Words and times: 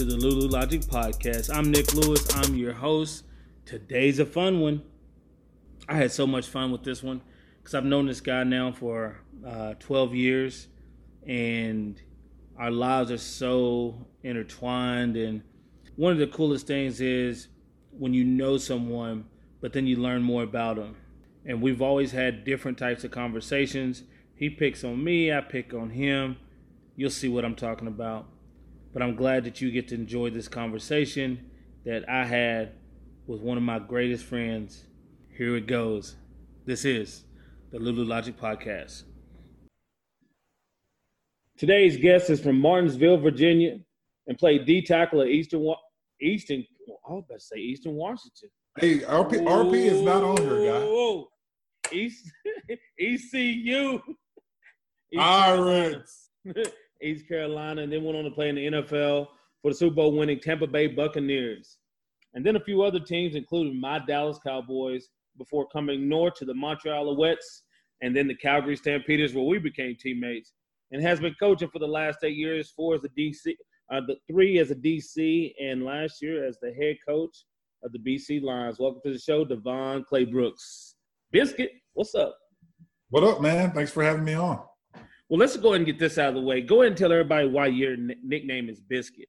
To 0.00 0.06
the 0.06 0.16
Lulu 0.16 0.48
Logic 0.48 0.80
Podcast. 0.80 1.54
I'm 1.54 1.70
Nick 1.70 1.92
Lewis. 1.92 2.34
I'm 2.34 2.56
your 2.56 2.72
host. 2.72 3.24
Today's 3.66 4.18
a 4.18 4.24
fun 4.24 4.60
one. 4.60 4.82
I 5.90 5.96
had 5.96 6.10
so 6.10 6.26
much 6.26 6.46
fun 6.46 6.72
with 6.72 6.84
this 6.84 7.02
one 7.02 7.20
because 7.58 7.74
I've 7.74 7.84
known 7.84 8.06
this 8.06 8.22
guy 8.22 8.42
now 8.44 8.72
for 8.72 9.20
uh, 9.46 9.74
12 9.78 10.14
years, 10.14 10.68
and 11.26 12.00
our 12.58 12.70
lives 12.70 13.10
are 13.10 13.18
so 13.18 14.06
intertwined. 14.22 15.18
And 15.18 15.42
one 15.96 16.12
of 16.12 16.18
the 16.18 16.28
coolest 16.28 16.66
things 16.66 17.02
is 17.02 17.48
when 17.90 18.14
you 18.14 18.24
know 18.24 18.56
someone, 18.56 19.26
but 19.60 19.74
then 19.74 19.86
you 19.86 19.96
learn 19.96 20.22
more 20.22 20.44
about 20.44 20.76
them. 20.76 20.96
And 21.44 21.60
we've 21.60 21.82
always 21.82 22.12
had 22.12 22.44
different 22.44 22.78
types 22.78 23.04
of 23.04 23.10
conversations. 23.10 24.04
He 24.34 24.48
picks 24.48 24.82
on 24.82 25.04
me, 25.04 25.30
I 25.30 25.42
pick 25.42 25.74
on 25.74 25.90
him. 25.90 26.38
You'll 26.96 27.10
see 27.10 27.28
what 27.28 27.44
I'm 27.44 27.54
talking 27.54 27.86
about. 27.86 28.28
But 28.92 29.02
I'm 29.02 29.14
glad 29.14 29.44
that 29.44 29.60
you 29.60 29.70
get 29.70 29.88
to 29.88 29.94
enjoy 29.94 30.30
this 30.30 30.48
conversation 30.48 31.50
that 31.84 32.08
I 32.08 32.24
had 32.24 32.72
with 33.26 33.40
one 33.40 33.56
of 33.56 33.62
my 33.62 33.78
greatest 33.78 34.24
friends. 34.24 34.84
Here 35.36 35.56
it 35.56 35.66
goes. 35.68 36.16
This 36.66 36.84
is 36.84 37.24
the 37.70 37.78
Lulu 37.78 38.04
Logic 38.04 38.36
Podcast. 38.36 39.04
Today's 41.56 41.96
guest 41.96 42.30
is 42.30 42.40
from 42.40 42.58
Martinsville, 42.58 43.18
Virginia, 43.18 43.78
and 44.26 44.36
played 44.36 44.66
D 44.66 44.82
tackle 44.82 45.20
at 45.20 45.28
Eastern 45.28 45.72
Eastern. 46.20 46.64
I 47.08 47.12
was 47.12 47.24
about 47.26 47.38
to 47.38 47.44
say 47.44 47.56
Eastern 47.58 47.94
Washington. 47.94 48.48
Hey, 48.78 48.98
RP, 49.00 49.42
RP 49.42 49.74
is 49.74 50.02
not 50.02 50.22
on 50.22 50.36
here, 50.38 50.72
guy. 50.72 50.80
Whoa. 50.80 51.28
East 51.92 52.30
ECU. 52.98 54.00
Pirates. 55.14 56.30
East 57.02 57.28
Carolina, 57.28 57.82
and 57.82 57.92
then 57.92 58.04
went 58.04 58.18
on 58.18 58.24
to 58.24 58.30
play 58.30 58.48
in 58.48 58.54
the 58.56 58.66
NFL 58.66 59.28
for 59.62 59.70
the 59.70 59.76
Super 59.76 59.96
Bowl 59.96 60.16
winning 60.16 60.40
Tampa 60.40 60.66
Bay 60.66 60.86
Buccaneers. 60.86 61.78
And 62.34 62.44
then 62.44 62.56
a 62.56 62.60
few 62.60 62.82
other 62.82 63.00
teams, 63.00 63.34
including 63.34 63.80
my 63.80 63.98
Dallas 63.98 64.38
Cowboys, 64.44 65.08
before 65.38 65.66
coming 65.68 66.08
north 66.08 66.34
to 66.34 66.44
the 66.44 66.54
Montreal 66.54 67.06
Alouettes 67.06 67.62
and 68.02 68.14
then 68.14 68.28
the 68.28 68.34
Calgary 68.34 68.76
Stampeders, 68.76 69.34
where 69.34 69.44
we 69.44 69.58
became 69.58 69.96
teammates. 69.96 70.52
And 70.92 71.02
has 71.02 71.20
been 71.20 71.34
coaching 71.38 71.68
for 71.70 71.78
the 71.78 71.86
last 71.86 72.18
eight 72.24 72.36
years, 72.36 72.72
four 72.74 72.94
as 72.94 73.04
a 73.04 73.08
DC, 73.10 73.54
uh, 73.92 74.00
the 74.06 74.16
three 74.28 74.58
as 74.58 74.70
a 74.70 74.74
DC, 74.74 75.52
and 75.60 75.84
last 75.84 76.20
year 76.20 76.44
as 76.44 76.58
the 76.60 76.72
head 76.72 76.96
coach 77.06 77.44
of 77.82 77.92
the 77.92 77.98
BC 77.98 78.42
Lions. 78.42 78.78
Welcome 78.78 79.00
to 79.04 79.12
the 79.12 79.18
show, 79.18 79.44
DeVone 79.44 80.04
Claybrooks. 80.10 80.94
Biscuit, 81.30 81.70
what's 81.92 82.14
up? 82.14 82.36
What 83.10 83.24
up, 83.24 83.40
man? 83.40 83.72
Thanks 83.72 83.92
for 83.92 84.02
having 84.02 84.24
me 84.24 84.34
on. 84.34 84.62
Well, 85.30 85.38
let's 85.38 85.56
go 85.56 85.68
ahead 85.68 85.76
and 85.76 85.86
get 85.86 86.00
this 86.00 86.18
out 86.18 86.30
of 86.30 86.34
the 86.34 86.40
way. 86.40 86.60
Go 86.60 86.82
ahead 86.82 86.88
and 86.88 86.96
tell 86.96 87.12
everybody 87.12 87.46
why 87.46 87.66
your 87.68 87.92
n- 87.92 88.16
nickname 88.24 88.68
is 88.68 88.80
Biscuit. 88.80 89.28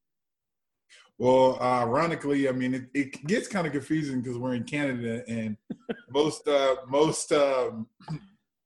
Well, 1.20 1.60
uh, 1.62 1.84
ironically, 1.84 2.50
I 2.50 2.54
mean, 2.54 2.74
it, 2.74 2.86
it 2.96 3.28
gets 3.28 3.48
kind 3.48 3.68
of 3.68 3.74
confusing 3.74 4.20
because 4.20 4.40
we're 4.40 4.56
in 4.56 4.64
Canada 4.64 5.24
and 5.28 5.56
most 6.10 6.48
uh, 6.48 6.78
most 6.88 7.32
um, 7.32 7.86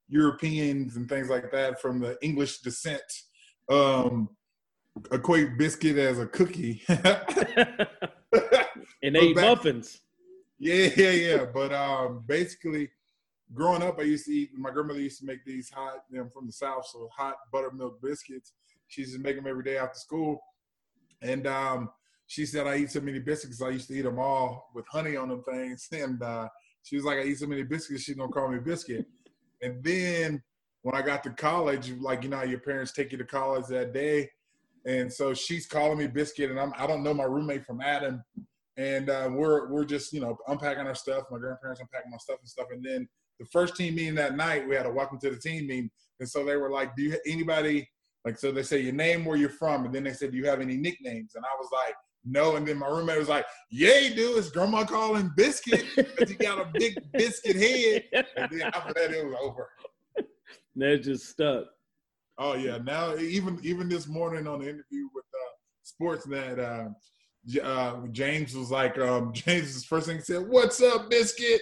Europeans 0.08 0.96
and 0.96 1.10
things 1.10 1.30
like 1.30 1.52
that 1.52 1.82
from 1.82 2.00
the 2.00 2.18
English 2.22 2.60
descent 2.60 3.04
um, 3.70 4.30
equate 5.12 5.58
biscuit 5.58 5.98
as 5.98 6.20
a 6.20 6.28
cookie. 6.28 6.84
and 6.88 7.10
they 9.14 9.20
eat 9.20 9.36
muffins. 9.36 10.00
Yeah, 10.58 10.90
yeah, 10.96 11.12
yeah. 11.12 11.46
But 11.54 11.74
um, 11.74 12.24
basically, 12.26 12.92
growing 13.54 13.84
up, 13.84 14.00
I 14.00 14.04
used 14.04 14.26
to 14.26 14.32
eat. 14.32 14.50
My 14.58 14.72
grandmother 14.72 15.00
used 15.00 15.20
to 15.20 15.26
make 15.26 15.46
these 15.46 15.70
hot. 15.70 16.04
You 16.10 16.20
know, 16.20 16.30
from 16.34 16.48
the 16.48 16.54
south, 16.54 16.88
so 16.92 17.10
hot 17.16 17.36
buttermilk 17.52 18.02
biscuits. 18.02 18.54
She 18.88 19.02
used 19.02 19.16
to 19.16 19.22
make 19.22 19.36
them 19.36 19.48
every 19.48 19.64
day 19.64 19.78
after 19.78 20.00
school, 20.00 20.40
and 21.22 21.48
um, 21.48 21.90
she 22.28 22.46
said 22.46 22.68
I 22.68 22.78
eat 22.78 22.92
so 22.92 23.02
many 23.02 23.20
biscuits. 23.20 23.62
I 23.62 23.70
used 23.70 23.88
to 23.90 23.96
eat 23.96 24.04
them 24.04 24.20
all 24.20 24.72
with 24.74 24.86
honey 24.88 25.16
on 25.16 25.30
them 25.30 25.44
things, 25.44 25.88
and 25.92 26.22
uh, 26.22 26.48
she 26.84 26.96
was 26.96 27.06
like, 27.06 27.20
I 27.20 27.24
eat 27.24 27.40
so 27.40 27.48
many 27.48 27.64
biscuits. 27.64 28.04
She's 28.04 28.16
gonna 28.16 28.32
call 28.32 28.50
me 28.50 28.60
biscuit. 28.60 29.06
And 29.62 29.84
then 29.84 30.42
when 30.82 30.96
I 30.96 31.02
got 31.02 31.24
to 31.24 31.32
college, 31.32 31.92
like 32.00 32.24
you 32.24 32.30
know, 32.30 32.44
your 32.44 32.60
parents 32.60 32.92
take 32.92 33.12
you 33.12 33.18
to 33.18 33.26
college 33.26 33.66
that 33.68 33.94
day, 33.94 34.30
and 34.86 35.12
so 35.12 35.34
she's 35.34 35.66
calling 35.66 35.98
me 35.98 36.08
biscuit, 36.08 36.52
and 36.52 36.60
I'm 36.60 36.74
I 36.78 36.88
don't 36.88 37.04
know 37.04 37.14
my 37.14 37.24
roommate 37.24 37.66
from 37.66 37.82
Adam, 37.82 38.24
and 38.78 39.10
uh, 39.10 39.30
we're 39.32 39.72
we're 39.72 39.86
just 39.86 40.14
you 40.14 40.22
know 40.22 40.38
unpacking 40.48 40.86
our 40.86 40.96
stuff. 40.96 41.24
My 41.32 41.40
grandparents 41.40 41.82
unpacking 41.82 42.12
my 42.12 42.18
stuff 42.18 42.38
and 42.40 42.50
stuff, 42.50 42.68
and 42.72 42.84
then 42.84 43.08
the 43.40 43.46
first 43.46 43.76
team 43.76 43.96
meeting 43.96 44.16
that 44.16 44.36
night, 44.36 44.68
we 44.68 44.76
had 44.76 44.86
a 44.86 44.92
welcome 44.92 45.20
to 45.20 45.30
the 45.30 45.38
team 45.38 45.68
meeting, 45.68 45.90
and 46.20 46.30
so 46.30 46.46
they 46.46 46.56
were 46.56 46.70
like, 46.70 46.96
"Do 46.96 47.04
you 47.04 47.18
anybody 47.26 47.88
like?" 48.24 48.38
So 48.38 48.52
they 48.52 48.64
say 48.64 48.80
your 48.80 48.94
name, 48.94 49.26
where 49.26 49.38
you're 49.38 49.50
from, 49.50 49.86
and 49.86 49.94
then 49.94 50.04
they 50.04 50.14
said, 50.14 50.32
"Do 50.32 50.38
you 50.38 50.48
have 50.48 50.62
any 50.62 50.78
nicknames?" 50.78 51.36
And 51.36 51.44
I 51.44 51.56
was 51.60 51.70
like, 51.72 51.96
"No." 52.24 52.56
And 52.56 52.68
then 52.68 52.78
my 52.78 52.88
roommate 52.88 53.18
was 53.18 53.30
like, 53.30 53.46
"Yay, 53.70 54.14
dude! 54.16 54.38
It's 54.38 54.50
Grandma 54.50 54.86
calling 54.86 55.32
Biscuit 55.36 55.86
because 55.96 56.30
he 56.30 56.36
got 56.36 56.60
a 56.60 56.70
big 56.74 56.98
biscuit 57.14 57.56
head." 57.56 58.26
And 58.38 58.50
then 58.52 58.62
after 58.74 58.94
that, 58.94 59.12
it 59.12 59.26
was 59.26 59.36
over. 59.42 59.70
They're 60.76 60.98
just 60.98 61.30
stuck. 61.30 61.66
Oh 62.38 62.54
yeah, 62.54 62.78
now 62.78 63.16
even 63.16 63.60
even 63.64 63.90
this 63.90 64.08
morning 64.08 64.48
on 64.48 64.60
the 64.60 64.66
interview 64.66 65.08
with 65.14 65.26
uh, 65.34 66.04
Sportsnet, 66.04 66.60
uh, 66.60 66.90
uh, 67.62 68.08
James 68.12 68.56
was 68.56 68.72
like, 68.72 68.98
um, 68.98 69.32
James' 69.34 69.86
first 69.86 70.08
thing 70.08 70.18
he 70.18 70.24
said, 70.24 70.48
"What's 70.48 70.82
up, 70.82 71.10
Biscuit?" 71.10 71.62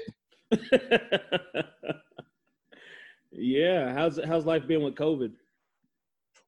yeah, 3.32 3.94
how's 3.94 4.20
how's 4.26 4.46
life 4.46 4.68
been 4.68 4.84
with 4.84 4.96
COVID? 4.96 5.32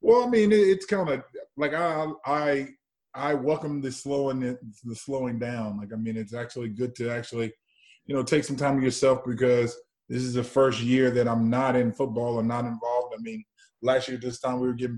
Well, 0.02 0.26
I 0.26 0.30
mean, 0.30 0.52
it, 0.52 0.60
it's 0.60 0.86
kind 0.86 1.10
of 1.10 1.24
like 1.58 1.74
I 1.74 2.08
I 2.26 2.68
I 3.14 3.34
welcome 3.34 3.82
the 3.82 3.92
slowing 3.92 4.42
the 4.42 4.96
slowing 4.96 5.40
down. 5.40 5.78
Like 5.78 5.94
I 5.94 5.96
mean, 5.96 6.18
it's 6.18 6.34
actually 6.34 6.70
good 6.70 6.96
to 6.96 7.10
actually, 7.10 7.54
you 8.06 8.16
know, 8.16 8.24
take 8.24 8.44
some 8.44 8.58
time 8.58 8.78
to 8.78 8.84
yourself 8.84 9.24
because 9.26 9.76
this 10.10 10.22
is 10.22 10.34
the 10.34 10.44
first 10.44 10.82
year 10.82 11.10
that 11.12 11.28
I'm 11.28 11.50
not 11.50 11.76
in 11.76 11.92
football 11.92 12.36
or 12.36 12.44
not 12.44 12.66
involved. 12.66 13.16
I 13.18 13.22
mean, 13.22 13.44
last 13.82 14.08
year 14.08 14.18
this 14.18 14.40
time 14.40 14.60
we 14.60 14.68
were 14.68 14.74
getting 14.74 14.98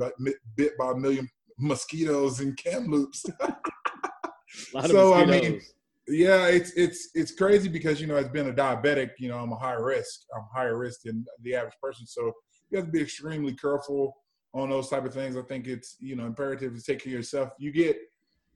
bit, 0.56 0.78
by 0.78 0.92
a 0.92 0.96
million 0.96 1.30
mosquitoes 1.58 2.42
in 2.42 2.56
Kamloops. 2.56 3.26
A 4.74 4.74
lot 4.74 4.86
of 4.86 4.92
So, 4.92 5.14
I 5.14 5.26
mean. 5.26 5.62
Yeah, 6.08 6.48
it's 6.48 6.72
it's 6.72 7.10
it's 7.16 7.34
crazy 7.34 7.68
because 7.68 8.00
you 8.00 8.08
know 8.08 8.16
as 8.16 8.30
being 8.30 8.50
a 8.50 8.54
diabetic, 8.54 9.12
you 9.20 9.30
know 9.30 9.38
I'm 9.38 9.52
a 9.52 9.58
high 9.58 9.74
risk. 9.74 10.22
I'm 10.36 10.46
higher 10.54 10.78
risk 10.78 11.02
than 11.04 11.26
the 11.42 11.56
average 11.56 11.76
person, 11.82 12.08
so 12.08 12.32
you 12.70 12.78
have 12.78 12.86
to 12.86 12.92
be 12.92 13.02
extremely 13.02 13.54
careful 13.54 14.16
on 14.54 14.70
those 14.70 14.90
type 14.90 15.06
of 15.06 15.14
things. 15.14 15.36
I 15.36 15.42
think 15.42 15.68
it's 15.68 15.98
you 16.00 16.16
know 16.16 16.26
imperative 16.26 16.76
to 16.76 16.82
take 16.82 17.00
care 17.00 17.12
of 17.12 17.18
yourself. 17.18 17.50
You 17.60 17.72
get 17.72 17.98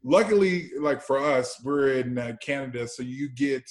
luckily 0.04 0.72
like 0.80 1.02
for 1.02 1.20
us, 1.20 1.62
we're 1.64 1.94
in 1.94 2.18
uh, 2.18 2.34
Canada, 2.42 2.88
so 2.88 3.04
you 3.04 3.30
get 3.30 3.64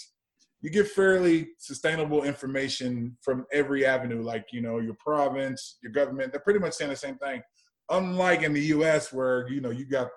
you 0.61 0.69
get 0.69 0.89
fairly 0.89 1.49
sustainable 1.59 2.25
information 2.25 3.17
from 3.23 3.47
every 3.51 3.87
avenue, 3.87 4.23
like 4.23 4.45
you 4.53 4.61
know 4.61 4.79
your 4.79 4.95
province, 4.95 5.79
your 5.83 5.93
government. 5.93 6.33
They're 6.33 6.41
pretty 6.41 6.61
much 6.61 6.75
saying 6.75 6.91
the 6.91 6.97
same 6.97 7.17
thing. 7.17 7.43
Unlike 7.89 8.43
in 8.43 8.53
the 8.53 8.61
U.S., 8.67 9.13
where 9.13 9.49
you 9.49 9.61
know 9.61 9.71
you 9.71 9.87
got 9.87 10.09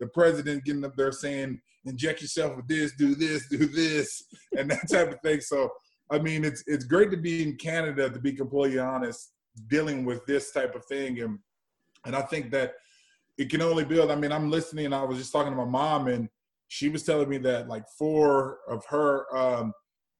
the 0.00 0.06
president 0.06 0.64
getting 0.64 0.84
up 0.84 0.96
there 0.96 1.12
saying 1.12 1.60
inject 1.84 2.22
yourself 2.22 2.56
with 2.56 2.68
this, 2.68 2.92
do 2.96 3.14
this, 3.14 3.48
do 3.48 3.66
this, 3.66 4.24
and 4.56 4.70
that 4.70 4.88
type 4.90 5.12
of 5.12 5.20
thing. 5.20 5.40
So 5.40 5.70
I 6.10 6.18
mean, 6.18 6.44
it's 6.44 6.64
it's 6.66 6.84
great 6.84 7.10
to 7.12 7.16
be 7.16 7.42
in 7.42 7.56
Canada 7.56 8.10
to 8.10 8.18
be 8.18 8.32
completely 8.32 8.78
honest, 8.78 9.32
dealing 9.68 10.04
with 10.04 10.24
this 10.26 10.50
type 10.52 10.74
of 10.74 10.84
thing, 10.86 11.20
and 11.20 11.38
and 12.04 12.16
I 12.16 12.22
think 12.22 12.50
that 12.50 12.74
it 13.38 13.50
can 13.50 13.62
only 13.62 13.84
build. 13.84 14.10
I 14.10 14.16
mean, 14.16 14.32
I'm 14.32 14.50
listening, 14.50 14.86
and 14.86 14.94
I 14.94 15.04
was 15.04 15.18
just 15.18 15.32
talking 15.32 15.52
to 15.52 15.56
my 15.56 15.64
mom, 15.64 16.08
and 16.08 16.28
she 16.68 16.88
was 16.88 17.02
telling 17.04 17.28
me 17.28 17.38
that 17.38 17.68
like 17.68 17.84
four 17.98 18.58
of 18.68 18.84
her 18.86 19.34
um 19.36 19.72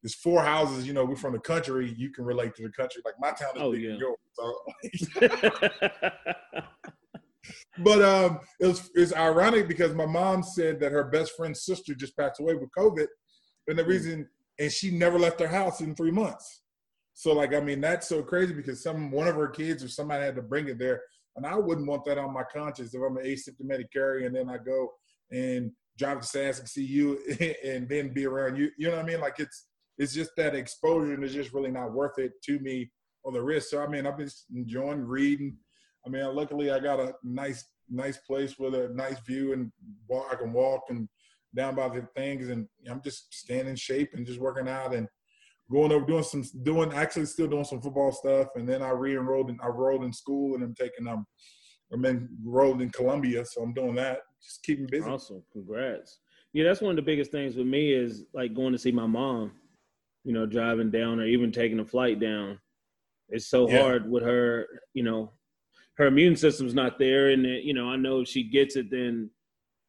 there's 0.03 0.15
four 0.15 0.43
houses, 0.43 0.87
you 0.87 0.95
know, 0.95 1.05
we're 1.05 1.15
from 1.15 1.35
the 1.35 1.39
country, 1.39 1.95
you 1.99 2.11
can 2.11 2.25
relate 2.25 2.55
to 2.55 2.63
the 2.63 2.71
country. 2.71 3.03
Like 3.05 3.17
my 3.21 3.33
town 3.33 3.51
is 3.55 3.63
Oh, 3.63 3.73
big 3.73 3.83
yeah. 3.83 3.99
York. 3.99 4.19
So 4.33 4.55
but 7.79 8.03
um, 8.03 8.41
it 8.61 8.67
was 8.67 8.91
it's 8.95 9.15
ironic 9.15 9.69
because 9.69 9.95
my 9.95 10.07
mom 10.07 10.43
said 10.43 10.81
that 10.81 10.93
her 10.93 11.05
best 11.05 11.33
friend's 11.37 11.65
sister 11.65 11.95
just 11.95 12.17
passed 12.17 12.41
away 12.41 12.55
with 12.55 12.71
COVID, 12.77 13.07
and 13.69 13.79
the 13.79 13.85
reason 13.85 14.29
and 14.59 14.71
she 14.71 14.91
never 14.91 15.19
left 15.19 15.41
her 15.41 15.49
house 15.49 15.81
in 15.81 15.95
three 15.95 16.11
months. 16.11 16.63
So 17.15 17.33
like 17.33 17.55
I 17.55 17.61
mean 17.61 17.81
that's 17.81 18.09
so 18.09 18.23
crazy 18.23 18.55
because 18.55 18.83
some 18.83 19.11
one 19.11 19.27
of 19.27 19.37
her 19.37 19.49
kids 19.49 19.83
or 19.83 19.89
somebody 19.89 20.25
had 20.25 20.37
to 20.37 20.43
bring 20.43 20.69
it 20.69 20.79
there, 20.79 21.03
and 21.37 21.47
I 21.47 21.57
wouldn't 21.57 21.87
want 21.87 22.05
that 22.05 22.19
on 22.19 22.33
my 22.33 22.45
conscience 22.53 22.95
if 22.95 23.03
I'm 23.03 23.17
an 23.17 23.25
asymptomatic 23.25 23.93
carrier 23.93 24.27
and 24.27 24.37
then 24.37 24.49
I 24.49 24.59
go 24.59 24.93
and 25.31 25.71
drive 25.99 26.21
to 26.21 26.27
SAS 26.27 26.61
and 26.61 26.69
see 26.69 26.85
you 26.85 27.19
and 27.65 27.89
then 27.89 28.13
be 28.13 28.27
around 28.27 28.57
you. 28.57 28.71
You 28.79 28.89
know 28.89 28.97
what 28.97 29.05
I 29.05 29.09
mean? 29.09 29.21
Like 29.21 29.39
it's 29.39 29.67
it's 29.99 30.15
just 30.15 30.31
that 30.37 30.55
exposure 30.55 31.15
and 31.15 31.25
it's 31.25 31.35
just 31.35 31.53
really 31.53 31.71
not 31.71 31.93
worth 31.93 32.19
it 32.19 32.33
to 32.45 32.59
me 32.61 32.91
on 33.25 33.33
the 33.33 33.43
risk. 33.43 33.71
So 33.71 33.83
I 33.83 33.87
mean 33.87 34.07
I've 34.07 34.19
been 34.19 34.31
enjoying 34.55 35.01
reading. 35.01 35.57
I 36.07 36.09
mean, 36.09 36.25
luckily 36.35 36.71
I 36.71 36.79
got 36.79 37.01
a 37.01 37.15
nice, 37.23 37.65
nice 37.89 38.19
place 38.19 38.59
with 38.59 38.75
a 38.75 38.89
nice 38.95 39.21
view 39.21 39.53
and 39.53 39.71
walk, 40.09 40.29
I 40.33 40.37
can 40.37 40.53
walk 40.53 40.85
and 40.89 41.09
down 41.55 41.75
by 41.75 41.89
the 41.89 42.07
things, 42.17 42.49
and 42.49 42.67
I'm 42.89 43.03
just 43.03 43.35
staying 43.35 43.67
in 43.67 43.77
shape 43.77 44.11
and 44.15 44.27
just 44.27 44.41
working 44.41 44.69
out 44.69 44.95
and 44.95 45.09
going 45.71 45.93
over 45.93 46.05
doing 46.05 46.23
some 46.23 46.45
doing 46.63 46.93
actually 46.93 47.27
still 47.27 47.47
doing 47.47 47.65
some 47.65 47.81
football 47.81 48.13
stuff, 48.13 48.49
and 48.57 48.69
then 48.69 48.83
I 48.83 48.91
re-enrolled 48.91 49.51
in 49.51 49.59
I 49.63 49.67
enrolled 49.67 50.05
in 50.05 50.13
school 50.13 50.55
and 50.55 50.65
I'm 50.65 50.75
taking 50.75 51.07
um 51.09 51.27
I'm 51.93 52.05
enrolled 52.05 52.83
in 52.83 52.91
Columbia, 52.91 53.45
so 53.45 53.63
I'm 53.63 53.75
doing 53.75 53.97
that. 53.97 54.21
Just 54.43 54.63
keeping 54.63 54.87
busy. 54.87 55.09
Awesome, 55.09 55.43
congrats. 55.53 56.21
Yeah, 56.53 56.65
that's 56.65 56.81
one 56.81 56.91
of 56.91 56.97
the 56.97 57.03
biggest 57.03 57.33
things 57.33 57.57
with 57.57 57.67
me 57.67 57.93
is 57.93 58.25
like 58.33 58.55
going 58.55 58.73
to 58.73 58.79
see 58.79 58.93
my 58.93 59.07
mom. 59.07 59.53
You 60.25 60.35
know, 60.35 60.47
driving 60.47 60.91
down 60.91 61.19
or 61.19 61.25
even 61.25 61.51
taking 61.51 61.81
a 61.81 61.85
flight 61.85 62.21
down. 62.21 62.59
It's 63.31 63.49
so 63.49 63.69
yeah. 63.69 63.81
hard 63.81 64.11
with 64.11 64.23
her. 64.23 64.67
You 64.95 65.03
know, 65.03 65.33
her 66.01 66.07
immune 66.07 66.35
system's 66.35 66.73
not 66.73 66.99
there, 66.99 67.29
and 67.29 67.45
you 67.45 67.75
know, 67.75 67.91
I 67.91 67.97
know 67.97 68.23
if 68.23 68.29
she 68.29 68.43
gets 68.43 68.75
it, 68.77 68.91
then 68.91 69.29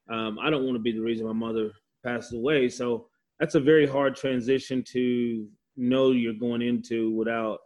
um, 0.09 0.37
I 0.39 0.49
don't 0.49 0.65
want 0.65 0.75
to 0.75 0.81
be 0.81 0.91
the 0.91 1.01
reason 1.01 1.25
my 1.25 1.31
mother 1.31 1.71
passes 2.03 2.33
away. 2.33 2.67
So 2.67 3.07
that's 3.39 3.55
a 3.55 3.61
very 3.61 3.87
hard 3.87 4.17
transition 4.17 4.83
to 4.91 5.47
know 5.77 6.11
you're 6.11 6.33
going 6.33 6.61
into 6.61 7.15
without 7.15 7.59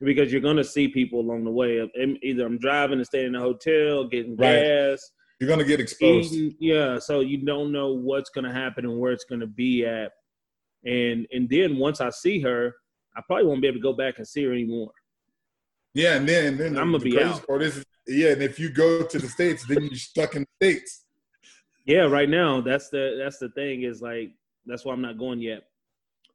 because 0.00 0.30
you're 0.30 0.40
going 0.40 0.58
to 0.58 0.64
see 0.64 0.86
people 0.86 1.18
along 1.18 1.42
the 1.42 1.50
way. 1.50 1.90
Either 2.22 2.46
I'm 2.46 2.58
driving 2.58 2.98
and 2.98 3.06
staying 3.06 3.26
in 3.26 3.34
a 3.34 3.40
hotel, 3.40 4.06
getting 4.06 4.36
right. 4.36 4.62
gas. 4.62 5.10
You're 5.40 5.48
going 5.48 5.58
to 5.58 5.64
get 5.64 5.80
exposed. 5.80 6.34
Eating, 6.34 6.56
yeah, 6.60 7.00
so 7.00 7.18
you 7.18 7.44
don't 7.44 7.72
know 7.72 7.94
what's 7.94 8.30
going 8.30 8.44
to 8.44 8.52
happen 8.52 8.84
and 8.84 8.96
where 8.96 9.10
it's 9.10 9.24
going 9.24 9.40
to 9.40 9.48
be 9.48 9.84
at. 9.84 10.12
And 10.84 11.26
and 11.32 11.48
then 11.50 11.78
once 11.78 12.00
I 12.00 12.10
see 12.10 12.40
her, 12.42 12.76
I 13.16 13.22
probably 13.26 13.46
won't 13.46 13.60
be 13.60 13.66
able 13.66 13.78
to 13.78 13.82
go 13.82 13.92
back 13.92 14.18
and 14.18 14.28
see 14.28 14.44
her 14.44 14.52
anymore. 14.52 14.92
Yeah, 15.94 16.14
and 16.14 16.28
then 16.28 16.46
and 16.46 16.60
then 16.60 16.78
I'm 16.78 16.92
gonna 16.92 16.98
the 16.98 17.10
be 17.10 17.20
out. 17.20 17.44
Part 17.44 17.62
is, 17.62 17.84
yeah, 18.08 18.30
and 18.30 18.42
if 18.42 18.58
you 18.58 18.70
go 18.70 19.02
to 19.02 19.18
the 19.18 19.28
states, 19.28 19.64
then 19.66 19.82
you're 19.82 19.94
stuck 19.94 20.34
in 20.34 20.42
the 20.42 20.66
states. 20.66 21.04
Yeah, 21.84 22.02
right 22.02 22.28
now 22.28 22.60
that's 22.60 22.90
the 22.90 23.18
that's 23.22 23.38
the 23.38 23.48
thing 23.50 23.82
is 23.82 24.02
like 24.02 24.32
that's 24.66 24.84
why 24.84 24.92
I'm 24.92 25.00
not 25.00 25.18
going 25.18 25.40
yet. 25.40 25.64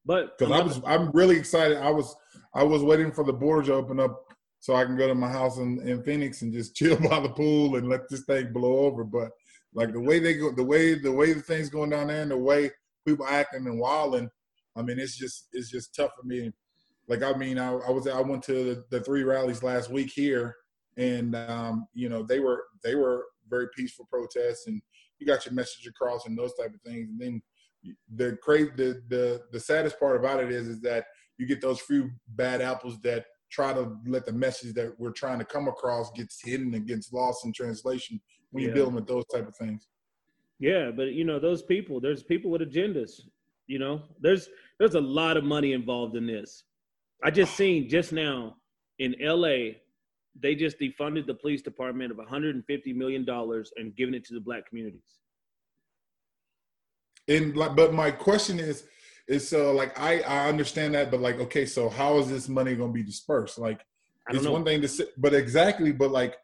But 0.06 0.38
because 0.38 0.52
I 0.52 0.64
was 0.64 0.82
I'm 0.86 1.12
really 1.12 1.38
excited. 1.38 1.78
I 1.78 1.92
was 1.92 2.16
I 2.54 2.64
was 2.64 2.84
waiting 2.84 3.12
for 3.12 3.24
the 3.24 3.34
borders 3.34 3.68
to 3.68 3.74
open 3.74 4.00
up 4.00 4.24
so 4.60 4.76
I 4.76 4.86
can 4.86 4.96
go 4.96 5.08
to 5.08 5.16
my 5.16 5.30
house 5.30 5.58
in, 5.58 5.86
in 5.88 6.02
Phoenix 6.04 6.42
and 6.42 6.54
just 6.54 6.76
chill 6.78 6.98
by 6.98 7.20
the 7.20 7.30
pool 7.30 7.76
and 7.76 7.90
let 7.90 8.10
this 8.10 8.24
thing 8.24 8.54
blow 8.54 8.80
over. 8.80 9.04
But 9.04 9.32
like 9.74 9.92
the 9.92 10.00
way 10.00 10.20
they 10.20 10.36
go, 10.36 10.52
the 10.52 10.64
way 10.64 10.96
the 10.96 11.12
way 11.12 11.34
the 11.34 11.42
things 11.42 11.70
going 11.70 11.90
down 11.90 12.08
there, 12.08 12.22
and 12.22 12.32
the 12.32 12.38
way 12.38 12.72
people 13.06 13.28
acting 13.28 13.68
and 13.68 13.80
wilding, 13.80 14.30
I 14.76 14.82
mean, 14.82 15.00
it's 15.00 15.18
just 15.18 15.48
it's 15.52 15.70
just 15.70 15.96
tough 15.96 16.12
for 16.20 16.26
me. 16.26 16.52
Like 17.08 17.24
I 17.24 17.34
mean, 17.34 17.60
I, 17.60 17.74
I 17.74 17.92
was 17.92 18.08
I 18.08 18.22
went 18.22 18.44
to 18.44 18.54
the, 18.54 18.86
the, 18.90 19.04
three 19.04 19.24
rallies 19.24 19.64
last 19.64 19.90
week 19.90 20.12
here, 20.14 20.56
and 20.98 21.36
um, 21.36 21.88
you 21.94 22.10
know 22.10 22.24
they 22.24 22.40
were 22.40 22.66
they 22.84 22.96
were 22.96 23.26
very 23.50 23.68
peaceful 23.76 24.08
protests, 24.10 24.68
and 24.68 24.82
you 25.20 25.28
got 25.28 25.46
your 25.46 25.54
message 25.54 25.88
across 25.88 26.26
and 26.26 26.38
those 26.38 26.54
type 26.56 26.74
of 26.74 26.82
things. 26.82 27.10
And 27.10 27.20
then 27.20 27.42
the 28.16 28.38
crazy 28.42 28.72
the, 28.76 29.02
the 29.10 29.42
the 29.52 29.60
saddest 29.60 30.00
part 30.00 30.16
about 30.16 30.44
it 30.44 30.52
is 30.52 30.68
is 30.68 30.82
that 30.82 31.06
you 31.38 31.48
get 31.48 31.62
those 31.62 31.82
few 31.82 32.12
bad 32.30 32.62
apples 32.62 33.00
that 33.02 33.26
try 33.52 33.74
to 33.74 33.96
let 34.08 34.26
the 34.26 34.34
message 34.34 34.74
that 34.74 34.94
we're 35.00 35.12
trying 35.12 35.40
to 35.40 35.46
come 35.46 35.68
across 35.68 36.12
gets 36.12 36.42
hidden 36.42 36.74
and 36.74 36.88
gets 36.88 37.14
lost 37.14 37.46
in 37.46 37.54
translation 37.54 38.20
when 38.52 38.64
yeah. 38.64 38.68
you're 38.68 38.76
dealing 38.76 38.96
with 38.96 39.08
those 39.08 39.26
type 39.34 39.48
of 39.48 39.56
things. 39.56 39.88
Yeah, 40.60 40.92
but 40.96 41.14
you 41.14 41.26
know 41.26 41.40
those 41.40 41.62
people. 41.62 42.00
There's 42.00 42.24
people 42.24 42.50
with 42.50 42.62
agendas. 42.62 43.22
You 43.68 43.80
know, 43.80 44.02
there's 44.22 44.50
there's 44.80 44.96
a 44.96 45.02
lot 45.02 45.38
of 45.38 45.44
money 45.44 45.74
involved 45.74 46.16
in 46.16 46.26
this. 46.26 46.64
I 47.24 47.32
just 47.32 47.56
seen 47.56 47.90
just 47.90 48.12
now 48.12 48.58
in 49.00 49.16
L.A. 49.22 49.78
They 50.40 50.56
just 50.56 50.80
defunded 50.80 51.28
the 51.28 51.36
police 51.36 51.62
department 51.62 52.12
of 52.12 52.18
150 52.18 52.94
million 52.94 53.24
dollars 53.24 53.72
and 53.78 53.96
giving 53.96 54.16
it 54.16 54.26
to 54.26 54.34
the 54.34 54.40
black 54.40 54.68
communities. 54.68 55.02
And 57.28 57.56
like, 57.56 57.76
but 57.76 57.94
my 57.94 58.12
question 58.12 58.60
is, 58.60 58.84
is 59.28 59.48
so 59.48 59.70
uh, 59.70 59.74
like 59.74 59.98
I 60.00 60.22
I 60.22 60.50
understand 60.50 60.96
that, 60.96 61.12
but 61.12 61.22
like, 61.22 61.40
okay, 61.40 61.66
so 61.66 61.90
how 61.90 62.18
is 62.20 62.30
this 62.30 62.50
money 62.50 62.76
going 62.76 62.90
to 62.90 62.94
be 62.94 63.04
dispersed? 63.04 63.58
Like, 63.58 63.80
it's 64.30 64.44
know. 64.44 64.52
one 64.52 64.66
thing 64.66 64.82
to 64.82 64.88
say, 64.88 65.06
but 65.18 65.34
exactly, 65.34 65.92
but 65.92 66.12
like 66.12 66.36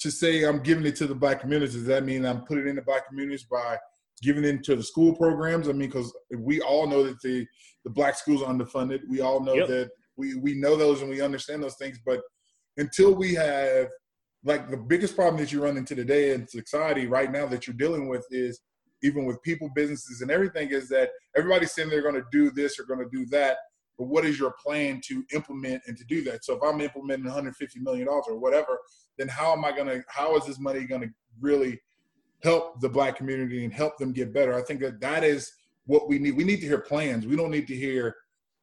to 0.00 0.10
say 0.10 0.44
I'm 0.44 0.62
giving 0.62 0.86
it 0.86 0.96
to 0.96 1.06
the 1.06 1.14
black 1.14 1.40
communities, 1.40 1.74
does 1.74 1.86
that 1.86 2.04
mean 2.04 2.24
I'm 2.24 2.42
putting 2.42 2.66
it 2.66 2.70
in 2.70 2.76
the 2.76 2.82
black 2.82 3.08
communities 3.08 3.44
by 3.44 3.78
giving 4.22 4.44
it 4.44 4.64
to 4.64 4.74
the 4.74 4.82
school 4.82 5.14
programs? 5.14 5.68
I 5.68 5.72
mean, 5.72 5.88
because 5.88 6.12
we 6.36 6.60
all 6.60 6.88
know 6.88 7.04
that 7.04 7.20
the 7.20 7.46
the 7.84 7.90
black 7.90 8.16
schools 8.16 8.42
are 8.42 8.52
underfunded. 8.52 9.00
We 9.08 9.20
all 9.20 9.40
know 9.40 9.54
yep. 9.54 9.68
that 9.68 9.90
we 10.16 10.34
we 10.34 10.54
know 10.54 10.76
those 10.76 11.02
and 11.02 11.10
we 11.10 11.20
understand 11.20 11.62
those 11.62 11.76
things, 11.76 12.00
but 12.04 12.20
until 12.78 13.14
we 13.14 13.34
have 13.34 13.88
like 14.44 14.70
the 14.70 14.76
biggest 14.76 15.14
problem 15.14 15.36
that 15.42 15.52
you 15.52 15.62
run 15.62 15.76
into 15.76 15.94
today 15.94 16.32
in 16.32 16.46
society 16.46 17.06
right 17.06 17.30
now 17.30 17.46
that 17.46 17.66
you're 17.66 17.76
dealing 17.76 18.08
with 18.08 18.24
is 18.30 18.60
even 19.02 19.24
with 19.24 19.42
people, 19.42 19.68
businesses, 19.74 20.22
and 20.22 20.30
everything, 20.30 20.70
is 20.70 20.88
that 20.88 21.10
everybody's 21.36 21.72
saying 21.72 21.88
they're 21.88 22.02
going 22.02 22.14
to 22.14 22.24
do 22.32 22.50
this 22.50 22.78
or 22.78 22.84
going 22.84 22.98
to 22.98 23.16
do 23.16 23.26
that. 23.26 23.58
But 23.98 24.08
what 24.08 24.24
is 24.24 24.38
your 24.38 24.54
plan 24.64 25.00
to 25.08 25.24
implement 25.34 25.82
and 25.86 25.96
to 25.96 26.04
do 26.04 26.22
that? 26.24 26.44
So 26.44 26.54
if 26.54 26.62
I'm 26.62 26.80
implementing 26.80 27.26
150 27.26 27.80
million 27.80 28.06
dollars 28.06 28.26
or 28.28 28.38
whatever, 28.38 28.78
then 29.18 29.28
how 29.28 29.52
am 29.52 29.64
I 29.64 29.72
going 29.72 29.88
to? 29.88 30.02
How 30.08 30.36
is 30.36 30.46
this 30.46 30.60
money 30.60 30.84
going 30.84 31.02
to 31.02 31.08
really 31.40 31.80
help 32.42 32.80
the 32.80 32.88
black 32.88 33.16
community 33.16 33.64
and 33.64 33.72
help 33.72 33.98
them 33.98 34.12
get 34.12 34.32
better? 34.32 34.54
I 34.54 34.62
think 34.62 34.80
that 34.80 35.00
that 35.00 35.24
is 35.24 35.52
what 35.86 36.08
we 36.08 36.18
need. 36.18 36.36
We 36.36 36.44
need 36.44 36.60
to 36.60 36.66
hear 36.66 36.78
plans. 36.78 37.26
We 37.26 37.36
don't 37.36 37.50
need 37.50 37.66
to 37.68 37.74
hear. 37.74 38.14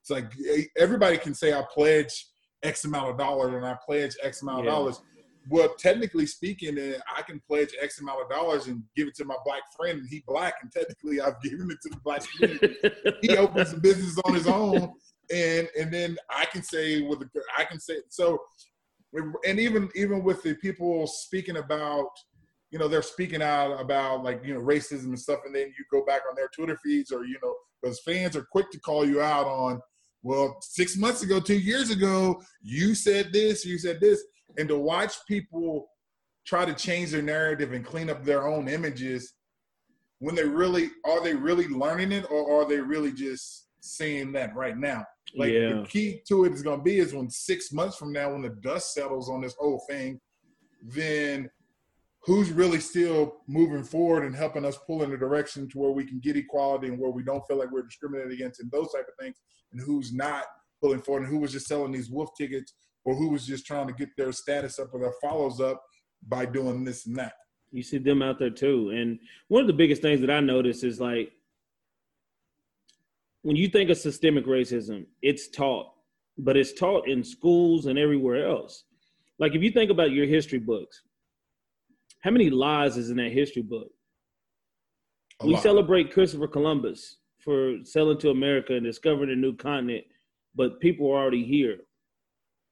It's 0.01 0.09
like 0.09 0.31
everybody 0.77 1.17
can 1.17 1.33
say 1.33 1.53
I 1.53 1.63
pledge 1.73 2.27
X 2.63 2.85
amount 2.85 3.09
of 3.09 3.17
dollars 3.17 3.53
and 3.53 3.65
I 3.65 3.75
pledge 3.85 4.15
X 4.23 4.41
amount 4.41 4.61
of 4.61 4.65
dollars 4.65 5.01
well, 5.49 5.73
technically 5.77 6.25
speaking, 6.25 6.77
I 7.15 7.21
can 7.21 7.39
pledge 7.47 7.69
X 7.81 7.99
amount 8.01 8.21
of 8.23 8.29
dollars 8.29 8.67
and 8.67 8.83
give 8.95 9.07
it 9.07 9.15
to 9.15 9.25
my 9.25 9.35
black 9.45 9.61
friend, 9.75 9.99
and 9.99 10.09
he 10.09 10.23
black, 10.27 10.55
and 10.61 10.71
technically 10.71 11.21
I've 11.21 11.41
given 11.43 11.69
it 11.69 11.77
to 11.83 11.89
the 11.89 11.99
black 12.03 12.23
community. 12.31 12.75
he 13.21 13.37
opens 13.37 13.73
a 13.73 13.77
business 13.77 14.17
on 14.25 14.33
his 14.33 14.47
own, 14.47 14.93
and 15.31 15.67
and 15.79 15.93
then 15.93 16.17
I 16.29 16.45
can 16.45 16.63
say 16.63 17.01
with 17.01 17.19
the, 17.19 17.29
I 17.57 17.65
can 17.65 17.79
say 17.79 17.97
so, 18.09 18.39
and 19.13 19.59
even 19.59 19.89
even 19.95 20.23
with 20.23 20.41
the 20.43 20.55
people 20.55 21.05
speaking 21.05 21.57
about, 21.57 22.09
you 22.71 22.79
know, 22.79 22.87
they're 22.87 23.01
speaking 23.01 23.41
out 23.41 23.79
about 23.79 24.23
like 24.23 24.41
you 24.43 24.53
know 24.53 24.61
racism 24.61 25.05
and 25.05 25.19
stuff, 25.19 25.41
and 25.45 25.53
then 25.53 25.67
you 25.67 25.85
go 25.91 26.03
back 26.05 26.21
on 26.29 26.35
their 26.35 26.49
Twitter 26.55 26.77
feeds 26.83 27.11
or 27.11 27.23
you 27.25 27.37
know 27.43 27.53
because 27.81 28.01
fans 28.01 28.35
are 28.35 28.47
quick 28.51 28.71
to 28.71 28.79
call 28.79 29.05
you 29.05 29.21
out 29.21 29.45
on. 29.45 29.79
Well, 30.25 30.57
six 30.61 30.97
months 30.97 31.21
ago, 31.21 31.39
two 31.39 31.59
years 31.59 31.91
ago, 31.91 32.41
you 32.63 32.95
said 32.95 33.31
this, 33.31 33.63
you 33.63 33.77
said 33.77 34.01
this 34.01 34.23
and 34.57 34.67
to 34.69 34.77
watch 34.77 35.13
people 35.27 35.87
try 36.47 36.65
to 36.65 36.73
change 36.73 37.11
their 37.11 37.21
narrative 37.21 37.73
and 37.73 37.85
clean 37.85 38.09
up 38.09 38.23
their 38.23 38.47
own 38.47 38.67
images 38.67 39.33
when 40.19 40.33
they 40.33 40.43
really 40.43 40.89
are 41.05 41.23
they 41.23 41.35
really 41.35 41.67
learning 41.67 42.11
it 42.11 42.25
or 42.31 42.61
are 42.61 42.67
they 42.67 42.79
really 42.79 43.11
just 43.11 43.67
saying 43.81 44.31
that 44.31 44.55
right 44.55 44.77
now 44.77 45.03
like 45.35 45.51
yeah. 45.51 45.73
the 45.73 45.85
key 45.87 46.21
to 46.27 46.45
it 46.45 46.53
is 46.53 46.63
going 46.63 46.79
to 46.79 46.83
be 46.83 46.97
is 46.97 47.13
when 47.13 47.29
six 47.29 47.71
months 47.71 47.97
from 47.97 48.11
now 48.11 48.31
when 48.31 48.41
the 48.41 48.57
dust 48.61 48.93
settles 48.93 49.29
on 49.29 49.41
this 49.41 49.55
whole 49.59 49.83
thing 49.87 50.19
then 50.81 51.47
who's 52.25 52.51
really 52.51 52.79
still 52.79 53.37
moving 53.47 53.83
forward 53.83 54.25
and 54.25 54.35
helping 54.35 54.65
us 54.65 54.77
pull 54.87 55.03
in 55.03 55.11
the 55.11 55.17
direction 55.17 55.69
to 55.69 55.77
where 55.77 55.91
we 55.91 56.03
can 56.03 56.19
get 56.19 56.35
equality 56.35 56.87
and 56.87 56.97
where 56.97 57.11
we 57.11 57.23
don't 57.23 57.45
feel 57.47 57.57
like 57.57 57.71
we're 57.71 57.83
discriminated 57.83 58.33
against 58.33 58.59
and 58.59 58.71
those 58.71 58.91
type 58.91 59.05
of 59.07 59.23
things 59.23 59.37
and 59.71 59.81
who's 59.81 60.11
not 60.11 60.45
pulling 60.81 61.01
forward 61.01 61.23
and 61.23 61.31
who 61.31 61.39
was 61.39 61.51
just 61.51 61.67
selling 61.67 61.91
these 61.91 62.09
wolf 62.09 62.29
tickets 62.37 62.73
or 63.05 63.15
who 63.15 63.29
was 63.29 63.45
just 63.45 63.65
trying 63.65 63.87
to 63.87 63.93
get 63.93 64.09
their 64.17 64.31
status 64.31 64.79
up 64.79 64.89
or 64.93 64.99
their 64.99 65.13
follows 65.21 65.61
up 65.61 65.81
by 66.27 66.45
doing 66.45 66.83
this 66.83 67.05
and 67.05 67.15
that. 67.15 67.33
You 67.71 67.83
see 67.83 67.99
them 67.99 68.23
out 68.23 68.39
there 68.39 68.49
too. 68.49 68.89
And 68.89 69.19
one 69.47 69.61
of 69.61 69.67
the 69.67 69.73
biggest 69.73 70.01
things 70.01 70.21
that 70.21 70.31
I 70.31 70.39
notice 70.39 70.83
is 70.83 70.99
like 70.99 71.31
when 73.43 73.55
you 73.55 73.67
think 73.67 73.91
of 73.91 73.97
systemic 73.97 74.47
racism, 74.47 75.05
it's 75.21 75.49
taught, 75.49 75.91
but 76.39 76.57
it's 76.57 76.73
taught 76.73 77.07
in 77.07 77.23
schools 77.23 77.85
and 77.85 77.99
everywhere 77.99 78.47
else. 78.47 78.85
Like 79.37 79.53
if 79.53 79.61
you 79.61 79.69
think 79.69 79.91
about 79.91 80.11
your 80.11 80.25
history 80.25 80.57
books, 80.57 81.01
how 82.25 82.31
many 82.31 82.49
lies 82.49 82.97
is 82.97 83.11
in 83.11 83.17
that 83.17 83.31
history 83.31 83.61
book? 83.61 83.87
A 85.41 85.45
we 85.45 85.53
lot. 85.53 85.61
celebrate 85.61 86.11
Christopher 86.11 86.47
Columbus 86.47 87.17
for 87.39 87.75
sailing 87.83 88.17
to 88.17 88.31
America 88.31 88.73
and 88.73 88.83
discovering 88.83 89.29
a 89.29 89.35
new 89.35 89.55
continent, 89.55 90.05
but 90.55 90.79
people 90.79 91.05
are 91.11 91.21
already 91.21 91.45
here. 91.45 91.77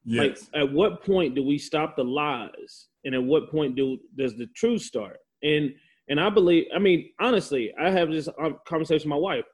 Yes. 0.06 0.50
Like, 0.52 0.64
at 0.64 0.74
what 0.74 1.06
point 1.06 1.36
do 1.36 1.44
we 1.44 1.60
stop 1.60 1.96
the 1.96 2.04
lies, 2.04 2.88
and 3.06 3.14
at 3.14 3.24
what 3.24 3.52
point 3.52 3.76
do 3.76 4.00
does 4.18 4.36
the 4.36 4.48
truth 4.56 4.82
start? 4.82 5.18
And 5.44 5.76
and 6.10 6.20
I 6.20 6.32
believe, 6.32 6.66
I 6.76 6.80
mean, 6.80 7.12
honestly, 7.20 7.72
I 7.80 7.92
have 7.92 8.10
this 8.10 8.28
um, 8.42 8.58
conversation 8.68 9.12
with 9.12 9.18
my 9.18 9.22
wife. 9.22 9.46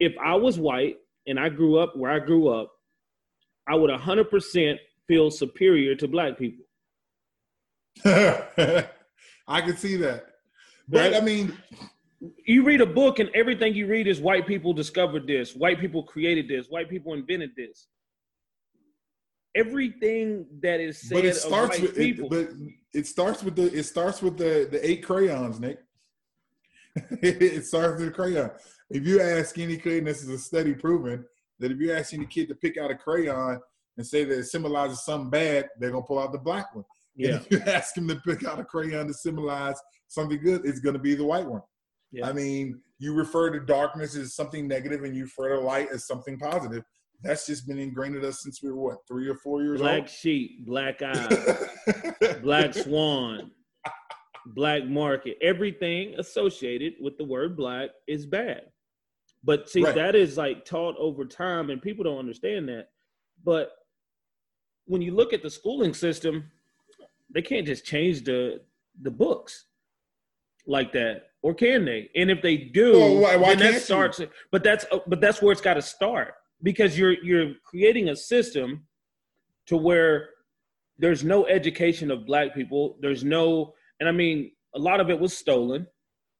If 0.00 0.14
I 0.24 0.34
was 0.34 0.58
white 0.58 0.96
and 1.26 1.38
I 1.38 1.50
grew 1.50 1.78
up 1.78 1.94
where 1.94 2.10
I 2.10 2.20
grew 2.20 2.48
up, 2.48 2.72
I 3.68 3.74
would 3.74 3.90
100% 3.90 4.76
feel 5.06 5.30
superior 5.30 5.94
to 5.96 6.08
black 6.08 6.38
people. 6.38 6.64
I 9.46 9.60
can 9.60 9.76
see 9.76 9.96
that. 9.96 10.26
But 10.88 11.12
right? 11.12 11.14
I 11.14 11.24
mean, 11.24 11.56
you 12.46 12.64
read 12.64 12.80
a 12.80 12.86
book 12.86 13.18
and 13.18 13.30
everything 13.34 13.74
you 13.74 13.86
read 13.86 14.06
is 14.06 14.20
white 14.20 14.46
people 14.46 14.72
discovered 14.72 15.26
this, 15.26 15.54
white 15.54 15.80
people 15.80 16.02
created 16.02 16.48
this, 16.48 16.68
white 16.68 16.88
people 16.88 17.14
invented 17.14 17.50
this 17.56 17.88
everything 19.54 20.46
that 20.62 20.80
is 20.80 21.00
said 21.00 21.16
but 21.16 21.24
it 21.24 21.36
starts 21.36 21.78
with 21.80 21.96
people. 21.96 22.32
It, 22.32 22.48
but 22.48 22.56
it 22.94 23.06
starts 23.06 23.42
with 23.42 23.56
the 23.56 23.72
it 23.72 23.84
starts 23.84 24.22
with 24.22 24.36
the 24.36 24.68
the 24.70 24.88
eight 24.88 25.04
crayons, 25.04 25.60
Nick. 25.60 25.78
it 27.22 27.64
starts 27.64 27.98
with 27.98 28.08
the 28.08 28.14
crayon. 28.14 28.50
If 28.90 29.06
you 29.06 29.20
ask 29.20 29.58
any 29.58 29.78
kid, 29.78 30.04
this 30.04 30.22
is 30.22 30.28
a 30.28 30.38
study 30.38 30.74
proven 30.74 31.24
that 31.58 31.72
if 31.72 31.80
you 31.80 31.92
ask 31.92 32.12
any 32.12 32.26
kid 32.26 32.48
to 32.48 32.54
pick 32.54 32.76
out 32.76 32.90
a 32.90 32.94
crayon 32.94 33.60
and 33.96 34.06
say 34.06 34.24
that 34.24 34.38
it 34.38 34.44
symbolizes 34.44 35.04
something 35.04 35.30
bad, 35.30 35.68
they're 35.78 35.90
gonna 35.90 36.04
pull 36.04 36.18
out 36.18 36.32
the 36.32 36.38
black 36.38 36.74
one. 36.74 36.84
Yeah. 37.14 37.36
And 37.36 37.46
you 37.50 37.58
ask 37.66 37.96
him 37.96 38.08
to 38.08 38.16
pick 38.16 38.44
out 38.44 38.58
a 38.60 38.64
crayon 38.64 39.06
to 39.06 39.14
symbolize 39.14 39.76
something 40.08 40.40
good, 40.42 40.64
it's 40.64 40.80
going 40.80 40.94
to 40.94 40.98
be 41.00 41.14
the 41.14 41.24
white 41.24 41.46
one. 41.46 41.62
Yeah. 42.10 42.28
I 42.28 42.32
mean, 42.32 42.80
you 42.98 43.14
refer 43.14 43.50
to 43.50 43.60
darkness 43.60 44.14
as 44.16 44.34
something 44.34 44.68
negative 44.68 45.02
and 45.04 45.16
you 45.16 45.24
refer 45.24 45.56
to 45.56 45.60
light 45.60 45.88
as 45.92 46.06
something 46.06 46.38
positive. 46.38 46.84
That's 47.22 47.46
just 47.46 47.66
been 47.66 47.78
ingrained 47.78 48.16
in 48.16 48.24
us 48.24 48.42
since 48.42 48.62
we 48.62 48.70
were 48.70 48.76
what, 48.80 48.98
three 49.06 49.28
or 49.28 49.36
four 49.36 49.62
years 49.62 49.80
Black 49.80 49.92
old? 49.92 50.02
Black 50.04 50.08
sheep, 50.08 50.66
black 50.66 51.02
eye, 51.02 52.34
black 52.42 52.74
swan, 52.74 53.52
black 54.46 54.84
market. 54.86 55.38
Everything 55.40 56.14
associated 56.18 56.94
with 57.00 57.16
the 57.18 57.24
word 57.24 57.56
black 57.56 57.90
is 58.08 58.26
bad. 58.26 58.62
But 59.44 59.68
see, 59.68 59.84
Right. 59.84 59.94
that 59.94 60.14
is 60.14 60.36
like 60.36 60.64
taught 60.64 60.96
over 60.98 61.24
time, 61.24 61.70
and 61.70 61.80
people 61.80 62.04
don't 62.04 62.18
understand 62.18 62.68
that. 62.68 62.88
But 63.44 63.70
when 64.86 65.00
you 65.02 65.14
look 65.14 65.32
at 65.32 65.42
the 65.42 65.50
schooling 65.50 65.94
system, 65.94 66.50
they 67.34 67.42
can't 67.42 67.66
just 67.66 67.84
change 67.84 68.24
the 68.24 68.60
the 69.00 69.10
books 69.10 69.66
like 70.66 70.92
that, 70.92 71.22
or 71.42 71.54
can 71.54 71.84
they? 71.84 72.10
And 72.14 72.30
if 72.30 72.40
they 72.42 72.56
do, 72.56 72.92
Well, 72.92 73.16
why- 73.20 73.36
why 73.36 73.48
then 73.50 73.58
that 73.58 73.64
can't 73.64 73.74
you? 73.74 73.80
starts. 73.80 74.20
But 74.50 74.62
that's 74.62 74.84
uh, 74.92 74.98
but 75.06 75.20
that's 75.20 75.40
where 75.42 75.52
it's 75.52 75.60
got 75.60 75.74
to 75.74 75.82
start 75.82 76.34
because 76.62 76.98
you're 76.98 77.22
you're 77.24 77.54
creating 77.64 78.08
a 78.10 78.16
system 78.16 78.86
to 79.66 79.76
where 79.76 80.28
there's 80.98 81.24
no 81.24 81.46
education 81.46 82.10
of 82.10 82.26
black 82.26 82.54
people. 82.54 82.98
There's 83.00 83.24
no, 83.24 83.74
and 83.98 84.08
I 84.08 84.12
mean, 84.12 84.52
a 84.74 84.78
lot 84.78 85.00
of 85.00 85.10
it 85.10 85.18
was 85.18 85.36
stolen. 85.36 85.86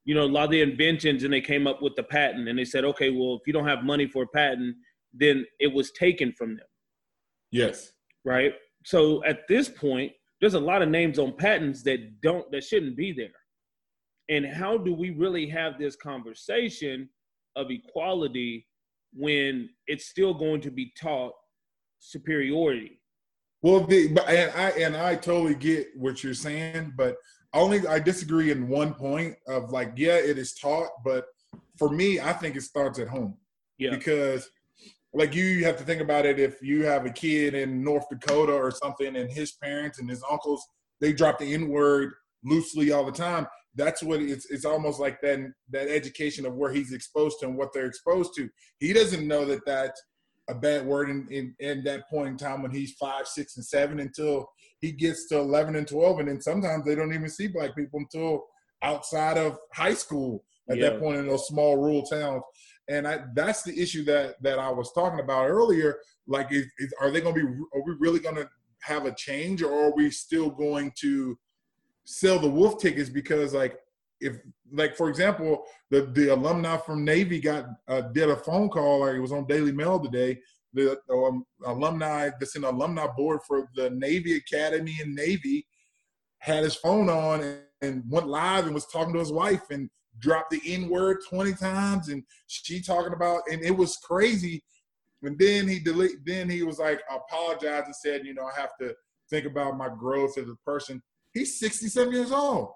You 0.04 0.14
know, 0.16 0.25
a 0.25 0.26
lot 0.26 0.44
of 0.44 0.50
the 0.50 0.61
inventions, 0.62 1.22
and 1.25 1.32
they 1.32 1.40
came 1.40 1.66
up 1.66 1.80
with 1.80 1.94
the 1.96 2.02
patent, 2.02 2.49
and 2.49 2.58
they 2.58 2.64
said, 2.64 2.84
okay, 2.84 3.11
well, 3.11 3.37
if 3.37 3.42
you 3.46 3.52
don't 3.52 3.66
have 3.68 3.84
money 3.84 4.06
for 4.08 4.25
a 4.25 4.26
patent, 4.26 4.75
then 5.14 5.46
it 5.61 5.72
was 5.72 5.92
taken 5.92 6.32
from 6.32 6.56
them, 6.56 6.66
yes. 7.52 7.92
right? 8.25 8.52
So 8.84 9.22
at 9.25 9.46
this 9.49 9.68
point, 9.68 10.11
there's 10.42 10.54
a 10.54 10.61
lot 10.61 10.82
of 10.82 10.88
names 10.88 11.20
on 11.20 11.32
patents 11.37 11.82
that 11.84 12.20
don't, 12.20 12.50
that 12.50 12.64
shouldn't 12.64 12.96
be 12.96 13.12
there. 13.12 13.28
And 14.28 14.44
how 14.44 14.76
do 14.76 14.92
we 14.92 15.11
really 15.11 15.49
have 15.49 15.78
this 15.78 15.94
conversation 15.94 17.08
of 17.54 17.70
equality 17.70 18.66
when 19.14 19.70
it's 19.87 20.06
still 20.06 20.34
going 20.34 20.61
to 20.62 20.70
be 20.70 20.92
taught 21.00 21.32
superiority? 22.00 23.00
Well, 23.62 23.87
the, 23.87 24.08
and 24.26 24.50
I 24.56 24.70
and 24.70 24.96
I 24.96 25.14
totally 25.14 25.54
get 25.54 25.87
what 25.96 26.25
you're 26.25 26.34
saying, 26.34 26.94
but 26.96 27.14
only 27.54 27.87
I 27.87 28.00
disagree 28.00 28.50
in 28.50 28.66
one 28.68 28.94
point 28.94 29.37
of 29.46 29.70
like, 29.70 29.92
yeah, 29.96 30.16
it 30.16 30.38
is 30.38 30.54
taught, 30.54 30.88
but 31.04 31.26
for 31.78 31.88
me, 31.88 32.18
I 32.18 32.32
think 32.32 32.56
it 32.56 32.62
starts 32.62 32.99
at 32.99 33.06
home 33.06 33.37
Yeah. 33.78 33.90
because, 33.90 34.50
like, 35.14 35.35
you 35.35 35.64
have 35.64 35.76
to 35.76 35.85
think 35.85 36.00
about 36.00 36.26
it. 36.26 36.38
If 36.38 36.62
you 36.62 36.85
have 36.85 37.04
a 37.07 37.11
kid 37.11 37.54
in 37.54 37.83
North 37.85 38.04
Dakota 38.11 38.52
or 38.52 38.71
something, 38.71 39.16
and 39.16 39.31
his 39.31 39.52
parents 39.52 39.99
and 39.99 40.09
his 40.09 40.23
uncles 40.31 40.64
they 41.00 41.12
drop 41.12 41.38
the 41.38 41.52
N 41.52 41.69
word 41.69 42.12
loosely 42.45 42.92
all 42.92 43.04
the 43.04 43.12
time, 43.12 43.47
that's 43.75 44.02
what 44.02 44.21
it's. 44.23 44.50
It's 44.50 44.64
almost 44.64 45.00
like 45.00 45.21
that 45.23 45.40
that 45.71 45.88
education 45.88 46.47
of 46.47 46.54
where 46.54 46.73
he's 46.73 46.92
exposed 46.92 47.40
to 47.40 47.47
and 47.47 47.57
what 47.57 47.73
they're 47.73 47.87
exposed 47.87 48.35
to. 48.37 48.49
He 48.78 48.92
doesn't 48.92 49.26
know 49.26 49.45
that 49.47 49.66
that's 49.66 50.00
a 50.49 50.54
bad 50.54 50.85
word 50.87 51.09
in, 51.09 51.26
in, 51.31 51.54
in 51.61 51.85
that 51.85 52.09
point 52.11 52.28
in 52.28 52.37
time 52.37 52.62
when 52.62 52.71
he's 52.73 52.92
five, 52.95 53.26
six, 53.26 53.57
and 53.57 53.64
seven 53.64 54.00
until 54.00 54.49
he 54.81 54.90
gets 54.92 55.28
to 55.28 55.38
11 55.38 55.76
and 55.76 55.87
12. 55.87 56.19
And 56.19 56.28
then 56.28 56.40
sometimes 56.40 56.85
they 56.85 56.95
don't 56.97 57.14
even 57.14 57.28
see 57.28 57.47
black 57.47 57.76
people 57.76 58.00
until 58.00 58.45
outside 58.83 59.38
of 59.38 59.57
high 59.73 59.95
school 59.95 60.45
at 60.69 60.78
Yeah. 60.78 60.90
that 60.90 61.00
point 61.00 61.19
in 61.19 61.28
those 61.28 61.47
small 61.47 61.76
rural 61.76 62.02
towns. 62.02 62.42
And 62.92 63.08
I, 63.08 63.20
that's 63.34 63.62
the 63.62 63.78
issue 63.78 64.04
that, 64.04 64.42
that 64.42 64.58
I 64.58 64.70
was 64.70 64.92
talking 64.92 65.20
about 65.20 65.49
earlier. 65.49 65.99
Like, 66.26 66.52
is, 66.52 66.66
is, 66.78 66.92
are 67.00 67.11
they 67.11 67.20
going 67.20 67.34
to 67.34 67.40
be, 67.40 67.46
are 67.75 67.82
we 67.84 67.94
really 67.99 68.20
going 68.20 68.37
to 68.37 68.49
have 68.82 69.06
a 69.06 69.14
change 69.14 69.62
or 69.62 69.72
are 69.72 69.94
we 69.94 70.11
still 70.11 70.50
going 70.50 70.92
to 71.00 71.38
sell 72.04 72.38
the 72.38 72.49
wolf 72.49 72.80
tickets 72.80 73.08
because 73.08 73.54
like, 73.54 73.78
if 74.20 74.37
like 74.72 74.96
for 74.96 75.08
example 75.08 75.64
the 75.90 76.02
the 76.14 76.28
alumni 76.28 76.76
from 76.76 77.04
Navy 77.04 77.40
got 77.40 77.66
uh, 77.88 78.02
did 78.12 78.30
a 78.30 78.37
phone 78.37 78.68
call 78.68 79.00
like 79.00 79.16
it 79.16 79.20
was 79.20 79.32
on 79.32 79.46
Daily 79.46 79.72
Mail 79.72 79.99
today. 79.99 80.38
The 80.75 80.96
um, 81.11 81.44
alumni 81.66 82.30
that's 82.38 82.52
the 82.52 82.70
alumni 82.70 83.06
board 83.16 83.40
for 83.46 83.68
the 83.75 83.90
Navy 83.90 84.37
Academy 84.37 84.96
and 85.02 85.14
Navy 85.14 85.66
had 86.38 86.64
his 86.64 86.76
phone 86.76 87.11
on 87.11 87.42
and, 87.42 87.61
and 87.82 88.04
went 88.08 88.28
live 88.28 88.64
and 88.64 88.75
was 88.75 88.87
talking 88.87 89.12
to 89.12 89.18
his 89.18 89.32
wife 89.32 89.70
and 89.70 89.90
dropped 90.19 90.50
the 90.50 90.61
N 90.66 90.88
word 90.88 91.19
twenty 91.28 91.54
times 91.54 92.09
and 92.09 92.23
she 92.47 92.81
talking 92.81 93.14
about 93.14 93.42
and 93.50 93.64
it 93.64 93.76
was 93.76 93.97
crazy. 93.99 94.62
And 95.23 95.38
then 95.38 95.69
he 95.69 95.78
delete. 95.78 96.25
Then 96.26 96.50
he 96.50 96.62
was 96.62 96.78
like 96.78 97.00
apologized 97.11 97.87
and 97.87 97.95
said, 97.95 98.26
you 98.26 98.35
know, 98.35 98.45
I 98.45 98.61
have 98.61 98.76
to 98.81 98.95
think 99.31 99.47
about 99.47 99.76
my 99.76 99.88
growth 99.88 100.37
as 100.37 100.49
a 100.49 100.57
person. 100.66 101.00
He's 101.33 101.59
sixty-seven 101.59 102.12
years 102.12 102.33
old 102.33 102.73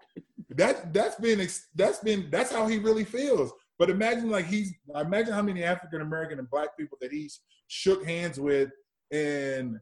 that 0.51 0.95
that's 0.95 1.17
been 1.17 1.47
that's 1.75 1.99
been 1.99 2.29
that's 2.31 2.53
how 2.53 2.67
he 2.67 2.79
really 2.79 3.05
feels. 3.05 3.53
But 3.79 3.91
imagine 3.91 4.31
like 4.31 4.47
he's 4.47 4.73
imagine 4.95 5.35
how 5.35 5.43
many 5.43 5.63
African 5.63 6.01
American 6.01 6.39
and 6.39 6.49
black 6.49 6.77
people 6.79 6.97
that 7.03 7.13
he's 7.13 7.41
shook 7.69 8.07
hands 8.07 8.41
with, 8.41 8.71
and 9.13 9.79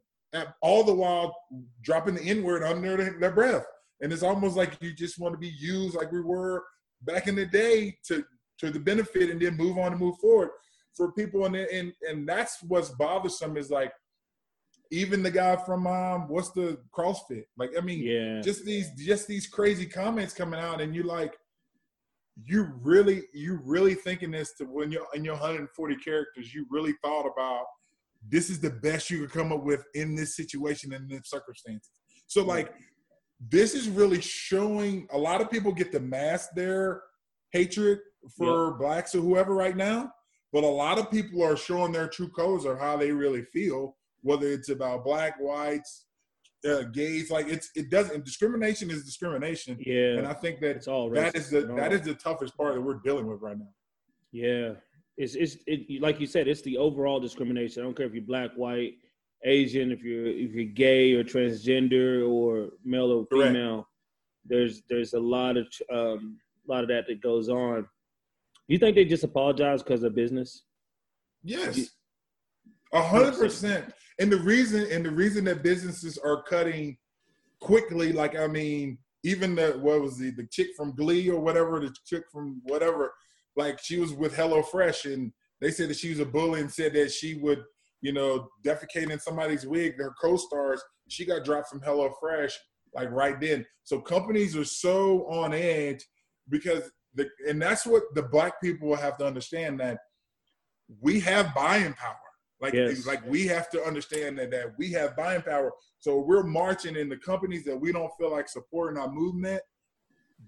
all 0.62 0.82
the 0.82 0.92
while 0.92 1.36
dropping 1.82 2.16
the 2.16 2.22
N 2.22 2.42
word 2.42 2.64
under 2.64 2.96
their 3.20 3.30
breath. 3.30 3.64
And 4.00 4.12
it's 4.12 4.24
almost 4.24 4.56
like 4.56 4.76
you 4.80 4.92
just 4.92 5.20
want 5.20 5.34
to 5.34 5.38
be 5.38 5.54
used 5.56 5.94
like 5.94 6.10
we 6.10 6.20
were 6.20 6.64
back 7.04 7.28
in 7.28 7.34
the 7.34 7.46
day 7.46 7.96
to 8.08 8.24
to 8.58 8.70
the 8.70 8.80
benefit, 8.80 9.30
and 9.30 9.40
then 9.40 9.56
move 9.56 9.78
on 9.78 9.92
and 9.92 10.00
move 10.00 10.16
forward 10.18 10.50
for 10.96 11.12
people. 11.12 11.44
And 11.46 11.56
and 11.56 11.92
and 12.08 12.28
that's 12.28 12.62
what's 12.62 12.90
bothersome 12.90 13.56
is 13.56 13.70
like 13.70 13.92
even 14.90 15.22
the 15.22 15.30
guy 15.30 15.56
from 15.56 15.86
um 15.86 16.28
what's 16.28 16.50
the 16.52 16.78
CrossFit 16.96 17.44
like 17.56 17.70
I 17.76 17.80
mean 17.80 18.00
Yeah. 18.00 18.40
just 18.42 18.64
these 18.64 18.90
just 18.94 19.26
these 19.26 19.46
crazy 19.46 19.86
comments 19.86 20.34
coming 20.34 20.60
out 20.60 20.80
and 20.80 20.94
you 20.94 21.02
like 21.02 21.36
you 22.44 22.68
really 22.82 23.22
you 23.32 23.60
really 23.64 23.94
thinking 23.94 24.30
this 24.30 24.52
to 24.54 24.64
when 24.64 24.92
you're 24.92 25.06
in 25.14 25.24
your 25.24 25.34
140 25.34 25.96
characters 25.96 26.54
you 26.54 26.66
really 26.70 26.94
thought 27.02 27.26
about 27.26 27.64
this 28.28 28.50
is 28.50 28.60
the 28.60 28.70
best 28.70 29.10
you 29.10 29.20
could 29.20 29.32
come 29.32 29.52
up 29.52 29.64
with 29.64 29.84
in 29.94 30.14
this 30.14 30.36
situation 30.36 30.92
and 30.92 31.10
in 31.10 31.16
this 31.18 31.30
circumstances 31.30 31.90
so 32.26 32.44
like 32.44 32.72
this 33.48 33.74
is 33.74 33.88
really 33.88 34.20
showing 34.20 35.06
a 35.12 35.18
lot 35.18 35.40
of 35.40 35.50
people 35.50 35.72
get 35.72 35.92
to 35.92 36.00
mask 36.00 36.50
their 36.54 37.02
hatred 37.52 37.98
for 38.36 38.74
blacks 38.74 39.14
or 39.14 39.20
whoever 39.20 39.54
right 39.54 39.76
now 39.76 40.10
but 40.52 40.64
a 40.64 40.66
lot 40.66 40.98
of 40.98 41.10
people 41.10 41.42
are 41.42 41.56
showing 41.56 41.92
their 41.92 42.08
true 42.08 42.28
colors 42.28 42.64
or 42.64 42.76
how 42.76 42.96
they 42.96 43.10
really 43.10 43.42
feel 43.42 43.96
whether 44.22 44.46
it's 44.48 44.70
about 44.70 45.04
black 45.04 45.36
whites 45.40 46.06
uh, 46.66 46.82
gays 46.92 47.30
like 47.30 47.46
it's 47.48 47.70
it 47.74 47.90
doesn't 47.90 48.24
discrimination 48.24 48.90
is 48.90 49.04
discrimination. 49.04 49.76
Yeah. 49.80 50.16
and 50.16 50.26
i 50.26 50.32
think 50.32 50.60
that 50.60 50.76
it's 50.76 50.88
all 50.88 51.10
that 51.10 51.34
racist 51.34 51.36
is 51.36 51.50
the 51.50 51.60
that 51.76 51.92
is 51.92 52.00
the 52.00 52.14
toughest 52.14 52.56
part 52.56 52.74
that 52.74 52.80
we're 52.80 53.00
dealing 53.04 53.26
with 53.26 53.42
right 53.42 53.58
now. 53.58 53.68
Yeah, 54.34 54.72
it's 55.16 55.36
it's 55.36 55.58
it, 55.68 56.02
like 56.02 56.18
you 56.18 56.26
said, 56.26 56.48
it's 56.48 56.62
the 56.62 56.76
overall 56.76 57.20
discrimination. 57.20 57.82
I 57.82 57.84
don't 57.84 57.96
care 57.96 58.06
if 58.06 58.14
you're 58.14 58.24
black, 58.24 58.50
white, 58.56 58.94
Asian, 59.44 59.92
if 59.92 60.02
you're 60.02 60.26
if 60.26 60.52
you're 60.52 60.64
gay 60.64 61.12
or 61.12 61.24
transgender 61.24 62.28
or 62.28 62.70
male 62.84 63.10
or 63.12 63.26
Correct. 63.26 63.52
female. 63.52 63.88
There's 64.46 64.82
there's 64.88 65.14
a 65.14 65.20
lot 65.20 65.56
of 65.56 65.66
um 65.92 66.38
a 66.68 66.72
lot 66.72 66.82
of 66.82 66.88
that 66.88 67.06
that 67.08 67.20
goes 67.22 67.48
on. 67.48 67.86
You 68.68 68.78
think 68.78 68.96
they 68.96 69.04
just 69.04 69.24
apologize 69.24 69.82
because 69.82 70.02
of 70.02 70.14
business? 70.14 70.62
yes 71.44 71.90
a 72.92 73.02
hundred 73.02 73.36
percent 73.36 73.92
and 74.18 74.32
the 74.32 74.38
reason 74.38 74.86
and 74.90 75.04
the 75.04 75.10
reason 75.10 75.44
that 75.44 75.62
businesses 75.62 76.18
are 76.18 76.42
cutting 76.42 76.96
quickly 77.60 78.12
like 78.12 78.36
i 78.36 78.46
mean 78.46 78.98
even 79.22 79.54
the 79.54 79.72
what 79.80 80.00
was 80.00 80.18
the 80.18 80.30
the 80.30 80.46
chick 80.50 80.68
from 80.76 80.94
glee 80.96 81.28
or 81.28 81.38
whatever 81.38 81.78
the 81.80 81.94
chick 82.06 82.24
from 82.32 82.60
whatever 82.64 83.12
like 83.56 83.78
she 83.78 83.98
was 84.00 84.12
with 84.12 84.34
HelloFresh 84.34 85.12
and 85.12 85.32
they 85.60 85.70
said 85.70 85.88
that 85.88 85.96
she 85.96 86.10
was 86.10 86.18
a 86.18 86.24
bully 86.24 86.60
and 86.60 86.72
said 86.72 86.92
that 86.94 87.12
she 87.12 87.34
would 87.34 87.62
you 88.00 88.12
know 88.12 88.48
defecating 88.64 89.20
somebody's 89.20 89.66
wig 89.66 89.96
her 89.98 90.14
co-stars 90.20 90.82
she 91.08 91.24
got 91.24 91.44
dropped 91.44 91.68
from 91.68 91.80
HelloFresh 91.80 92.52
like 92.94 93.10
right 93.10 93.40
then. 93.40 93.66
So 93.82 94.00
companies 94.00 94.56
are 94.56 94.64
so 94.64 95.26
on 95.26 95.52
edge 95.52 96.06
because 96.48 96.90
the 97.14 97.28
and 97.48 97.60
that's 97.60 97.86
what 97.86 98.02
the 98.14 98.22
black 98.22 98.60
people 98.62 98.94
have 98.96 99.18
to 99.18 99.26
understand 99.26 99.80
that 99.80 99.98
we 101.00 101.20
have 101.20 101.54
buying 101.54 101.92
power. 101.94 102.16
Like 102.60 102.72
Yes. 102.72 103.06
like 103.06 103.26
we 103.26 103.46
have 103.48 103.68
to 103.70 103.82
understand 103.82 104.38
that 104.38 104.50
that 104.52 104.72
we 104.78 104.92
have 104.92 105.16
buying 105.16 105.42
power. 105.42 105.72
So 105.98 106.20
we're 106.20 106.44
marching 106.44 106.96
in 106.96 107.08
the 107.08 107.16
companies 107.16 107.64
that 107.64 107.76
we 107.78 107.92
don't 107.92 108.12
feel 108.18 108.30
like 108.30 108.48
supporting 108.48 108.98
our 108.98 109.10
movement 109.10 109.60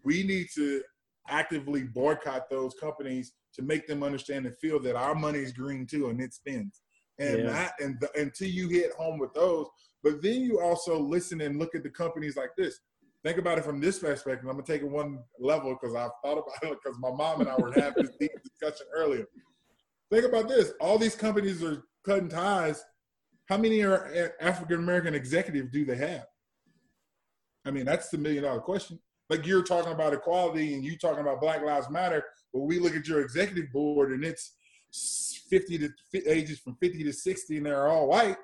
we 0.05 0.23
need 0.23 0.47
to 0.55 0.83
actively 1.29 1.83
boycott 1.83 2.49
those 2.51 2.75
companies 2.81 3.33
to 3.55 3.63
make 3.63 3.87
them 3.87 4.03
understand 4.03 4.47
and 4.47 4.57
feel 4.59 4.79
that 4.81 4.95
our 4.95 5.15
money 5.15 5.41
is 5.41 5.53
green 5.53 5.87
too 5.87 6.09
and 6.09 6.21
it 6.21 6.33
spends 6.33 6.83
and 7.19 7.39
Yeah. 7.39 7.51
that 7.51 7.75
and 7.81 7.99
the, 8.01 8.11
until 8.21 8.49
you 8.49 8.69
hit 8.69 8.93
home 8.93 9.19
with 9.19 9.33
those. 9.35 9.67
But 10.03 10.23
then 10.23 10.41
you 10.43 10.61
also 10.61 10.99
listen 10.99 11.41
and 11.41 11.59
look 11.59 11.75
at 11.75 11.83
the 11.83 11.91
companies 11.91 12.37
like 12.37 12.51
this. 12.57 12.81
Think 13.25 13.39
about 13.39 13.59
it 13.59 13.65
from 13.65 13.81
this 13.81 13.99
perspective. 13.99 14.49
I'm 14.49 14.55
gonna 14.57 14.63
take 14.67 14.83
it 14.83 14.89
one 14.91 15.19
level 15.41 15.75
because 15.81 15.97
i've 15.97 16.11
thought 16.23 16.39
about 16.39 16.73
it 16.73 16.79
because 16.83 16.99
my 17.01 17.11
mom 17.11 17.41
and 17.41 17.51
i 17.51 17.57
were 17.57 17.73
having 17.73 18.05
this 18.05 18.15
deep 18.21 18.31
discussion 18.43 18.87
earlier. 18.95 19.27
Think 20.13 20.25
about 20.25 20.49
this. 20.49 20.73
All 20.81 20.99
these 20.99 21.17
companies 21.17 21.63
are 21.65 21.83
cutting 22.05 22.29
ties. 22.29 22.85
How 23.49 23.57
many 23.57 23.83
are 23.83 24.07
uh, 24.15 24.29
african 24.41 24.79
american 24.79 25.15
executives 25.15 25.71
do 25.73 25.85
they 25.85 25.97
have? 25.97 26.27
I 27.65 27.73
mean, 27.73 27.85
that's 27.85 28.11
the 28.11 28.19
million 28.19 28.45
dollar 28.45 28.61
question. 28.61 29.01
Like 29.29 29.45
you're 29.45 29.65
talking 29.65 29.93
about 29.93 30.13
equality 30.15 30.75
and 30.75 30.85
you 30.85 30.97
talking 30.97 31.21
about 31.21 31.41
Black 31.41 31.63
Lives 31.63 31.91
Matter, 31.91 32.23
but 32.53 32.61
we 32.61 32.79
look 32.79 32.95
at 32.95 33.09
your 33.09 33.21
executive 33.23 33.73
board 33.73 34.13
and 34.13 34.25
it's 34.25 34.53
50 35.49 35.79
to 35.79 35.91
ages 36.27 36.59
from 36.59 36.77
50 36.77 37.05
to 37.05 37.13
60 37.13 37.57
and 37.57 37.67
they're 37.67 37.89
all 37.89 38.09
white, 38.09 38.37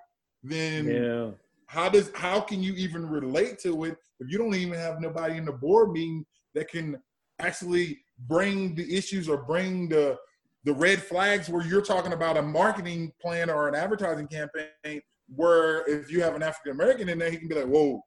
then 0.42 0.87
Yeah. 0.87 1.30
how 1.66 1.88
does 1.88 2.11
how 2.14 2.40
can 2.40 2.62
you 2.62 2.75
even 2.75 3.09
relate 3.09 3.59
to 3.61 3.85
it 3.85 3.97
if 4.21 4.30
you 4.30 4.38
don't 4.38 4.54
even 4.54 4.78
have 4.78 5.00
nobody 5.00 5.37
in 5.37 5.44
the 5.44 5.52
board 5.52 5.90
meeting 5.90 6.25
that 6.54 6.68
can 6.68 7.00
actually 7.38 8.00
bring 8.28 8.75
the 8.75 8.97
issues 8.97 9.28
or 9.28 9.38
bring 9.38 9.88
the 9.88 10.18
the 10.64 10.73
red 10.73 11.02
flags 11.02 11.49
where 11.49 11.66
you're 11.66 11.82
talking 11.82 12.12
about 12.12 12.37
a 12.37 12.42
marketing 12.42 13.12
plan 13.21 13.50
or 13.50 13.68
an 13.68 13.75
advertising 13.75 14.28
campaign 14.28 15.00
where 15.35 15.85
if 15.88 16.11
you 16.11 16.23
have 16.23 16.37
an 16.37 16.42
African 16.42 16.73
American 16.73 17.09
in 17.09 17.18
there, 17.18 17.30
he 17.30 17.37
can 17.37 17.49
be 17.49 17.54
like, 17.54 17.66
"Whoa, 17.66 18.00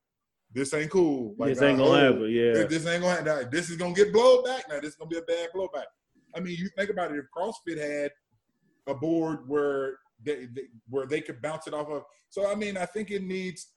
this 0.54 0.74
ain't 0.74 0.92
cool. 0.92 1.36
Like, 1.38 1.50
this 1.50 1.62
ain't 1.62 1.82
uh, 1.82 1.84
gonna 1.84 1.98
oh, 1.98 2.14
happen. 2.14 2.30
Yeah. 2.30 2.64
This 2.64 2.86
ain't 2.86 3.04
gonna 3.04 3.32
happen. 3.32 3.50
This 3.52 3.70
is 3.70 3.75
gonna 3.75 3.94
get 3.94 4.14
blowback. 4.14 4.70
Now 4.70 4.80
this 4.80 4.92
is 4.92 4.96
gonna 4.96 5.10
be 5.10 5.18
a 5.18 5.22
bad 5.24 5.50
blowback." 5.54 5.86
I 6.34 6.40
mean, 6.40 6.56
you 6.58 6.70
think 6.78 6.90
about 6.90 7.12
it. 7.12 7.18
If 7.18 7.25
CrossFit 7.36 7.78
had 7.78 8.12
a 8.88 8.94
board 8.94 9.48
where 9.48 9.98
they, 10.24 10.46
they 10.46 10.63
where 10.89 11.06
they 11.06 11.22
could 11.22 11.42
bounce 11.42 11.68
it 11.68 11.74
off 11.74 11.89
of, 11.89 12.04
so 12.30 12.50
I 12.50 12.56
mean, 12.56 12.77
I 12.77 12.86
think 12.86 13.12
it 13.12 13.24
needs 13.24 13.68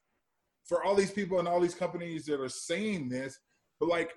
for 0.68 0.84
all 0.84 0.94
these 0.94 1.10
people 1.10 1.38
and 1.38 1.48
all 1.48 1.60
these 1.60 1.74
companies 1.74 2.26
that 2.26 2.40
are 2.40 2.48
saying 2.48 3.08
this, 3.08 3.38
but 3.80 3.88
like, 3.88 4.12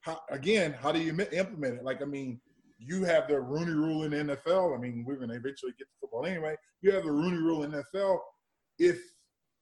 how, 0.00 0.20
again, 0.30 0.72
how 0.72 0.92
do 0.92 1.00
you 1.00 1.10
implement 1.10 1.78
it? 1.78 1.84
Like, 1.84 2.00
I 2.00 2.04
mean, 2.04 2.40
you 2.78 3.04
have 3.04 3.26
the 3.26 3.40
Rooney 3.40 3.72
Rule 3.72 4.04
in 4.04 4.12
NFL. 4.12 4.76
I 4.76 4.80
mean, 4.80 5.04
we're 5.06 5.16
going 5.16 5.30
to 5.30 5.34
eventually 5.34 5.72
get 5.76 5.86
to 5.88 5.94
football 6.00 6.26
anyway. 6.26 6.54
You 6.82 6.92
have 6.92 7.04
the 7.04 7.12
Rooney 7.12 7.38
Rule 7.38 7.64
in 7.64 7.72
NFL. 7.72 8.18
If 8.78 9.00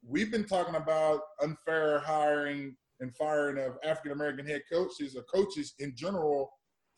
we've 0.07 0.31
been 0.31 0.45
talking 0.45 0.75
about 0.75 1.21
unfair 1.43 2.01
hiring 2.01 2.77
and 3.01 3.15
firing 3.17 3.65
of 3.65 3.79
African 3.83 4.13
American 4.13 4.47
head 4.47 4.63
coaches 4.71 5.17
or 5.17 5.23
coaches 5.23 5.75
in 5.79 5.95
general 5.97 6.51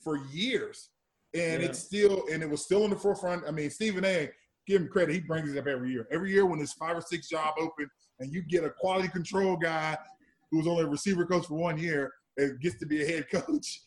for 0.02 0.18
years, 0.28 0.90
and 1.34 1.62
Yeah. 1.62 1.68
it's 1.68 1.78
still 1.78 2.24
and 2.32 2.42
it 2.42 2.48
was 2.50 2.64
still 2.64 2.84
in 2.84 2.90
the 2.90 2.96
forefront. 2.96 3.44
I 3.46 3.50
mean, 3.50 3.70
Stephen 3.70 4.04
A. 4.04 4.30
Give 4.66 4.82
him 4.82 4.88
credit; 4.88 5.14
he 5.14 5.20
brings 5.20 5.52
it 5.52 5.58
up 5.58 5.68
every 5.68 5.92
year. 5.92 6.08
Every 6.10 6.32
year 6.32 6.44
when 6.44 6.58
there's 6.58 6.72
five 6.72 6.96
or 6.96 7.00
six 7.00 7.28
job 7.28 7.54
open, 7.58 7.88
and 8.18 8.32
you 8.32 8.42
get 8.42 8.64
a 8.64 8.70
quality 8.70 9.06
control 9.08 9.56
guy 9.56 9.96
who 10.50 10.58
was 10.58 10.66
only 10.66 10.82
a 10.82 10.88
receiver 10.88 11.24
coach 11.24 11.46
for 11.46 11.54
one 11.54 11.78
year 11.78 12.12
and 12.36 12.60
gets 12.60 12.78
to 12.80 12.86
be 12.86 13.02
a 13.02 13.06
head 13.06 13.26
coach, 13.32 13.80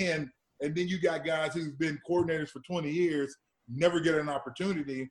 and 0.00 0.28
and 0.60 0.74
then 0.74 0.88
you 0.88 1.00
got 1.00 1.24
guys 1.24 1.54
who've 1.54 1.78
been 1.78 1.98
coordinators 2.08 2.50
for 2.50 2.60
20 2.60 2.90
years, 2.90 3.34
never 3.68 3.98
get 3.98 4.14
an 4.16 4.28
opportunity. 4.28 5.10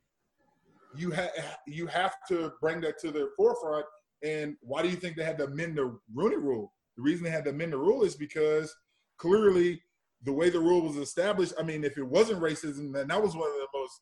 You 0.96 1.10
have 1.10 1.30
you 1.66 1.86
have 1.88 2.14
to 2.28 2.52
bring 2.60 2.80
that 2.82 2.98
to 3.00 3.10
the 3.10 3.30
forefront. 3.36 3.86
And 4.22 4.56
why 4.60 4.82
do 4.82 4.88
you 4.88 4.96
think 4.96 5.16
they 5.16 5.24
had 5.24 5.38
to 5.38 5.44
amend 5.46 5.76
the 5.76 5.98
Rooney 6.14 6.36
Rule? 6.36 6.72
The 6.96 7.02
reason 7.02 7.24
they 7.24 7.30
had 7.30 7.44
to 7.44 7.50
amend 7.50 7.72
the 7.72 7.78
rule 7.78 8.04
is 8.04 8.14
because 8.14 8.74
clearly 9.18 9.82
the 10.24 10.32
way 10.32 10.50
the 10.50 10.60
rule 10.60 10.82
was 10.82 10.96
established. 10.96 11.54
I 11.58 11.62
mean, 11.62 11.84
if 11.84 11.98
it 11.98 12.06
wasn't 12.06 12.40
racism, 12.40 12.92
then 12.92 13.08
that 13.08 13.22
was 13.22 13.34
one 13.34 13.48
of 13.48 13.54
the 13.54 13.78
most 13.78 14.00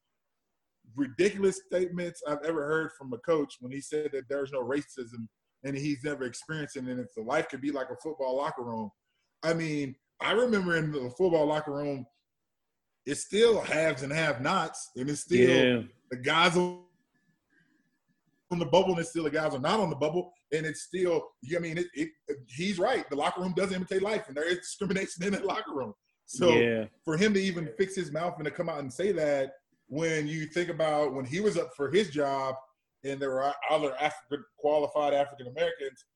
ridiculous 0.95 1.61
statements 1.67 2.23
I've 2.27 2.45
ever 2.45 2.67
heard 2.67 2.91
from 2.99 3.13
a 3.13 3.19
coach 3.19 3.55
when 3.61 3.73
he 3.73 3.81
said 3.81 4.11
that 4.13 4.29
there's 4.29 4.53
no 4.53 4.63
racism 4.63 5.27
and 5.65 5.77
he's 5.77 6.03
never 6.05 6.25
experienced 6.25 6.77
it. 6.77 6.85
And 6.85 7.01
if 7.01 7.13
the 7.17 7.23
life 7.23 7.49
could 7.49 7.61
be 7.61 7.71
like 7.71 7.89
a 7.91 7.97
football 8.03 8.37
locker 8.37 8.63
room, 8.63 8.91
I 9.43 9.55
mean, 9.55 9.95
I 10.21 10.33
remember 10.33 10.77
in 10.77 10.93
the 10.93 11.11
football 11.17 11.47
locker 11.47 11.73
room, 11.73 12.07
it's 13.07 13.25
still 13.25 13.61
haves 13.61 14.03
and 14.03 14.13
have 14.13 14.41
nots, 14.41 14.91
and 14.97 15.11
it's 15.11 15.23
still 15.23 15.51
yeah. 15.51 15.83
the 16.11 16.17
guys 16.17 16.57
on 16.57 16.85
the 18.51 18.65
bubble, 18.65 18.91
and 18.91 19.01
it's 19.01 19.11
still 19.11 19.25
the 19.25 19.31
guys 19.31 19.55
are 19.55 19.61
not 19.61 19.81
on 19.81 19.91
the 19.91 19.97
bubble, 19.97 20.33
and 20.53 20.65
it's 20.65 20.83
still. 20.83 21.31
I 21.55 21.59
mean, 21.59 21.79
it, 21.79 21.87
it, 21.95 22.11
he's 22.47 22.79
right. 22.79 23.09
The 23.11 23.17
locker 23.17 23.41
room 23.41 23.55
does 23.57 23.73
imitate 23.73 24.03
life, 24.03 24.29
and 24.29 24.37
there 24.37 24.49
is 24.49 24.59
discrimination 24.59 25.23
in 25.25 25.33
that 25.33 25.45
locker 25.45 25.75
room. 25.75 25.95
So 26.33 26.49
yeah. 26.49 26.87
for 27.05 27.19
him 27.19 27.35
to 27.35 27.41
even 27.41 27.69
fix 27.77 27.95
his 27.95 28.11
mouth 28.11 28.35
and 28.39 28.47
to 28.47 28.51
come 28.51 28.71
out 28.71 28.79
and 28.79 28.91
say 28.91 29.13
that, 29.13 29.53
when 29.89 30.27
you 30.27 30.47
think 30.47 30.71
about 30.71 31.13
when 31.13 31.27
he 31.27 31.41
was 31.41 31.59
up 31.59 31.71
for 31.77 31.91
his 31.91 32.09
job, 32.09 32.55
and 33.05 33.21
there 33.21 33.31
were 33.31 33.53
other 33.69 33.95
African 34.01 34.43
qualified 34.57 35.13
African 35.13 35.49
Americans, 35.49 36.07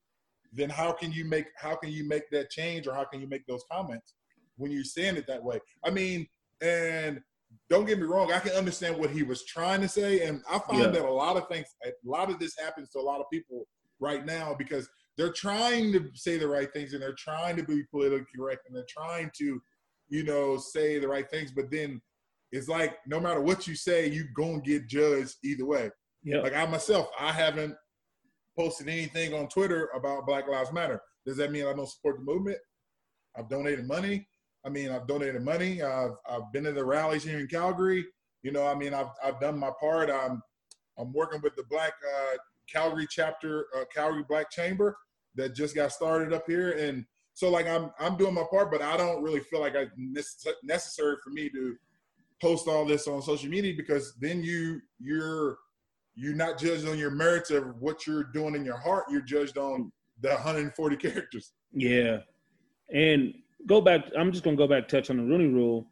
then 0.53 0.71
how 0.71 0.93
can 0.93 1.13
you 1.13 1.27
make 1.27 1.47
how 1.59 1.75
can 1.77 1.91
you 1.91 2.09
make 2.09 2.31
that 2.31 2.49
change 2.51 2.87
or 2.87 2.95
how 2.95 3.05
can 3.05 3.21
you 3.21 3.29
make 3.29 3.47
those 3.47 3.65
comments 3.71 4.15
when 4.57 4.71
you're 4.71 4.85
saying 4.85 5.17
it 5.17 5.27
that 5.27 5.43
way? 5.43 5.61
I 5.85 5.91
mean, 5.91 6.27
and 6.63 7.21
don't 7.69 7.85
get 7.85 7.99
me 7.99 8.05
wrong, 8.07 8.33
I 8.33 8.39
can 8.39 8.53
understand 8.53 8.97
what 8.97 9.11
he 9.11 9.23
was 9.23 9.45
trying 9.45 9.83
to 9.83 9.89
say, 9.89 10.27
and 10.27 10.43
I 10.51 10.59
find 10.61 10.81
Yeah. 10.85 10.91
that 10.91 11.05
a 11.05 11.11
lot 11.11 11.37
of 11.37 11.47
things, 11.49 11.67
a 11.85 11.91
lot 12.05 12.31
of 12.31 12.39
this 12.39 12.57
happens 12.59 12.89
to 12.93 13.01
a 13.01 13.03
lot 13.03 13.21
of 13.21 13.27
people 13.31 13.67
right 14.01 14.25
now 14.25 14.55
because 14.55 14.89
they're 15.19 15.33
trying 15.33 15.93
to 15.93 16.11
say 16.15 16.39
the 16.39 16.49
right 16.49 16.73
things 16.73 16.93
and 16.95 17.03
they're 17.03 17.15
trying 17.19 17.57
to 17.57 17.63
be 17.63 17.83
politically 17.91 18.27
correct 18.35 18.63
and 18.67 18.75
they're 18.77 18.87
trying 18.89 19.31
to, 19.39 19.61
you 20.09 20.23
know, 20.23 20.57
say 20.57 20.99
the 20.99 21.09
right 21.09 21.29
things, 21.31 21.53
but 21.53 21.71
then 21.71 22.01
it's 22.53 22.69
like 22.69 22.97
no 23.07 23.21
matter 23.21 23.41
what 23.41 23.67
you 23.67 23.75
say, 23.75 24.09
you 24.09 24.27
gonna 24.35 24.61
get 24.61 24.89
judged 24.89 25.37
either 25.45 25.67
way. 25.67 25.91
Yeah. 26.23 26.41
Like 26.41 26.55
I 26.55 26.67
myself, 26.67 27.09
I 27.19 27.33
haven't 27.33 27.75
posted 28.59 28.89
anything 28.89 29.35
on 29.35 29.49
Twitter 29.49 29.91
about 29.95 30.27
Black 30.27 30.49
Lives 30.49 30.73
Matter. 30.73 31.01
Does 31.25 31.37
that 31.37 31.51
mean 31.51 31.67
I 31.67 31.73
don't 31.73 31.89
support 31.89 32.19
the 32.19 32.25
movement? 32.25 32.59
I've 33.37 33.49
donated 33.49 33.87
money. 33.87 34.27
I 34.65 34.69
mean, 34.69 34.91
I've 34.91 35.07
donated 35.07 35.43
money. 35.43 35.83
I've 35.83 36.17
I've 36.29 36.53
been 36.53 36.65
to 36.65 36.73
the 36.73 36.85
rallies 36.85 37.25
here 37.25 37.39
in 37.39 37.47
Calgary. 37.49 38.05
You 38.43 38.53
know, 38.53 38.67
I 38.67 38.75
mean, 38.75 38.95
I've 38.95 39.11
I've 39.23 39.41
done 39.41 39.59
my 39.59 39.71
part. 39.81 40.11
I'm 40.11 40.43
I'm 40.99 41.13
working 41.13 41.41
with 41.43 41.55
the 41.57 41.65
Black 41.71 41.93
uh, 42.17 42.37
Calgary 42.73 43.07
chapter, 43.09 43.67
uh, 43.77 43.85
Calgary 43.95 44.25
Black 44.29 44.51
Chamber 44.51 44.97
that 45.35 45.55
just 45.55 45.75
got 45.75 45.93
started 45.93 46.33
up 46.33 46.45
here, 46.47 46.73
and 46.73 47.05
so 47.37 47.51
like 47.51 47.67
I'm 47.67 47.91
I'm 48.01 48.17
doing 48.17 48.33
my 48.33 48.45
part, 48.51 48.71
but 48.73 48.81
I 48.81 48.97
don't 48.97 49.23
really 49.23 49.41
feel 49.41 49.61
like 49.61 49.75
it's 49.77 50.47
necessary 50.63 51.17
for 51.23 51.29
me 51.29 51.51
to 51.51 51.77
post 52.41 52.67
all 52.67 52.87
this 52.87 53.07
on 53.07 53.21
social 53.21 53.51
media 53.51 53.75
because 53.77 54.15
then 54.19 54.43
you 54.43 54.81
you're 54.99 55.59
you're 56.15 56.35
not 56.35 56.59
judged 56.59 56.89
on 56.89 56.97
your 56.97 57.11
merits 57.11 57.51
of 57.51 57.79
what 57.79 58.07
you're 58.07 58.25
doing 58.25 58.55
in 58.55 58.65
your 58.65 58.79
heart. 58.79 59.05
You're 59.11 59.21
judged 59.21 59.59
on 59.59 59.93
the 60.23 60.31
140 60.31 60.97
characters. 60.97 61.53
Yeah. 61.73 62.21
And 62.91 63.35
go 63.67 63.83
back. 63.83 64.07
I'm 64.19 64.33
just 64.33 64.43
gonna 64.43 64.57
go 64.57 64.67
back 64.67 64.89
touch 64.89 65.11
on 65.11 65.19
the 65.19 65.23
Rooney 65.23 65.49
Rule. 65.49 65.87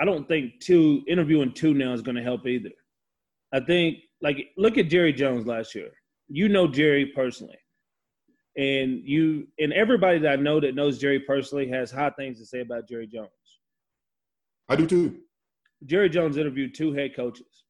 I 0.00 0.06
don't 0.06 0.26
think 0.26 0.60
two 0.60 1.02
interviewing 1.06 1.52
two 1.52 1.74
now 1.74 1.92
is 1.92 2.00
gonna 2.00 2.22
help 2.22 2.46
either. 2.46 2.72
I 3.52 3.60
think 3.60 3.98
like 4.22 4.48
look 4.56 4.78
at 4.78 4.88
Jerry 4.88 5.12
Jones 5.12 5.46
last 5.46 5.74
year. 5.74 5.90
You 6.28 6.48
know 6.48 6.66
Jerry 6.66 7.12
personally, 7.14 7.58
and 8.56 9.02
you 9.04 9.48
and 9.58 9.72
everybody 9.72 10.18
that 10.20 10.32
I 10.32 10.36
know 10.36 10.60
that 10.60 10.74
knows 10.74 10.98
Jerry 10.98 11.20
personally 11.20 11.68
has 11.68 11.90
high 11.90 12.10
things 12.10 12.38
to 12.38 12.46
say 12.46 12.60
about 12.60 12.88
Jerry 12.88 13.06
Jones. 13.06 13.30
I 14.68 14.76
do 14.76 14.86
too. 14.86 15.18
Jerry 15.84 16.08
Jones 16.08 16.36
interviewed 16.36 16.74
two 16.74 16.92
head 16.92 17.14
coaches, 17.14 17.64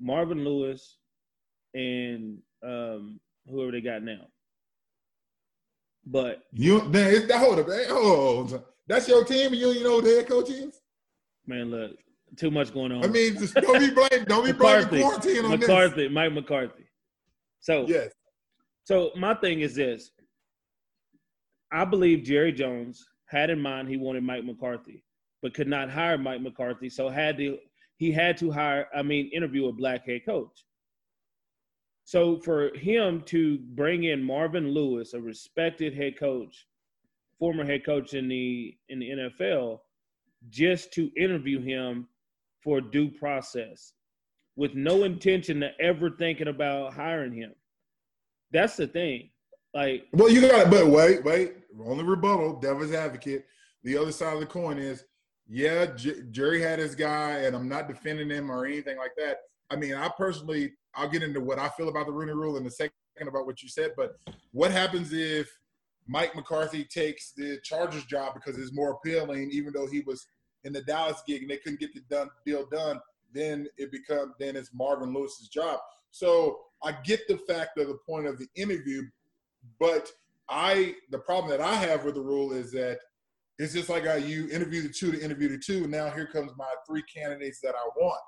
Marvin 0.00 0.44
Lewis 0.44 0.98
and 1.74 2.38
um, 2.64 3.20
whoever 3.48 3.72
they 3.72 3.80
got 3.80 4.02
now. 4.02 4.26
But 6.06 6.42
You 6.52 6.82
man, 6.84 7.14
it's, 7.14 7.32
hold 7.32 7.58
up, 7.58 7.68
man. 7.68 7.88
Hold 7.88 8.52
on. 8.52 8.62
That's 8.86 9.08
your 9.08 9.24
team, 9.24 9.48
and 9.48 9.56
you 9.56 9.66
don't 9.66 9.76
even 9.76 9.84
know 9.84 10.00
who 10.00 10.08
the 10.08 10.16
head 10.16 10.28
coach 10.28 10.50
is. 10.50 10.80
man, 11.46 11.70
look, 11.70 11.92
too 12.36 12.50
much 12.50 12.72
going 12.72 12.92
on. 12.92 13.04
I 13.04 13.08
mean, 13.08 13.38
just 13.38 13.54
don't 13.54 13.78
be 13.78 13.90
blaming, 13.90 14.24
don't 14.26 14.44
be 14.44 14.52
blaming 14.58 15.00
quarantine 15.00 15.44
on 15.44 15.58
McCarthy, 15.58 16.08
Mike 16.08 16.32
McCarthy. 16.32 16.84
So. 17.60 17.86
Yes, 17.88 18.12
so 18.84 19.10
my 19.16 19.34
thing 19.34 19.60
is 19.60 19.74
this: 19.74 20.10
I 21.72 21.84
believe 21.84 22.22
Jerry 22.22 22.52
Jones 22.52 23.04
had 23.26 23.50
in 23.50 23.60
mind 23.60 23.88
he 23.88 23.96
wanted 23.96 24.22
Mike 24.22 24.44
McCarthy, 24.44 25.02
but 25.42 25.54
could 25.54 25.68
not 25.68 25.90
hire 25.90 26.16
Mike 26.16 26.40
McCarthy, 26.40 26.88
so 26.88 27.08
had 27.08 27.36
to 27.38 27.58
he 27.96 28.10
had 28.10 28.36
to 28.38 28.50
hire, 28.50 28.88
I 28.94 29.02
mean, 29.02 29.30
interview 29.32 29.68
a 29.68 29.72
black 29.72 30.06
head 30.06 30.24
coach. 30.26 30.64
So 32.04 32.38
for 32.38 32.74
him 32.76 33.22
to 33.26 33.58
bring 33.58 34.04
in 34.04 34.22
Marvin 34.22 34.68
Lewis, 34.70 35.14
a 35.14 35.20
respected 35.20 35.94
head 35.94 36.18
coach, 36.18 36.66
former 37.38 37.64
head 37.64 37.84
coach 37.84 38.14
in 38.14 38.28
the 38.28 38.76
in 38.88 38.98
the 38.98 39.10
NFL, 39.10 39.80
just 40.50 40.92
to 40.92 41.10
interview 41.16 41.60
him 41.60 42.08
for 42.62 42.80
due 42.80 43.10
process, 43.10 43.94
with 44.56 44.74
no 44.74 45.04
intention 45.04 45.60
to 45.60 45.70
ever 45.80 46.10
thinking 46.10 46.48
about 46.48 46.92
hiring 46.92 47.32
him. 47.32 47.54
That's 48.54 48.76
the 48.76 48.86
thing. 48.86 49.30
Like, 49.74 50.06
Well, 50.12 50.30
you 50.30 50.40
got 50.40 50.68
it, 50.68 50.70
but 50.70 50.86
wait, 50.86 51.24
wait. 51.24 51.54
Only 51.84 52.04
rebuttal, 52.04 52.60
devil's 52.60 52.92
advocate. 52.92 53.46
The 53.82 53.98
other 53.98 54.12
side 54.12 54.34
of 54.34 54.40
the 54.40 54.46
coin 54.46 54.78
is, 54.78 55.04
yeah, 55.48 55.86
J- 55.86 56.22
Jerry 56.30 56.62
had 56.62 56.78
his 56.78 56.94
guy, 56.94 57.40
and 57.40 57.56
I'm 57.56 57.68
not 57.68 57.88
defending 57.88 58.30
him 58.30 58.50
or 58.50 58.64
anything 58.64 58.96
like 58.96 59.10
that. 59.18 59.38
I 59.70 59.76
mean, 59.76 59.94
I 59.94 60.08
personally, 60.16 60.72
I'll 60.94 61.08
get 61.08 61.24
into 61.24 61.40
what 61.40 61.58
I 61.58 61.68
feel 61.70 61.88
about 61.88 62.06
the 62.06 62.12
Rooney 62.12 62.32
Rule 62.32 62.56
in 62.56 62.64
a 62.64 62.70
second 62.70 62.92
about 63.20 63.44
what 63.44 63.60
you 63.60 63.68
said. 63.68 63.90
But 63.96 64.12
what 64.52 64.70
happens 64.70 65.12
if 65.12 65.50
Mike 66.06 66.36
McCarthy 66.36 66.84
takes 66.84 67.32
the 67.32 67.58
Chargers 67.64 68.04
job 68.04 68.34
because 68.34 68.56
it's 68.56 68.72
more 68.72 68.92
appealing, 68.92 69.50
even 69.50 69.72
though 69.74 69.88
he 69.88 70.00
was 70.00 70.28
in 70.62 70.72
the 70.72 70.82
Dallas 70.82 71.22
gig 71.26 71.42
and 71.42 71.50
they 71.50 71.56
couldn't 71.56 71.80
get 71.80 71.92
the 71.92 72.02
done, 72.08 72.30
deal 72.46 72.66
done? 72.70 73.00
Then 73.32 73.66
it 73.76 73.90
becomes 73.90 74.34
then 74.38 74.54
it's 74.54 74.70
Marvin 74.72 75.12
Lewis's 75.12 75.48
job. 75.48 75.80
So 76.14 76.60
I 76.84 76.92
get 77.02 77.26
the 77.26 77.38
fact 77.38 77.76
of 77.76 77.88
the 77.88 77.98
point 78.08 78.28
of 78.28 78.38
the 78.38 78.46
interview, 78.54 79.02
but 79.80 80.08
I 80.48 80.94
the 81.10 81.18
problem 81.18 81.50
that 81.50 81.60
I 81.60 81.74
have 81.74 82.04
with 82.04 82.14
the 82.14 82.20
rule 82.20 82.52
is 82.52 82.70
that 82.70 83.00
it's 83.58 83.72
just 83.72 83.88
like 83.88 84.06
I, 84.06 84.16
you 84.18 84.48
interview 84.48 84.82
the 84.82 84.90
two 84.90 85.10
to 85.10 85.20
interview 85.20 85.48
the 85.48 85.58
two. 85.58 85.82
And 85.82 85.90
now 85.90 86.10
here 86.10 86.28
comes 86.28 86.52
my 86.56 86.68
three 86.86 87.02
candidates 87.02 87.58
that 87.64 87.74
I 87.74 87.88
want. 87.96 88.20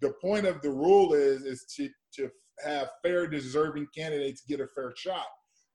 The 0.00 0.14
point 0.22 0.46
of 0.46 0.62
the 0.62 0.70
rule 0.70 1.12
is 1.12 1.42
is 1.42 1.66
to 1.76 1.90
to 2.14 2.30
have 2.64 2.88
fair, 3.02 3.26
deserving 3.26 3.88
candidates 3.94 4.42
get 4.48 4.60
a 4.60 4.68
fair 4.74 4.94
shot. 4.96 5.26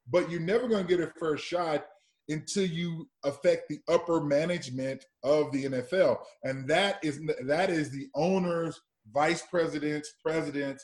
But 0.10 0.32
you're 0.32 0.42
never 0.42 0.68
going 0.68 0.88
to 0.88 0.98
get 0.98 1.08
a 1.08 1.14
fair 1.20 1.38
shot 1.38 1.86
until 2.28 2.66
you 2.66 3.08
affect 3.24 3.70
the 3.70 3.82
upper 3.88 4.20
management 4.20 5.06
of 5.24 5.52
the 5.52 5.66
NFL, 5.66 6.18
and 6.44 6.68
that 6.70 6.98
is 7.04 7.22
that 7.46 7.70
is 7.70 7.92
the 7.92 8.08
owners, 8.16 8.82
vice 9.14 9.44
presidents, 9.44 10.12
presidents. 10.24 10.84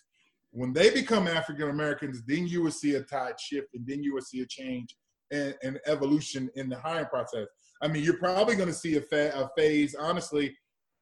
When 0.51 0.73
they 0.73 0.89
become 0.89 1.27
African 1.27 1.69
Americans, 1.69 2.23
then 2.27 2.45
you 2.45 2.61
will 2.61 2.71
see 2.71 2.95
a 2.95 3.03
tide 3.03 3.39
shift, 3.39 3.69
and 3.73 3.85
then 3.87 4.03
you 4.03 4.13
will 4.13 4.21
see 4.21 4.41
a 4.41 4.45
change 4.45 4.95
and, 5.31 5.55
and 5.63 5.79
evolution 5.85 6.49
in 6.55 6.69
the 6.69 6.77
hiring 6.77 7.05
process. 7.05 7.47
I 7.81 7.87
mean, 7.87 8.03
you're 8.03 8.17
probably 8.17 8.55
going 8.55 8.67
to 8.67 8.75
see 8.75 8.97
a, 8.97 9.01
fa- 9.01 9.33
a 9.33 9.49
phase, 9.57 9.95
honestly, 9.95 10.55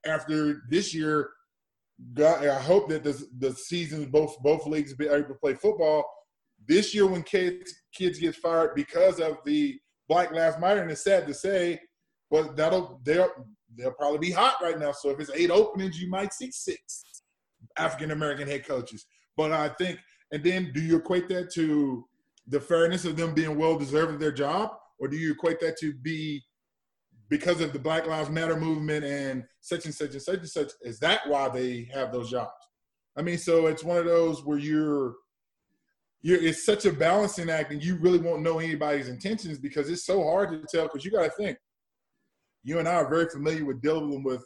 after 0.06 0.62
this 0.70 0.94
year. 0.94 1.30
God, 2.14 2.46
I 2.46 2.60
hope 2.60 2.88
that 2.90 3.04
the 3.04 3.22
the 3.40 3.52
seasons 3.52 4.06
both 4.06 4.38
both 4.40 4.66
leagues 4.66 4.94
be 4.94 5.08
able 5.08 5.28
to 5.28 5.34
play 5.34 5.54
football. 5.56 6.06
This 6.66 6.96
year, 6.96 7.06
when 7.08 7.24
kids 7.24 7.74
kids 7.94 8.20
get 8.20 8.36
fired 8.36 8.74
because 8.74 9.20
of 9.20 9.38
the 9.44 9.78
Black 10.08 10.32
Lives 10.32 10.58
Matter, 10.60 10.82
and 10.82 10.90
it's 10.90 11.04
sad 11.04 11.28
to 11.28 11.34
say, 11.34 11.78
but 12.32 12.56
that'll 12.56 13.02
they'll 13.04 13.30
they'll 13.76 13.92
probably 13.92 14.20
be 14.20 14.32
hot 14.32 14.56
right 14.62 14.80
now. 14.80 14.94
So 14.94 15.10
if 15.10 15.20
it's 15.20 15.32
eight 15.34 15.52
openings, 15.52 16.02
you 16.02 16.10
might 16.10 16.34
see 16.34 16.52
six 16.52 17.04
African 17.78 18.12
American 18.12 18.48
head 18.48 18.66
coaches. 18.66 19.06
But 19.40 19.54
I 19.54 19.70
think, 19.70 20.00
and 20.34 20.44
then 20.44 20.74
do 20.74 20.82
you 20.82 20.98
equate 20.98 21.30
that 21.30 21.50
to 21.54 22.06
the 22.46 22.60
fairness 22.60 23.06
of 23.06 23.16
them 23.16 23.34
being 23.34 23.58
well 23.58 23.78
deserved 23.78 24.14
of 24.14 24.20
their 24.20 24.34
job, 24.34 24.72
or 25.00 25.08
do 25.08 25.16
you 25.16 25.32
equate 25.32 25.62
that 25.62 25.78
to 25.78 25.94
be 25.94 26.44
because 27.30 27.62
of 27.62 27.72
the 27.72 27.80
Black 27.80 28.06
Lives 28.06 28.30
Matter 28.30 28.58
movement 28.58 29.06
and 29.06 29.46
such 29.62 29.86
and 29.86 29.96
such 29.96 30.12
and 30.12 30.22
such 30.22 30.40
and 30.40 30.50
such. 30.50 30.72
Is 30.82 31.00
that 31.00 31.22
why 31.26 31.48
they 31.48 31.90
have 31.94 32.12
those 32.12 32.30
jobs? 32.30 32.52
I 33.16 33.22
mean, 33.22 33.38
so 33.38 33.68
it's 33.68 33.82
one 33.82 33.96
of 33.96 34.04
those 34.04 34.44
where 34.44 34.58
you're 34.58 35.14
you're 36.22 36.44
it's 36.44 36.66
such 36.66 36.84
a 36.84 36.92
balancing 36.92 37.50
act 37.50 37.72
and 37.72 37.82
you 37.82 37.96
really 37.96 38.20
won't 38.20 38.42
know 38.42 38.60
anybody's 38.60 39.08
intentions 39.08 39.58
because 39.58 39.90
it's 39.90 40.06
so 40.06 40.22
hard 40.22 40.50
to 40.50 40.68
tell 40.70 40.88
because 40.88 41.06
you 41.06 41.12
got 41.12 41.24
to 41.24 41.30
think 41.30 41.58
you 42.66 42.80
and 42.80 42.90
I 42.90 42.96
are 42.96 43.10
very 43.10 43.30
familiar 43.30 43.64
with 43.64 43.82
dealing 43.82 44.22
with 44.22 44.44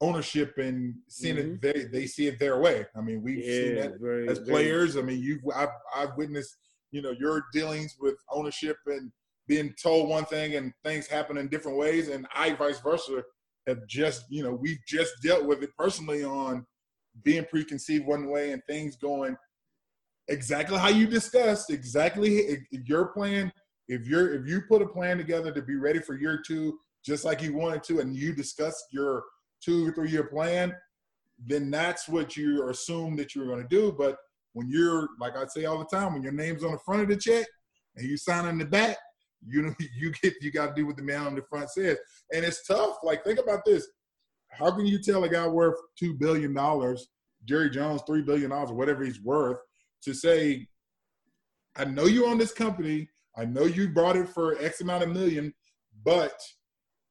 ownership 0.00 0.58
and 0.58 0.94
seeing 1.08 1.36
mm-hmm. 1.36 1.66
it 1.66 1.90
they 1.90 2.00
they 2.00 2.06
see 2.06 2.26
it 2.26 2.38
their 2.38 2.58
way. 2.60 2.86
I 2.96 3.00
mean, 3.00 3.22
we've 3.22 3.44
yeah, 3.44 3.52
seen 3.52 3.74
that 3.76 4.00
very, 4.00 4.28
as 4.28 4.38
players. 4.40 4.94
Very. 4.94 5.02
I 5.02 5.06
mean, 5.06 5.22
you've 5.22 5.40
I've 5.54 5.68
I've 5.94 6.16
witnessed 6.16 6.56
you 6.90 7.02
know 7.02 7.12
your 7.18 7.44
dealings 7.52 7.96
with 8.00 8.16
ownership 8.30 8.76
and 8.86 9.10
being 9.48 9.72
told 9.80 10.08
one 10.08 10.24
thing 10.24 10.56
and 10.56 10.72
things 10.84 11.06
happen 11.06 11.38
in 11.38 11.48
different 11.48 11.78
ways, 11.78 12.08
and 12.08 12.26
I 12.34 12.52
vice 12.54 12.80
versa 12.80 13.22
have 13.66 13.86
just 13.86 14.24
you 14.28 14.42
know 14.42 14.52
we've 14.52 14.84
just 14.86 15.12
dealt 15.22 15.44
with 15.44 15.62
it 15.62 15.70
personally 15.78 16.24
on 16.24 16.64
being 17.24 17.44
preconceived 17.44 18.06
one 18.06 18.28
way 18.28 18.52
and 18.52 18.62
things 18.68 18.96
going 18.96 19.36
exactly 20.28 20.78
how 20.78 20.88
you 20.88 21.06
discussed 21.06 21.70
exactly 21.70 22.58
your 22.70 23.06
plan 23.06 23.50
if 23.88 24.06
you're 24.06 24.34
if 24.34 24.46
you 24.46 24.60
put 24.68 24.82
a 24.82 24.86
plan 24.86 25.16
together 25.16 25.52
to 25.52 25.62
be 25.62 25.76
ready 25.76 25.98
for 25.98 26.14
year 26.14 26.42
two 26.46 26.78
just 27.04 27.24
like 27.24 27.40
you 27.40 27.54
wanted 27.54 27.82
to 27.82 28.00
and 28.00 28.16
you 28.16 28.34
discussed 28.34 28.84
your 28.92 29.22
two 29.62 29.86
or 29.86 29.92
three 29.92 30.10
year 30.10 30.24
plan 30.24 30.74
then 31.46 31.70
that's 31.70 32.08
what 32.08 32.36
you 32.36 32.68
assume 32.68 33.16
that 33.16 33.34
you're 33.34 33.46
going 33.46 33.62
to 33.62 33.68
do 33.68 33.94
but 33.96 34.16
when 34.52 34.68
you're 34.68 35.08
like 35.20 35.36
i 35.36 35.44
say 35.46 35.64
all 35.64 35.78
the 35.78 35.96
time 35.96 36.12
when 36.12 36.22
your 36.22 36.32
name's 36.32 36.64
on 36.64 36.72
the 36.72 36.78
front 36.78 37.02
of 37.02 37.08
the 37.08 37.16
check 37.16 37.46
and 37.96 38.08
you 38.08 38.16
sign 38.16 38.44
on 38.44 38.58
the 38.58 38.64
back 38.64 38.96
you 39.48 39.62
know, 39.62 39.74
you 39.96 40.12
get 40.22 40.34
you 40.40 40.50
got 40.50 40.68
to 40.68 40.74
do 40.74 40.86
what 40.86 40.96
the 40.96 41.02
man 41.02 41.26
on 41.26 41.34
the 41.34 41.42
front 41.42 41.70
says, 41.70 41.98
and 42.32 42.44
it's 42.44 42.66
tough. 42.66 42.98
Like 43.02 43.24
think 43.24 43.38
about 43.38 43.64
this: 43.64 43.86
how 44.50 44.70
can 44.70 44.86
you 44.86 45.00
tell 45.00 45.24
a 45.24 45.28
guy 45.28 45.46
worth 45.46 45.76
two 45.98 46.14
billion 46.14 46.54
dollars, 46.54 47.08
Jerry 47.44 47.70
Jones 47.70 48.02
three 48.06 48.22
billion 48.22 48.50
dollars, 48.50 48.70
or 48.70 48.74
whatever 48.74 49.04
he's 49.04 49.22
worth, 49.22 49.58
to 50.02 50.14
say, 50.14 50.66
"I 51.76 51.84
know 51.84 52.04
you 52.04 52.26
own 52.26 52.38
this 52.38 52.52
company. 52.52 53.08
I 53.36 53.44
know 53.44 53.64
you 53.64 53.88
brought 53.88 54.16
it 54.16 54.28
for 54.28 54.58
X 54.58 54.80
amount 54.80 55.02
of 55.02 55.10
million, 55.10 55.54
but 56.04 56.40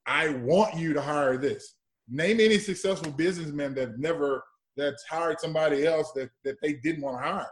I 0.06 0.30
want 0.30 0.76
you 0.76 0.92
to 0.92 1.02
hire 1.02 1.36
this." 1.36 1.74
Name 2.08 2.40
any 2.40 2.58
successful 2.58 3.12
businessman 3.12 3.74
that 3.74 3.98
never 3.98 4.44
that's 4.76 5.04
hired 5.04 5.40
somebody 5.40 5.86
else 5.86 6.12
that 6.12 6.30
that 6.44 6.56
they 6.62 6.74
didn't 6.74 7.02
want 7.02 7.18
to 7.18 7.28
hire. 7.28 7.50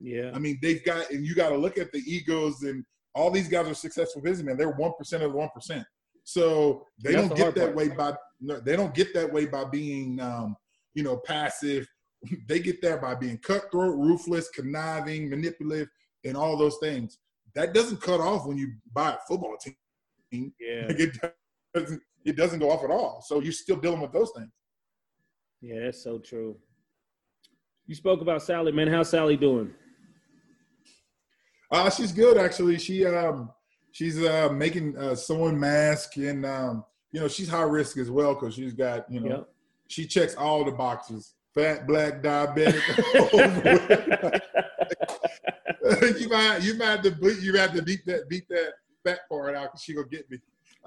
Yeah. 0.00 0.32
I 0.34 0.38
mean, 0.38 0.58
they've 0.60 0.84
got, 0.84 1.10
and 1.10 1.24
you 1.24 1.34
got 1.34 1.50
to 1.50 1.56
look 1.56 1.78
at 1.78 1.92
the 1.92 2.02
egos 2.06 2.62
and 2.62 2.84
all 3.14 3.30
these 3.30 3.48
guys 3.48 3.68
are 3.68 3.74
successful 3.74 4.20
businessmen. 4.22 4.56
They're 4.56 4.70
one 4.70 4.92
percent 4.98 5.22
of 5.22 5.32
the 5.32 5.38
one 5.38 5.50
percent. 5.54 5.84
So 6.24 6.86
they 7.02 7.12
don't 7.12 7.28
the 7.28 7.34
get 7.34 7.54
that 7.56 7.74
part. 7.74 7.76
way 7.76 7.88
by 7.88 8.14
no, 8.40 8.60
they 8.60 8.76
don't 8.76 8.94
get 8.94 9.12
that 9.14 9.32
way 9.32 9.46
by 9.46 9.64
being 9.64 10.20
um, 10.20 10.56
you 10.94 11.02
know 11.02 11.18
passive. 11.18 11.86
They 12.46 12.60
get 12.60 12.80
there 12.80 12.98
by 12.98 13.16
being 13.16 13.38
cutthroat, 13.38 13.98
ruthless, 13.98 14.48
conniving, 14.50 15.28
manipulative, 15.28 15.88
and 16.24 16.36
all 16.36 16.56
those 16.56 16.76
things. 16.80 17.18
That 17.56 17.74
doesn't 17.74 18.00
cut 18.00 18.20
off 18.20 18.46
when 18.46 18.56
you 18.56 18.74
buy 18.94 19.14
a 19.14 19.18
football 19.26 19.56
team. 19.60 20.52
Yeah, 20.60 20.86
like 20.88 21.00
it 21.00 21.18
doesn't. 21.74 22.00
It 22.24 22.36
doesn't 22.36 22.58
go 22.58 22.70
off 22.70 22.84
at 22.84 22.90
all. 22.90 23.22
So 23.26 23.40
you're 23.40 23.52
still 23.52 23.76
dealing 23.76 24.00
with 24.00 24.12
those 24.12 24.30
things. 24.36 24.50
Yeah, 25.60 25.80
that's 25.84 26.02
so 26.02 26.18
true. 26.18 26.56
You 27.86 27.94
spoke 27.94 28.20
about 28.20 28.42
Sally, 28.42 28.72
man. 28.72 28.88
How's 28.88 29.10
Sally 29.10 29.36
doing? 29.36 29.72
Uh, 31.70 31.90
she's 31.90 32.12
good 32.12 32.36
actually. 32.36 32.78
She 32.78 33.04
um 33.06 33.50
she's 33.92 34.22
uh 34.22 34.50
making 34.50 34.96
uh 34.96 35.14
sewing 35.14 35.58
mask 35.58 36.16
and 36.16 36.44
um 36.44 36.84
you 37.12 37.20
know 37.20 37.28
she's 37.28 37.48
high 37.48 37.62
risk 37.62 37.96
as 37.96 38.10
well 38.10 38.34
because 38.34 38.54
she's 38.54 38.74
got 38.74 39.10
you 39.10 39.20
know 39.20 39.28
yep. 39.28 39.48
she 39.88 40.06
checks 40.06 40.34
all 40.34 40.64
the 40.64 40.72
boxes. 40.72 41.34
Fat, 41.54 41.86
black, 41.86 42.22
diabetic. 42.22 42.80
you 46.18 46.28
might 46.28 46.58
you 46.62 46.74
might 46.74 46.86
have 46.86 47.02
to 47.02 47.10
beat 47.10 47.40
you 47.40 47.54
have 47.56 47.74
to 47.74 47.82
beat 47.82 48.04
that 48.06 48.28
beat 48.28 48.48
that 48.48 48.72
fat 49.04 49.20
part 49.28 49.54
out 49.54 49.64
because 49.64 49.82
she 49.82 49.94
gonna 49.94 50.06
get 50.08 50.30
me. 50.30 50.38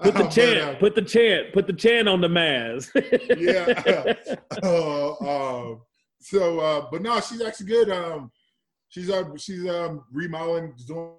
Put 0.02 0.14
the 0.14 0.24
uh, 0.24 0.30
chant. 0.30 0.78
Put 0.80 0.94
the 0.94 1.02
chant. 1.02 1.52
Put 1.52 1.66
the 1.66 1.72
chant 1.72 2.08
on 2.08 2.20
the 2.20 2.28
mask. 2.28 2.92
yeah. 3.36 4.14
Uh, 4.62 5.12
uh, 5.12 5.76
so, 6.18 6.58
uh, 6.60 6.86
but 6.90 7.02
no, 7.02 7.20
she's 7.20 7.42
actually 7.42 7.66
good. 7.66 7.90
Um, 7.90 8.30
she's 8.88 9.10
uh, 9.10 9.24
she's 9.36 9.66
um, 9.68 10.02
remodeling, 10.10 10.74
doing 10.86 11.12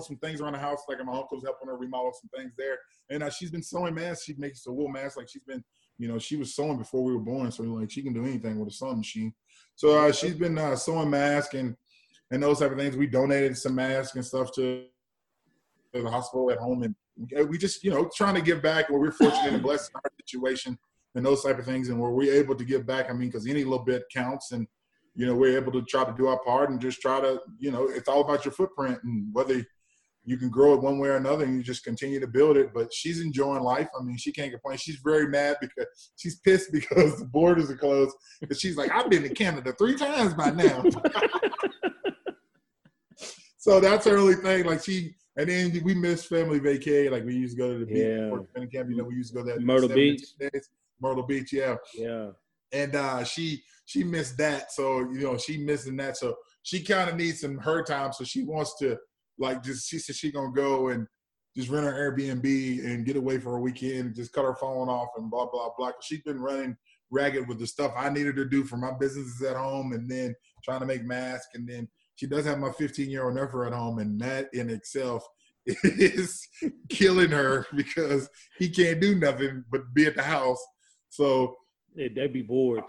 some 0.00 0.16
things 0.16 0.40
around 0.40 0.54
the 0.54 0.58
house. 0.58 0.82
Like 0.88 0.98
my 1.04 1.16
uncle's 1.16 1.44
helping 1.44 1.68
her 1.68 1.76
remodel 1.76 2.12
some 2.12 2.28
things 2.36 2.52
there, 2.58 2.78
and 3.08 3.22
uh, 3.22 3.30
she's 3.30 3.50
been 3.50 3.62
sewing 3.62 3.94
masks. 3.94 4.24
She 4.24 4.34
makes 4.34 4.66
a 4.66 4.72
wool 4.72 4.88
mask. 4.88 5.16
Like 5.16 5.28
she's 5.28 5.44
been, 5.44 5.62
you 5.96 6.08
know, 6.08 6.18
she 6.18 6.36
was 6.36 6.54
sewing 6.54 6.76
before 6.76 7.04
we 7.04 7.14
were 7.14 7.20
born, 7.22 7.50
so 7.52 7.62
like 7.62 7.90
she 7.90 8.02
can 8.02 8.12
do 8.12 8.24
anything 8.24 8.58
with 8.58 8.68
a 8.68 8.72
sewing 8.72 8.98
machine. 8.98 9.32
So 9.76 9.96
uh, 9.96 10.12
she's 10.12 10.34
been 10.34 10.58
uh, 10.58 10.76
sewing 10.76 11.10
masks 11.10 11.54
and 11.54 11.76
and 12.30 12.42
those 12.42 12.58
type 12.58 12.72
of 12.72 12.78
things. 12.78 12.96
We 12.96 13.06
donated 13.06 13.56
some 13.56 13.76
masks 13.76 14.16
and 14.16 14.24
stuff 14.24 14.52
to, 14.54 14.84
to 15.94 16.02
the 16.02 16.10
hospital 16.10 16.50
at 16.50 16.58
home, 16.58 16.82
and 16.82 16.94
we 17.48 17.58
just 17.58 17.82
you 17.82 17.90
know 17.90 18.08
trying 18.14 18.34
to 18.34 18.42
give 18.42 18.62
back. 18.62 18.90
Where 18.90 19.00
we're 19.00 19.12
fortunate 19.12 19.54
and 19.54 19.62
blessed 19.62 19.90
in 19.90 19.96
our 19.96 20.10
situation 20.20 20.78
and 21.14 21.24
those 21.24 21.42
type 21.42 21.58
of 21.58 21.64
things, 21.64 21.88
and 21.88 21.98
where 21.98 22.10
we're 22.10 22.34
able 22.34 22.54
to 22.54 22.64
give 22.64 22.86
back. 22.86 23.10
I 23.10 23.12
mean, 23.12 23.28
because 23.28 23.46
any 23.46 23.64
little 23.64 23.84
bit 23.84 24.04
counts, 24.12 24.52
and 24.52 24.66
you 25.16 25.26
know, 25.26 25.34
we're 25.34 25.56
able 25.56 25.72
to 25.72 25.82
try 25.82 26.04
to 26.04 26.12
do 26.12 26.28
our 26.28 26.38
part 26.40 26.70
and 26.70 26.80
just 26.80 27.00
try 27.00 27.20
to, 27.20 27.40
you 27.58 27.70
know, 27.70 27.88
it's 27.88 28.08
all 28.08 28.20
about 28.20 28.44
your 28.44 28.52
footprint 28.52 28.98
and 29.02 29.26
whether 29.32 29.64
you 30.24 30.36
can 30.36 30.50
grow 30.50 30.74
it 30.74 30.82
one 30.82 30.98
way 30.98 31.08
or 31.08 31.16
another 31.16 31.44
and 31.44 31.56
you 31.56 31.62
just 31.62 31.84
continue 31.84 32.20
to 32.20 32.26
build 32.26 32.58
it. 32.58 32.74
But 32.74 32.92
she's 32.92 33.22
enjoying 33.22 33.62
life. 33.62 33.88
I 33.98 34.02
mean, 34.02 34.18
she 34.18 34.30
can't 34.30 34.50
complain. 34.50 34.76
She's 34.76 35.00
very 35.02 35.28
mad 35.28 35.56
because 35.60 35.86
she's 36.16 36.38
pissed 36.40 36.70
because 36.72 37.18
the 37.18 37.24
borders 37.24 37.70
are 37.70 37.76
closed. 37.76 38.14
But 38.46 38.58
she's 38.58 38.76
like, 38.76 38.90
I've 38.92 39.08
been 39.08 39.22
to 39.22 39.30
Canada 39.30 39.74
three 39.78 39.96
times 39.96 40.34
by 40.34 40.50
now. 40.50 40.84
so 43.56 43.80
that's 43.80 44.04
her 44.04 44.18
only 44.18 44.34
thing. 44.34 44.66
Like 44.66 44.84
she, 44.84 45.14
and 45.36 45.48
then 45.48 45.80
we 45.84 45.94
miss 45.94 46.24
family 46.24 46.60
vacay. 46.60 47.10
Like 47.10 47.24
we 47.24 47.34
used 47.34 47.56
to 47.56 47.62
go 47.62 47.72
to 47.72 47.78
the 47.80 47.86
beach 47.86 47.98
yeah. 47.98 48.30
for 48.30 48.66
camp. 48.66 48.90
You 48.90 48.96
know, 48.96 49.04
we 49.04 49.14
used 49.14 49.34
to 49.34 49.38
go 49.38 49.44
there. 49.44 49.60
Myrtle 49.60 49.88
Beach. 49.88 50.22
Days. 50.38 50.70
Myrtle 51.00 51.24
Beach, 51.24 51.52
yeah. 51.52 51.76
Yeah. 51.94 52.30
And 52.72 52.96
uh, 52.96 53.24
she 53.24 53.62
she 53.84 54.02
missed 54.02 54.38
that. 54.38 54.72
So, 54.72 55.00
you 55.00 55.20
know, 55.20 55.36
she 55.36 55.58
missing 55.58 55.96
that. 55.98 56.16
So 56.16 56.36
she 56.62 56.82
kind 56.82 57.10
of 57.10 57.16
needs 57.16 57.40
some 57.40 57.58
her 57.58 57.82
time. 57.82 58.12
So 58.12 58.24
she 58.24 58.42
wants 58.42 58.78
to 58.78 58.96
like 59.38 59.62
just 59.62 59.88
she 59.88 59.98
said 59.98 60.16
she 60.16 60.32
gonna 60.32 60.52
go 60.52 60.88
and 60.88 61.06
just 61.56 61.68
rent 61.68 61.86
her 61.86 61.92
Airbnb 61.92 62.84
and 62.84 63.06
get 63.06 63.16
away 63.16 63.38
for 63.38 63.56
a 63.56 63.60
weekend, 63.60 64.14
just 64.14 64.32
cut 64.32 64.44
her 64.44 64.56
phone 64.56 64.88
off 64.88 65.08
and 65.16 65.30
blah 65.30 65.46
blah 65.46 65.70
blah. 65.76 65.92
She's 66.00 66.22
been 66.22 66.40
running 66.40 66.76
ragged 67.10 67.46
with 67.46 67.58
the 67.58 67.66
stuff 67.66 67.92
I 67.96 68.08
needed 68.08 68.36
to 68.36 68.44
do 68.44 68.64
for 68.64 68.76
my 68.76 68.92
businesses 68.98 69.40
at 69.42 69.56
home, 69.56 69.92
and 69.92 70.10
then 70.10 70.34
trying 70.64 70.80
to 70.80 70.86
make 70.86 71.04
masks, 71.04 71.48
and 71.54 71.68
then 71.68 71.88
she 72.16 72.26
does 72.26 72.44
have 72.46 72.58
my 72.58 72.72
15 72.72 73.08
year 73.08 73.24
old 73.24 73.34
nephew 73.34 73.64
at 73.64 73.72
home, 73.72 73.98
and 73.98 74.20
that 74.20 74.48
in 74.52 74.68
itself 74.68 75.26
is 75.66 76.46
killing 76.88 77.30
her 77.30 77.66
because 77.76 78.28
he 78.58 78.68
can't 78.68 79.00
do 79.00 79.14
nothing 79.14 79.64
but 79.70 79.82
be 79.94 80.06
at 80.06 80.16
the 80.16 80.22
house. 80.22 80.62
So 81.10 81.56
yeah, 81.94 82.08
they'd 82.14 82.32
be 82.32 82.42
bored. 82.42 82.84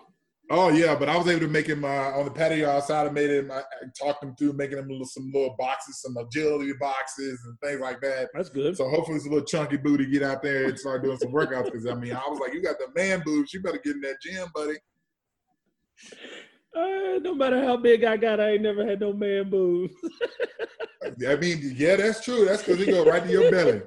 Oh 0.50 0.70
yeah, 0.70 0.96
but 0.96 1.10
I 1.10 1.18
was 1.18 1.28
able 1.28 1.42
to 1.42 1.48
make 1.50 1.68
him 1.68 1.84
uh, 1.84 1.88
on 1.88 2.24
the 2.24 2.32
patio 2.32 2.70
outside. 2.70 3.06
I 3.06 3.10
made 3.10 3.30
him, 3.30 3.52
I, 3.52 3.64
talked 4.02 4.24
him 4.24 4.34
through 4.38 4.54
making 4.54 4.78
him 4.78 4.88
little, 4.88 5.06
some 5.06 5.30
little 5.34 5.56
boxes, 5.60 6.02
some 6.02 6.16
agility 6.16 6.72
boxes 6.80 7.38
and 7.46 7.60
things 7.62 7.82
like 7.82 8.00
that. 8.00 8.30
That's 8.34 8.48
good. 8.48 8.78
So 8.78 8.88
hopefully 8.88 9.18
it's 9.18 9.26
a 9.26 9.30
little 9.30 9.46
chunky 9.46 9.76
booty 9.76 10.06
get 10.06 10.24
out 10.24 10.42
there 10.42 10.66
and 10.66 10.80
start 10.80 11.04
doing 11.04 11.18
some 11.18 11.34
workouts. 11.34 11.66
Because 11.66 11.86
I 11.86 11.96
mean, 11.96 12.14
I 12.14 12.22
was 12.30 12.40
like, 12.40 12.54
you 12.54 12.62
got 12.62 12.78
the 12.80 12.88
man 12.96 13.22
boobs, 13.26 13.54
you 13.54 13.62
better 13.62 13.82
get 13.84 13.96
in 13.96 14.02
that 14.02 14.22
gym, 14.22 14.48
buddy. 14.56 14.76
Uh, 16.78 17.20
no 17.20 17.34
matter 17.34 17.60
how 17.64 17.76
big 17.76 18.04
I 18.04 18.18
got, 18.18 18.40
I 18.40 18.52
ain't 18.52 18.62
never 18.62 18.86
had 18.86 19.00
no 19.00 19.12
man 19.12 19.50
boobs. 19.50 19.96
I 21.28 21.36
mean, 21.36 21.74
yeah, 21.76 21.96
that's 21.96 22.24
true. 22.24 22.46
That's 22.46 22.62
because 22.62 22.78
they 22.86 22.92
go 22.92 23.04
right 23.04 23.24
to 23.24 23.32
your 23.32 23.50
belly. 23.50 23.82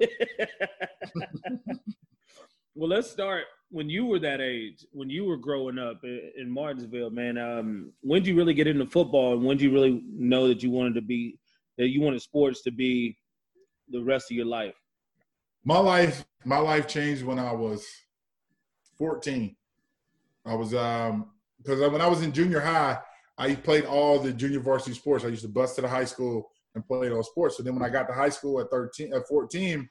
well, 2.75 2.89
let's 2.89 3.09
start 3.09 3.45
when 3.69 3.89
you 3.89 4.05
were 4.05 4.19
that 4.19 4.41
age, 4.41 4.85
when 4.91 5.09
you 5.09 5.23
were 5.23 5.37
growing 5.37 5.79
up 5.79 6.03
in 6.03 6.49
Martinsville, 6.49 7.09
man. 7.09 7.37
Um, 7.37 7.93
when 8.01 8.21
did 8.21 8.29
you 8.29 8.35
really 8.35 8.53
get 8.53 8.67
into 8.67 8.85
football, 8.85 9.33
and 9.33 9.43
when 9.43 9.57
did 9.57 9.63
you 9.63 9.71
really 9.71 10.03
know 10.11 10.47
that 10.49 10.61
you 10.61 10.69
wanted 10.69 10.95
to 10.95 11.01
be 11.01 11.39
that 11.77 11.87
you 11.87 12.01
wanted 12.01 12.21
sports 12.21 12.61
to 12.63 12.71
be 12.71 13.17
the 13.89 14.03
rest 14.03 14.29
of 14.29 14.35
your 14.35 14.45
life? 14.45 14.75
My 15.63 15.77
life, 15.77 16.25
my 16.43 16.57
life 16.57 16.87
changed 16.87 17.23
when 17.23 17.39
I 17.39 17.53
was 17.53 17.87
14. 18.97 19.55
I 20.45 20.55
was 20.55 20.73
um 20.73 21.31
because 21.63 21.79
when 21.91 22.01
I 22.01 22.07
was 22.07 22.21
in 22.21 22.31
junior 22.31 22.59
high, 22.59 22.99
I 23.37 23.55
played 23.55 23.85
all 23.85 24.19
the 24.19 24.31
junior 24.31 24.59
varsity 24.59 24.95
sports. 24.95 25.25
I 25.25 25.29
used 25.29 25.43
to 25.43 25.49
bus 25.49 25.75
to 25.75 25.81
the 25.81 25.87
high 25.87 26.05
school 26.05 26.49
and 26.75 26.85
play 26.85 27.09
those 27.09 27.27
sports. 27.27 27.57
So 27.57 27.63
then 27.63 27.73
when 27.73 27.83
I 27.83 27.89
got 27.89 28.07
to 28.07 28.13
high 28.13 28.29
school 28.29 28.59
at 28.59 28.69
13, 28.69 29.13
at 29.13 29.27
14, 29.27 29.89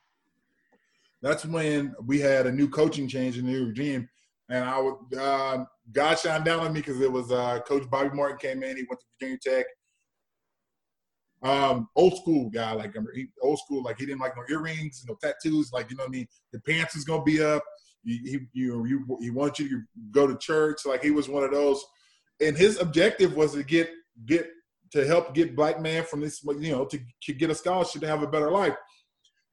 that's 1.22 1.44
when 1.44 1.94
we 2.04 2.20
had 2.20 2.46
a 2.46 2.52
new 2.52 2.68
coaching 2.68 3.09
change 3.09 3.38
in 3.38 3.46
the 3.46 3.52
new 3.52 3.66
regime. 3.66 4.09
And 4.48 4.64
I 4.64 4.80
would, 4.80 5.18
uh, 5.18 5.64
God 5.92 6.18
shined 6.18 6.44
down 6.44 6.61
on 6.61 6.72
me 6.72 6.80
because 6.80 7.00
it 7.00 7.11
was 7.11 7.30
uh, 7.30 7.61
Coach 7.61 7.88
Bobby 7.90 8.11
Martin 8.14 8.38
came 8.38 8.62
in. 8.62 8.76
He 8.76 8.85
went 8.88 9.00
to 9.00 9.06
Virginia 9.18 9.38
Tech. 9.42 9.66
Um, 11.42 11.88
old 11.96 12.18
school 12.18 12.50
guy, 12.50 12.72
like 12.72 12.94
he, 13.14 13.28
old 13.40 13.59
school, 13.61 13.83
like 13.83 13.98
he 13.98 14.04
didn't 14.04 14.20
like 14.20 14.37
no 14.37 14.42
earrings, 14.50 15.04
no 15.09 15.16
tattoos, 15.22 15.72
like 15.72 15.90
you 15.90 15.96
know 15.96 16.02
what 16.02 16.11
I 16.11 16.12
mean. 16.12 16.28
The 16.52 16.61
pants 16.61 16.96
is 16.96 17.04
gonna 17.04 17.22
be 17.22 17.42
up. 17.42 17.62
He, 18.04 18.40
you, 18.52 18.84
you, 18.86 19.18
he 19.20 19.30
wants 19.30 19.58
you 19.58 19.68
to 19.68 19.82
go 20.10 20.26
to 20.26 20.36
church. 20.38 20.86
Like 20.86 21.02
he 21.02 21.10
was 21.10 21.28
one 21.28 21.44
of 21.44 21.50
those, 21.50 21.84
and 22.40 22.56
his 22.56 22.80
objective 22.80 23.34
was 23.34 23.52
to 23.52 23.62
get 23.62 23.90
get 24.26 24.48
to 24.92 25.06
help 25.06 25.34
get 25.34 25.56
black 25.56 25.80
man 25.80 26.04
from 26.04 26.20
this, 26.20 26.42
you 26.44 26.72
know, 26.72 26.84
to, 26.84 26.98
to 27.22 27.32
get 27.32 27.50
a 27.50 27.54
scholarship 27.54 28.02
to 28.02 28.08
have 28.08 28.22
a 28.22 28.26
better 28.26 28.50
life. 28.50 28.74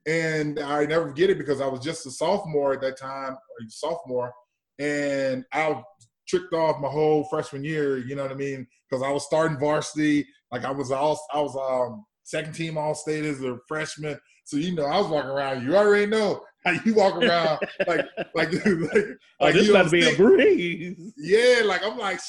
And 0.08 0.60
I 0.60 0.86
never 0.86 1.12
get 1.12 1.30
it 1.30 1.38
because 1.38 1.62
I 1.62 1.68
was 1.68 1.82
just 1.82 2.06
a 2.06 2.12
sophomore 2.12 2.74
at 2.74 2.82
that 2.82 2.98
time, 2.98 3.34
or 3.34 3.68
sophomore, 3.68 4.32
and 4.80 5.44
I 5.54 5.82
tricked 6.28 6.54
off 6.54 6.82
my 6.82 6.88
whole 6.88 7.26
freshman 7.26 7.64
year. 7.64 7.98
You 7.98 8.16
know 8.16 8.24
what 8.24 8.32
I 8.32 8.36
mean? 8.36 8.68
Because 8.90 9.04
I 9.04 9.12
was 9.12 9.26
starting 9.26 9.60
varsity, 9.60 10.26
like 10.52 10.64
I 10.64 10.72
was 10.72 10.92
all 10.92 11.20
I 11.34 11.42
was 11.42 11.56
um, 11.58 12.06
second 12.24 12.54
team 12.54 12.78
all 12.78 12.96
state 12.96 13.26
as 13.26 13.44
a 13.44 13.58
freshman. 13.68 14.18
So 14.46 14.58
you 14.58 14.76
know, 14.76 14.86
I 14.86 14.98
was 14.98 15.08
walking 15.08 15.30
around. 15.30 15.66
You 15.66 15.76
already 15.76 16.06
know 16.06 16.42
how 16.68 16.82
you 16.84 16.94
walk 16.94 17.16
around 17.16 17.60
like 17.88 18.06
like 18.36 18.52
like, 18.54 18.54
oh, 18.54 19.16
like 19.42 19.54
this 19.54 19.70
about 19.70 19.86
to 19.86 19.90
be 19.90 20.10
a 20.10 20.16
breeze. 20.16 21.14
Yeah, 21.18 21.62
like 21.66 21.84
I'm 21.84 21.98
like, 21.98 22.20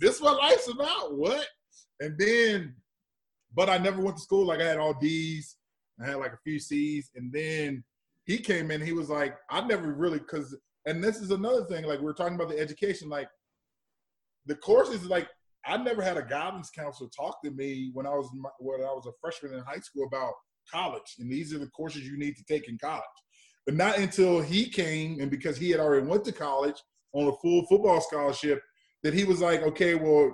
this 0.00 0.20
what 0.20 0.38
life's 0.38 0.68
about. 0.68 1.16
What? 1.16 1.46
And 2.00 2.18
then, 2.18 2.74
but 3.54 3.68
I 3.68 3.78
never 3.78 4.00
went 4.02 4.16
to 4.16 4.22
school. 4.22 4.46
Like 4.46 4.60
I 4.60 4.68
had 4.68 4.78
all 4.78 4.94
D's. 4.94 5.56
I 6.02 6.06
had 6.06 6.16
like 6.16 6.32
a 6.32 6.38
few 6.42 6.58
C's, 6.58 7.10
and 7.14 7.32
then 7.32 7.84
he 8.24 8.38
came 8.38 8.70
in. 8.70 8.80
He 8.80 8.92
was 8.92 9.10
like, 9.10 9.36
I 9.50 9.60
never 9.60 9.92
really 9.92 10.18
because, 10.18 10.56
and 10.86 11.02
this 11.02 11.16
is 11.16 11.30
another 11.30 11.64
thing. 11.66 11.84
Like 11.84 12.00
we 12.00 12.10
are 12.10 12.14
talking 12.14 12.34
about 12.34 12.48
the 12.48 12.58
education. 12.58 13.08
Like 13.08 13.28
the 14.46 14.56
courses, 14.56 15.04
like 15.04 15.28
I 15.64 15.76
never 15.76 16.02
had 16.02 16.16
a 16.16 16.22
guidance 16.22 16.70
counselor 16.70 17.10
talk 17.14 17.42
to 17.44 17.50
me 17.50 17.90
when 17.92 18.06
I 18.06 18.10
was 18.10 18.28
when 18.58 18.80
I 18.80 18.92
was 18.92 19.06
a 19.06 19.12
freshman 19.20 19.54
in 19.54 19.64
high 19.64 19.80
school 19.80 20.06
about 20.06 20.32
college, 20.70 21.16
and 21.18 21.30
these 21.30 21.54
are 21.54 21.58
the 21.58 21.68
courses 21.68 22.06
you 22.06 22.18
need 22.18 22.36
to 22.36 22.44
take 22.44 22.68
in 22.68 22.78
college. 22.78 23.02
But 23.66 23.74
not 23.74 23.98
until 23.98 24.40
he 24.40 24.68
came, 24.68 25.20
and 25.20 25.30
because 25.30 25.56
he 25.56 25.70
had 25.70 25.80
already 25.80 26.06
went 26.06 26.24
to 26.24 26.32
college 26.32 26.82
on 27.12 27.28
a 27.28 27.36
full 27.36 27.64
football 27.66 28.00
scholarship, 28.00 28.60
that 29.02 29.14
he 29.14 29.24
was 29.24 29.40
like, 29.40 29.62
okay, 29.62 29.94
well, 29.94 30.32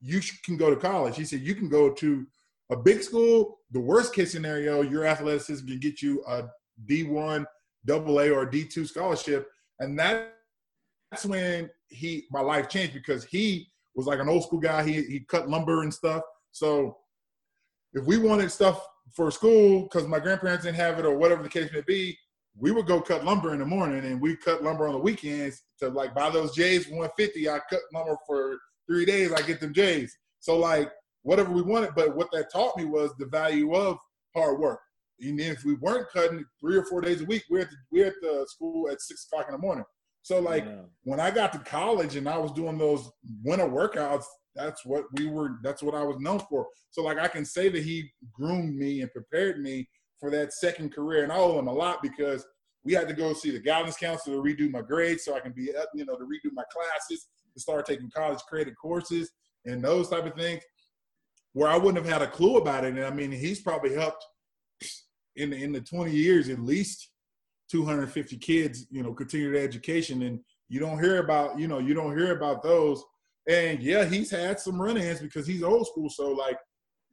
you 0.00 0.20
can 0.44 0.56
go 0.56 0.70
to 0.70 0.76
college. 0.76 1.16
He 1.16 1.24
said 1.24 1.40
you 1.40 1.54
can 1.54 1.68
go 1.68 1.92
to 1.92 2.26
a 2.70 2.76
big 2.76 3.02
school, 3.02 3.58
the 3.70 3.80
worst 3.80 4.14
case 4.14 4.32
scenario, 4.32 4.82
your 4.82 5.04
athleticism 5.04 5.66
can 5.66 5.78
get 5.78 6.00
you 6.02 6.24
a 6.26 6.44
D1, 6.88 7.44
double 7.84 8.20
A, 8.20 8.30
or 8.30 8.46
D2 8.46 8.86
scholarship. 8.86 9.48
And 9.78 9.98
that, 9.98 10.34
that's 11.10 11.26
when 11.26 11.70
he 11.88 12.24
my 12.30 12.40
life 12.40 12.68
changed 12.68 12.94
because 12.94 13.24
he 13.24 13.68
was 13.94 14.06
like 14.06 14.20
an 14.20 14.28
old 14.28 14.44
school 14.44 14.60
guy. 14.60 14.82
He 14.82 15.02
he 15.02 15.20
cut 15.28 15.48
lumber 15.48 15.82
and 15.82 15.92
stuff. 15.92 16.22
So 16.52 16.96
if 17.92 18.04
we 18.06 18.16
wanted 18.16 18.50
stuff 18.50 18.86
for 19.14 19.30
school 19.30 19.82
because 19.82 20.06
my 20.06 20.18
grandparents 20.18 20.64
didn't 20.64 20.76
have 20.76 20.98
it 20.98 21.04
or 21.04 21.16
whatever 21.16 21.42
the 21.42 21.48
case 21.48 21.70
may 21.72 21.82
be, 21.86 22.16
we 22.58 22.70
would 22.70 22.86
go 22.86 23.00
cut 23.00 23.24
lumber 23.24 23.52
in 23.52 23.60
the 23.60 23.66
morning 23.66 24.04
and 24.04 24.20
we 24.20 24.36
cut 24.36 24.62
lumber 24.62 24.86
on 24.86 24.92
the 24.92 24.98
weekends 24.98 25.62
to 25.80 25.88
like 25.88 26.14
buy 26.14 26.30
those 26.30 26.54
J's 26.54 26.86
150. 26.86 27.48
I 27.48 27.60
cut 27.70 27.80
lumber 27.94 28.16
for 28.26 28.58
three 28.86 29.04
days. 29.04 29.32
I 29.32 29.42
get 29.42 29.60
them 29.60 29.72
J's. 29.72 30.16
So 30.40 30.58
like 30.58 30.90
whatever 31.22 31.50
we 31.50 31.62
wanted. 31.62 31.94
But 31.94 32.14
what 32.14 32.30
that 32.32 32.52
taught 32.52 32.76
me 32.76 32.84
was 32.84 33.12
the 33.18 33.26
value 33.26 33.74
of 33.74 33.98
hard 34.34 34.58
work. 34.58 34.80
And 35.20 35.40
if 35.40 35.64
we 35.64 35.74
weren't 35.74 36.08
cutting 36.12 36.44
three 36.60 36.76
or 36.76 36.84
four 36.84 37.00
days 37.00 37.20
a 37.20 37.24
week, 37.24 37.44
we're 37.48 37.60
at 37.60 37.70
the, 37.70 37.76
we're 37.90 38.06
at 38.06 38.14
the 38.20 38.46
school 38.48 38.90
at 38.90 39.00
six 39.00 39.26
o'clock 39.26 39.46
in 39.48 39.52
the 39.52 39.58
morning. 39.58 39.84
So 40.22 40.40
like 40.40 40.66
when 41.04 41.20
I 41.20 41.30
got 41.30 41.52
to 41.52 41.58
college 41.58 42.16
and 42.16 42.28
I 42.28 42.38
was 42.38 42.52
doing 42.52 42.78
those 42.78 43.10
winter 43.42 43.68
workouts, 43.68 44.24
that's 44.54 44.84
what 44.84 45.04
we 45.14 45.26
were. 45.26 45.58
That's 45.62 45.82
what 45.82 45.94
I 45.94 46.02
was 46.02 46.18
known 46.18 46.40
for. 46.48 46.66
So 46.90 47.02
like 47.02 47.18
I 47.18 47.28
can 47.28 47.44
say 47.44 47.68
that 47.68 47.82
he 47.82 48.10
groomed 48.32 48.76
me 48.76 49.00
and 49.00 49.10
prepared 49.10 49.60
me 49.60 49.88
for 50.22 50.30
that 50.30 50.52
second 50.52 50.94
career, 50.94 51.24
and 51.24 51.32
I 51.32 51.36
owe 51.36 51.58
him 51.58 51.66
a 51.66 51.72
lot 51.72 52.00
because 52.00 52.46
we 52.84 52.92
had 52.92 53.08
to 53.08 53.14
go 53.14 53.32
see 53.32 53.50
the 53.50 53.58
guidance 53.58 53.96
counselor 53.96 54.36
to 54.36 54.42
redo 54.42 54.70
my 54.70 54.80
grades 54.80 55.24
so 55.24 55.34
I 55.34 55.40
can 55.40 55.50
be 55.50 55.72
you 55.94 56.04
know 56.04 56.14
to 56.14 56.24
redo 56.24 56.52
my 56.52 56.62
classes 56.72 57.26
to 57.52 57.60
start 57.60 57.86
taking 57.86 58.08
college 58.14 58.38
credit 58.48 58.74
courses 58.80 59.32
and 59.64 59.82
those 59.82 60.08
type 60.08 60.24
of 60.24 60.34
things 60.34 60.62
where 61.54 61.68
I 61.68 61.76
wouldn't 61.76 62.04
have 62.04 62.12
had 62.12 62.22
a 62.22 62.30
clue 62.30 62.56
about 62.56 62.84
it. 62.84 62.94
And 62.94 63.04
I 63.04 63.10
mean, 63.10 63.32
he's 63.32 63.60
probably 63.60 63.94
helped 63.94 64.24
in 65.36 65.50
the, 65.50 65.62
in 65.62 65.72
the 65.72 65.80
20 65.80 66.12
years 66.12 66.48
at 66.48 66.60
least 66.60 67.10
250 67.70 68.36
kids, 68.38 68.86
you 68.90 69.02
know, 69.02 69.12
continue 69.12 69.52
their 69.52 69.64
education. 69.64 70.22
And 70.22 70.40
you 70.68 70.80
don't 70.80 71.02
hear 71.02 71.18
about, 71.18 71.58
you 71.58 71.68
know, 71.68 71.78
you 71.78 71.94
don't 71.94 72.16
hear 72.16 72.36
about 72.36 72.62
those. 72.62 73.04
And 73.48 73.82
yeah, 73.82 74.04
he's 74.04 74.30
had 74.30 74.60
some 74.60 74.80
run-ins 74.80 75.20
because 75.20 75.46
he's 75.46 75.62
old 75.62 75.86
school. 75.86 76.08
So 76.08 76.30
like, 76.30 76.56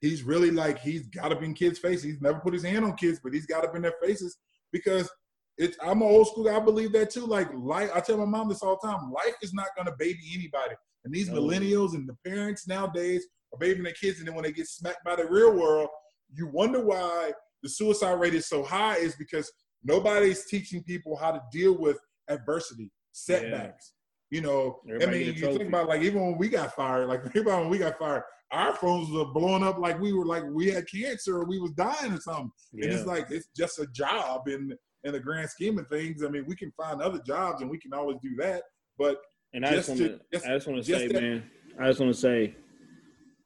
he's 0.02 0.24
really 0.24 0.52
like 0.52 0.80
he's 0.80 1.08
got 1.08 1.32
up 1.32 1.44
in 1.44 1.54
kids' 1.54 1.80
faces. 1.80 2.04
He's 2.04 2.22
never 2.22 2.40
put 2.40 2.54
his 2.54 2.64
hand 2.64 2.86
on 2.86 2.96
kids, 2.96 3.20
but 3.24 3.34
he's 3.34 3.46
got 3.46 3.64
up 3.64 3.76
in 3.76 3.82
their 3.82 3.96
faces 4.04 4.38
because 4.72 5.10
it's. 5.58 5.78
I'm 5.82 6.02
an 6.02 6.08
old 6.08 6.28
school 6.28 6.46
guy. 6.46 6.56
I 6.56 6.60
believe 6.60 6.92
that 6.94 7.10
too. 7.10 7.26
Like 7.26 7.50
life, 7.54 7.90
I 7.94 8.00
tell 8.00 8.18
my 8.18 8.26
mom 8.26 8.50
this 8.50 8.62
all 8.62 8.80
the 8.82 8.88
time. 8.88 9.12
Life 9.12 9.36
is 9.42 9.54
not 9.54 9.68
gonna 9.78 9.94
baby 9.98 10.20
anybody. 10.34 10.76
And 11.06 11.14
these 11.14 11.30
no. 11.30 11.42
millennials 11.42 11.94
and 11.94 12.08
the 12.08 12.16
parents 12.30 12.68
nowadays 12.68 13.26
are 13.54 13.60
babying 13.60 13.84
their 13.84 13.94
kids, 13.94 14.20
and 14.20 14.28
then 14.28 14.36
when 14.36 14.44
they 14.44 14.52
get 14.52 14.68
smacked 14.68 15.04
by 15.04 15.16
the 15.16 15.26
real 15.26 15.54
world, 15.54 15.90
you 16.34 16.48
wonder 16.48 16.84
why 16.84 17.32
the 17.64 17.70
suicide 17.70 18.20
rate 18.20 18.34
is 18.34 18.48
so 18.48 18.64
high. 18.64 18.98
Is 18.98 19.16
because 19.16 19.52
nobody's 19.84 20.46
teaching 20.46 20.84
people 20.84 21.16
how 21.16 21.32
to 21.32 21.42
deal 21.52 21.78
with 21.78 21.98
adversity, 22.30 22.92
setbacks. 23.12 23.94
You 24.32 24.42
know, 24.42 24.80
Everybody 24.88 25.08
I 25.08 25.26
mean, 25.26 25.36
you 25.36 25.58
think 25.58 25.70
about 25.70 25.88
like 25.88 26.02
even 26.02 26.22
when 26.22 26.38
we 26.38 26.50
got 26.50 26.76
fired, 26.76 27.08
like 27.08 27.24
think 27.34 27.48
about 27.48 27.62
when 27.62 27.70
we 27.70 27.78
got 27.78 27.98
fired, 27.98 28.24
our 28.52 28.74
phones 28.76 29.10
were 29.12 29.26
blowing 29.26 29.64
up 29.64 29.78
like 29.80 30.00
we 30.00 30.14
were 30.14 30.26
like 30.26 30.44
we 30.52 30.68
had 30.68 30.88
cancer 30.88 31.38
or 31.38 31.46
we 31.46 31.60
was 31.60 31.72
dying 31.72 32.14
or 32.14 32.20
something. 32.20 32.52
Yeah. 32.74 32.86
And 32.86 32.94
it's 32.94 33.06
like 33.06 33.28
it's 33.32 33.48
just 33.56 33.80
a 33.80 33.88
job 33.88 34.48
in 34.48 34.76
in 35.04 35.14
the 35.14 35.20
grand 35.20 35.50
scheme 35.50 35.80
of 35.80 35.88
things. 35.88 36.24
I 36.24 36.28
mean, 36.28 36.46
we 36.48 36.56
can 36.56 36.72
find 36.72 37.02
other 37.02 37.20
jobs 37.26 37.62
and 37.62 37.70
we 37.70 37.80
can 37.80 37.94
always 37.94 38.18
do 38.22 38.36
that. 38.38 38.64
But 38.98 39.18
and 39.54 39.66
I 39.66 39.72
just, 39.72 39.90
want 39.90 40.02
to, 40.02 40.20
I 40.34 40.54
just 40.54 40.68
want 40.68 40.84
to 40.84 40.92
say, 40.92 41.08
that, 41.08 41.22
man, 41.22 41.44
I 41.80 41.88
just 41.88 42.00
want 42.00 42.14
to 42.14 42.20
say, 42.20 42.56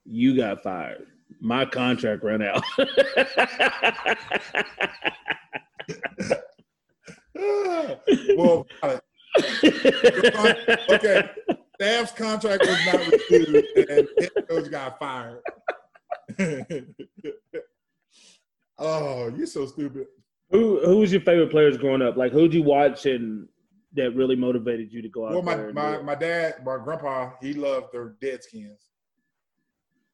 you 0.05 0.35
got 0.35 0.61
fired. 0.61 1.07
My 1.39 1.63
contract 1.65 2.23
ran 2.23 2.41
out. 2.41 2.61
well, 8.37 8.65
okay. 10.89 11.29
Staff's 11.81 12.11
contract 12.13 12.65
was 12.65 12.85
not 12.85 12.99
renewed, 13.29 13.65
and 13.89 14.07
coach 14.47 14.69
got 14.71 14.99
fired. 14.99 15.41
oh, 18.77 19.27
you're 19.35 19.47
so 19.47 19.65
stupid. 19.65 20.07
Who 20.51 20.79
who 20.85 20.99
was 20.99 21.11
your 21.11 21.21
favorite 21.21 21.49
players 21.49 21.77
growing 21.77 22.01
up? 22.01 22.15
Like 22.15 22.31
who'd 22.31 22.53
you 22.53 22.63
watch 22.63 23.05
and 23.05 23.47
that 23.93 24.15
really 24.15 24.35
motivated 24.35 24.91
you 24.91 25.01
to 25.01 25.09
go 25.09 25.27
out? 25.27 25.33
Well, 25.33 25.41
my 25.41 25.55
my, 25.71 26.01
my 26.01 26.15
dad, 26.15 26.63
my 26.63 26.77
grandpa, 26.77 27.31
he 27.41 27.53
loved 27.53 27.87
their 27.91 28.15
Deadskins. 28.21 28.89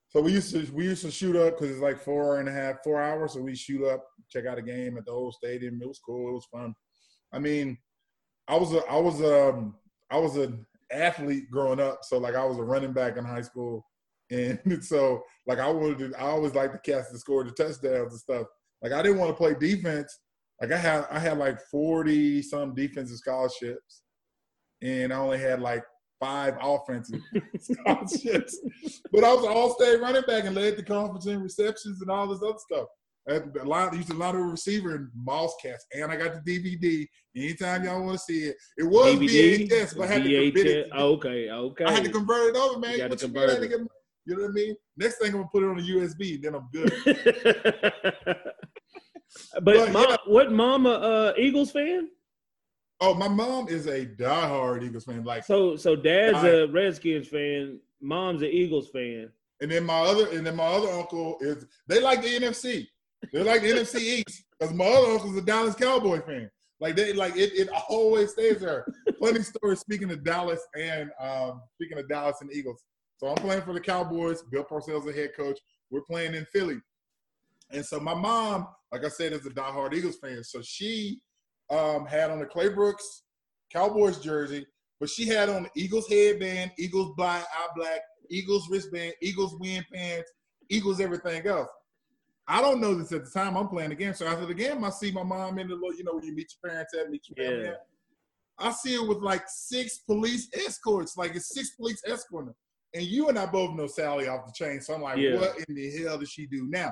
So 0.10 0.21
we 0.21 0.32
used 0.32 0.51
to 0.53 0.65
we 0.73 0.86
used 0.86 1.03
to 1.03 1.12
shoot 1.12 1.36
up 1.36 1.58
because 1.58 1.71
it's 1.71 1.82
like 1.82 1.99
four 1.99 2.39
and 2.39 2.49
a 2.49 2.51
half, 2.51 2.77
four 2.84 3.01
hours. 3.01 3.34
So 3.34 3.41
we 3.41 3.55
shoot 3.55 3.86
up, 3.86 4.03
check 4.29 4.45
out 4.45 4.58
a 4.58 4.62
game 4.62 4.97
at 4.97 5.05
the 5.05 5.12
old 5.12 5.36
stadium. 5.36 5.79
It 5.82 5.88
was 5.88 5.99
cool. 5.99 6.29
It 6.29 6.34
was 6.34 6.47
fun. 6.51 6.73
I 7.32 7.38
mean, 7.38 7.77
I 8.49 8.57
was 8.57 8.73
a 8.73 8.83
I 8.88 8.97
was 8.97 9.21
um 9.21 9.75
I 10.12 10.17
was 10.17 10.38
a 10.38 10.51
athlete 10.91 11.49
growing 11.51 11.79
up. 11.79 11.99
So 12.03 12.17
like 12.17 12.35
I 12.35 12.43
was 12.43 12.57
a 12.57 12.63
running 12.63 12.93
back 12.93 13.17
in 13.17 13.23
high 13.23 13.41
school, 13.41 13.85
and 14.31 14.83
so 14.83 15.21
like 15.47 15.59
I 15.59 15.69
wanted 15.69 15.99
to. 16.12 16.19
I 16.19 16.25
always 16.29 16.55
like 16.55 16.71
to 16.71 16.91
catch 16.91 17.05
the 17.12 17.19
score, 17.19 17.43
the 17.43 17.51
touchdowns 17.51 18.12
and 18.12 18.19
stuff. 18.19 18.47
Like 18.81 18.91
I 18.91 19.01
didn't 19.01 19.19
want 19.19 19.31
to 19.31 19.35
play 19.35 19.53
defense. 19.53 20.19
Like 20.62 20.71
I 20.71 20.77
had 20.77 21.05
I 21.09 21.19
had 21.19 21.38
like 21.38 21.59
forty 21.71 22.41
some 22.41 22.75
defensive 22.75 23.17
scholarships, 23.17 24.01
and 24.81 25.13
I 25.13 25.17
only 25.17 25.39
had 25.39 25.62
like 25.62 25.83
five 26.19 26.55
offensive 26.62 27.21
scholarships. 27.59 28.59
But 29.12 29.23
I 29.23 29.33
was 29.33 29.45
an 29.45 29.51
all-state 29.51 30.01
running 30.01 30.23
back 30.27 30.43
and 30.43 30.55
led 30.55 30.75
the 30.75 30.83
conference 30.83 31.27
in 31.27 31.41
receptions 31.41 32.01
and 32.01 32.12
all 32.12 32.27
this 32.27 32.43
other 32.43 32.59
stuff. 32.69 32.88
I 33.29 33.41
a 33.61 33.63
lot, 33.63 33.93
used 33.95 34.09
a 34.09 34.15
lot 34.15 34.35
of 34.35 34.41
receiver 34.41 34.95
and 34.95 35.09
mouse 35.15 35.53
cats, 35.61 35.85
and 35.93 36.11
I 36.11 36.15
got 36.15 36.43
the 36.43 36.59
DVD. 36.59 37.07
Anytime 37.35 37.83
y'all 37.83 38.03
want 38.03 38.17
to 38.17 38.23
see 38.23 38.39
it, 38.45 38.55
it 38.77 38.83
was 38.83 39.15
DVD? 39.15 39.69
VHS, 39.69 39.97
but 39.97 40.09
I 40.09 40.13
had 40.13 40.23
VHS? 40.23 40.29
to 40.29 40.51
convert 40.51 40.67
it. 40.67 40.89
Okay, 40.93 41.49
okay. 41.49 41.85
I 41.85 41.91
had 41.91 42.03
to 42.03 42.11
convert 42.11 42.55
it 42.55 42.59
over, 42.59 42.79
man. 42.79 42.91
You, 42.91 42.97
got 42.97 43.11
to 43.11 43.17
convert 43.17 43.63
it. 43.63 43.71
you 43.71 44.35
know 44.35 44.43
what 44.43 44.49
I 44.49 44.53
mean? 44.53 44.75
Next 44.97 45.19
thing 45.19 45.27
I'm 45.27 45.33
gonna 45.33 45.47
put 45.51 45.63
it 45.63 45.69
on 45.69 45.79
a 45.79 45.81
USB, 45.81 46.41
then 46.41 46.55
I'm 46.55 46.67
good. 46.73 46.91
but, 49.53 49.63
but 49.63 49.91
mom, 49.91 50.05
yeah. 50.09 50.17
what 50.27 50.51
mama 50.51 50.89
uh, 50.89 51.33
Eagles 51.37 51.71
fan? 51.71 52.09
Oh, 53.01 53.13
my 53.13 53.29
mom 53.29 53.69
is 53.69 53.87
a 53.87 54.05
diehard 54.05 54.83
Eagles 54.83 55.05
fan. 55.05 55.23
Like 55.23 55.45
so, 55.45 55.77
so 55.77 55.95
dad's 55.95 56.43
a 56.43 56.67
Redskins 56.67 57.27
fan. 57.27 57.79
Mom's 58.01 58.41
an 58.41 58.49
Eagles 58.49 58.89
fan. 58.89 59.29
And 59.61 59.71
then 59.71 59.85
my 59.85 59.99
other, 59.99 60.29
and 60.29 60.45
then 60.45 60.55
my 60.55 60.65
other 60.65 60.89
uncle 60.89 61.37
is 61.41 61.65
they 61.87 62.01
like 62.01 62.21
the 62.21 62.27
NFC. 62.27 62.87
They 63.34 63.43
like 63.43 63.62
the 63.62 63.69
NFC 63.69 63.99
East 63.99 64.43
because 64.58 64.73
my 64.73 64.86
other 64.86 65.12
uncle's 65.12 65.38
a 65.38 65.41
Dallas 65.41 65.75
Cowboy 65.75 66.21
fan. 66.21 66.49
Like 66.79 66.95
they 66.95 67.13
like 67.13 67.36
it, 67.36 67.51
it 67.53 67.69
always 67.89 68.32
stays 68.32 68.60
there. 68.60 68.86
Funny 69.19 69.41
story. 69.41 69.75
Speaking 69.75 70.12
of 70.12 70.23
Dallas 70.23 70.62
and 70.79 71.12
um, 71.19 71.62
speaking 71.75 71.97
of 71.97 72.08
Dallas 72.08 72.38
and 72.41 72.51
Eagles, 72.53 72.84
so 73.17 73.27
I'm 73.27 73.36
playing 73.36 73.63
for 73.63 73.73
the 73.73 73.82
Cowboys. 73.82 74.41
Bill 74.43 74.63
Parcells 74.63 74.99
is 74.99 75.05
the 75.05 75.13
head 75.13 75.32
coach. 75.36 75.60
We're 75.91 76.01
playing 76.01 76.36
in 76.36 76.45
Philly, 76.45 76.79
and 77.71 77.86
so 77.86 77.99
my 77.99 78.13
mom, 78.13 78.67
like 78.91 79.03
I 79.03 79.10
said, 79.10 79.34
is 79.34 79.45
a 79.45 79.49
diehard 79.49 79.93
Eagles 79.93 80.17
fan. 80.17 80.43
So 80.43 80.62
she 80.62 81.19
um, 81.69 82.05
had 82.05 82.32
on 82.32 82.39
the 82.39 82.45
Claybrooks 82.45 83.23
Cowboys 83.71 84.19
jersey, 84.19 84.65
but 84.99 85.10
she 85.10 85.27
had 85.27 85.49
on 85.49 85.63
the 85.63 85.69
Eagles 85.75 86.08
headband, 86.08 86.71
Eagles 86.79 87.13
black, 87.17 87.43
eye 87.43 87.67
black, 87.75 88.01
Eagles 88.29 88.69
wristband, 88.69 89.13
Eagles 89.21 89.55
win 89.60 89.84
pants, 89.93 90.32
Eagles 90.69 90.99
everything 90.99 91.45
else. 91.45 91.69
I 92.49 92.62
don't 92.62 92.81
know 92.81 92.95
this 92.95 93.12
at 93.12 93.25
the 93.25 93.29
time 93.29 93.55
I'm 93.55 93.67
playing 93.67 93.89
the 93.89 93.95
game. 93.95 94.13
So 94.15 94.25
after 94.25 94.47
the 94.47 94.55
game, 94.55 94.83
I 94.83 94.89
see 94.89 95.12
my 95.12 95.21
mom 95.21 95.59
in 95.59 95.67
the 95.67 95.75
little, 95.75 95.93
you 95.93 96.03
know, 96.03 96.15
when 96.15 96.23
you 96.23 96.35
meet 96.35 96.51
your 96.62 96.71
parents 96.71 96.95
at, 96.99 97.09
meet 97.12 97.21
your 97.29 97.45
family 97.45 97.65
yeah. 97.65 97.71
at. 97.71 97.85
I 98.57 98.71
see 98.71 98.95
her 98.95 99.05
with 99.05 99.19
like 99.19 99.43
six 99.47 99.99
police 99.99 100.49
escorts, 100.53 101.15
like 101.15 101.35
it's 101.35 101.53
six 101.53 101.69
police 101.71 102.01
escorting 102.07 102.53
And 102.95 103.03
you 103.03 103.29
and 103.29 103.38
I 103.38 103.45
both 103.45 103.75
know 103.75 103.85
Sally 103.85 104.27
off 104.27 104.47
the 104.47 104.51
chain. 104.51 104.81
So 104.81 104.95
I'm 104.95 105.01
like, 105.03 105.19
yeah. 105.19 105.35
what 105.35 105.57
in 105.67 105.75
the 105.75 105.91
hell 105.97 106.17
does 106.17 106.29
she 106.29 106.47
do 106.47 106.67
now? 106.67 106.91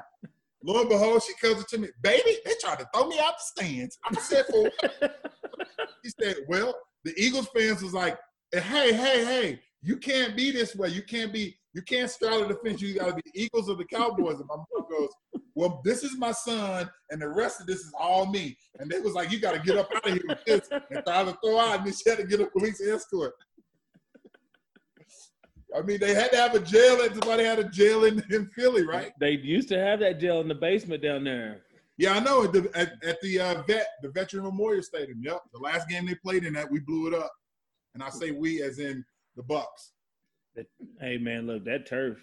Lo 0.64 0.80
and 0.80 0.90
behold, 0.90 1.24
she 1.24 1.34
comes 1.42 1.66
to 1.66 1.80
me, 1.80 1.88
baby, 2.04 2.38
they 2.46 2.54
tried 2.62 2.80
to 2.80 2.88
throw 2.94 3.08
me 3.08 3.20
out 3.20 3.34
the 3.38 3.64
stands. 3.64 3.98
I 4.06 4.14
said, 4.16 4.46
for 4.46 4.64
what? 4.64 5.22
He 6.04 6.12
said, 6.24 6.38
well, 6.48 6.74
the 7.04 7.14
Eagles 7.18 7.50
fans 7.54 7.82
was 7.82 7.94
like, 7.94 8.18
hey, 8.54 8.94
hey, 8.94 9.26
hey, 9.26 9.60
you 9.82 9.98
can't 9.98 10.38
be 10.38 10.52
this 10.52 10.74
way. 10.74 10.88
You 10.90 11.02
can't 11.02 11.34
be, 11.34 11.58
you 11.74 11.82
can't 11.82 12.10
straddle 12.10 12.48
the 12.48 12.56
fence. 12.64 12.82
You 12.82 12.96
got 12.96 13.08
to 13.08 13.16
be 13.16 13.22
the 13.26 13.42
Eagles 13.42 13.70
or 13.70 13.76
the 13.76 13.86
Cowboys. 13.86 14.40
And 14.40 14.48
my 14.48 14.56
mom 14.56 14.86
goes, 14.90 15.10
well, 15.58 15.82
this 15.84 16.04
is 16.04 16.16
my 16.20 16.32
son, 16.32 16.88
and 17.10 17.20
the 17.20 17.28
rest 17.28 17.60
of 17.60 17.66
this 17.66 17.80
is 17.80 17.92
all 18.00 18.28
me. 18.28 18.56
And 18.78 18.92
they 18.92 19.00
was 19.00 19.14
like, 19.14 19.32
you 19.32 19.40
got 19.40 19.56
to 19.56 19.60
get 19.60 19.76
up 19.76 19.90
out 19.96 20.08
of 20.08 20.14
here 20.14 20.22
with 20.28 20.46
this 20.46 20.70
and 20.72 21.04
try 21.04 21.24
to 21.24 21.36
throw 21.44 21.58
out. 21.58 21.80
And 21.80 21.88
then 21.88 21.94
she 21.96 22.08
had 22.08 22.20
to 22.20 22.28
get 22.28 22.42
a 22.42 22.46
police 22.46 22.80
escort. 22.80 23.34
I 25.76 25.82
mean, 25.82 26.00
they 26.00 26.14
had 26.14 26.32
to 26.32 26.38
have 26.38 26.54
a 26.54 26.60
jail. 26.60 27.00
Somebody 27.10 27.44
had 27.44 27.58
a 27.58 27.64
jail 27.70 28.06
in, 28.06 28.24
in 28.30 28.46
Philly, 28.56 28.86
right? 28.86 29.14
They 29.20 29.32
used 29.32 29.68
to 29.70 29.80
have 29.80 30.00
that 30.02 30.20
jail 30.20 30.42
in 30.42 30.48
the 30.48 30.54
basement 30.54 31.02
down 31.02 31.24
there. 31.24 31.64
Yeah, 31.98 32.14
I 32.14 32.20
know. 32.20 32.44
At 32.44 32.54
the 32.54 32.70
at, 32.76 33.04
at 33.04 33.20
the 33.22 33.40
uh, 33.40 33.64
vet, 33.64 33.88
the 34.04 34.10
Veteran 34.10 34.44
Memorial 34.44 34.84
Stadium. 34.84 35.24
Yep, 35.24 35.42
the 35.54 35.60
last 35.60 35.90
game 35.90 36.06
they 36.06 36.14
played 36.14 36.44
in 36.44 36.54
that, 36.54 36.70
we 36.70 36.82
blew 36.82 37.08
it 37.08 37.16
up. 37.16 37.34
And 37.96 38.04
I 38.04 38.10
say 38.10 38.30
we 38.30 38.62
as 38.62 38.78
in 38.78 39.04
the 39.36 39.42
Bucs. 39.42 39.94
Hey 41.02 41.18
man, 41.18 41.48
look 41.48 41.66
that 41.66 41.88
turf. 41.88 42.20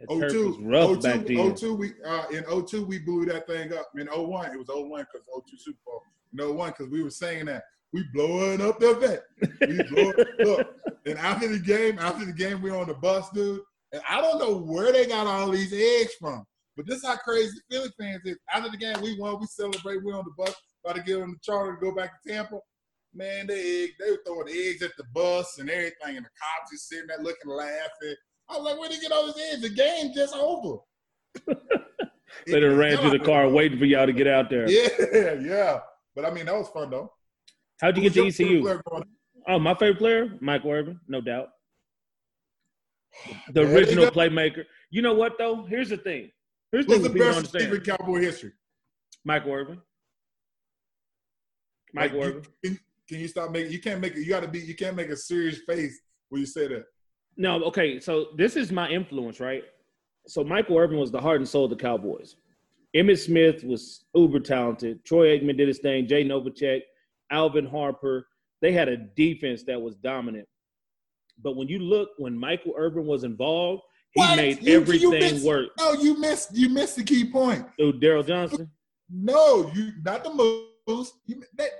That 0.00 0.08
02, 0.10 0.20
turf 0.20 0.32
was 0.32 0.58
rough 0.60 0.90
02, 0.90 1.00
back 1.00 1.26
then. 1.26 1.54
02, 1.56 1.74
we 1.74 1.92
uh, 2.04 2.26
in 2.30 2.44
02 2.44 2.84
we 2.84 2.98
blew 3.00 3.24
that 3.26 3.46
thing 3.46 3.72
up. 3.72 3.90
In 3.96 4.06
01, 4.06 4.52
it 4.52 4.58
was 4.58 4.68
01 4.68 5.06
because 5.12 5.26
02 5.26 5.56
Super 5.58 5.78
Bowl. 5.84 6.02
In 6.32 6.56
01 6.56 6.70
because 6.70 6.88
we 6.88 7.02
were 7.02 7.10
saying 7.10 7.46
that 7.46 7.64
we 7.92 8.04
blowing 8.12 8.60
up 8.60 8.78
the 8.78 8.94
vet. 8.94 9.24
We 9.60 9.82
blowing 9.90 10.58
up. 10.58 10.74
And 11.06 11.18
after 11.18 11.48
the 11.48 11.58
game, 11.58 11.98
after 11.98 12.24
the 12.24 12.32
game, 12.32 12.60
we 12.60 12.70
on 12.70 12.86
the 12.86 12.94
bus, 12.94 13.30
dude. 13.30 13.60
And 13.92 14.02
I 14.08 14.20
don't 14.20 14.38
know 14.38 14.58
where 14.58 14.92
they 14.92 15.06
got 15.06 15.26
all 15.26 15.50
these 15.50 15.72
eggs 15.72 16.12
from. 16.20 16.44
But 16.76 16.86
this 16.86 16.98
is 16.98 17.06
how 17.06 17.16
crazy 17.16 17.58
Philly 17.70 17.88
fans 17.98 18.22
is. 18.24 18.36
After 18.52 18.70
the 18.70 18.76
game, 18.76 19.00
we 19.02 19.18
won, 19.18 19.40
we 19.40 19.46
celebrate, 19.46 20.04
we 20.04 20.12
on 20.12 20.24
the 20.24 20.44
bus, 20.44 20.54
about 20.84 20.96
to 20.96 21.02
get 21.02 21.20
on 21.20 21.30
the 21.30 21.38
charter 21.42 21.74
to 21.74 21.80
go 21.80 21.94
back 21.94 22.22
to 22.22 22.30
Tampa. 22.30 22.60
Man, 23.14 23.46
they 23.46 23.84
egg, 23.84 23.90
they 23.98 24.10
were 24.10 24.20
throwing 24.24 24.48
eggs 24.48 24.82
at 24.82 24.92
the 24.96 25.04
bus 25.14 25.58
and 25.58 25.70
everything, 25.70 26.18
and 26.18 26.26
the 26.26 26.30
cops 26.38 26.70
just 26.70 26.88
sitting 26.88 27.08
there 27.08 27.18
looking 27.18 27.50
laughing. 27.50 28.14
I 28.50 28.56
was 28.56 28.64
like, 28.64 28.78
where 28.78 28.88
did 28.88 28.98
they 28.98 29.02
get 29.02 29.12
all 29.12 29.26
these 29.26 29.52
eggs? 29.52 29.62
The 29.62 29.68
game 29.70 30.12
just 30.14 30.34
over. 30.34 30.78
they 32.46 32.60
done 32.60 32.76
ran 32.76 32.98
to 32.98 33.10
the 33.10 33.18
car 33.18 33.48
waiting 33.48 33.78
for 33.78 33.84
y'all 33.84 34.06
to 34.06 34.12
get 34.12 34.26
out 34.26 34.48
there. 34.50 34.68
Yeah, 34.68 35.34
yeah. 35.40 35.80
But 36.14 36.24
I 36.24 36.30
mean, 36.30 36.46
that 36.46 36.54
was 36.54 36.68
fun 36.68 36.90
though. 36.90 37.12
How'd 37.80 37.96
you 37.96 38.02
Who 38.02 38.10
get 38.10 38.34
to 38.34 38.44
ECU? 38.44 38.80
Oh, 39.46 39.58
my 39.58 39.74
favorite 39.74 39.98
player, 39.98 40.36
Michael 40.40 40.72
Irvin, 40.72 41.00
no 41.08 41.20
doubt. 41.20 41.48
The 43.52 43.62
original 43.74 44.06
playmaker. 44.06 44.64
You 44.90 45.02
know 45.02 45.14
what 45.14 45.38
though? 45.38 45.64
Here's 45.64 45.90
the 45.90 45.96
thing. 45.96 46.30
Here's 46.72 46.86
the, 46.86 46.98
the 46.98 47.10
best 47.10 47.52
receiver 47.52 47.76
in 47.76 47.80
Cowboy 47.82 48.20
history? 48.20 48.52
Michael 49.24 49.52
Irvin. 49.52 49.80
Michael 51.94 52.18
like, 52.18 52.28
Irvin. 52.28 52.42
Can, 52.64 52.80
can, 53.08 53.20
you 53.20 53.28
stop 53.28 53.50
making? 53.50 53.72
You 53.72 53.80
can't 53.80 54.00
make 54.00 54.14
it. 54.14 54.20
You 54.20 54.28
got 54.28 54.40
to 54.40 54.48
be. 54.48 54.58
You 54.58 54.74
can't 54.74 54.96
make 54.96 55.08
a 55.08 55.16
serious 55.16 55.60
face 55.66 55.98
when 56.28 56.40
you 56.40 56.46
say 56.46 56.68
that. 56.68 56.84
No, 57.38 57.62
okay. 57.64 58.00
So 58.00 58.28
this 58.36 58.56
is 58.56 58.70
my 58.70 58.88
influence, 58.90 59.40
right? 59.40 59.62
So 60.26 60.44
Michael 60.44 60.76
Irvin 60.76 60.98
was 60.98 61.10
the 61.10 61.20
heart 61.20 61.38
and 61.38 61.48
soul 61.48 61.64
of 61.64 61.70
the 61.70 61.76
Cowboys. 61.76 62.36
Emmitt 62.94 63.18
Smith 63.18 63.64
was 63.64 64.04
uber 64.14 64.40
talented. 64.40 65.04
Troy 65.04 65.38
Aikman 65.38 65.56
did 65.56 65.68
his 65.68 65.78
thing. 65.78 66.06
Jay 66.06 66.24
Novacek, 66.24 66.80
Alvin 67.30 67.66
Harper, 67.66 68.26
they 68.60 68.72
had 68.72 68.88
a 68.88 68.96
defense 68.96 69.62
that 69.64 69.80
was 69.80 69.94
dominant. 69.94 70.48
But 71.42 71.56
when 71.56 71.68
you 71.68 71.78
look, 71.78 72.10
when 72.18 72.36
Michael 72.36 72.74
Irvin 72.76 73.06
was 73.06 73.24
involved, 73.24 73.82
he 74.10 74.20
what? 74.20 74.36
made 74.36 74.62
you, 74.62 74.80
everything 74.80 75.12
you 75.12 75.18
missed, 75.18 75.44
work. 75.44 75.68
No, 75.78 75.92
you 75.92 76.18
missed 76.18 76.56
you 76.56 76.68
missed 76.68 76.96
the 76.96 77.04
key 77.04 77.30
point. 77.30 77.66
Oh, 77.78 77.92
Daryl 77.92 78.26
Johnson. 78.26 78.70
No, 79.10 79.70
you 79.74 79.92
not 80.02 80.24
the 80.24 80.34
moves. 80.34 81.12
You, 81.26 81.42
that, 81.56 81.70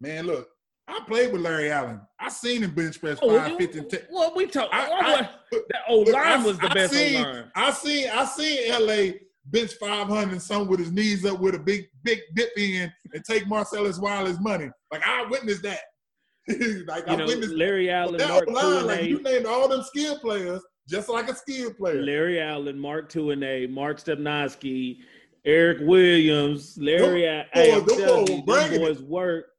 man, 0.00 0.26
look, 0.26 0.48
I 0.86 1.00
played 1.06 1.32
with 1.32 1.40
Larry 1.40 1.70
Allen. 1.70 2.00
I 2.20 2.28
seen 2.28 2.62
him 2.62 2.74
bench 2.74 3.00
press 3.00 3.18
oh, 3.22 3.38
five 3.38 3.56
fifty. 3.56 3.80
Oh, 3.80 3.84
T- 3.84 3.98
oh, 4.02 4.06
well, 4.10 4.32
we 4.36 4.46
talk. 4.46 4.68
I, 4.72 4.88
oh, 4.88 4.96
I, 5.00 5.60
that 5.70 5.80
old 5.88 6.08
line 6.08 6.44
was 6.44 6.58
the 6.58 6.68
best 6.68 6.92
seen, 6.92 7.22
line. 7.22 7.44
I 7.54 7.70
seen 7.70 8.10
I 8.10 8.24
seen 8.24 8.70
LA 8.70 9.12
bench 9.46 9.74
500 9.74 10.32
and 10.32 10.42
some 10.42 10.68
with 10.68 10.80
his 10.80 10.92
knees 10.92 11.24
up 11.24 11.38
with 11.38 11.54
a 11.54 11.58
big, 11.58 11.86
big 12.02 12.20
dip 12.34 12.50
in 12.56 12.92
and 13.12 13.24
take 13.24 13.46
Marcellus 13.46 13.98
Wiley's 13.98 14.40
money. 14.40 14.70
Like, 14.90 15.02
I 15.06 15.26
witnessed 15.26 15.62
that. 15.62 15.80
like, 16.48 17.06
you 17.06 17.12
I 17.12 17.16
know, 17.16 17.26
witnessed 17.26 17.54
Larry 17.54 17.90
Allen, 17.90 18.26
Mark 18.26 18.48
line, 18.48 18.86
like, 18.86 19.04
you 19.04 19.22
named 19.22 19.46
all 19.46 19.68
them 19.68 19.82
skill 19.82 20.18
players 20.18 20.62
just 20.88 21.08
like 21.08 21.28
a 21.28 21.34
skill 21.34 21.72
player. 21.72 22.02
Larry 22.02 22.40
Allen, 22.40 22.78
Mark 22.78 23.10
Tuinei, 23.10 23.68
Mark 23.70 23.98
Stepnoski, 23.98 24.98
Erik 25.44 25.78
Williams, 25.82 26.76
Larry 26.78 27.22
them, 27.22 27.84
boy, 27.84 28.68
them 28.68 28.80
boys 28.80 29.02
worked. 29.02 29.50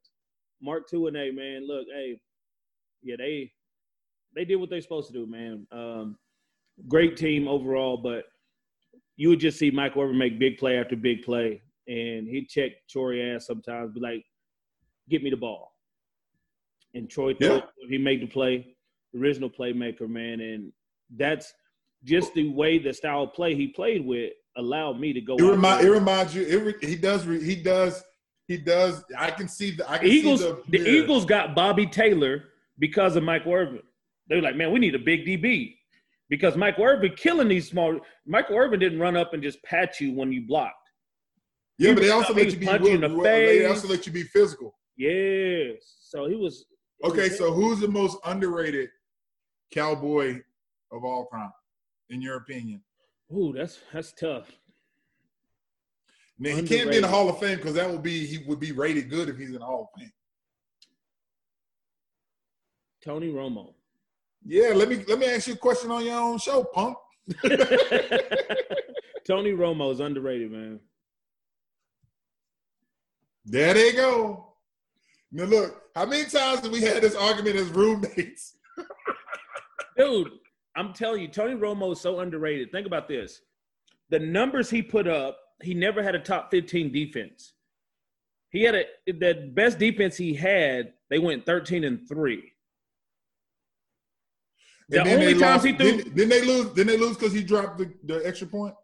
Mark 0.60 0.88
Tuinei, 0.90 1.34
man, 1.34 1.66
look, 1.66 1.86
hey, 1.92 2.18
yeah, 3.02 3.16
they 3.18 3.52
they 4.34 4.44
did 4.44 4.56
what 4.56 4.70
they're 4.70 4.80
supposed 4.80 5.08
to 5.08 5.12
do, 5.12 5.26
man. 5.26 5.66
Um, 5.72 6.18
great 6.88 7.16
team 7.16 7.48
overall, 7.48 7.96
but 7.96 8.24
you 9.16 9.30
would 9.30 9.40
just 9.40 9.58
see 9.58 9.70
Mike 9.70 9.96
Irvin 9.96 10.18
make 10.18 10.38
big 10.38 10.58
play 10.58 10.78
after 10.78 10.96
big 10.96 11.22
play, 11.22 11.62
and 11.86 12.28
he'd 12.28 12.48
check 12.48 12.72
Troy 12.88 13.34
ass 13.34 13.46
sometimes, 13.46 13.92
be 13.92 14.00
like, 14.00 14.24
"Get 15.08 15.22
me 15.22 15.30
the 15.30 15.36
ball." 15.36 15.72
And 16.94 17.08
Troy, 17.08 17.34
yeah. 17.40 17.60
he 17.88 17.98
made 17.98 18.22
the 18.22 18.26
play, 18.26 18.76
original 19.14 19.50
playmaker, 19.50 20.08
man, 20.08 20.40
and 20.40 20.72
that's 21.16 21.52
just 22.04 22.34
the 22.34 22.48
way 22.48 22.78
the 22.78 22.92
style 22.92 23.24
of 23.24 23.34
play 23.34 23.54
he 23.54 23.68
played 23.68 24.04
with 24.04 24.32
allowed 24.56 24.98
me 24.98 25.12
to 25.12 25.20
go. 25.20 25.36
It, 25.36 25.42
remind, 25.42 25.86
it 25.86 25.90
reminds 25.90 26.34
you. 26.34 26.42
It, 26.42 26.84
he 26.84 26.96
does. 26.96 27.24
He 27.24 27.56
does. 27.56 28.02
He 28.48 28.56
does. 28.56 29.04
I 29.18 29.30
can 29.30 29.48
see 29.48 29.72
the. 29.72 29.90
I 29.90 29.98
can 29.98 30.06
Eagles. 30.06 30.40
The, 30.40 30.62
the 30.68 30.78
yeah. 30.78 31.02
Eagles 31.02 31.24
got 31.24 31.54
Bobby 31.54 31.86
Taylor 31.86 32.44
because 32.78 33.16
of 33.16 33.24
Mike 33.24 33.46
Irvin. 33.46 33.82
They 34.28 34.36
were 34.36 34.42
like, 34.42 34.56
man, 34.56 34.72
we 34.72 34.78
need 34.78 34.94
a 34.94 35.00
big 35.00 35.26
DB 35.26 35.76
because 36.28 36.56
Mike 36.56 36.78
Irvin 36.78 37.12
killing 37.16 37.48
these 37.48 37.68
small. 37.68 37.98
Michael 38.26 38.56
Irvin 38.56 38.80
didn't 38.80 39.00
run 39.00 39.16
up 39.16 39.34
and 39.34 39.42
just 39.42 39.62
pat 39.62 40.00
you 40.00 40.12
when 40.12 40.32
you 40.32 40.46
blocked. 40.46 40.74
Yeah, 41.78 41.94
but 41.94 42.02
they 42.02 42.10
also 42.10 42.34
let 42.34 42.50
you 42.52 42.58
be 42.58 42.90
in 42.90 43.00
the 43.00 43.08
face. 43.08 43.60
They 43.60 43.66
also 43.66 43.88
let 43.88 44.06
you 44.06 44.12
be 44.12 44.22
physical. 44.22 44.74
Yes. 44.96 45.96
So 46.00 46.26
he 46.26 46.34
was. 46.34 46.64
Okay, 47.04 47.28
so 47.28 47.52
who's 47.52 47.80
the 47.80 47.88
most 47.88 48.16
underrated 48.24 48.88
cowboy 49.72 50.40
of 50.92 51.04
all 51.04 51.26
time, 51.26 51.52
in 52.08 52.22
your 52.22 52.36
opinion? 52.36 52.80
Ooh, 53.32 53.52
that's 53.54 53.80
that's 53.92 54.12
tough. 54.12 54.50
Now, 56.38 56.54
he 56.54 56.62
can't 56.62 56.90
be 56.90 56.96
in 56.96 57.02
the 57.02 57.08
Hall 57.08 57.28
of 57.28 57.38
Fame 57.38 57.56
because 57.56 57.74
that 57.74 57.90
would 57.90 58.02
be 58.02 58.26
he 58.26 58.38
would 58.46 58.60
be 58.60 58.72
rated 58.72 59.08
good 59.08 59.28
if 59.28 59.38
he's 59.38 59.48
in 59.48 59.54
the 59.54 59.64
Hall 59.64 59.90
of 59.94 60.00
Fame. 60.00 60.12
Tony 63.02 63.32
Romo. 63.32 63.72
Yeah, 64.44 64.72
let 64.74 64.88
me 64.88 65.02
let 65.08 65.18
me 65.18 65.26
ask 65.26 65.46
you 65.46 65.54
a 65.54 65.56
question 65.56 65.90
on 65.90 66.04
your 66.04 66.18
own 66.18 66.38
show, 66.38 66.64
punk. 66.64 66.98
Tony 69.26 69.52
Romo 69.52 69.92
is 69.92 70.00
underrated, 70.00 70.52
man. 70.52 70.80
There 73.44 73.74
they 73.74 73.92
go. 73.92 74.54
Now 75.32 75.44
look, 75.44 75.82
how 75.94 76.06
many 76.06 76.24
times 76.24 76.60
have 76.60 76.72
we 76.72 76.82
had 76.82 77.02
this 77.02 77.14
argument 77.14 77.56
as 77.56 77.68
roommates? 77.68 78.56
Dude, 79.96 80.30
I'm 80.76 80.92
telling 80.92 81.22
you, 81.22 81.28
Tony 81.28 81.54
Romo 81.54 81.92
is 81.92 82.00
so 82.00 82.20
underrated. 82.20 82.70
Think 82.70 82.86
about 82.86 83.08
this. 83.08 83.40
The 84.10 84.18
numbers 84.18 84.68
he 84.68 84.82
put 84.82 85.06
up, 85.08 85.38
he 85.62 85.74
never 85.74 86.02
had 86.02 86.14
a 86.14 86.18
top 86.18 86.50
15 86.50 86.92
defense. 86.92 87.52
He 88.50 88.62
had 88.62 88.74
a 88.74 88.84
the 89.06 89.50
best 89.52 89.78
defense 89.78 90.16
he 90.16 90.34
had, 90.34 90.92
they 91.10 91.18
went 91.18 91.44
13 91.46 91.84
and 91.84 92.08
3. 92.08 92.52
The 94.88 95.00
only 95.00 95.34
times 95.38 95.64
he 95.64 95.72
threw 95.72 95.96
didn't, 95.96 96.14
didn't, 96.14 96.28
they 96.28 96.42
lose? 96.42 96.66
Didn't 96.68 96.86
they 96.86 96.96
lose 96.96 97.16
because 97.16 97.32
he 97.32 97.42
dropped 97.42 97.78
the, 97.78 97.92
the 98.04 98.24
extra 98.24 98.46
point? 98.46 98.74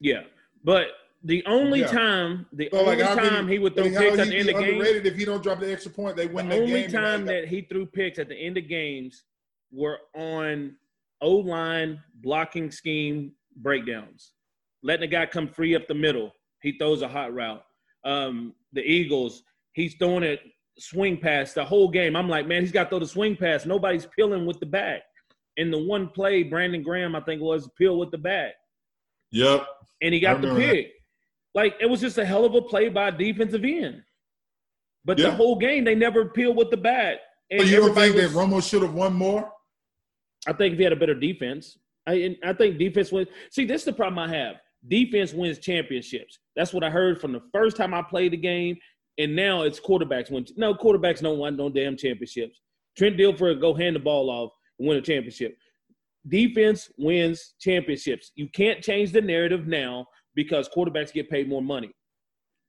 Yeah, 0.00 0.22
but 0.64 0.88
the 1.22 1.44
only 1.46 1.80
yeah. 1.80 1.86
time, 1.86 2.46
the 2.52 2.68
so 2.72 2.80
only 2.80 2.96
like 2.96 3.16
time 3.16 3.46
he 3.46 3.60
would 3.60 3.76
throw 3.76 3.84
picks 3.84 4.18
at 4.18 4.26
the 4.26 4.36
end 4.36 4.48
of 4.48 4.58
games. 4.58 5.06
If 5.06 5.16
he 5.16 5.24
don't 5.24 5.42
drop 5.42 5.60
the 5.60 5.70
extra 5.70 5.92
point, 5.92 6.16
they 6.16 6.26
win 6.26 6.48
the, 6.48 6.56
the 6.56 6.62
only 6.62 6.88
time 6.88 7.24
that 7.26 7.46
he 7.46 7.62
threw 7.62 7.86
picks 7.86 8.18
at 8.18 8.28
the 8.28 8.34
end 8.34 8.58
of 8.58 8.68
games 8.68 9.22
were 9.70 9.98
on 10.16 10.74
O 11.20 11.36
line 11.36 12.02
blocking 12.16 12.72
scheme 12.72 13.32
breakdowns, 13.56 14.32
letting 14.82 15.02
the 15.02 15.06
guy 15.06 15.26
come 15.26 15.48
free 15.48 15.74
up 15.74 15.86
the 15.86 15.94
middle. 15.94 16.32
He 16.62 16.76
throws 16.78 17.02
a 17.02 17.08
hot 17.08 17.34
route. 17.34 17.62
Um, 18.04 18.54
the 18.72 18.82
Eagles, 18.82 19.42
he's 19.72 19.94
throwing 19.94 20.22
it 20.22 20.40
swing 20.78 21.18
pass 21.18 21.52
the 21.52 21.64
whole 21.64 21.88
game. 21.88 22.16
I'm 22.16 22.28
like, 22.28 22.46
man, 22.46 22.62
he's 22.62 22.72
got 22.72 22.84
to 22.84 22.90
throw 22.90 22.98
the 22.98 23.06
swing 23.06 23.36
pass. 23.36 23.66
Nobody's 23.66 24.06
peeling 24.16 24.46
with 24.46 24.60
the 24.60 24.66
back. 24.66 25.02
In 25.56 25.70
the 25.70 25.78
one 25.78 26.08
play, 26.08 26.42
Brandon 26.42 26.82
Graham, 26.82 27.14
I 27.14 27.20
think, 27.20 27.42
was 27.42 27.68
peel 27.76 27.98
with 27.98 28.10
the 28.10 28.18
back. 28.18 28.54
Yep. 29.32 29.66
And 30.00 30.14
he 30.14 30.20
got 30.20 30.40
the 30.40 30.54
pick. 30.54 30.86
That. 30.86 31.60
Like 31.60 31.74
it 31.80 31.86
was 31.86 32.00
just 32.00 32.18
a 32.18 32.24
hell 32.24 32.44
of 32.44 32.54
a 32.54 32.62
play 32.62 32.88
by 32.88 33.10
defensive 33.10 33.64
end. 33.64 34.02
But 35.04 35.18
the 35.18 35.32
whole 35.32 35.56
game, 35.56 35.84
they 35.84 35.94
never 35.94 36.26
peeled 36.26 36.56
with 36.56 36.70
the 36.70 36.76
bat. 36.76 37.18
And 37.50 37.60
so 37.60 37.66
you 37.66 37.76
don't 37.80 37.94
think 37.94 38.14
was, 38.14 38.32
that 38.32 38.38
Romo 38.38 38.66
should 38.66 38.82
have 38.82 38.94
won 38.94 39.12
more? 39.12 39.50
I 40.46 40.52
think 40.52 40.72
if 40.72 40.78
he 40.78 40.84
had 40.84 40.92
a 40.92 40.96
better 40.96 41.14
defense, 41.14 41.76
I 42.06 42.36
I 42.42 42.52
think 42.52 42.78
defense 42.78 43.12
wins. 43.12 43.28
See, 43.50 43.64
this 43.64 43.82
is 43.82 43.86
the 43.86 43.92
problem 43.92 44.18
I 44.18 44.34
have. 44.34 44.56
Defense 44.88 45.32
wins 45.32 45.58
championships. 45.58 46.38
That's 46.56 46.72
what 46.72 46.82
I 46.82 46.90
heard 46.90 47.20
from 47.20 47.32
the 47.32 47.42
first 47.52 47.76
time 47.76 47.94
I 47.94 48.02
played 48.02 48.32
the 48.32 48.36
game, 48.36 48.76
and 49.18 49.36
now 49.36 49.62
it's 49.62 49.78
quarterbacks 49.78 50.30
win. 50.30 50.46
No, 50.56 50.74
quarterbacks 50.74 51.20
don't 51.20 51.38
win 51.38 51.56
no 51.56 51.68
damn 51.68 51.96
championships. 51.96 52.60
Trent 52.96 53.16
Dilfer 53.16 53.60
go 53.60 53.74
hand 53.74 53.96
the 53.96 54.00
ball 54.00 54.28
off 54.28 54.52
and 54.78 54.88
win 54.88 54.98
a 54.98 55.02
championship. 55.02 55.56
Defense 56.28 56.90
wins 56.98 57.54
championships. 57.60 58.32
You 58.34 58.48
can't 58.48 58.82
change 58.82 59.12
the 59.12 59.20
narrative 59.20 59.66
now 59.66 60.06
because 60.34 60.68
quarterbacks 60.68 61.12
get 61.12 61.30
paid 61.30 61.48
more 61.48 61.62
money. 61.62 61.90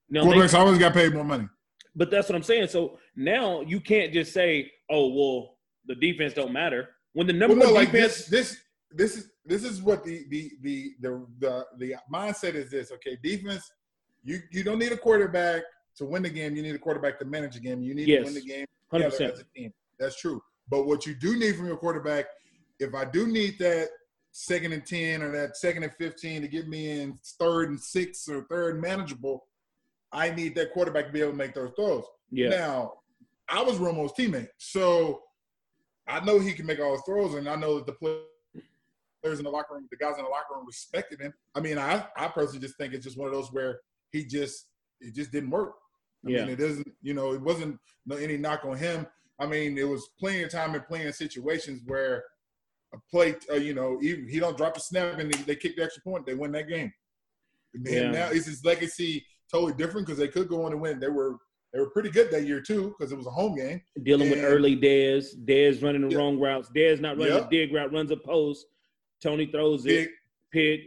Now, 0.09 0.23
quarterbacks 0.23 0.51
they, 0.51 0.57
always 0.57 0.79
got 0.79 0.93
paid 0.93 1.13
more 1.13 1.23
money. 1.23 1.47
But 1.95 2.11
that's 2.11 2.29
what 2.29 2.35
I'm 2.35 2.43
saying. 2.43 2.67
So 2.67 2.97
now 3.15 3.61
you 3.61 3.79
can't 3.79 4.13
just 4.13 4.33
say, 4.33 4.71
"Oh, 4.89 5.13
well, 5.13 5.57
the 5.85 5.95
defense 5.95 6.33
don't 6.33 6.53
matter." 6.53 6.89
When 7.13 7.27
the 7.27 7.33
number 7.33 7.55
well, 7.55 7.67
no, 7.67 7.73
one 7.73 7.85
defense, 7.85 7.93
like 7.93 8.29
this, 8.29 8.49
this, 8.49 8.62
this 8.95 9.17
is 9.17 9.29
this 9.45 9.63
is 9.63 9.81
what 9.81 10.03
the 10.03 10.25
the 10.29 10.51
the 10.61 10.93
the 11.01 11.25
the, 11.39 11.65
the 11.77 11.95
mindset 12.11 12.55
is. 12.55 12.71
This 12.71 12.91
okay? 12.91 13.17
Defense, 13.21 13.69
you 14.23 14.39
you 14.51 14.63
don't 14.63 14.79
need 14.79 14.91
a 14.91 14.97
quarterback 14.97 15.63
to 15.97 16.05
win 16.05 16.23
the 16.23 16.29
game. 16.29 16.55
You 16.55 16.63
need 16.63 16.75
a 16.75 16.79
quarterback 16.79 17.19
to 17.19 17.25
manage 17.25 17.55
the 17.55 17.59
game. 17.59 17.81
You 17.81 17.93
need 17.93 18.07
yes. 18.07 18.19
to 18.19 18.25
win 18.25 18.33
the 18.35 18.41
game 18.41 18.65
together 18.91 19.31
as 19.33 19.39
a 19.39 19.43
team. 19.55 19.73
That's 19.99 20.19
true. 20.19 20.41
But 20.69 20.85
what 20.85 21.05
you 21.05 21.13
do 21.13 21.37
need 21.37 21.55
from 21.55 21.67
your 21.67 21.77
quarterback, 21.77 22.25
if 22.79 22.95
I 22.95 23.05
do 23.05 23.27
need 23.27 23.59
that 23.59 23.89
second 24.31 24.73
and 24.73 24.85
10 24.85 25.21
or 25.21 25.31
that 25.31 25.57
second 25.57 25.83
and 25.83 25.93
15 25.93 26.41
to 26.41 26.47
get 26.47 26.67
me 26.67 27.01
in 27.01 27.19
third 27.37 27.69
and 27.69 27.79
six 27.79 28.27
or 28.27 28.45
third 28.49 28.81
manageable, 28.81 29.45
I 30.11 30.31
need 30.31 30.55
that 30.55 30.73
quarterback 30.73 31.07
to 31.07 31.11
be 31.11 31.21
able 31.21 31.31
to 31.31 31.37
make 31.37 31.53
those 31.53 31.71
throws. 31.75 32.05
Yeah. 32.31 32.49
Now, 32.49 32.93
I 33.49 33.61
was 33.61 33.77
Romo's 33.77 34.13
teammate. 34.13 34.47
So 34.57 35.21
I 36.07 36.23
know 36.23 36.39
he 36.39 36.53
can 36.53 36.65
make 36.65 36.79
all 36.79 36.95
the 36.95 37.03
throws, 37.05 37.35
and 37.35 37.47
I 37.47 37.55
know 37.55 37.79
that 37.79 37.85
the 37.85 38.23
players 39.23 39.39
in 39.39 39.45
the 39.45 39.51
locker 39.51 39.75
room, 39.75 39.87
the 39.89 39.97
guys 39.97 40.17
in 40.17 40.23
the 40.23 40.29
locker 40.29 40.55
room 40.55 40.65
respected 40.67 41.21
him. 41.21 41.33
I 41.55 41.59
mean, 41.61 41.77
I, 41.77 42.05
I 42.17 42.27
personally 42.27 42.59
just 42.59 42.77
think 42.77 42.93
it's 42.93 43.05
just 43.05 43.17
one 43.17 43.27
of 43.27 43.33
those 43.33 43.51
where 43.51 43.79
he 44.11 44.25
just 44.25 44.67
it 44.99 45.15
just 45.15 45.31
didn't 45.31 45.49
work. 45.49 45.73
I 46.25 46.29
yeah. 46.29 46.41
mean, 46.41 46.49
it 46.49 46.59
doesn't, 46.59 46.87
you 47.01 47.13
know, 47.13 47.33
it 47.33 47.41
wasn't 47.41 47.77
no, 48.05 48.15
any 48.15 48.37
knock 48.37 48.63
on 48.65 48.77
him. 48.77 49.05
I 49.39 49.45
mean, 49.45 49.77
it 49.77 49.87
was 49.87 50.09
plenty 50.19 50.43
of 50.43 50.51
time 50.51 50.73
and 50.75 50.85
plenty 50.85 51.07
of 51.07 51.15
situations 51.15 51.81
where 51.85 52.23
a 52.93 52.97
play, 53.11 53.35
uh, 53.51 53.55
you 53.55 53.73
know, 53.73 53.97
he, 53.99 54.23
he 54.29 54.39
don't 54.39 54.55
drop 54.55 54.77
a 54.77 54.79
snap 54.79 55.19
and 55.19 55.31
they, 55.31 55.41
they 55.43 55.55
kick 55.55 55.75
the 55.75 55.83
extra 55.83 56.03
point, 56.03 56.25
they 56.25 56.35
win 56.35 56.51
that 56.53 56.69
game. 56.69 56.93
And 57.73 57.87
yeah. 57.87 58.11
now 58.11 58.27
is 58.27 58.45
his 58.45 58.63
legacy 58.63 59.25
totally 59.51 59.73
different 59.73 60.05
because 60.05 60.19
they 60.19 60.27
could 60.27 60.47
go 60.47 60.65
on 60.65 60.71
and 60.71 60.81
win. 60.81 60.99
They 60.99 61.09
were 61.09 61.37
they 61.73 61.79
were 61.79 61.89
pretty 61.89 62.11
good 62.11 62.29
that 62.29 62.45
year 62.45 62.61
too 62.61 62.95
because 62.97 63.11
it 63.11 63.17
was 63.17 63.25
a 63.25 63.31
home 63.31 63.55
game. 63.55 63.81
Dealing 64.03 64.31
and, 64.31 64.41
with 64.41 64.45
early 64.45 64.77
Dez, 64.77 65.35
Dez 65.43 65.83
running 65.83 66.07
the 66.07 66.09
yeah. 66.09 66.19
wrong 66.19 66.39
routes, 66.39 66.69
Dez 66.75 67.01
not 67.01 67.17
running 67.17 67.33
yep. 67.33 67.49
the 67.49 67.57
dig 67.57 67.73
route, 67.73 67.91
runs 67.91 68.11
a 68.11 68.17
post. 68.17 68.67
Tony 69.23 69.45
throws 69.45 69.85
it, 69.85 70.09
pick. 70.51 70.81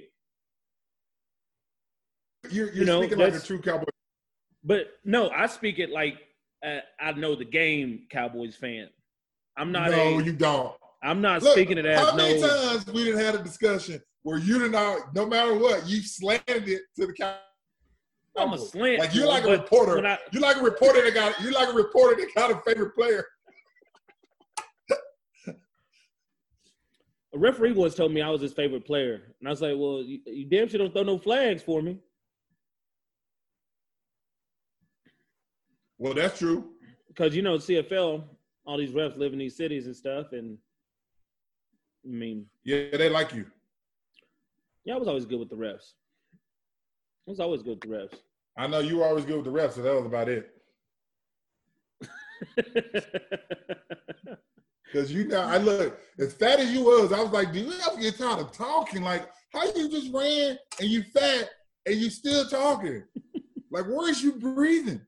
You're, 2.51 2.67
you're 2.67 2.75
you 2.75 2.85
know, 2.85 3.01
speaking 3.01 3.19
like 3.19 3.35
a 3.35 3.41
true 3.41 3.61
cowboy. 3.61 3.85
But 4.63 4.89
no, 5.05 5.31
I 5.31 5.47
speak 5.47 5.79
it 5.79 5.91
like 5.91 6.19
uh, 6.65 6.81
I 7.01 7.13
know 7.13 7.35
the 7.35 7.47
game 7.47 8.03
Cowboys 8.11 8.55
fan. 8.55 8.89
I'm 9.57 9.73
not. 9.73 9.91
No, 9.91 10.19
a, 10.19 10.23
you 10.23 10.33
don't. 10.33 10.75
I'm 11.03 11.23
not 11.23 11.43
Look, 11.43 11.53
speaking 11.53 11.79
it 11.79 11.87
as 11.87 11.99
how 11.99 12.15
many 12.15 12.41
no, 12.41 12.47
times 12.47 12.87
we 12.87 13.05
didn't 13.05 13.21
have 13.21 13.37
a 13.37 13.43
discussion 13.43 14.03
where 14.23 14.39
you 14.39 14.59
did 14.59 14.73
not, 14.73 15.15
no 15.15 15.25
matter 15.25 15.55
what, 15.55 15.87
you 15.87 16.01
slanted 16.03 16.69
it 16.69 16.83
to 16.97 17.07
the 17.07 17.13
Cowboys. 17.13 17.41
I'm 18.37 18.53
a 18.53 18.59
slant. 18.59 18.99
Like 18.99 19.15
you're 19.15 19.27
like 19.27 19.45
a 19.45 19.51
reporter. 19.51 20.07
I, 20.07 20.19
you're 20.31 20.43
like 20.43 20.59
a 20.59 20.63
reporter 20.63 21.03
that 21.03 21.15
got. 21.15 21.41
You're 21.41 21.53
like 21.53 21.71
a 21.71 21.73
reporter 21.73 22.17
that 22.17 22.35
got 22.35 22.51
a 22.51 22.61
favorite 22.67 22.95
player. 22.95 23.25
A 27.37 27.39
referee 27.39 27.73
once 27.73 27.95
told 27.95 28.13
me 28.13 28.23
I 28.23 28.31
was 28.31 28.41
his 28.41 28.55
favorite 28.55 28.87
player, 28.87 29.21
and 29.39 29.49
I 29.49 29.51
was 29.51 29.61
like, 29.61 29.75
"Well, 29.77 30.03
you, 30.03 30.21
you 30.27 30.47
damn 30.47 30.69
sure 30.69 30.79
don't 30.79 30.93
throw 30.93 31.03
no 31.03 31.19
flags 31.19 31.63
for 31.63 31.83
me." 31.83 31.99
Well, 35.99 36.15
that's 36.15 36.39
true. 36.39 36.73
Because 37.09 37.37
you 37.37 37.43
know 37.43 37.59
CFL, 37.59 38.25
all 38.65 38.79
these 38.79 38.93
refs 38.93 39.19
live 39.19 39.35
in 39.35 39.39
these 39.39 39.57
cities 39.57 39.87
and 39.87 39.95
stuff, 39.95 40.33
and 40.33 40.57
I 42.05 42.09
mean, 42.09 42.47
yeah, 42.65 42.97
they 42.97 43.11
like 43.11 43.35
you. 43.35 43.45
Yeah, 44.85 44.95
I 44.95 44.99
was 44.99 45.09
always 45.09 45.27
good 45.27 45.39
with 45.39 45.51
the 45.51 45.57
refs. 45.57 45.93
I 47.27 47.31
was 47.31 47.41
always 47.41 47.63
good 47.63 47.71
with 47.71 47.81
the 47.81 47.89
refs. 47.89 48.19
I 48.57 48.67
know 48.67 48.79
you 48.79 48.99
were 48.99 49.05
always 49.05 49.27
good 49.27 49.37
with 49.37 49.45
the 49.45 49.51
refs, 49.51 49.73
so 49.73 49.83
that 49.83 49.95
was 49.95 50.07
about 50.07 50.29
it. 50.31 50.53
Because 54.97 55.13
you 55.13 55.29
know, 55.29 55.43
I 55.43 55.59
look 55.59 56.01
as 56.19 56.33
fat 56.33 56.59
as 56.59 56.73
you 56.73 56.85
was, 56.85 57.13
I 57.13 57.21
was 57.21 57.31
like, 57.31 57.53
do 57.53 57.59
you 57.59 57.73
ever 57.87 58.01
get 58.01 58.17
tired 58.17 58.41
of 58.41 58.51
talking? 58.53 59.03
Like, 59.03 59.29
how 59.53 59.67
you 59.75 59.91
just 59.91 60.11
ran 60.11 60.59
and 60.81 60.89
you 60.89 61.03
fat 61.03 61.51
and 61.85 61.97
you 61.97 62.09
still 62.09 62.47
talking? 62.49 63.05
like, 63.71 63.85
where's 63.85 64.23
you 64.23 64.33
breathing? 64.33 65.03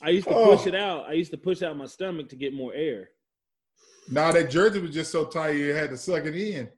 I 0.00 0.08
used 0.08 0.28
to 0.28 0.34
oh. 0.34 0.56
push 0.56 0.66
it 0.66 0.74
out. 0.74 1.04
I 1.06 1.12
used 1.12 1.32
to 1.32 1.36
push 1.36 1.62
out 1.62 1.76
my 1.76 1.84
stomach 1.84 2.30
to 2.30 2.36
get 2.36 2.54
more 2.54 2.72
air. 2.72 3.10
Nah, 4.08 4.32
that 4.32 4.48
jersey 4.48 4.80
was 4.80 4.94
just 4.94 5.12
so 5.12 5.26
tight 5.26 5.50
you 5.50 5.74
had 5.74 5.90
to 5.90 5.98
suck 5.98 6.24
it 6.24 6.34
in. 6.34 6.70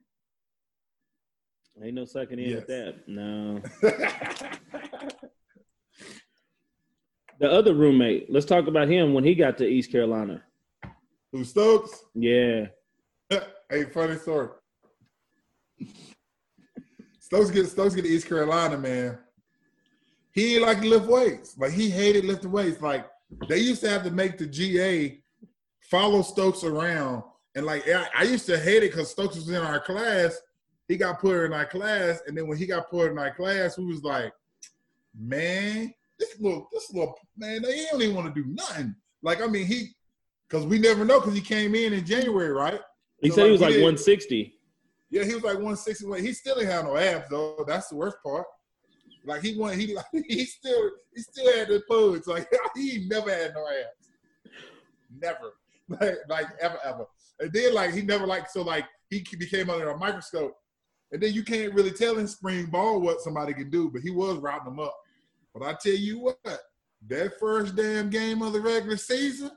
Ain't 1.81 1.93
no 1.93 2.03
sucking 2.03 2.37
in 2.37 2.49
yes. 2.49 2.55
with 2.55 2.67
that. 2.67 3.07
No. 3.07 3.61
the 7.39 7.51
other 7.51 7.73
roommate. 7.73 8.31
Let's 8.31 8.45
talk 8.45 8.67
about 8.67 8.87
him 8.87 9.13
when 9.13 9.23
he 9.23 9.35
got 9.35 9.57
to 9.59 9.65
East 9.67 9.91
Carolina. 9.91 10.43
Who 11.31 11.43
Stokes? 11.43 12.05
Yeah. 12.13 12.67
hey, 13.69 13.85
funny 13.93 14.17
story. 14.17 14.49
Stokes 17.19 17.49
get 17.49 17.67
Stokes 17.67 17.95
get 17.95 18.03
to 18.03 18.07
East 18.07 18.27
Carolina, 18.27 18.77
man. 18.77 19.17
He 20.31 20.59
like 20.59 20.81
to 20.81 20.87
lift 20.87 21.07
weights. 21.07 21.57
Like 21.57 21.71
he 21.71 21.89
hated 21.89 22.25
lifting 22.25 22.51
weights. 22.51 22.81
Like 22.81 23.07
they 23.49 23.57
used 23.57 23.81
to 23.81 23.89
have 23.89 24.03
to 24.03 24.11
make 24.11 24.37
the 24.37 24.45
GA 24.45 25.19
follow 25.81 26.21
Stokes 26.21 26.63
around. 26.63 27.23
And 27.55 27.65
like 27.65 27.87
I, 27.89 28.07
I 28.15 28.23
used 28.23 28.45
to 28.47 28.59
hate 28.59 28.83
it 28.83 28.91
because 28.91 29.11
Stokes 29.11 29.35
was 29.35 29.49
in 29.49 29.55
our 29.55 29.79
class. 29.79 30.39
He 30.87 30.97
got 30.97 31.19
put 31.19 31.45
in 31.45 31.53
our 31.53 31.65
class, 31.65 32.21
and 32.27 32.37
then 32.37 32.47
when 32.47 32.59
he 32.59 32.67
got 32.67 32.89
put 32.89 33.09
in 33.09 33.17
our 33.17 33.33
class, 33.33 33.75
we 33.77 33.85
was 33.85 34.03
like, 34.03 34.31
man, 35.17 35.91
this 36.19 36.39
little, 36.39 36.67
this 36.71 36.91
little 36.93 37.15
man, 37.37 37.61
they 37.61 37.85
don't 37.91 38.01
even 38.01 38.15
want 38.15 38.33
to 38.33 38.41
do 38.41 38.47
nothing. 38.49 38.95
Like 39.21 39.41
I 39.41 39.47
mean, 39.47 39.65
he 39.65 39.95
because 40.49 40.65
we 40.65 40.79
never 40.79 41.03
know 41.05 41.19
because 41.19 41.35
he 41.35 41.41
came 41.41 41.75
in 41.75 41.93
in 41.93 42.05
January, 42.05 42.51
right? 42.51 42.79
He 43.21 43.29
so 43.29 43.35
said 43.35 43.41
like, 43.41 43.47
he 43.47 43.51
was 43.51 43.61
like 43.61 43.69
160. 43.71 44.53
Yeah, 45.09 45.23
he 45.23 45.33
was 45.33 45.43
like 45.43 45.55
160. 45.55 46.21
He 46.21 46.33
still 46.33 46.55
didn't 46.55 46.71
have 46.71 46.85
no 46.85 46.97
abs 46.97 47.29
though. 47.29 47.63
That's 47.67 47.89
the 47.89 47.95
worst 47.95 48.17
part. 48.23 48.45
Like 49.25 49.41
he 49.41 49.57
went, 49.57 49.79
he 49.79 49.95
like 49.95 50.05
he 50.27 50.45
still 50.45 50.91
he 51.13 51.21
still 51.21 51.53
had 51.53 51.67
the 51.67 51.81
pose. 51.89 52.27
Like 52.27 52.47
he 52.75 53.07
never 53.09 53.31
had 53.31 53.53
no 53.53 53.67
abs. 53.67 54.53
Never. 55.19 55.53
Like 55.87 56.15
like 56.27 56.47
ever 56.59 56.79
ever. 56.83 57.05
And 57.39 57.53
then 57.53 57.75
like 57.75 57.93
he 57.93 58.01
never 58.01 58.25
like 58.25 58.49
so 58.49 58.63
like 58.63 58.85
he 59.11 59.23
became 59.37 59.69
under 59.69 59.89
a 59.89 59.97
microscope. 59.97 60.55
And 61.11 61.21
then 61.21 61.31
you 61.31 61.43
can't 61.43 61.75
really 61.75 61.91
tell 61.91 62.17
in 62.17 62.27
spring 62.27 62.65
ball 62.65 62.99
what 62.99 63.21
somebody 63.21 63.53
can 63.53 63.69
do, 63.69 63.91
but 63.91 64.01
he 64.01 64.09
was 64.09 64.39
routing 64.39 64.65
them 64.65 64.79
up. 64.79 64.97
But 65.55 65.69
I 65.69 65.77
tell 65.81 65.93
you 65.93 66.19
what, 66.19 66.37
that 67.07 67.39
first 67.39 67.77
damn 67.77 68.09
game 68.09 68.41
of 68.41 68.51
the 68.51 68.59
regular 68.59 68.97
season, 68.97 69.51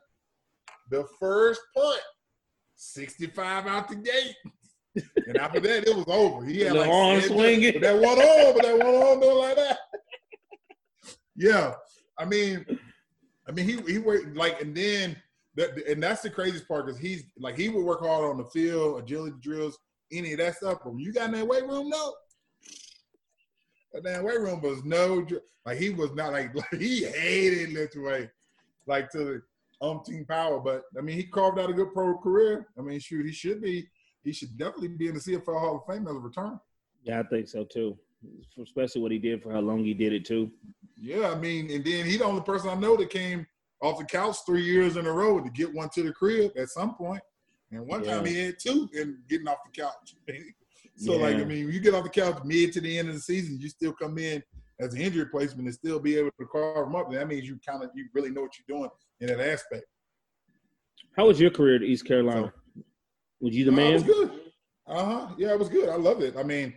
the 0.90 1.05
first 1.18 1.61
punt, 1.76 2.01
65 2.76 3.66
out 3.66 3.88
the 3.88 3.96
gate. 3.96 4.36
And 5.26 5.36
after 5.38 5.59
that, 5.59 5.88
it 5.88 5.96
was 5.96 6.05
over. 6.07 6.44
He 6.44 6.61
had 6.61 6.74
the 6.74 6.80
like 6.80 6.88
arm 6.88 7.20
swinging. 7.20 7.80
that 7.80 8.01
one 8.01 8.18
arm, 8.18 8.55
but 8.55 8.62
that 8.62 8.78
one 8.78 8.94
arm 8.94 9.20
doing 9.20 9.38
like 9.38 9.57
that. 9.57 9.78
yeah, 11.36 11.74
I 12.16 12.24
mean, 12.24 12.64
I 13.49 13.53
mean, 13.53 13.64
he 13.64 13.92
he 13.92 13.99
worked 13.99 14.36
like, 14.36 14.61
and 14.61 14.76
then 14.76 15.16
that, 15.57 15.70
and 15.88 16.03
that's 16.03 16.22
the 16.22 16.30
craziest 16.30 16.68
part 16.68 16.86
because 16.86 17.01
he's 17.01 17.24
like 17.38 17.57
he 17.57 17.68
would 17.68 17.84
work 17.84 18.01
hard 18.01 18.24
on 18.24 18.38
the 18.38 18.44
field, 18.44 19.01
agility 19.01 19.36
drills, 19.40 19.78
any 20.12 20.32
of 20.32 20.38
that 20.38 20.57
stuff. 20.57 20.78
But 20.84 20.94
when 20.94 21.01
you 21.01 21.12
got 21.12 21.26
in 21.26 21.32
that 21.32 21.46
weight 21.46 21.66
room, 21.66 21.88
no, 21.88 22.14
damn 24.05 24.24
weight 24.24 24.41
room 24.41 24.61
was 24.61 24.84
no 24.84 25.26
like 25.64 25.78
he 25.78 25.91
was 25.91 26.12
not 26.14 26.32
like, 26.32 26.55
like 26.72 26.80
he 26.80 27.05
hated 27.05 27.72
lift 27.72 27.97
weight 27.97 28.30
like 28.86 29.11
to 29.11 29.18
the 29.18 29.43
umpteen 29.82 30.26
power. 30.26 30.61
But 30.61 30.82
I 30.97 31.03
mean, 31.03 31.16
he 31.16 31.24
carved 31.24 31.59
out 31.59 31.70
a 31.70 31.74
good 31.74 31.93
pro 31.93 32.16
career. 32.18 32.68
I 32.78 32.82
mean, 32.82 32.99
shoot, 33.01 33.26
he 33.26 33.32
should 33.32 33.61
be 33.61 33.89
he 34.24 34.32
should 34.32 34.57
definitely 34.57 34.89
be 34.89 35.09
in 35.09 35.14
the 35.14 35.20
CFL 35.20 35.61
Hall 35.61 35.76
of 35.76 35.93
Fame 35.93 36.07
as 36.09 36.16
a 36.16 36.18
return. 36.18 36.59
Yeah, 37.03 37.20
I 37.20 37.22
think 37.24 37.49
so 37.49 37.64
too. 37.64 37.99
Especially 38.61 39.01
what 39.01 39.12
he 39.12 39.18
did 39.18 39.43
for 39.43 39.53
how 39.53 39.61
long 39.61 39.84
he 39.84 39.95
did 39.95 40.12
it 40.12 40.24
too. 40.24 40.51
Yeah, 41.01 41.30
I 41.30 41.36
mean, 41.36 41.70
and 41.70 41.84
then 41.84 42.05
he's 42.05 42.18
the 42.18 42.24
only 42.24 42.43
person 42.43 42.70
I 42.70 42.74
know 42.74 42.97
that 42.97 43.11
came 43.11 43.47
off 43.80 43.99
the 43.99 44.05
couch 44.05 44.36
three 44.45 44.64
years 44.64 44.97
in 44.97 45.07
a 45.07 45.12
row 45.12 45.41
to 45.41 45.51
get 45.51 45.72
one 45.72 45.89
to 45.95 46.03
the 46.03 46.12
crib 46.12 46.51
at 46.57 46.68
some 46.68 46.97
point. 46.97 47.22
And 47.70 47.86
one 47.86 48.03
yeah. 48.03 48.16
time 48.16 48.24
he 48.24 48.47
had 48.47 48.59
two 48.59 48.89
and 48.95 49.18
getting 49.28 49.47
off 49.47 49.59
the 49.64 49.80
couch. 49.80 50.16
so 50.99 51.14
yeah. 51.14 51.22
like 51.22 51.36
I 51.36 51.44
mean, 51.44 51.70
you 51.70 51.80
get 51.80 51.94
off 51.94 52.03
the 52.03 52.11
couch 52.11 52.38
mid 52.44 52.72
to 52.72 52.80
the 52.80 52.99
end 52.99 53.09
of 53.09 53.14
the 53.14 53.20
season, 53.20 53.59
you 53.61 53.68
still 53.68 53.92
come 53.92 54.18
in 54.18 54.42
as 54.80 54.94
an 54.94 55.01
injury 55.01 55.22
replacement 55.22 55.66
and 55.66 55.74
still 55.74 56.01
be 56.01 56.16
able 56.16 56.30
to 56.40 56.46
carve 56.46 56.86
them 56.86 56.96
up. 56.96 57.11
That 57.12 57.28
means 57.28 57.46
you 57.46 57.59
kind 57.66 57.82
of 57.82 57.90
you 57.94 58.07
really 58.14 58.30
know 58.30 58.42
what 58.42 58.53
you're 58.59 58.78
doing 58.78 58.90
in 59.20 59.28
that 59.28 59.40
aspect. 59.40 59.84
How 61.16 61.26
was 61.26 61.40
your 61.40 61.51
career 61.51 61.76
at 61.76 61.82
East 61.82 62.05
Carolina? 62.05 62.53
So, 62.76 62.82
was 63.40 63.55
you 63.55 63.64
the 63.64 63.72
man? 63.72 63.92
it 63.92 63.94
was 63.94 64.03
good. 64.03 64.30
Uh 64.86 65.05
huh. 65.05 65.28
Yeah, 65.38 65.53
it 65.53 65.59
was 65.59 65.68
good. 65.68 65.88
I 65.88 65.96
loved 65.96 66.22
it. 66.22 66.36
I 66.36 66.42
mean, 66.42 66.74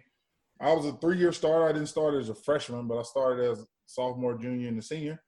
I 0.59 0.71
was 0.73 0.85
a 0.85 0.93
three 0.93 1.17
year 1.17 1.31
starter. 1.31 1.67
I 1.67 1.71
didn't 1.71 1.87
start 1.87 2.13
as 2.13 2.29
a 2.29 2.35
freshman, 2.35 2.87
but 2.87 2.99
I 2.99 3.03
started 3.03 3.51
as 3.51 3.65
sophomore, 3.87 4.37
junior, 4.37 4.67
and 4.67 4.77
a 4.77 4.81
senior. 4.81 5.21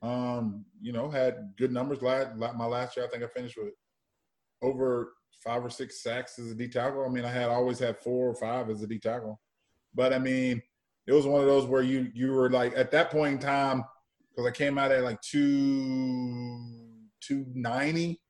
Um, 0.00 0.64
you 0.80 0.92
know, 0.92 1.10
had 1.10 1.52
good 1.58 1.70
numbers. 1.70 2.02
Last, 2.02 2.34
my 2.36 2.64
last 2.64 2.96
year, 2.96 3.06
I 3.06 3.08
think 3.08 3.22
I 3.22 3.26
finished 3.28 3.56
with 3.56 3.74
over 4.62 5.12
five 5.42 5.64
or 5.64 5.70
six 5.70 6.02
sacks 6.02 6.38
as 6.38 6.50
a 6.50 6.54
D 6.54 6.68
tackle. 6.68 7.04
I 7.04 7.08
mean, 7.08 7.24
I 7.24 7.30
had 7.30 7.48
always 7.48 7.78
had 7.78 7.98
four 7.98 8.28
or 8.28 8.34
five 8.34 8.70
as 8.70 8.82
a 8.82 8.86
D 8.86 8.98
tackle, 8.98 9.40
but 9.94 10.12
I 10.12 10.18
mean, 10.18 10.62
it 11.06 11.12
was 11.12 11.26
one 11.26 11.40
of 11.40 11.46
those 11.46 11.66
where 11.66 11.82
you 11.82 12.10
you 12.14 12.32
were 12.32 12.50
like 12.50 12.76
at 12.76 12.90
that 12.92 13.10
point 13.10 13.34
in 13.34 13.38
time 13.38 13.84
because 14.30 14.46
I 14.46 14.52
came 14.52 14.78
out 14.78 14.92
at 14.92 15.02
like 15.02 15.20
two 15.20 16.60
two 17.20 17.46
ninety, 17.54 18.20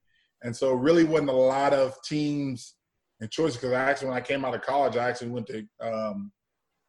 and 0.42 0.54
so 0.54 0.72
really 0.72 1.04
wasn't 1.04 1.30
a 1.30 1.34
lot 1.34 1.72
of 1.72 1.94
teams 2.02 2.74
and 3.20 3.30
choices. 3.30 3.56
Because 3.56 3.72
I 3.72 3.80
actually 3.80 4.08
when 4.08 4.16
I 4.16 4.22
came 4.22 4.44
out 4.44 4.54
of 4.54 4.62
college, 4.62 4.96
I 4.96 5.08
actually 5.08 5.30
went 5.30 5.46
to 5.48 5.66
um, 5.80 6.32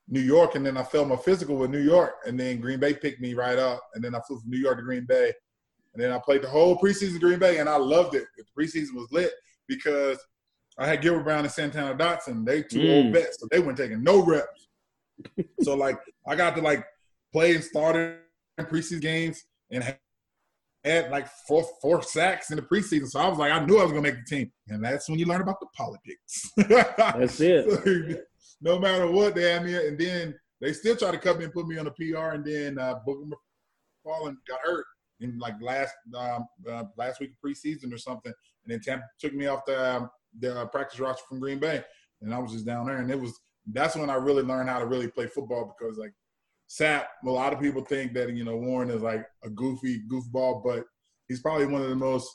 New 0.08 0.22
York, 0.22 0.56
and 0.56 0.66
then 0.66 0.78
I 0.78 0.84
filled 0.84 1.10
my 1.10 1.16
physical 1.18 1.58
with 1.58 1.72
New 1.72 1.82
York, 1.84 2.16
and 2.26 2.40
then 2.40 2.60
Green 2.60 2.80
Bay 2.80 2.94
picked 2.94 3.22
me 3.22 3.34
right 3.34 3.60
up, 3.60 3.82
and 3.94 4.04
then 4.04 4.16
I 4.16 4.20
flew 4.22 4.40
from 4.40 4.50
New 4.50 4.60
York 4.60 4.78
to 4.78 4.84
Green 4.84 5.06
Bay, 5.06 5.34
and 5.94 6.02
then 6.02 6.12
I 6.12 6.20
played 6.20 6.42
the 6.42 6.50
whole 6.50 6.80
preseason 6.80 7.20
Green 7.20 7.40
Bay, 7.40 7.60
and 7.60 7.68
I 7.68 7.76
loved 7.76 8.16
it. 8.16 8.26
The 8.38 8.46
preseason 8.58 8.96
was 8.96 9.12
lit 9.12 9.32
because 9.68 10.20
I 10.78 10.88
had 10.88 11.02
Gilbert 11.02 11.24
Brown 11.24 11.44
and 11.44 11.52
Santana 11.52 11.96
Dotson. 11.96 12.46
They 12.46 12.64
two 12.64 12.80
mm. 12.80 13.06
old 13.06 13.14
vets, 13.14 13.38
so 13.40 13.48
they 13.52 13.60
weren't 13.60 13.78
taking 13.78 14.04
no 14.04 14.24
reps. 14.24 14.68
so 15.62 15.76
like 15.76 15.98
I 16.28 16.36
got 16.36 16.56
to 16.56 16.62
like 16.62 16.86
play 17.32 17.56
and 17.56 17.64
start 17.64 17.96
in 17.96 18.66
preseason 18.66 19.02
games 19.02 19.44
and 19.72 19.96
had 20.84 21.12
like 21.12 21.28
four 21.48 21.66
four 21.82 22.02
sacks 22.02 22.52
in 22.52 22.58
the 22.58 22.62
preseason. 22.64 23.08
So 23.08 23.20
I 23.20 23.28
was 23.28 23.38
like, 23.38 23.52
I 23.52 23.64
knew 23.66 23.80
I 23.80 23.84
was 23.84 23.92
gonna 23.92 24.02
make 24.02 24.16
the 24.16 24.36
team, 24.36 24.52
and 24.68 24.84
that's 24.84 25.10
when 25.10 25.20
you 25.20 25.26
learn 25.26 25.42
about 25.42 25.60
the 25.60 25.68
politics. 25.76 26.52
that's 26.58 27.40
it. 27.40 27.70
so, 27.70 28.22
no 28.62 28.80
matter 28.80 29.10
what 29.10 29.36
they 29.36 29.52
had 29.52 29.64
me, 29.64 29.76
and 29.76 29.98
then 29.98 30.36
they 30.62 30.74
still 30.74 30.96
try 30.96 31.12
to 31.12 31.18
cut 31.18 31.38
me 31.38 31.46
and 31.46 31.54
put 31.54 31.68
me 31.68 31.78
on 31.78 31.86
the 31.86 31.92
PR, 31.92 32.36
and 32.36 32.46
then 32.46 32.80
uh, 32.80 32.96
Booger 33.08 33.30
McFarland 34.06 34.38
got 34.48 34.60
hurt 34.64 34.86
in 35.20 35.38
like 35.40 35.56
last 35.62 35.94
um, 36.18 36.46
uh, 36.70 36.84
last 36.98 37.20
week 37.20 37.32
of 37.32 37.50
preseason 37.50 37.94
or 37.94 37.98
something, 37.98 38.34
and 38.64 38.74
then 38.74 38.80
Tampa 38.82 39.06
took 39.20 39.34
me 39.34 39.48
off 39.48 39.66
the 39.66 39.96
um, 39.96 40.10
the 40.40 40.62
uh, 40.62 40.66
practice 40.66 41.00
roster 41.00 41.24
from 41.28 41.40
Green 41.40 41.60
Bay, 41.60 41.84
and 42.22 42.34
I 42.34 42.40
was 42.40 42.52
just 42.52 42.66
down 42.66 42.88
there, 42.88 42.98
and 42.98 43.12
it 43.12 43.20
was 43.20 43.40
that's 43.72 43.96
when 43.96 44.10
I 44.10 44.16
really 44.16 44.44
learned 44.44 44.70
how 44.70 44.80
to 44.80 44.86
really 44.86 45.08
play 45.08 45.28
football 45.28 45.76
because 45.78 45.98
like 45.98 46.14
Sapp, 46.70 47.06
a 47.26 47.30
lot 47.30 47.54
of 47.54 47.60
people 47.60 47.84
think 47.84 48.14
that 48.14 48.36
you 48.36 48.44
know 48.44 48.58
Warren 48.58 48.90
is 48.90 49.02
like 49.02 49.26
a 49.44 49.50
goofy 49.50 50.02
goofball, 50.12 50.64
but 50.64 50.86
he's 51.28 51.42
probably 51.42 51.68
one 51.68 51.82
of 51.82 51.90
the 51.90 51.96
most 51.96 52.30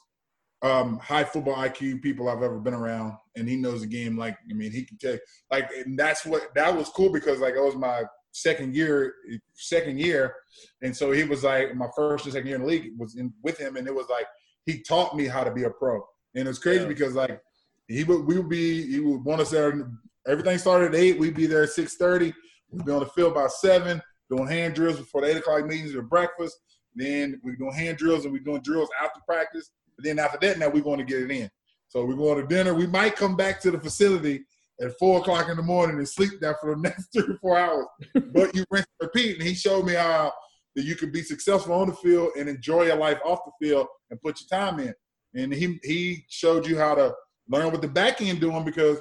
um, 0.62 0.99
high 0.99 1.24
football 1.24 1.57
IQ 1.57 2.03
people 2.03 2.29
I've 2.29 2.43
ever 2.43 2.59
been 2.59 2.74
around, 2.74 3.14
and 3.37 3.49
he 3.49 3.57
knows 3.57 3.81
the 3.81 3.87
game. 3.87 4.16
Like, 4.16 4.37
I 4.51 4.55
mean, 4.55 4.72
he 4.72 4.85
can 4.85 4.99
take 4.99 5.20
like, 5.51 5.70
and 5.85 5.99
that's 5.99 6.24
what 6.24 6.55
that 6.55 6.74
was 6.74 6.89
cool 6.91 7.12
because 7.12 7.41
like 7.41 7.55
it 7.55 7.62
was 7.62 7.76
my 7.76 8.05
second 8.33 8.74
year, 8.74 9.14
second 9.55 9.99
year, 9.99 10.35
and 10.83 10.97
so 10.97 11.12
he 11.12 11.24
was 11.24 11.45
like 11.45 11.74
my 11.74 11.89
first 11.97 12.24
and 12.24 12.33
second 12.33 12.49
year 12.49 12.57
in 12.57 12.62
the 12.62 12.68
league 12.68 12.91
was 12.97 13.16
in 13.16 13.33
with 13.43 13.59
him, 13.59 13.76
and 13.76 13.87
it 13.87 13.95
was 13.95 14.07
like 14.09 14.26
he 14.66 14.83
taught 14.83 15.16
me 15.16 15.26
how 15.26 15.45
to 15.45 15.53
be 15.53 15.64
a 15.64 15.70
pro, 15.70 16.05
and 16.39 16.49
it's 16.49 16.59
crazy 16.59 16.82
yeah. 16.82 16.89
because 16.89 17.14
like 17.14 17.41
he 17.89 18.05
would 18.05 18.26
we 18.26 18.39
would 18.39 18.49
be 18.49 18.86
he 18.91 19.01
would 19.01 19.24
want 19.24 19.41
us 19.41 19.51
there. 19.51 19.91
Everything 20.26 20.59
started 20.59 20.95
at 20.95 21.01
eight. 21.01 21.18
We'd 21.18 21.34
be 21.34 21.47
there 21.47 21.62
at 21.64 21.70
six 21.70 21.97
thirty. 21.97 22.32
We'd 22.70 22.84
be 22.84 22.93
on 22.93 23.01
the 23.01 23.07
field 23.07 23.34
by 23.34 23.47
seven, 23.47 24.03
doing 24.30 24.47
hand 24.47 24.74
drills 24.74 24.99
before 24.99 25.22
the 25.22 25.28
eight 25.28 25.36
o'clock 25.39 25.64
meetings 25.66 25.95
or 25.95 26.03
breakfast. 26.03 26.57
Then 26.95 27.41
we're 27.43 27.57
doing 27.57 27.74
hand 27.74 27.99
drills 27.99 28.24
and 28.24 28.32
we're 28.32 28.41
doing 28.41 28.62
drills 28.62 28.89
after 29.03 29.20
practice 29.26 29.70
but 29.99 30.05
then 30.05 30.18
after 30.20 30.39
that, 30.41 30.59
now 30.59 30.68
we're 30.68 30.82
going 30.82 30.99
to 30.99 31.05
get 31.05 31.22
it 31.22 31.30
in. 31.30 31.51
So 31.89 32.05
we're 32.05 32.14
going 32.14 32.41
to 32.41 32.47
dinner. 32.47 32.72
We 32.72 32.86
might 32.86 33.16
come 33.16 33.36
back 33.36 33.61
to 33.62 33.70
the 33.72 33.80
facility 33.80 34.45
at 34.80 34.97
four 34.99 35.18
o'clock 35.18 35.49
in 35.49 35.57
the 35.57 35.62
morning 35.62 35.99
and 35.99 36.09
sleep 36.09 36.34
there 36.41 36.57
for 36.61 36.74
the 36.74 36.80
next 36.89 37.09
three 37.12 37.34
or 37.34 37.39
four 37.41 37.59
hours. 37.59 37.86
but 38.14 38.55
you 38.55 38.64
rinse 38.70 38.86
and 39.01 39.09
repeat. 39.09 39.39
And 39.39 39.47
he 39.47 39.55
showed 39.55 39.84
me 39.84 39.95
how 39.95 40.32
that 40.76 40.84
you 40.84 40.95
can 40.95 41.11
be 41.11 41.22
successful 41.22 41.74
on 41.74 41.89
the 41.89 41.95
field 41.97 42.30
and 42.39 42.49
enjoy 42.49 42.84
your 42.84 42.97
life 42.97 43.18
off 43.24 43.41
the 43.45 43.66
field 43.66 43.89
and 44.11 44.20
put 44.22 44.41
your 44.41 44.61
time 44.61 44.78
in. 44.78 44.95
And 45.35 45.53
he 45.53 45.79
he 45.83 46.24
showed 46.29 46.66
you 46.66 46.79
how 46.79 46.95
to 46.95 47.14
learn 47.49 47.70
what 47.70 47.83
the 47.83 47.89
back 47.89 48.20
end 48.20 48.41
doing 48.41 48.64
because 48.64 48.99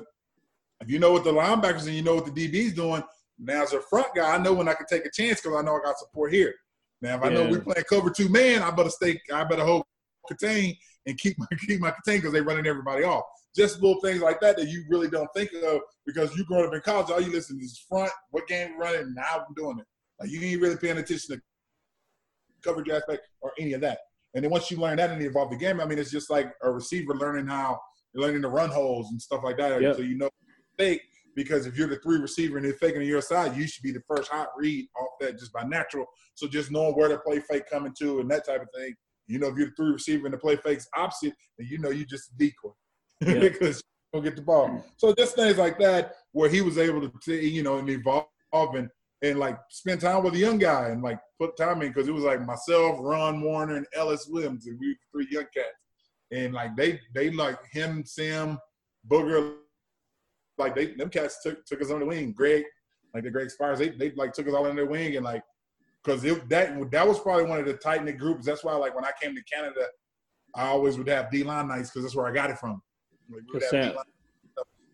if 0.82 0.90
you 0.90 1.00
know 1.00 1.12
what 1.12 1.24
the 1.24 1.32
linebackers 1.32 1.88
and 1.88 1.96
you 1.96 2.04
know 2.04 2.16
what 2.16 2.26
the 2.26 2.32
DB's 2.32 2.74
doing, 2.74 3.02
now 3.40 3.64
as 3.64 3.74
a 3.74 3.82
front 3.82 4.08
guy, 4.16 4.36
I 4.36 4.38
know 4.38 4.54
when 4.54 4.68
I 4.68 4.74
can 4.74 4.86
take 4.88 5.06
a 5.06 5.12
chance 5.12 5.42
because 5.42 5.58
I 5.58 5.62
know 5.62 5.76
I 5.76 5.80
got 5.84 5.98
support 5.98 6.34
here. 6.34 6.54
Now 7.02 7.18
if 7.18 7.24
I 7.24 7.30
know 7.30 7.48
we 7.48 7.60
playing 7.60 7.84
cover 7.90 8.10
two 8.10 8.30
man, 8.30 8.62
I 8.62 8.72
better 8.72 8.90
stay. 8.90 9.20
I 9.34 9.44
better 9.44 9.64
hold 9.64 9.84
contain 10.28 10.76
and 11.06 11.18
keep 11.18 11.38
my 11.40 11.46
keep 11.68 11.80
my 11.80 11.92
contain 11.92 12.20
because 12.20 12.34
they're 12.34 12.44
running 12.44 12.68
everybody 12.68 13.04
off. 13.04 13.24
Just 13.56 13.82
little 13.82 14.02
things 14.02 14.22
like 14.22 14.40
that 14.42 14.58
that 14.58 14.68
you 14.68 14.86
really 14.90 15.10
don't 15.10 15.30
think 15.36 15.52
of 15.64 15.82
because 16.06 16.36
you 16.38 16.46
growing 16.46 16.68
up 16.68 16.74
in 16.74 16.82
college, 16.82 17.10
all 17.10 17.22
you 17.22 17.32
listen 17.32 17.58
to 17.58 17.66
is 17.66 17.84
front, 17.90 18.12
what 18.30 18.48
game 18.48 18.74
we're 18.78 18.84
running, 18.84 19.02
and 19.02 19.18
how 19.20 19.40
I'm 19.40 19.54
doing 19.56 19.80
it. 19.80 19.86
Like 20.20 20.30
you 20.30 20.42
ain't 20.42 20.62
really 20.62 20.78
paying 20.78 20.98
attention 20.98 21.36
to 21.36 21.42
coverage 22.64 22.90
aspect 22.90 23.28
or 23.42 23.52
any 23.60 23.74
of 23.74 23.82
that. 23.82 24.00
And 24.34 24.44
then 24.44 24.52
once 24.52 24.70
you 24.70 24.78
learn 24.78 24.98
that 24.98 25.10
and 25.10 25.22
the 25.22 25.26
evolve 25.26 25.52
the 25.52 25.58
game, 25.58 25.80
I 25.80 25.86
mean, 25.86 26.00
it's 26.00 26.12
just 26.12 26.30
like 26.30 26.54
a 26.64 26.72
receiver 26.72 27.16
learning 27.16 27.48
how 27.48 27.80
learning 28.14 28.42
to 28.42 28.50
run 28.50 28.70
holes 28.70 29.10
and 29.12 29.22
stuff 29.22 29.44
like 29.44 29.58
that. 29.58 29.82
Yep. 29.82 29.96
So 29.96 30.02
you 30.02 30.18
know 30.18 30.30
fake 30.78 31.02
because 31.36 31.68
if 31.68 31.78
you're 31.78 31.88
the 31.88 32.00
three 32.00 32.20
receiver 32.20 32.58
and 32.58 32.66
they're 32.66 32.74
faking 32.74 33.02
on 33.02 33.08
your 33.08 33.22
side, 33.22 33.56
you 33.56 33.68
should 33.68 33.84
be 33.84 33.92
the 33.92 34.02
first 34.08 34.32
hot 34.32 34.50
read 34.58 34.88
off 35.00 35.10
that 35.20 35.38
just 35.38 35.54
by 35.54 35.64
natural. 35.64 36.06
So 36.34 36.48
just 36.48 36.72
knowing 36.72 36.94
where 36.94 37.10
to 37.10 37.20
play 37.20 37.40
fake 37.40 37.70
coming 37.70 37.94
to 38.00 38.20
and 38.20 38.30
that 38.32 38.46
type 38.46 38.62
of 38.62 38.68
thing 38.76 38.96
you 39.28 39.40
know, 39.40 39.48
if 39.48 39.58
you're 39.58 39.68
the 39.68 39.74
three 39.76 39.92
receiver 39.92 40.26
and 40.26 40.34
the 40.34 40.38
play 40.38 40.56
fakes 40.56 40.88
opposite, 40.96 41.34
then 41.58 41.68
you 41.70 41.78
know 41.78 41.90
you 41.90 42.06
just 42.06 42.32
a 42.32 42.38
decoy 42.38 42.70
yeah. 43.22 43.40
because 43.40 43.78
you 43.78 43.84
don't 44.14 44.24
get 44.24 44.36
the 44.36 44.42
ball. 44.42 44.84
So 44.96 45.14
just 45.18 45.36
things 45.36 45.58
like 45.58 45.78
that 45.80 46.14
where 46.32 46.50
he 46.50 46.62
was 46.62 46.78
able 46.78 47.08
to, 47.08 47.34
you 47.34 47.64
know, 47.64 47.78
and 47.78 47.90
evolve 47.90 48.26
and, 48.54 48.90
and 49.24 49.40
like 49.40 49.58
spend 49.70 50.02
time 50.02 50.24
with 50.24 50.36
a 50.36 50.40
young 50.40 50.58
guy 50.58 50.90
and 50.90 51.02
like 51.02 51.20
put 51.40 51.58
time 51.58 51.82
in 51.82 51.90
because 51.90 52.08
it 52.08 52.14
was 52.14 52.24
like 52.24 52.46
myself, 52.46 52.98
Ron 53.00 53.42
Warner, 53.42 53.78
and 53.78 53.88
Ellis 53.96 54.28
Wyms, 54.28 54.68
and 54.68 54.80
we 54.80 54.90
were 54.90 54.96
three 55.12 55.28
young 55.32 55.46
cats. 55.54 55.68
And 56.32 56.54
like 56.54 56.76
they 56.76 57.00
they 57.16 57.32
like 57.32 57.58
him, 57.72 58.04
Sam, 58.06 58.60
Booger, 59.10 59.56
like 60.58 60.76
they 60.76 60.94
them 60.94 61.10
cats 61.10 61.42
took 61.42 61.66
took 61.66 61.82
us 61.82 61.92
on 61.92 62.00
the 62.00 62.06
wing. 62.06 62.34
Greg, 62.34 62.64
like 63.14 63.24
the 63.24 63.32
Greg 63.32 63.50
Spires, 63.50 63.80
they 63.80 63.90
they 63.90 64.12
like 64.12 64.34
took 64.34 64.48
us 64.48 64.54
all 64.54 64.68
on 64.68 64.76
their 64.76 64.86
wing 64.86 65.16
and 65.16 65.26
like 65.26 65.44
because 66.04 66.22
that 66.22 66.90
that 66.92 67.08
was 67.08 67.20
probably 67.20 67.46
one 67.46 67.60
of 67.60 67.66
the 67.66 67.74
tight 67.74 68.04
knit 68.04 68.18
groups. 68.18 68.46
That's 68.46 68.64
why 68.64 68.74
like 68.74 68.96
when 68.96 69.06
I 69.06 69.12
came 69.22 69.36
to 69.36 69.44
Canada 69.44 69.88
I 70.58 70.68
always 70.68 70.98
would 70.98 71.08
have 71.08 71.30
D 71.30 71.44
line 71.44 71.68
nights 71.68 71.90
because 71.90 72.04
that's 72.04 72.16
where 72.16 72.28
I 72.28 72.34
got 72.34 72.50
it 72.50 72.58
from. 72.58 72.82
Like, 73.30 73.30
we 73.30 73.36
would 73.36 73.62
Percent. 73.62 73.96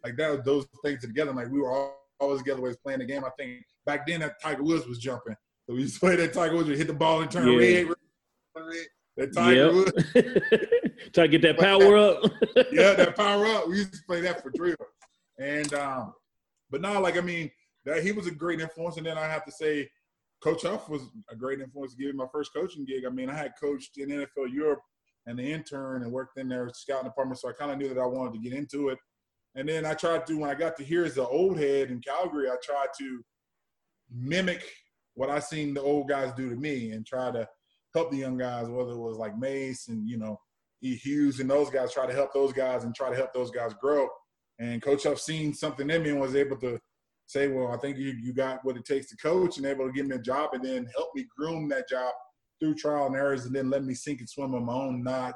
Like 0.04 0.18
that, 0.18 0.44
those 0.44 0.68
things 0.84 1.00
together. 1.02 1.32
Like 1.32 1.50
we 1.50 1.60
were 1.60 1.72
all, 1.72 2.03
always 2.20 2.40
together, 2.40 2.60
always 2.60 2.78
playing 2.78 3.00
the 3.00 3.06
game. 3.06 3.24
I 3.24 3.30
think 3.38 3.64
back 3.86 4.06
then 4.08 4.22
that 4.22 4.42
Tiger 4.42 4.64
Woods 4.64 4.88
was 4.88 5.00
jumping, 5.00 5.36
so 5.68 5.74
we 5.76 5.82
used 5.82 5.96
to 5.96 6.00
play 6.00 6.16
that 6.16 6.34
Tiger 6.34 6.56
Woods, 6.56 6.70
would 6.70 6.78
hit 6.78 6.88
the 6.88 6.94
ball 6.94 7.22
and 7.22 7.30
turn 7.32 7.48
Yeah. 7.48 7.58
red, 7.58 7.88
red, 7.88 8.66
red. 8.66 8.86
That 9.18 9.34
Tiger 9.34 9.66
Yep. 9.66 9.74
Woods, 9.74 10.04
Try 11.14 11.28
to 11.28 11.38
get 11.38 11.42
that 11.44 11.60
power 11.60 11.98
up. 11.98 12.24
yeah, 12.72 12.94
that 12.94 13.16
power 13.16 13.46
up. 13.46 13.68
We 13.68 13.78
used 13.78 13.94
to 13.94 14.00
play 14.08 14.22
that 14.22 14.42
for 14.42 14.50
drill. 14.50 14.76
And 15.40 15.72
um, 15.74 16.14
but 16.72 16.82
now, 16.82 17.00
like 17.00 17.18
I 17.18 17.22
mean, 17.22 17.52
that 17.86 18.04
he 18.04 18.12
was 18.12 18.28
a 18.28 18.32
great 18.32 18.60
influence. 18.62 18.98
And 18.98 19.06
then 19.06 19.18
I 19.18 19.26
have 19.28 19.46
to 19.46 19.52
say, 19.52 19.90
Coach 20.44 20.64
Huff 20.64 20.90
was 20.90 21.04
a 21.30 21.36
great 21.36 21.60
influence. 21.60 21.94
Giving 21.94 22.16
my 22.16 22.26
first 22.32 22.52
coaching 22.56 22.86
gig. 22.86 23.06
I 23.06 23.10
mean, 23.10 23.30
I 23.30 23.36
had 23.36 23.54
coached 23.62 23.98
in 23.98 24.10
NFL 24.10 24.52
Europe 24.52 24.82
and 25.28 25.38
the 25.38 25.44
intern 25.44 26.04
and 26.04 26.12
worked 26.12 26.38
in 26.38 26.50
their 26.50 26.70
scouting 26.74 27.08
department, 27.10 27.40
so 27.40 27.50
I 27.50 27.54
kind 27.54 27.72
of 27.72 27.78
knew 27.78 27.90
that 27.90 28.00
I 28.00 28.06
wanted 28.06 28.34
to 28.34 28.40
get 28.40 28.58
into 28.58 28.90
it. 28.90 28.98
And 29.56 29.70
then 29.70 29.86
I 29.86 29.94
tried 29.94 30.26
to 30.28 30.38
when 30.40 30.50
I 30.50 30.56
got 30.56 30.76
to 30.78 30.84
here 30.84 31.06
as 31.06 31.16
the 31.16 31.28
old 31.28 31.60
head 31.60 31.92
in 31.92 32.02
Calgary, 32.02 32.50
I 32.50 32.56
tried 32.64 32.88
to 33.00 33.24
mimic 34.12 34.64
what 35.16 35.30
I 35.30 35.40
seen 35.40 35.74
the 35.74 35.82
old 35.82 36.10
guys 36.10 36.34
do 36.34 36.50
to 36.50 36.56
me 36.56 36.92
and 36.92 37.06
try 37.06 37.32
to 37.32 37.48
help 37.94 38.12
the 38.12 38.18
young 38.18 38.38
guys, 38.38 38.68
whether 38.68 38.92
it 38.92 38.98
was 38.98 39.18
like 39.18 39.38
Mace 39.38 39.88
and 39.88 40.08
you 40.10 40.18
know 40.18 40.40
E. 40.82 40.96
Hughes 40.96 41.40
and 41.40 41.50
those 41.50 41.70
guys, 41.70 41.94
try 41.94 42.06
to 42.06 42.14
help 42.14 42.34
those 42.34 42.52
guys 42.52 42.84
and 42.84 42.96
try 42.96 43.10
to 43.10 43.16
help 43.16 43.34
those 43.34 43.52
guys 43.52 43.74
grow. 43.76 44.08
And 44.60 44.82
Coach 44.82 45.04
Huff 45.04 45.20
seen 45.20 45.54
something 45.54 45.90
in 45.90 46.04
me 46.04 46.10
and 46.10 46.20
was 46.20 46.36
able 46.36 46.58
to 46.58 46.80
say, 47.28 47.48
"Well, 47.48 47.72
I 47.72 47.78
think 47.78 47.98
you 47.98 48.14
you 48.22 48.34
got 48.34 48.66
what 48.66 48.78
it 48.78 48.86
takes 48.86 49.10
to 49.10 49.18
coach," 49.18 49.58
and 49.58 49.66
able 49.66 49.86
to 49.86 49.94
give 49.94 50.08
me 50.08 50.16
a 50.16 50.20
job 50.20 50.50
and 50.54 50.64
then 50.64 50.88
help 50.96 51.10
me 51.16 51.26
groom 51.36 51.70
that 51.70 51.88
job 51.88 52.14
through 52.60 52.76
trial 52.76 53.08
and 53.08 53.16
errors, 53.16 53.46
and 53.46 53.56
then 53.56 53.70
let 53.70 53.84
me 53.84 53.94
sink 53.94 54.20
and 54.20 54.30
swim 54.30 54.56
on 54.56 54.66
my 54.66 54.74
own, 54.74 55.04
not 55.04 55.36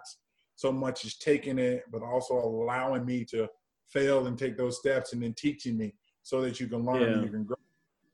so 0.55 0.71
much 0.71 1.05
as 1.05 1.17
taking 1.17 1.59
it, 1.59 1.83
but 1.91 2.01
also 2.01 2.33
allowing 2.33 3.05
me 3.05 3.23
to 3.25 3.47
fail 3.89 4.27
and 4.27 4.37
take 4.37 4.57
those 4.57 4.77
steps, 4.77 5.13
and 5.13 5.21
then 5.23 5.33
teaching 5.33 5.77
me 5.77 5.93
so 6.23 6.41
that 6.41 6.59
you 6.59 6.67
can 6.67 6.85
learn 6.85 7.01
Yeah. 7.01 7.15
and 7.15 7.23
you 7.23 7.29
can 7.29 7.43
grow. 7.43 7.57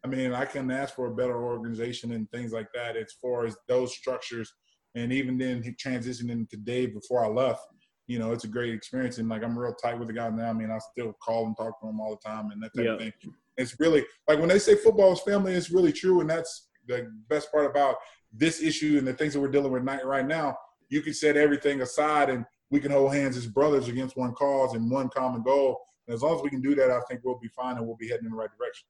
I 0.04 0.08
mean, 0.08 0.34
I 0.34 0.46
can 0.46 0.70
ask 0.70 0.96
for 0.96 1.08
a 1.08 1.16
better 1.16 1.42
organization 1.44 2.12
and 2.12 2.30
things 2.32 2.52
like 2.52 2.68
that 2.74 2.98
as 2.98 3.14
far 3.22 3.46
as 3.46 3.56
those 3.68 3.96
structures. 3.96 4.54
And 4.96 5.12
even 5.14 5.38
then, 5.38 5.64
he 5.64 5.72
transitioning 5.72 6.48
to 6.50 6.58
Dave 6.58 6.94
before 6.94 7.24
I 7.26 7.30
left, 7.30 7.66
you 8.08 8.20
know, 8.20 8.34
it's 8.34 8.44
a 8.44 8.50
great 8.50 8.74
experience. 8.74 9.18
And 9.18 9.30
like, 9.30 9.44
I'm 9.44 9.58
real 9.58 9.74
tight 9.74 9.98
with 9.98 10.10
the 10.10 10.14
guy 10.14 10.30
now. 10.30 10.50
I 10.50 10.54
mean, 10.54 10.70
I 10.70 10.78
still 10.92 11.14
call 11.24 11.48
and 11.48 11.56
talk 11.58 11.80
to 11.82 11.88
him 11.88 12.02
all 12.02 12.12
the 12.22 12.30
time 12.30 12.52
and 12.52 12.62
that 12.62 12.74
type 12.76 12.86
Yeah. 12.86 12.92
of 12.94 13.00
thing. 13.00 13.14
It's 13.58 13.80
really 13.80 14.06
like 14.28 14.40
when 14.40 14.50
they 14.50 14.60
say 14.60 14.76
football 14.76 15.14
is 15.14 15.22
family, 15.22 15.54
it's 15.54 15.72
really 15.72 15.94
true. 15.94 16.20
And 16.22 16.30
that's 16.30 16.70
the 16.86 17.10
best 17.30 17.52
part 17.52 17.66
about 17.66 17.96
this 18.32 18.62
issue 18.62 18.98
and 18.98 19.08
the 19.08 19.14
things 19.14 19.34
that 19.34 19.40
we're 19.40 19.48
dealing 19.48 19.72
with 19.72 19.84
right 20.04 20.28
now. 20.28 20.58
You 20.90 21.02
can 21.02 21.14
set 21.14 21.38
everything 21.38 21.82
aside 21.82 22.30
and 22.30 22.46
we 22.74 22.80
can 22.80 22.90
hold 22.92 23.14
hands 23.14 23.38
as 23.38 23.46
brothers 23.46 23.88
against 23.88 24.18
one 24.18 24.34
cause 24.34 24.74
and 24.74 24.90
one 24.90 25.08
common 25.08 25.44
goal. 25.44 25.80
And 26.08 26.16
as 26.16 26.24
long 26.24 26.36
as 26.36 26.42
we 26.42 26.50
can 26.50 26.60
do 26.60 26.74
that, 26.74 26.90
I 26.90 27.00
think 27.08 27.22
we'll 27.24 27.38
be 27.38 27.48
fine 27.50 27.78
and 27.78 27.86
we'll 27.86 27.96
be 27.98 28.10
heading 28.10 28.26
in 28.26 28.32
the 28.32 28.36
right 28.36 28.50
direction. 28.58 28.88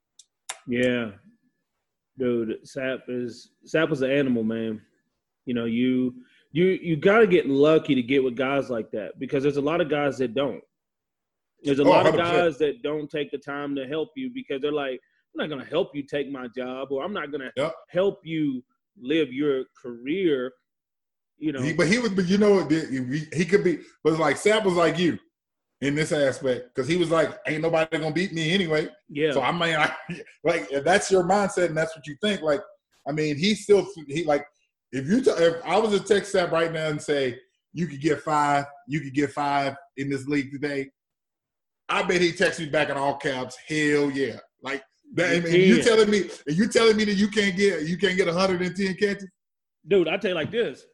Yeah, 0.66 1.12
dude, 2.18 2.64
Sapp 2.64 3.02
is 3.10 3.52
Sapp 3.68 3.90
was 3.90 4.02
an 4.02 4.10
animal, 4.10 4.44
man. 4.44 4.82
You 5.46 5.54
know, 5.54 5.66
you 5.66 6.14
you 6.54 6.80
you 6.82 6.96
got 6.96 7.20
to 7.20 7.28
get 7.28 7.50
lucky 7.50 7.94
to 7.94 8.02
get 8.02 8.24
with 8.24 8.38
guys 8.38 8.70
like 8.70 8.90
that 8.92 9.20
because 9.20 9.44
there's 9.44 9.58
a 9.58 9.62
lot 9.62 9.82
of 9.82 9.90
guys 9.90 10.18
that 10.20 10.34
don't. 10.34 10.62
There's 11.64 11.80
a 11.80 11.84
Oh, 11.84 11.90
lot 11.90 12.06
of 12.08 12.14
100%. 12.14 12.18
guys 12.18 12.58
that 12.60 12.84
don't 12.84 13.10
take 13.12 13.32
the 13.32 13.38
time 13.38 13.76
to 13.76 13.86
help 13.86 14.12
you 14.16 14.30
because 14.34 14.62
they're 14.62 14.72
like, 14.72 15.02
I'm 15.36 15.40
not 15.42 15.50
gonna 15.50 15.70
help 15.70 15.94
you 15.94 16.04
take 16.04 16.32
my 16.32 16.48
job, 16.56 16.88
or 16.94 17.04
I'm 17.04 17.12
not 17.12 17.34
gonna 17.34 17.52
Yep. 17.58 17.76
help 17.90 18.22
you 18.26 18.64
live 18.98 19.34
your 19.34 19.66
career. 19.82 20.54
You 21.44 21.52
know, 21.52 21.62
He, 21.62 21.74
but 21.74 21.88
he 21.88 22.00
was, 22.00 22.12
but 22.12 22.26
you 22.26 22.38
know, 22.38 22.66
he, 22.70 23.28
he 23.34 23.44
could 23.44 23.66
be, 23.66 23.80
but 24.02 24.18
like 24.18 24.38
Sapp 24.38 24.64
was 24.64 24.76
like 24.76 24.98
you 24.98 25.20
in 25.82 25.94
this 25.94 26.14
aspect 26.14 26.74
because 26.74 26.88
he 26.88 26.96
was 26.96 27.12
like, 27.12 27.38
ain't 27.46 27.62
nobody 27.62 27.98
gonna 27.98 28.14
beat 28.14 28.32
me 28.32 28.54
anyway. 28.54 28.88
yeah, 29.10 29.34
So 29.34 29.42
I 29.42 29.52
mean, 29.52 29.76
I, 29.76 29.94
like 30.46 30.72
if 30.72 30.86
that's 30.86 31.12
your 31.12 31.26
mindset 31.26 31.66
and 31.66 31.76
that's 31.76 31.98
what 31.98 32.08
you 32.08 32.16
think. 32.22 32.42
Like, 32.44 32.62
I 33.06 33.12
mean, 33.12 33.36
he 33.36 33.56
still 33.56 33.86
he 34.08 34.24
like 34.24 34.46
if 34.94 35.06
you 35.06 35.22
t- 35.22 35.32
if 35.32 35.56
I 35.66 35.78
was 35.80 35.92
a 35.92 36.00
text 36.00 36.34
Sapp 36.34 36.52
right 36.52 36.72
now 36.72 36.88
and 36.88 37.02
say 37.02 37.38
you 37.74 37.88
could 37.88 38.00
get 38.00 38.22
five, 38.22 38.64
you 38.88 39.02
could 39.02 39.14
get 39.14 39.34
five 39.34 39.76
in 39.98 40.10
this 40.10 40.26
league 40.26 40.50
today. 40.50 40.90
I 41.90 42.04
bet 42.04 42.22
he 42.22 42.32
texts 42.32 42.62
me 42.62 42.68
back 42.68 42.88
in 42.88 42.96
all 42.96 43.18
caps. 43.18 43.58
Hell 43.68 44.10
yeah! 44.12 44.38
Like 44.62 44.82
that. 45.16 45.44
I 45.46 45.50
You 45.50 45.84
telling 45.84 46.10
me 46.10 46.30
you 46.48 46.70
telling 46.70 46.96
me 46.96 47.04
that 47.04 47.16
you 47.16 47.28
can't 47.28 47.58
get 47.58 47.82
you 47.82 47.98
can't 47.98 48.16
get 48.16 48.28
110 48.28 48.96
catches? 48.96 49.28
dude, 49.86 50.08
I 50.08 50.16
tell 50.16 50.30
you 50.30 50.36
like 50.36 50.50
this. 50.50 50.86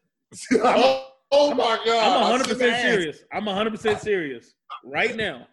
Oh, 0.55 1.07
oh 1.31 1.53
my 1.53 1.79
god! 1.85 2.23
I'm 2.23 2.31
100 2.31 2.47
percent 2.47 2.81
serious. 2.81 3.23
I'm 3.31 3.45
100 3.45 3.71
percent 3.71 3.99
serious 4.01 4.53
right 4.83 5.15
now. 5.15 5.47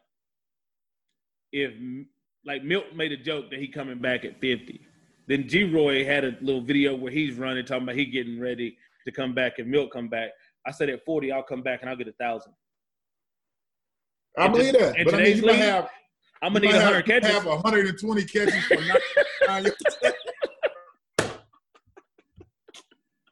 If 1.52 1.72
like 2.44 2.64
Milt 2.64 2.94
made 2.94 3.12
a 3.12 3.16
joke 3.16 3.50
that 3.50 3.58
he 3.58 3.68
coming 3.68 3.98
back 3.98 4.24
at 4.24 4.40
50, 4.40 4.80
then 5.26 5.44
Geroy 5.44 6.04
had 6.06 6.24
a 6.24 6.36
little 6.40 6.60
video 6.60 6.94
where 6.94 7.10
he's 7.10 7.34
running 7.34 7.64
talking 7.64 7.84
about 7.84 7.96
he 7.96 8.06
getting 8.06 8.40
ready 8.40 8.76
to 9.04 9.12
come 9.12 9.34
back 9.34 9.58
and 9.58 9.68
Milt 9.68 9.90
come 9.90 10.08
back. 10.08 10.30
I 10.66 10.70
said 10.70 10.90
at 10.90 11.04
40 11.04 11.32
I'll 11.32 11.42
come 11.42 11.62
back 11.62 11.80
and 11.80 11.90
I'll 11.90 11.96
get 11.96 12.08
a 12.08 12.12
thousand. 12.12 12.52
I 14.38 14.48
believe 14.48 14.74
that, 14.74 14.96
but 15.04 15.14
I 15.14 15.22
mean, 15.22 15.36
you 15.38 15.46
league, 15.46 15.56
have 15.56 15.88
I'm 16.42 16.52
gonna 16.52 16.66
need 16.66 16.74
100 16.74 16.94
have, 16.94 17.04
catches. 17.06 17.30
Have 17.30 17.46
120 17.46 18.24
catches 18.24 18.64
for 18.66 18.74
nine 19.46 19.64
yards. 19.64 20.15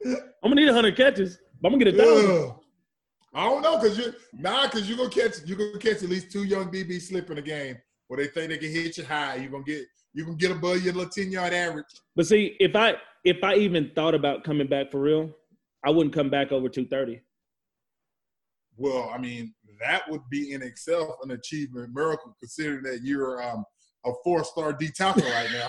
I'm 0.05 0.17
gonna 0.43 0.57
need 0.57 0.67
100 0.67 0.97
catches, 0.97 1.39
but 1.61 1.73
I'm 1.73 1.79
gonna 1.79 1.91
get 1.91 1.95
a 1.95 2.03
thousand. 2.03 2.55
I 3.35 3.45
don't 3.45 3.63
know 3.63 3.79
because 3.79 3.99
you 3.99 4.13
nah 4.33 4.65
because 4.67 4.89
you 4.89 4.97
gonna 4.97 5.11
catch 5.11 5.39
you 5.45 5.57
gonna 5.57 5.79
catch 5.79 6.03
at 6.03 6.09
least 6.09 6.31
two 6.31 6.45
young 6.45 6.71
DBs 6.71 7.03
slip 7.03 7.31
in 7.31 7.39
a 7.39 7.43
game 7.43 7.77
where 8.07 8.19
they 8.19 8.29
think 8.29 8.51
they 8.51 8.59
can 8.59 8.71
hit 8.71 8.97
you 8.97 9.05
high. 9.05 9.37
You 9.37 9.49
gonna 9.49 9.65
get 9.65 9.85
you 10.13 10.25
gonna 10.25 10.37
get 10.37 10.53
above 10.53 10.83
your 10.83 10.95
little 10.95 11.11
10 11.11 11.33
yard 11.33 11.53
average. 11.53 11.87
But 12.15 12.27
see, 12.27 12.57
if 12.61 12.77
I 12.77 12.95
if 13.25 13.43
I 13.43 13.55
even 13.57 13.91
thought 13.95 14.15
about 14.15 14.45
coming 14.45 14.69
back 14.69 14.93
for 14.93 15.01
real, 15.01 15.31
I 15.85 15.91
wouldn't 15.91 16.15
come 16.15 16.31
back 16.31 16.53
over 16.53 16.69
230. 16.69 17.21
Well, 18.77 19.11
I 19.13 19.19
mean 19.19 19.55
that 19.81 20.09
would 20.09 20.23
be 20.31 20.53
in 20.53 20.63
itself 20.63 21.17
an 21.23 21.33
achievement 21.33 21.93
miracle 21.93 22.37
considering 22.39 22.85
that 22.85 23.01
you're 23.03 23.43
um, 23.43 23.65
a 24.07 24.13
four 24.23 24.45
star 24.45 24.73
D 24.73 24.91
tackle 24.91 25.25
right 25.25 25.51
now. 25.51 25.67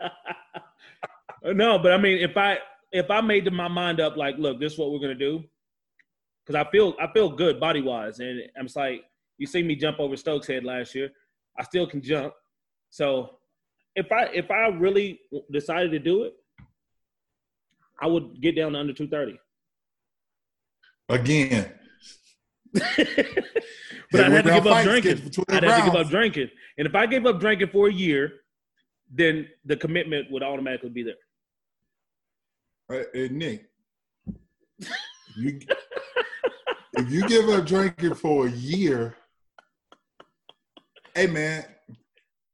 no, 1.52 1.78
but 1.78 1.92
I 1.92 1.98
mean, 1.98 2.18
if 2.18 2.36
I 2.36 2.58
if 2.92 3.10
I 3.10 3.20
made 3.20 3.50
my 3.52 3.68
mind 3.68 4.00
up, 4.00 4.16
like, 4.16 4.36
look, 4.38 4.60
this 4.60 4.72
is 4.72 4.78
what 4.78 4.92
we're 4.92 5.00
gonna 5.00 5.14
do, 5.14 5.44
because 6.44 6.58
I 6.58 6.70
feel 6.70 6.94
I 7.00 7.12
feel 7.12 7.28
good 7.28 7.60
body 7.60 7.82
wise, 7.82 8.20
and 8.20 8.40
I'm 8.58 8.66
just 8.66 8.76
like, 8.76 9.04
you 9.38 9.46
see 9.46 9.62
me 9.62 9.76
jump 9.76 10.00
over 10.00 10.16
Stokes' 10.16 10.46
head 10.46 10.64
last 10.64 10.94
year, 10.94 11.10
I 11.58 11.64
still 11.64 11.86
can 11.86 12.00
jump. 12.00 12.32
So 12.90 13.38
if 13.94 14.10
I 14.10 14.24
if 14.32 14.50
I 14.50 14.68
really 14.68 15.20
decided 15.52 15.90
to 15.92 15.98
do 15.98 16.24
it, 16.24 16.34
I 18.00 18.06
would 18.06 18.40
get 18.40 18.56
down 18.56 18.72
to 18.72 18.78
under 18.78 18.92
230. 18.92 19.38
Again, 21.10 21.70
but 22.72 22.88
Yeah, 24.12 24.26
I'd 24.26 24.32
have 24.32 24.44
to 24.44 24.52
give 24.54 24.66
up 24.66 24.84
drinking. 24.84 25.30
I'd 25.48 25.64
have 25.64 25.84
to 25.84 25.90
give 25.90 26.00
up 26.00 26.08
drinking. 26.08 26.50
And 26.78 26.86
if 26.86 26.94
I 26.94 27.06
gave 27.06 27.26
up 27.26 27.38
drinking 27.40 27.68
for 27.68 27.88
a 27.88 27.92
year, 27.92 28.32
then 29.12 29.46
the 29.64 29.76
commitment 29.76 30.30
would 30.30 30.42
automatically 30.42 30.90
be 30.90 31.02
there. 31.02 31.14
Uh, 32.92 32.98
hey, 33.14 33.28
Nick, 33.28 33.66
you, 35.36 35.58
if 36.94 37.10
you 37.10 37.26
give 37.26 37.48
up 37.48 37.64
drinking 37.66 38.14
for 38.14 38.46
a 38.46 38.50
year, 38.50 39.16
hey 41.14 41.26
man, 41.26 41.64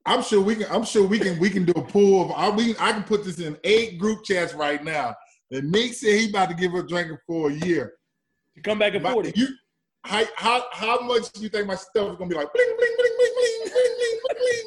I'm 0.07 0.23
sure 0.23 0.41
we 0.41 0.55
can. 0.55 0.67
I'm 0.71 0.85
sure 0.85 1.05
we 1.05 1.19
can. 1.19 1.39
We 1.41 1.51
can 1.51 1.65
do 1.65 1.73
a 1.73 1.83
pool 1.83 2.25
of. 2.25 2.31
I, 2.33 2.49
we, 2.49 2.77
I 2.79 2.93
can 2.93 3.03
put 3.03 3.25
this 3.25 3.41
in 3.41 3.57
eight 3.65 3.99
group 3.99 4.23
chats 4.25 4.55
right 4.55 4.83
now. 4.85 5.17
And 5.51 5.71
Nick 5.73 5.95
said 5.95 6.21
he 6.21 6.31
about 6.31 6.49
to 6.51 6.55
give 6.55 6.75
up 6.77 6.87
drinking 6.87 7.19
for 7.27 7.51
a 7.51 7.55
year. 7.55 7.95
To 8.55 8.61
come 8.63 8.79
back 8.79 8.95
at 8.95 9.03
My- 9.03 9.13
40. 9.13 9.33
You, 9.35 9.49
how, 10.05 10.25
how 10.37 10.65
how 10.73 11.01
much 11.01 11.31
do 11.33 11.43
you 11.43 11.49
think 11.49 11.67
my 11.67 11.75
stuff 11.75 12.13
is 12.13 12.17
gonna 12.17 12.29
be 12.31 12.37
like? 12.37 12.53
Bling 12.55 12.75
bling 12.79 12.95
bling 12.97 13.13
bling 13.19 13.33
bling 13.35 13.63
bling 13.65 13.97
bling 13.99 14.21
bling 14.39 14.67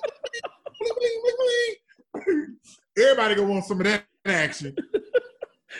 bling 0.79 0.93
bling 0.99 1.21
bling 1.23 2.35
bling. 2.35 2.57
Everybody 2.97 3.35
gonna 3.35 3.47
want 3.47 3.65
some 3.65 3.79
of 3.79 3.85
that 3.85 4.03
action. 4.25 4.75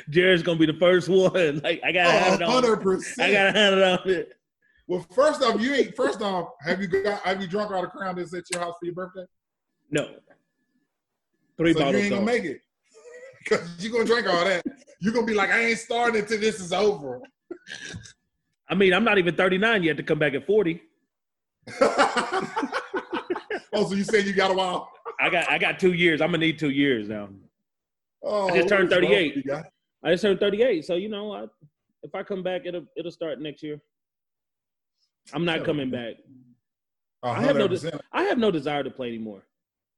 Jared's 0.10 0.44
gonna 0.44 0.60
be 0.60 0.66
the 0.66 0.74
first 0.74 1.10
one. 1.10 1.32
Like 1.64 1.82
I 1.84 1.92
gotta 1.92 2.12
have 2.12 2.42
it 2.42 2.44
on. 2.44 2.64
hundred 2.64 3.04
I 3.20 3.32
gotta 3.32 3.52
have 3.52 3.74
it 3.74 3.84
on 3.84 4.10
it. 4.10 4.34
Well, 4.88 5.06
first 5.14 5.42
off, 5.42 5.62
you 5.62 5.74
ain't. 5.74 5.96
First 5.96 6.22
off, 6.22 6.50
have 6.62 6.82
you 6.82 6.88
got? 6.88 7.22
Have 7.22 7.42
you 7.42 7.48
drunk 7.48 7.72
all 7.72 7.82
the 7.82 7.88
crown 7.88 8.16
that's 8.16 8.34
at 8.34 8.44
your 8.52 8.62
house 8.62 8.76
for 8.80 8.86
your 8.86 8.96
birthday? 8.96 9.26
No. 9.92 10.10
Three 11.58 11.74
so 11.74 11.80
you 11.80 11.86
bottles. 11.86 12.04
ain't 12.04 12.14
gonna 12.14 12.26
make 12.26 12.44
it 12.44 12.62
because 13.44 13.84
you 13.84 13.92
gonna 13.92 14.06
drink 14.06 14.28
all 14.28 14.44
that. 14.44 14.64
You're 15.00 15.14
gonna 15.14 15.26
be 15.26 15.34
like, 15.34 15.52
I 15.52 15.66
ain't 15.66 15.80
starting 15.80 16.22
until 16.22 16.40
this 16.40 16.60
is 16.60 16.74
over. 16.74 17.22
I 18.70 18.76
mean, 18.76 18.94
I'm 18.94 19.04
not 19.04 19.18
even 19.18 19.36
39 19.36 19.84
yet 19.84 19.98
to 19.98 20.04
come 20.04 20.20
back 20.20 20.34
at 20.34 20.46
40. 20.46 20.82
oh, 21.82 22.50
so 23.74 23.94
you 23.94 24.04
said 24.04 24.26
you 24.26 24.34
got 24.34 24.52
a 24.52 24.54
while? 24.54 24.92
I 25.20 25.30
got 25.30 25.50
I 25.50 25.58
got 25.58 25.80
two 25.80 25.94
years. 25.94 26.22
I'm 26.22 26.30
gonna 26.30 26.40
need 26.40 26.60
two 26.60 26.72
years 26.72 27.08
now. 27.08 27.30
Oh, 28.22 28.50
I 28.50 28.58
just 28.58 28.70
turned 28.70 28.90
what 28.90 29.04
is 29.04 29.10
wrong 29.10 29.12
38. 29.12 29.46
I 30.04 30.12
just 30.12 30.22
turned 30.22 30.40
38, 30.40 30.86
so 30.86 30.96
you 30.96 31.10
know, 31.10 31.34
I 31.34 31.46
if 32.04 32.14
I 32.14 32.24
come 32.24 32.44
back, 32.44 32.64
it'll 32.66 32.86
it'll 32.98 33.12
start 33.12 33.40
next 33.40 33.64
year. 33.64 33.80
I'm 35.34 35.46
not 35.46 35.64
coming 35.64 35.90
back. 35.90 36.16
I 37.24 37.42
have 37.42 37.56
no 37.56 37.68
de- 37.68 38.00
I 38.12 38.24
have 38.24 38.38
no 38.38 38.52
desire 38.52 38.84
to 38.84 38.92
play 38.92 39.08
anymore. 39.08 39.46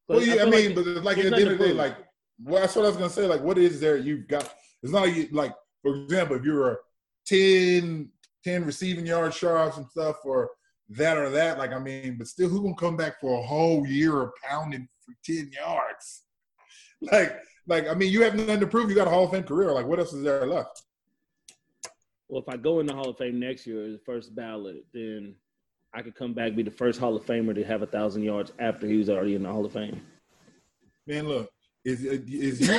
Well, 0.08 0.22
yeah, 0.22 0.43
I, 0.43 0.45
I 0.45 0.49
mean, 0.49 0.76
like 0.76 0.76
but 0.76 1.03
like 1.03 1.18
at 1.18 1.32
the 1.32 1.36
end 1.36 1.51
of 1.51 1.58
the 1.58 1.68
day, 1.68 1.74
like 1.74 1.95
well, 2.43 2.62
that's 2.62 2.76
what 2.76 2.86
I 2.86 2.89
was 2.89 2.97
gonna 2.97 3.10
say. 3.10 3.26
Like, 3.26 3.41
what 3.41 3.58
is 3.58 3.80
there 3.80 3.97
you've 3.97 4.28
got? 4.28 4.53
It's 4.84 4.91
not 4.91 5.03
like, 5.03 5.16
you, 5.16 5.28
like 5.32 5.53
for 5.82 5.95
example, 5.95 6.36
if 6.36 6.43
you're 6.43 6.72
a 6.74 6.78
10, 7.26 8.10
10 8.43 8.66
receiving 8.66 9.06
yard 9.06 9.34
sharps 9.34 9.78
and 9.78 9.88
stuff, 9.89 10.18
or 10.24 10.51
that 10.89 11.18
or 11.18 11.30
that. 11.30 11.58
Like, 11.58 11.72
I 11.72 11.80
mean, 11.80 12.18
but 12.18 12.28
still, 12.28 12.49
who 12.49 12.62
gonna 12.62 12.76
come 12.76 12.97
back 12.97 13.20
for 13.20 13.39
a 13.39 13.43
whole 13.43 13.86
year 13.88 14.22
of 14.22 14.32
pounding 14.43 14.88
for 15.06 15.14
ten 15.24 15.51
yards? 15.51 16.22
Like, 17.01 17.38
like 17.68 17.88
I 17.88 17.93
mean, 17.93 18.11
you 18.11 18.22
have 18.24 18.36
nothing 18.36 18.59
to 18.59 18.68
prove. 18.68 18.89
You 18.89 18.95
got 18.95 19.07
a 19.07 19.11
Hall 19.11 19.26
of 19.26 19.32
Fame 19.32 19.43
career. 19.43 19.72
Like, 19.72 19.86
what 19.86 19.99
else 19.99 20.13
is 20.13 20.24
there 20.24 20.45
left? 20.45 20.84
Well, 22.28 22.41
if 22.41 22.49
I 22.49 22.57
go 22.57 22.80
in 22.80 22.86
the 22.86 22.93
Hall 22.93 23.09
of 23.09 23.18
Fame 23.18 23.39
next 23.39 23.68
year 23.68 23.86
as 23.86 23.93
the 23.93 24.01
first 24.05 24.36
ballot, 24.36 24.86
then 24.93 25.36
I 25.93 26.01
could 26.01 26.16
come 26.16 26.34
back 26.34 26.55
be 26.55 26.63
the 26.63 26.72
first 26.72 26.99
Hall 26.99 27.16
of 27.16 27.26
Famer 27.26 27.55
to 27.55 27.63
have 27.63 27.82
a 27.82 27.88
thousand 27.88 28.24
yards 28.24 28.51
after 28.59 28.88
he 28.88 28.97
was 28.97 29.09
already 29.09 29.36
in 29.36 29.43
the 29.43 29.49
Hall 29.51 29.66
of 29.66 29.74
Fame. 29.74 30.01
Man, 31.07 31.28
look, 31.28 31.49
is 31.86 32.03
uh, 32.03 32.18
is 32.28 32.68
you 32.68 32.74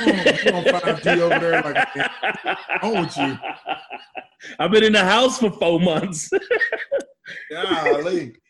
on, 0.53 0.63
five 0.65 1.01
G 1.01 1.09
over 1.21 1.39
there? 1.39 1.61
Like, 1.61 2.83
on 2.83 3.05
with 3.05 3.17
you. 3.17 3.37
I've 4.59 4.71
been 4.71 4.83
in 4.83 4.93
the 4.93 5.03
house 5.03 5.39
for 5.39 5.49
four 5.51 5.79
months. 5.79 6.29
Golly. 7.49 8.35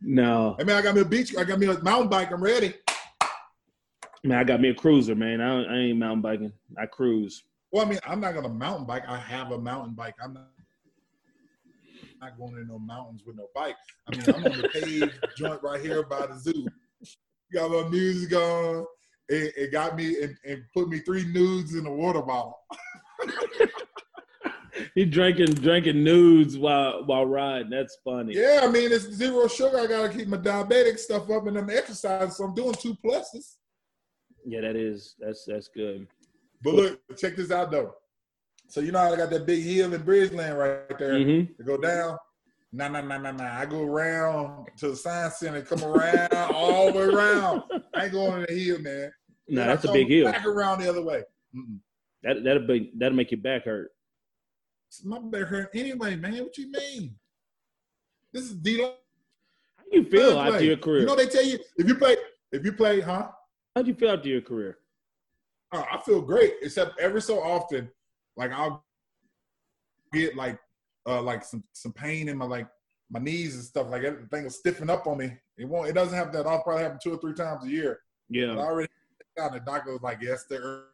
No. 0.00 0.54
I 0.60 0.62
mean, 0.62 0.76
I 0.76 0.80
got 0.80 0.94
me 0.94 1.00
a 1.00 1.04
beach. 1.04 1.36
I 1.36 1.42
got 1.42 1.58
me 1.58 1.66
a 1.66 1.76
mountain 1.82 2.08
bike. 2.08 2.30
I'm 2.30 2.40
ready. 2.40 2.72
Man, 4.24 4.38
I 4.38 4.44
got 4.44 4.60
me 4.60 4.70
a 4.70 4.74
cruiser, 4.74 5.14
man. 5.14 5.40
I, 5.40 5.64
I 5.64 5.76
ain't 5.78 5.98
mountain 5.98 6.22
biking. 6.22 6.52
I 6.76 6.86
cruise. 6.86 7.44
Well, 7.70 7.86
I 7.86 7.88
mean, 7.88 7.98
I'm 8.06 8.20
not 8.20 8.34
gonna 8.34 8.48
mountain 8.48 8.86
bike. 8.86 9.04
I 9.06 9.16
have 9.16 9.52
a 9.52 9.58
mountain 9.58 9.94
bike. 9.94 10.14
I'm 10.22 10.32
not 10.34 10.48
not 12.20 12.36
going 12.36 12.56
in 12.56 12.66
no 12.66 12.78
mountains 12.78 13.22
with 13.24 13.36
no 13.36 13.46
bike. 13.54 13.76
I 14.08 14.16
mean, 14.16 14.24
I'm 14.28 14.52
on 14.52 14.58
the 14.58 14.68
paved 14.68 15.24
joint 15.36 15.62
right 15.62 15.80
here 15.80 16.02
by 16.02 16.26
the 16.26 16.36
zoo. 16.38 16.66
Got 17.52 17.70
my 17.70 17.88
music 17.88 18.36
on. 18.36 18.86
It, 19.28 19.54
it 19.56 19.72
got 19.72 19.96
me 19.96 20.22
and, 20.22 20.36
and 20.44 20.64
put 20.74 20.88
me 20.88 21.00
three 21.00 21.24
nudes 21.26 21.74
in 21.74 21.86
a 21.86 21.92
water 21.92 22.22
bottle. 22.22 22.58
he 24.94 25.04
drinking 25.04 25.54
drinking 25.54 26.02
nudes 26.02 26.56
while 26.58 27.04
while 27.04 27.26
riding. 27.26 27.70
That's 27.70 27.98
funny. 28.04 28.34
Yeah, 28.34 28.60
I 28.62 28.68
mean 28.68 28.90
it's 28.90 29.10
zero 29.12 29.46
sugar. 29.48 29.78
I 29.78 29.86
gotta 29.86 30.08
keep 30.08 30.28
my 30.28 30.38
diabetic 30.38 30.98
stuff 30.98 31.30
up 31.30 31.46
and 31.46 31.56
I'm 31.56 31.70
exercising, 31.70 32.30
So 32.30 32.44
I'm 32.44 32.54
doing 32.54 32.74
two 32.74 32.96
pluses. 33.04 33.57
Yeah, 34.48 34.62
that 34.62 34.76
is 34.76 35.14
that's 35.18 35.44
that's 35.44 35.68
good. 35.68 36.06
But 36.62 36.74
look, 36.74 37.18
check 37.18 37.36
this 37.36 37.50
out 37.50 37.70
though. 37.70 37.92
So 38.66 38.80
you 38.80 38.92
know 38.92 38.98
how 38.98 39.12
I 39.12 39.16
got 39.16 39.28
that 39.28 39.44
big 39.44 39.62
hill 39.62 39.92
in 39.92 40.02
Bridgeland 40.02 40.56
right 40.56 40.98
there 40.98 41.12
mm-hmm. 41.12 41.52
to 41.54 41.62
go 41.62 41.76
down. 41.76 42.16
Nah, 42.72 42.88
nah, 42.88 43.02
nah, 43.02 43.18
nah, 43.18 43.32
nah. 43.32 43.58
I 43.58 43.66
go 43.66 43.82
around 43.82 44.68
to 44.78 44.88
the 44.90 44.96
science 44.96 45.36
center, 45.36 45.60
come 45.60 45.84
around 45.84 46.32
all 46.54 46.90
the 46.90 46.98
way 46.98 47.04
around. 47.04 47.62
I 47.94 48.04
ain't 48.04 48.12
going 48.12 48.40
to 48.40 48.46
the 48.46 48.58
hill, 48.58 48.78
man. 48.80 49.12
No, 49.48 49.62
nah, 49.62 49.66
that's 49.68 49.84
a 49.84 49.92
big 49.92 50.08
hill. 50.08 50.30
Back 50.32 50.46
around 50.46 50.80
the 50.80 50.88
other 50.88 51.02
way. 51.02 51.22
Mm-mm. 51.54 51.78
That 52.22 52.42
that'll 52.42 52.66
be 52.66 52.90
that'll 52.96 53.16
make 53.16 53.30
your 53.30 53.40
back 53.40 53.66
hurt. 53.66 53.90
It's 54.88 55.04
My 55.04 55.18
back 55.18 55.42
hurt 55.42 55.68
anyway, 55.74 56.16
man. 56.16 56.38
What 56.38 56.56
you 56.56 56.72
mean? 56.72 57.16
This 58.32 58.44
is 58.44 58.54
D. 58.54 58.80
How 58.80 58.94
you 59.92 60.04
feel 60.04 60.38
after 60.38 60.64
your 60.64 60.78
career? 60.78 61.00
You 61.00 61.06
know 61.06 61.16
they 61.16 61.26
tell 61.26 61.44
you 61.44 61.58
if 61.76 61.86
you 61.86 61.96
play 61.96 62.16
if 62.50 62.64
you 62.64 62.72
play, 62.72 63.00
huh? 63.00 63.28
How 63.74 63.82
do 63.82 63.88
you 63.88 63.94
feel 63.94 64.10
after 64.10 64.28
your 64.28 64.40
career? 64.40 64.78
Oh, 65.72 65.84
I 65.90 65.98
feel 65.98 66.20
great, 66.22 66.54
except 66.62 66.98
every 66.98 67.20
so 67.20 67.40
often, 67.40 67.90
like 68.36 68.52
I'll 68.52 68.84
get 70.12 70.34
like 70.36 70.58
uh 71.06 71.20
like 71.20 71.44
some 71.44 71.62
some 71.72 71.92
pain 71.92 72.28
in 72.28 72.38
my 72.38 72.46
like 72.46 72.68
my 73.10 73.20
knees 73.20 73.54
and 73.54 73.64
stuff. 73.64 73.88
Like 73.88 74.02
everything 74.04 74.44
will 74.44 74.50
stiffen 74.50 74.90
up 74.90 75.06
on 75.06 75.18
me. 75.18 75.32
It 75.58 75.66
won't. 75.66 75.88
It 75.88 75.94
doesn't 75.94 76.16
have 76.16 76.32
that. 76.32 76.46
I'll 76.46 76.62
probably 76.62 76.82
happen 76.82 76.98
two 77.02 77.14
or 77.14 77.18
three 77.18 77.34
times 77.34 77.64
a 77.64 77.70
year. 77.70 78.00
Yeah. 78.30 78.54
But 78.54 78.60
I 78.60 78.64
already 78.64 78.88
got 79.36 79.52
the 79.52 79.60
doctor 79.60 79.92
was 79.92 80.02
like, 80.02 80.18
yes, 80.22 80.44
the 80.48 80.84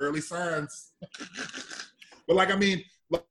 early 0.00 0.20
signs. 0.20 0.92
but 2.26 2.36
like 2.36 2.50
I 2.50 2.56
mean, 2.56 2.82
like, 3.10 3.24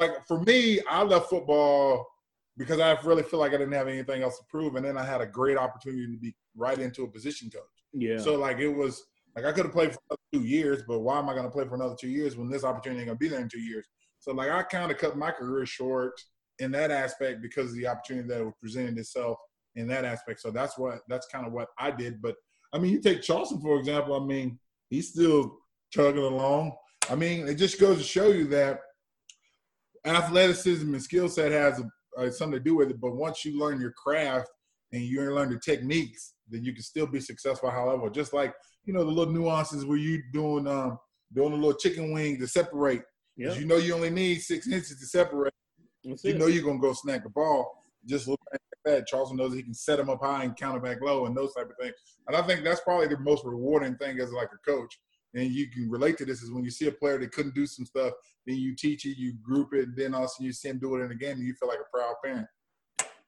like 0.00 0.26
for 0.26 0.40
me, 0.40 0.80
I 0.88 1.02
left 1.02 1.30
football 1.30 2.06
because 2.58 2.80
I 2.80 2.98
really 3.04 3.22
feel 3.22 3.38
like 3.38 3.54
I 3.54 3.56
didn't 3.56 3.72
have 3.72 3.88
anything 3.88 4.22
else 4.22 4.38
to 4.38 4.44
prove, 4.50 4.74
and 4.74 4.84
then 4.84 4.98
I 4.98 5.04
had 5.04 5.20
a 5.20 5.26
great 5.26 5.56
opportunity 5.56 6.12
to 6.12 6.18
be 6.18 6.34
right 6.56 6.78
into 6.78 7.04
a 7.04 7.08
position 7.08 7.48
coach. 7.48 7.62
Yeah. 7.92 8.18
So 8.18 8.34
like 8.34 8.58
it 8.58 8.68
was 8.68 9.02
like 9.34 9.44
I 9.44 9.52
could 9.52 9.64
have 9.64 9.72
played 9.72 9.92
for 9.92 10.16
two 10.32 10.42
years, 10.42 10.82
but 10.86 11.00
why 11.00 11.18
am 11.18 11.28
I 11.28 11.32
going 11.32 11.44
to 11.44 11.50
play 11.50 11.66
for 11.66 11.76
another 11.76 11.96
two 11.98 12.08
years 12.08 12.36
when 12.36 12.50
this 12.50 12.64
opportunity 12.64 13.00
ain't 13.00 13.08
going 13.08 13.18
to 13.18 13.24
be 13.24 13.28
there 13.28 13.40
in 13.40 13.48
two 13.48 13.60
years? 13.60 13.86
So 14.18 14.32
like 14.32 14.50
I 14.50 14.62
kind 14.64 14.90
of 14.90 14.98
cut 14.98 15.16
my 15.16 15.30
career 15.30 15.64
short 15.64 16.20
in 16.58 16.72
that 16.72 16.90
aspect 16.90 17.40
because 17.40 17.70
of 17.70 17.76
the 17.76 17.86
opportunity 17.86 18.28
that 18.28 18.44
was 18.44 18.54
presented 18.60 18.98
itself 18.98 19.38
in 19.76 19.86
that 19.88 20.04
aspect. 20.04 20.40
So 20.40 20.50
that's 20.50 20.76
what 20.76 20.98
that's 21.08 21.28
kind 21.28 21.46
of 21.46 21.52
what 21.52 21.68
I 21.78 21.92
did. 21.92 22.20
But 22.20 22.34
I 22.72 22.78
mean, 22.78 22.92
you 22.92 23.00
take 23.00 23.22
Charleston 23.22 23.60
for 23.60 23.78
example. 23.78 24.20
I 24.20 24.24
mean, 24.24 24.58
he's 24.90 25.10
still 25.10 25.58
chugging 25.92 26.24
along. 26.24 26.72
I 27.08 27.14
mean, 27.14 27.46
it 27.46 27.54
just 27.54 27.80
goes 27.80 27.98
to 27.98 28.04
show 28.04 28.28
you 28.28 28.48
that 28.48 28.80
athleticism 30.04 30.92
and 30.92 31.02
skill 31.02 31.28
set 31.28 31.52
has 31.52 31.78
a, 31.78 31.90
uh, 32.18 32.30
something 32.30 32.58
to 32.58 32.64
do 32.64 32.76
with 32.76 32.90
it. 32.90 33.00
But 33.00 33.16
once 33.16 33.44
you 33.44 33.58
learn 33.58 33.80
your 33.80 33.92
craft 33.92 34.48
and 34.92 35.02
you 35.02 35.20
learn 35.32 35.50
the 35.50 35.58
techniques, 35.58 36.34
then 36.48 36.64
you 36.64 36.72
can 36.72 36.82
still 36.82 37.06
be 37.06 37.20
successful. 37.20 37.70
However, 37.70 38.10
just 38.10 38.32
like 38.32 38.54
you 38.84 38.92
know 38.92 39.04
the 39.04 39.10
little 39.10 39.32
nuances 39.32 39.84
where 39.84 39.98
you 39.98 40.22
doing 40.32 40.66
um 40.66 40.98
doing 41.34 41.52
a 41.52 41.56
little 41.56 41.74
chicken 41.74 42.12
wing 42.12 42.38
to 42.38 42.48
separate. 42.48 43.02
Yeah. 43.36 43.54
You 43.54 43.66
know 43.66 43.76
you 43.76 43.94
only 43.94 44.10
need 44.10 44.40
six 44.40 44.66
inches 44.66 44.98
to 44.98 45.06
separate. 45.06 45.52
That's 46.04 46.24
you 46.24 46.32
it. 46.32 46.38
know 46.38 46.46
you're 46.46 46.64
gonna 46.64 46.78
go 46.78 46.92
snag 46.92 47.22
the 47.22 47.30
ball. 47.30 47.84
Just 48.06 48.28
look 48.28 48.40
like 48.50 48.60
that. 48.84 49.06
Charleston 49.06 49.36
knows 49.36 49.54
he 49.54 49.62
can 49.62 49.74
set 49.74 50.00
him 50.00 50.08
up 50.08 50.20
high 50.22 50.44
and 50.44 50.56
counter 50.56 50.80
back 50.80 51.00
low 51.02 51.26
and 51.26 51.36
those 51.36 51.54
type 51.54 51.68
of 51.68 51.76
things. 51.80 51.94
And 52.26 52.36
I 52.36 52.42
think 52.42 52.64
that's 52.64 52.80
probably 52.80 53.08
the 53.08 53.18
most 53.18 53.44
rewarding 53.44 53.96
thing 53.96 54.18
as 54.20 54.32
like 54.32 54.48
a 54.52 54.70
coach. 54.70 54.98
And 55.34 55.50
you 55.50 55.68
can 55.70 55.90
relate 55.90 56.16
to 56.18 56.24
this 56.24 56.42
is 56.42 56.50
when 56.50 56.64
you 56.64 56.70
see 56.70 56.86
a 56.86 56.92
player 56.92 57.18
that 57.18 57.32
couldn't 57.32 57.54
do 57.54 57.66
some 57.66 57.84
stuff, 57.84 58.12
then 58.46 58.56
you 58.56 58.74
teach 58.74 59.04
it, 59.04 59.18
you 59.18 59.34
group 59.42 59.74
it, 59.74 59.88
and 59.88 59.96
then 59.96 60.14
also 60.14 60.42
you 60.42 60.52
see 60.52 60.68
him 60.68 60.78
do 60.78 60.96
it 60.96 61.02
in 61.02 61.08
the 61.08 61.14
game, 61.14 61.36
and 61.36 61.46
you 61.46 61.54
feel 61.54 61.68
like 61.68 61.78
a 61.78 61.96
proud 61.96 62.14
parent. 62.24 62.46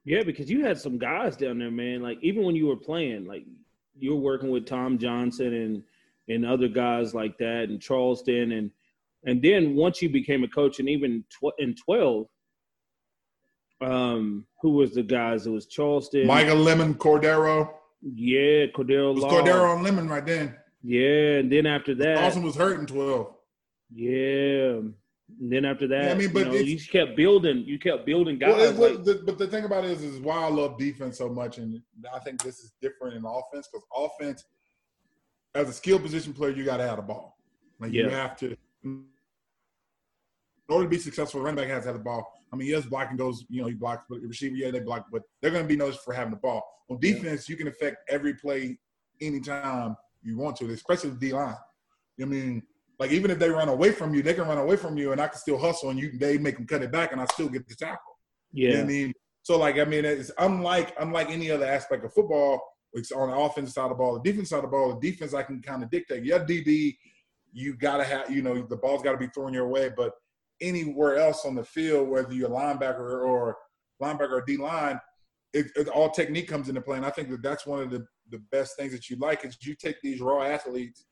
Yeah, 0.05 0.23
because 0.23 0.51
you 0.51 0.65
had 0.65 0.81
some 0.81 0.99
guys 0.99 1.37
down 1.37 1.59
there, 1.59 1.71
man. 1.71 2.03
Like 2.03 2.19
even 2.23 2.45
when 2.45 2.57
you 2.57 2.67
were 2.67 2.77
playing, 2.77 3.27
like 3.27 3.45
you 3.99 4.15
were 4.15 4.21
working 4.21 4.51
with 4.51 4.67
Tom 4.67 4.99
Johnson 4.99 5.53
and 5.53 5.83
and 6.29 6.47
other 6.47 6.69
guys 6.69 7.15
like 7.15 7.37
that, 7.39 7.65
and 7.69 7.81
Charleston, 7.81 8.53
and 8.53 8.71
and 9.25 9.43
then 9.43 9.75
once 9.75 10.01
you 10.01 10.09
became 10.09 10.43
a 10.43 10.49
coach, 10.49 10.81
and 10.81 10.89
even 10.89 11.25
tw- 11.29 11.59
in 11.59 11.75
twelve, 11.75 12.27
um, 13.83 14.47
who 14.63 14.71
was 14.71 14.95
the 14.95 15.03
guys? 15.03 15.47
It 15.47 15.51
was 15.51 15.67
Charleston, 15.67 16.27
Michael 16.27 16.57
Lemon, 16.57 16.95
Cordero. 16.95 17.71
Yeah, 18.03 18.67
Cordero. 18.75 19.11
It 19.11 19.17
was 19.17 19.25
Cordero 19.25 19.75
and 19.75 19.85
Lemon 19.85 20.09
right 20.09 20.25
then. 20.25 20.57
Yeah, 20.83 21.39
and 21.39 21.53
then 21.53 21.67
after 21.67 21.95
that, 21.97 22.15
Dawson 22.17 22.43
was 22.43 22.57
hurt 22.57 22.81
in 22.81 22.87
twelve. 22.87 23.35
Yeah, 23.93 24.81
and 25.39 25.53
then 25.53 25.65
after 25.65 25.87
that, 25.89 26.05
yeah, 26.05 26.11
I 26.11 26.15
mean, 26.15 26.33
but 26.33 26.47
you, 26.47 26.53
know, 26.53 26.59
you 26.59 26.79
kept 26.79 27.17
building. 27.17 27.65
You 27.67 27.79
kept 27.79 28.07
building 28.07 28.39
guys. 28.39 28.73
Well, 28.73 28.95
like, 28.95 29.05
the, 29.05 29.23
but 29.25 29.39
the 29.39 29.47
thing 29.47 29.65
about 29.65 29.85
it 29.85 29.91
is, 29.91 30.03
is 30.03 30.21
why 30.21 30.43
I 30.43 30.49
love 30.49 30.79
defense 30.79 31.19
so 31.19 31.29
much, 31.29 31.59
and 31.59 31.83
I 32.15 32.19
think 32.21 32.43
this 32.43 32.61
is 32.61 32.73
different 32.81 33.17
in 33.17 33.25
offense 33.25 33.69
because 33.71 33.87
offense, 33.95 34.45
as 35.55 35.69
a 35.69 35.73
skill 35.73 35.99
position 35.99 36.33
player, 36.33 36.53
you 36.53 36.65
got 36.65 36.79
to 36.79 36.87
have 36.87 36.97
the 36.97 37.03
ball. 37.03 37.37
Like 37.79 37.93
yeah. 37.93 38.05
you 38.05 38.11
have 38.11 38.37
to, 38.39 38.57
in 38.85 39.05
order 40.69 40.85
to 40.85 40.91
be 40.91 40.99
successful, 40.99 41.41
running 41.41 41.57
back 41.57 41.69
has 41.69 41.83
to 41.85 41.89
have 41.89 41.99
the 41.99 42.05
ball. 42.05 42.33
I 42.53 42.57
mean, 42.57 42.67
he 42.67 42.73
yes, 42.73 42.85
blocking 42.85 43.17
goes, 43.17 43.45
you 43.49 43.63
know, 43.63 43.69
he 43.69 43.75
blocks, 43.75 44.05
but 44.09 44.21
receiver, 44.21 44.57
yeah, 44.57 44.71
they 44.71 44.81
block, 44.81 45.07
but 45.13 45.23
they're 45.41 45.51
going 45.51 45.65
to 45.65 45.69
be 45.69 45.77
noticed 45.77 46.05
for 46.05 46.13
having 46.13 46.33
the 46.33 46.37
ball. 46.37 46.63
On 46.91 46.99
defense, 46.99 47.49
yeah. 47.49 47.53
you 47.53 47.57
can 47.57 47.69
affect 47.69 47.99
every 48.11 48.35
play 48.35 48.79
anytime 49.21 49.97
you 50.23 50.37
want 50.39 50.57
to, 50.57 50.71
especially 50.71 51.11
the 51.11 51.17
D 51.17 51.33
line. 51.33 51.57
I 52.21 52.25
mean, 52.25 52.63
like 52.99 53.13
even 53.13 53.31
if 53.31 53.39
they 53.39 53.49
run 53.49 53.69
away 53.69 53.93
from 53.93 54.15
you, 54.15 54.23
they 54.23 54.35
can 54.35 54.47
run 54.47 54.59
away 54.59 54.77
from 54.77 54.97
you, 54.99 55.13
and 55.13 55.21
I 55.21 55.29
can 55.29 55.39
still 55.39 55.59
hustle, 55.59 55.91
and 55.91 55.99
you 55.99 56.19
they 56.19 56.39
make 56.39 56.57
them 56.57 56.67
cut 56.67 56.83
it 56.83 56.93
back, 56.93 57.13
and 57.13 57.21
I 57.21 57.27
still 57.27 57.49
get 57.49 57.67
the 57.67 57.75
tackle. 57.75 58.19
Yeah, 58.53 58.69
you 58.69 58.77
know 58.77 58.83
I 58.83 58.87
mean, 58.87 59.13
so 59.43 59.59
like 59.59 59.79
I 59.79 59.85
mean, 59.85 60.05
it's 60.05 60.31
unlike 60.39 60.95
unlike 61.01 61.31
any 61.31 61.51
other 61.51 61.67
aspect 61.67 62.05
of 62.05 62.13
football. 62.13 62.61
It's 62.93 63.13
on 63.13 63.31
the 63.31 63.37
offensive 63.37 63.73
side 63.73 63.85
of 63.85 63.91
the 63.91 63.95
ball, 63.95 64.21
the 64.21 64.31
defense 64.31 64.49
side 64.49 64.57
of 64.57 64.63
the 64.63 64.69
ball. 64.69 64.99
The 64.99 65.13
defense 65.13 65.33
I 65.33 65.45
can 65.45 65.63
kind 65.63 65.85
of 65.85 65.91
dictate. 65.91 66.25
Yeah, 66.25 66.41
DB, 66.41 66.97
you 67.53 67.77
gotta 67.77 68.03
have 68.03 68.31
you 68.31 68.43
know 68.43 68.63
the 68.63 68.77
ball's 68.77 69.03
got 69.03 69.13
to 69.13 69.19
be 69.19 69.29
thrown 69.29 69.55
your 69.55 69.69
way, 69.69 69.91
but 69.97 70.13
anywhere 70.61 71.17
else 71.17 71.45
on 71.45 71.55
the 71.55 71.65
field, 71.65 72.09
whether 72.09 72.33
you're 72.33 72.49
a 72.49 72.53
linebacker 72.53 73.25
or 73.25 73.57
linebacker 74.03 74.33
or 74.33 74.45
D 74.47 74.57
line, 74.57 75.01
it, 75.53 75.67
it, 75.77 75.89
all 75.89 76.11
technique 76.11 76.49
comes 76.49 76.69
into 76.69 76.81
play. 76.81 76.97
And 76.97 77.07
I 77.07 77.11
think 77.11 77.31
that 77.31 77.43
that's 77.43 77.67
one 77.67 77.81
of 77.81 77.91
the 77.91 78.07
the 78.31 78.43
best 78.51 78.77
things 78.77 78.93
that 78.93 79.09
you 79.09 79.17
like 79.17 79.45
is 79.45 79.57
you 79.63 79.75
take 79.75 80.01
these 80.03 80.21
raw 80.21 80.43
athletes 80.43 81.05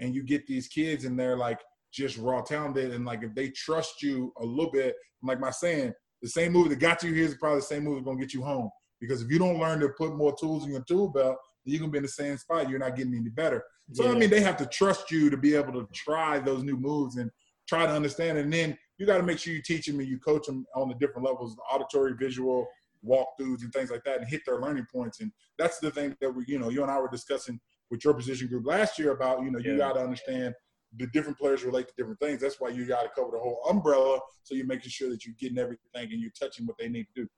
and 0.00 0.14
you 0.14 0.22
get 0.22 0.46
these 0.46 0.68
kids 0.68 1.04
and 1.04 1.18
they're 1.18 1.36
like 1.36 1.60
just 1.92 2.18
raw 2.18 2.40
talented 2.40 2.92
and 2.92 3.04
like 3.04 3.22
if 3.22 3.34
they 3.34 3.50
trust 3.50 4.02
you 4.02 4.32
a 4.40 4.44
little 4.44 4.70
bit, 4.70 4.94
like 5.22 5.40
my 5.40 5.50
saying, 5.50 5.92
the 6.22 6.28
same 6.28 6.52
move 6.52 6.68
that 6.68 6.76
got 6.76 7.02
you 7.02 7.12
here 7.12 7.24
is 7.24 7.34
probably 7.34 7.60
the 7.60 7.66
same 7.66 7.84
move 7.84 7.96
that's 7.96 8.04
gonna 8.04 8.20
get 8.20 8.34
you 8.34 8.42
home. 8.42 8.70
Because 9.00 9.22
if 9.22 9.30
you 9.30 9.38
don't 9.38 9.58
learn 9.58 9.80
to 9.80 9.88
put 9.90 10.16
more 10.16 10.34
tools 10.38 10.64
in 10.64 10.72
your 10.72 10.82
tool 10.82 11.08
belt, 11.08 11.36
you're 11.64 11.80
gonna 11.80 11.92
be 11.92 11.98
in 11.98 12.02
the 12.02 12.08
same 12.08 12.36
spot. 12.36 12.68
You're 12.68 12.78
not 12.78 12.96
getting 12.96 13.14
any 13.14 13.28
better. 13.28 13.64
So 13.92 14.04
yeah. 14.04 14.12
I 14.12 14.14
mean, 14.14 14.30
they 14.30 14.40
have 14.40 14.56
to 14.58 14.66
trust 14.66 15.10
you 15.10 15.30
to 15.30 15.36
be 15.36 15.54
able 15.54 15.72
to 15.72 15.88
try 15.94 16.38
those 16.38 16.62
new 16.62 16.76
moves 16.76 17.16
and 17.16 17.30
try 17.68 17.86
to 17.86 17.92
understand. 17.92 18.38
And 18.38 18.52
then 18.52 18.76
you 18.98 19.06
got 19.06 19.18
to 19.18 19.22
make 19.22 19.38
sure 19.38 19.52
you 19.52 19.62
teach 19.62 19.86
them 19.86 20.00
and 20.00 20.08
you 20.08 20.18
coach 20.18 20.46
them 20.46 20.66
on 20.74 20.88
the 20.88 20.94
different 20.94 21.26
levels, 21.26 21.56
auditory, 21.70 22.14
visual, 22.18 22.66
walkthroughs, 23.06 23.62
and 23.62 23.72
things 23.72 23.90
like 23.90 24.04
that, 24.04 24.18
and 24.20 24.28
hit 24.28 24.42
their 24.46 24.60
learning 24.60 24.86
points. 24.92 25.20
And 25.20 25.32
that's 25.58 25.78
the 25.78 25.90
thing 25.90 26.16
that 26.20 26.30
we, 26.30 26.44
you 26.46 26.58
know, 26.58 26.68
you 26.68 26.82
and 26.82 26.90
I 26.90 26.98
were 27.00 27.10
discussing 27.10 27.60
with 27.90 28.04
your 28.04 28.14
position 28.14 28.48
group 28.48 28.66
last 28.66 28.98
year 28.98 29.12
about, 29.12 29.42
you 29.42 29.50
know, 29.50 29.58
you 29.58 29.72
Yeah. 29.72 29.78
got 29.78 29.92
to 29.94 30.00
understand 30.00 30.54
the 30.96 31.06
different 31.08 31.38
players 31.38 31.64
relate 31.64 31.86
to 31.88 31.94
different 31.96 32.18
things. 32.18 32.40
That's 32.40 32.60
why 32.60 32.70
you 32.70 32.86
got 32.86 33.02
to 33.02 33.08
cover 33.10 33.32
the 33.32 33.38
whole 33.38 33.62
umbrella, 33.68 34.20
so 34.42 34.54
you're 34.54 34.66
making 34.66 34.90
sure 34.90 35.10
that 35.10 35.24
you're 35.24 35.34
getting 35.38 35.58
everything 35.58 35.80
and 35.94 36.20
you're 36.20 36.30
touching 36.38 36.66
what 36.66 36.76
they 36.78 36.88
need 36.88 37.06
to 37.14 37.22
do. 37.22 37.28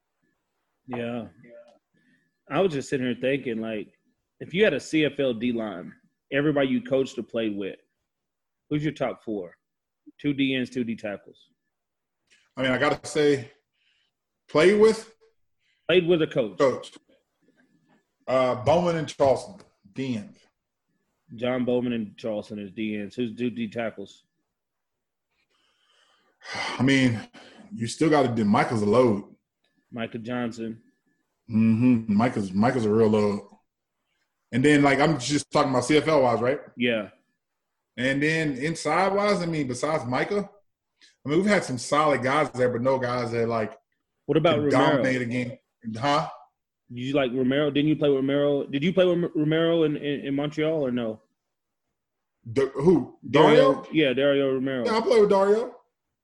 Yeah. 0.87 1.27
I 2.49 2.61
was 2.61 2.73
just 2.73 2.89
sitting 2.89 3.07
here 3.07 3.17
thinking, 3.21 3.61
like, 3.61 3.89
if 4.41 4.55
you 4.55 4.65
had 4.65 4.73
a 4.75 4.79
CFL 4.81 5.39
D 5.39 5.53
line, 5.53 5.93
everybody 6.33 6.69
you 6.69 6.83
coached 6.83 7.19
or 7.19 7.23
played 7.23 7.57
with, 7.57 7.77
who's 8.69 8.83
your 8.83 8.93
top 8.93 9.23
four? 9.23 9.57
Two 10.21 10.35
DNs, 10.35 10.71
two 10.73 10.83
D 10.83 10.97
tackles. 10.97 11.39
I 12.57 12.63
mean, 12.63 12.73
I 12.73 12.79
got 12.79 13.03
to 13.03 13.09
say, 13.09 13.51
play 14.49 14.75
with 14.75 15.15
Played 15.91 16.07
with 16.07 16.23
a 16.23 16.27
coach. 16.29 16.57
coach 16.57 16.93
uh, 18.29 18.55
Bowman 18.55 18.95
and 18.95 19.09
Charleston, 19.09 19.57
DN. 19.93 20.29
John 21.35 21.65
Bowman 21.65 21.93
and 21.93 22.17
Charleston 22.17 22.61
as 22.61 22.71
DNs. 22.71 23.17
Who's 23.17 23.35
two 23.35 23.51
D 23.51 23.69
tackles? 23.69 24.23
I 26.79 26.85
mean, 26.85 27.21
you 27.75 27.89
still 27.89 28.09
got 28.09 28.23
to 28.23 28.29
do. 28.29 28.45
Michael's 28.45 28.83
a 28.83 28.87
load. 28.87 29.25
Micah 29.91 30.19
Johnson. 30.19 30.81
Mm-hmm. 31.51 32.15
Michael's 32.15 32.53
Michael's 32.53 32.85
a 32.85 32.91
real 32.95 33.09
load. 33.09 33.41
And 34.53 34.65
then, 34.65 34.85
like, 34.85 35.01
I'm 35.01 35.19
just 35.19 35.51
talking 35.51 35.73
about 35.73 35.83
CFL 35.83 36.23
wise, 36.23 36.41
right? 36.41 36.61
Yeah. 36.77 37.09
And 37.97 38.23
then 38.23 38.53
inside 38.59 39.13
wise, 39.13 39.43
I 39.43 39.47
mean, 39.47 39.67
besides 39.67 40.05
Micah, 40.05 40.49
I 41.27 41.29
mean, 41.29 41.39
we've 41.39 41.51
had 41.51 41.65
some 41.65 41.79
solid 41.79 42.23
guys 42.23 42.49
there, 42.51 42.69
but 42.69 42.81
no 42.81 42.97
guys 42.97 43.33
that 43.33 43.49
like 43.49 43.77
What 44.27 44.39
about 44.39 44.59
Romero? 44.59 44.71
dominate 44.71 45.23
a 45.23 45.25
game. 45.25 45.57
Huh? 45.99 46.29
Did 46.93 47.01
you 47.01 47.15
like 47.15 47.31
Romero? 47.33 47.71
Didn't 47.71 47.89
you 47.89 47.97
play 47.97 48.09
with 48.09 48.17
Romero? 48.17 48.65
Did 48.67 48.83
you 48.83 48.93
play 48.93 49.07
with 49.07 49.31
Romero 49.35 49.85
in, 49.85 49.97
in, 49.97 50.21
in 50.27 50.35
Montreal 50.35 50.85
or 50.85 50.91
no? 50.91 51.21
D- 52.53 52.69
who? 52.75 53.17
Dario? 53.31 53.85
Yeah, 53.93 54.13
Dario 54.13 54.53
Romero. 54.55 54.85
Yeah, 54.85 54.99
I 54.99 55.01
played 55.01 55.21
with 55.21 55.31
Dario. 55.31 55.75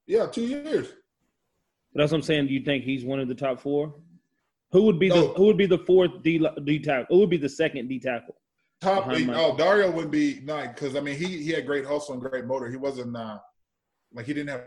Yeah, 0.06 0.26
two 0.26 0.42
years. 0.42 0.88
But 1.92 2.00
that's 2.02 2.12
what 2.12 2.18
I'm 2.18 2.22
saying. 2.22 2.48
Do 2.48 2.54
you 2.54 2.64
think 2.64 2.84
he's 2.84 3.04
one 3.04 3.20
of 3.20 3.28
the 3.28 3.34
top 3.34 3.60
four? 3.60 3.94
Who 4.72 4.82
would 4.82 4.98
be 4.98 5.08
No. 5.08 5.28
the 5.28 5.34
Who 5.34 5.44
would 5.46 5.56
be 5.56 5.66
the 5.66 5.78
fourth 5.78 6.22
D, 6.22 6.44
D 6.64 6.78
tackle? 6.80 7.06
Who 7.10 7.20
would 7.20 7.30
be 7.30 7.36
the 7.36 7.48
second 7.48 7.88
D 7.88 7.98
tackle? 7.98 8.36
Top. 8.80 9.06
Mike. 9.06 9.28
oh, 9.30 9.56
Dario 9.56 9.90
would 9.90 10.10
be 10.10 10.40
not 10.44 10.74
because 10.74 10.96
I 10.96 11.00
mean 11.00 11.16
he 11.16 11.42
he 11.42 11.50
had 11.50 11.64
great 11.64 11.86
hustle 11.86 12.14
and 12.14 12.22
great 12.22 12.44
motor. 12.44 12.68
He 12.68 12.76
wasn't 12.76 13.16
uh, 13.16 13.38
like 14.12 14.26
he 14.26 14.34
didn't 14.34 14.50
have 14.50 14.64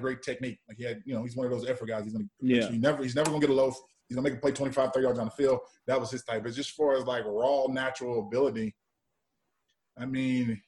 great 0.00 0.22
technique. 0.22 0.58
Like 0.68 0.76
he 0.78 0.84
had, 0.84 1.02
you 1.04 1.14
know, 1.14 1.22
he's 1.22 1.36
one 1.36 1.46
of 1.46 1.52
those 1.52 1.68
effort 1.68 1.86
guys. 1.86 2.04
He's 2.04 2.12
gonna 2.12 2.24
Yeah. 2.40 2.68
He 2.68 2.78
never 2.78 3.02
he's 3.02 3.14
never 3.14 3.30
gonna 3.30 3.40
get 3.40 3.50
a 3.50 3.54
loaf. 3.54 3.76
He's 4.08 4.16
gonna 4.16 4.28
make 4.28 4.38
a 4.38 4.40
play 4.40 4.52
25, 4.52 4.90
30 4.92 5.02
yards 5.04 5.18
on 5.18 5.26
the 5.26 5.30
field. 5.30 5.60
That 5.86 6.00
was 6.00 6.10
his 6.10 6.24
type. 6.24 6.42
But 6.42 6.52
just 6.52 6.70
as 6.70 6.74
far 6.74 6.96
as 6.96 7.04
like 7.04 7.24
raw 7.26 7.66
natural 7.68 8.26
ability, 8.26 8.74
I 9.98 10.06
mean, 10.06 10.60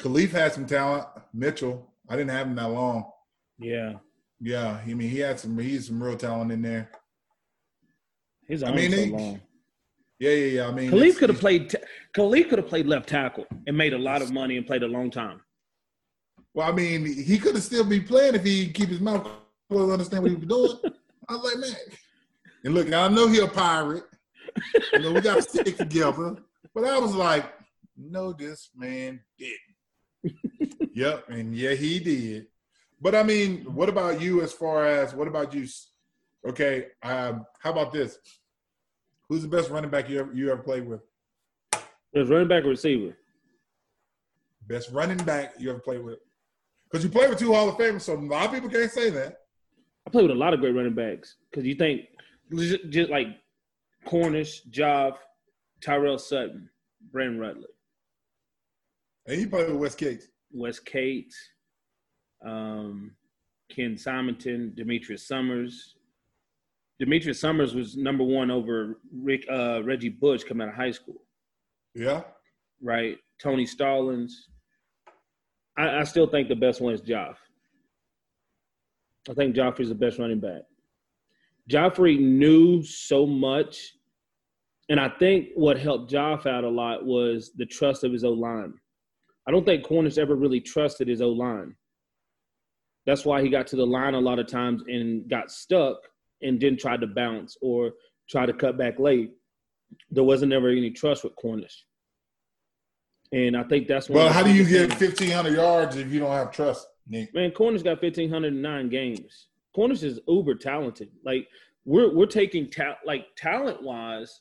Khalif 0.00 0.30
had 0.30 0.52
some 0.52 0.66
talent. 0.66 1.06
Mitchell, 1.32 1.92
I 2.08 2.16
didn't 2.16 2.30
have 2.30 2.46
him 2.46 2.54
that 2.56 2.68
long. 2.70 3.10
Yeah, 3.58 3.94
Yeah, 4.38 4.80
I 4.82 4.92
mean, 4.94 5.08
he 5.08 5.18
had 5.20 5.40
some. 5.40 5.58
He 5.58 5.74
had 5.74 5.84
some 5.84 6.02
real 6.02 6.16
talent 6.16 6.52
in 6.52 6.60
there. 6.62 6.90
his 8.46 8.62
I 8.62 8.70
mean, 8.74 8.90
so 8.90 8.96
he- 8.96 9.10
long. 9.10 9.40
Yeah, 10.18 10.30
yeah, 10.30 10.46
yeah. 10.46 10.68
I 10.68 10.72
mean, 10.72 10.90
Khalif 10.90 11.18
could 11.18 11.28
have 11.30 11.40
played. 11.40 11.74
Khalif 12.14 12.48
could 12.48 12.58
have 12.58 12.68
played 12.68 12.86
left 12.86 13.08
tackle 13.08 13.46
and 13.66 13.76
made 13.76 13.92
a 13.94 13.98
lot 13.98 14.22
of 14.22 14.30
money 14.32 14.56
and 14.56 14.66
played 14.66 14.82
a 14.82 14.86
long 14.88 15.10
time. 15.10 15.40
Well, 16.56 16.66
I 16.66 16.72
mean, 16.72 17.04
he 17.04 17.36
could 17.36 17.54
have 17.54 17.62
still 17.62 17.84
be 17.84 18.00
playing 18.00 18.34
if 18.34 18.42
he 18.42 18.72
keep 18.72 18.88
his 18.88 18.98
mouth 18.98 19.28
closed, 19.68 19.84
and 19.84 19.92
understand 19.92 20.22
what 20.22 20.30
he 20.30 20.36
was 20.38 20.48
doing. 20.48 20.94
I 21.28 21.34
was 21.34 21.44
like, 21.44 21.58
man. 21.58 21.76
And 22.64 22.74
look, 22.74 22.90
I 22.90 23.08
know 23.08 23.28
he 23.28 23.40
a 23.40 23.46
pirate. 23.46 24.04
You 24.94 25.00
know, 25.00 25.12
we 25.12 25.20
got 25.20 25.34
to 25.34 25.42
stick 25.42 25.76
together. 25.76 26.38
But 26.74 26.84
I 26.84 26.98
was 26.98 27.14
like, 27.14 27.44
no, 27.94 28.32
this 28.32 28.70
man 28.74 29.20
didn't. 29.38 30.94
yep, 30.94 31.28
and 31.28 31.54
yeah, 31.54 31.74
he 31.74 31.98
did. 31.98 32.46
But 33.02 33.14
I 33.14 33.22
mean, 33.22 33.64
what 33.74 33.90
about 33.90 34.22
you 34.22 34.40
as 34.40 34.50
far 34.50 34.86
as 34.86 35.14
what 35.14 35.28
about 35.28 35.52
you? 35.52 35.66
Okay, 36.48 36.86
um, 37.02 37.44
how 37.60 37.72
about 37.72 37.92
this? 37.92 38.18
Who's 39.28 39.42
the 39.42 39.48
best 39.48 39.68
running 39.68 39.90
back 39.90 40.08
you 40.08 40.20
ever 40.20 40.32
you 40.32 40.50
ever 40.50 40.62
played 40.62 40.88
with? 40.88 41.02
There's 42.14 42.30
running 42.30 42.48
back 42.48 42.64
or 42.64 42.68
receiver. 42.68 43.14
Best 44.66 44.90
running 44.90 45.18
back 45.18 45.52
you 45.58 45.68
ever 45.68 45.80
played 45.80 46.02
with? 46.02 46.18
Because 46.90 47.04
you 47.04 47.10
played 47.10 47.30
with 47.30 47.38
two 47.38 47.52
Hall 47.52 47.68
of 47.68 47.76
Famers, 47.76 48.02
so 48.02 48.14
a 48.14 48.16
lot 48.16 48.46
of 48.46 48.52
people 48.52 48.68
can't 48.70 48.90
say 48.90 49.10
that. 49.10 49.38
I 50.06 50.10
played 50.10 50.22
with 50.22 50.30
a 50.30 50.38
lot 50.38 50.54
of 50.54 50.60
great 50.60 50.74
running 50.74 50.94
backs 50.94 51.36
because 51.50 51.64
you 51.66 51.74
think 51.74 52.02
just, 52.54 52.88
just 52.90 53.10
like 53.10 53.26
Cornish, 54.04 54.62
Joff, 54.70 55.16
Tyrell 55.80 56.18
Sutton, 56.18 56.70
Brandon 57.12 57.40
Rutley, 57.40 57.64
And 59.26 59.40
you 59.40 59.48
played 59.48 59.68
with 59.68 59.76
Wes 59.78 59.94
Cates. 59.96 60.28
Wes 60.52 60.78
Kate, 60.78 61.34
um, 62.44 63.10
Ken 63.68 63.98
Simonton, 63.98 64.72
Demetrius 64.76 65.26
Summers. 65.26 65.96
Demetrius 67.00 67.40
Summers 67.40 67.74
was 67.74 67.96
number 67.96 68.22
one 68.24 68.50
over 68.50 69.00
Rick 69.12 69.44
uh, 69.50 69.82
Reggie 69.82 70.08
Bush 70.08 70.44
coming 70.44 70.66
out 70.66 70.70
of 70.70 70.76
high 70.76 70.92
school, 70.92 71.20
Yeah. 71.94 72.22
right? 72.80 73.18
Tony 73.42 73.66
Stallings. 73.66 74.48
I, 75.76 75.98
I 76.00 76.04
still 76.04 76.26
think 76.26 76.48
the 76.48 76.56
best 76.56 76.80
one 76.80 76.94
is 76.94 77.02
Joff. 77.02 77.36
I 79.28 79.34
think 79.34 79.56
Joffrey's 79.56 79.88
the 79.88 79.94
best 79.94 80.18
running 80.18 80.40
back. 80.40 80.62
Joffrey 81.68 82.18
knew 82.18 82.82
so 82.82 83.26
much, 83.26 83.92
and 84.88 85.00
I 85.00 85.08
think 85.08 85.48
what 85.56 85.78
helped 85.78 86.12
Joff 86.12 86.46
out 86.46 86.64
a 86.64 86.68
lot 86.68 87.04
was 87.04 87.52
the 87.56 87.66
trust 87.66 88.04
of 88.04 88.12
his 88.12 88.24
O 88.24 88.30
line. 88.30 88.74
I 89.48 89.50
don't 89.50 89.64
think 89.64 89.84
Cornish 89.84 90.18
ever 90.18 90.36
really 90.36 90.60
trusted 90.60 91.08
his 91.08 91.20
O 91.20 91.30
line. 91.30 91.74
That's 93.04 93.24
why 93.24 93.42
he 93.42 93.48
got 93.48 93.66
to 93.68 93.76
the 93.76 93.86
line 93.86 94.14
a 94.14 94.20
lot 94.20 94.38
of 94.38 94.46
times 94.46 94.82
and 94.86 95.28
got 95.28 95.50
stuck 95.50 95.98
and 96.42 96.60
then 96.60 96.76
tried 96.76 97.00
to 97.00 97.06
bounce 97.06 97.56
or 97.62 97.92
try 98.28 98.46
to 98.46 98.52
cut 98.52 98.76
back 98.76 98.98
late. 98.98 99.30
There 100.10 100.24
wasn't 100.24 100.52
ever 100.52 100.68
any 100.68 100.90
trust 100.90 101.22
with 101.22 101.36
Cornish. 101.36 101.84
And 103.32 103.56
I 103.56 103.64
think 103.64 103.88
that's 103.88 104.08
one 104.08 104.18
Well, 104.24 104.32
how 104.32 104.42
do 104.42 104.52
you 104.52 104.64
get 104.64 104.88
1,500 104.90 105.52
yards 105.54 105.96
if 105.96 106.12
you 106.12 106.20
don't 106.20 106.30
have 106.32 106.52
trust, 106.52 106.86
Nick? 107.08 107.34
Man, 107.34 107.50
Cornish 107.50 107.82
got 107.82 108.00
fifteen 108.00 108.30
hundred 108.30 108.52
and 108.52 108.62
nine 108.62 108.88
games. 108.88 109.48
Cornish 109.74 110.02
is 110.02 110.20
uber 110.28 110.54
talented. 110.54 111.08
Like 111.24 111.48
we're 111.84 112.14
we're 112.14 112.26
taking 112.26 112.70
ta- 112.70 112.98
like 113.04 113.26
talent 113.36 113.82
wise. 113.82 114.40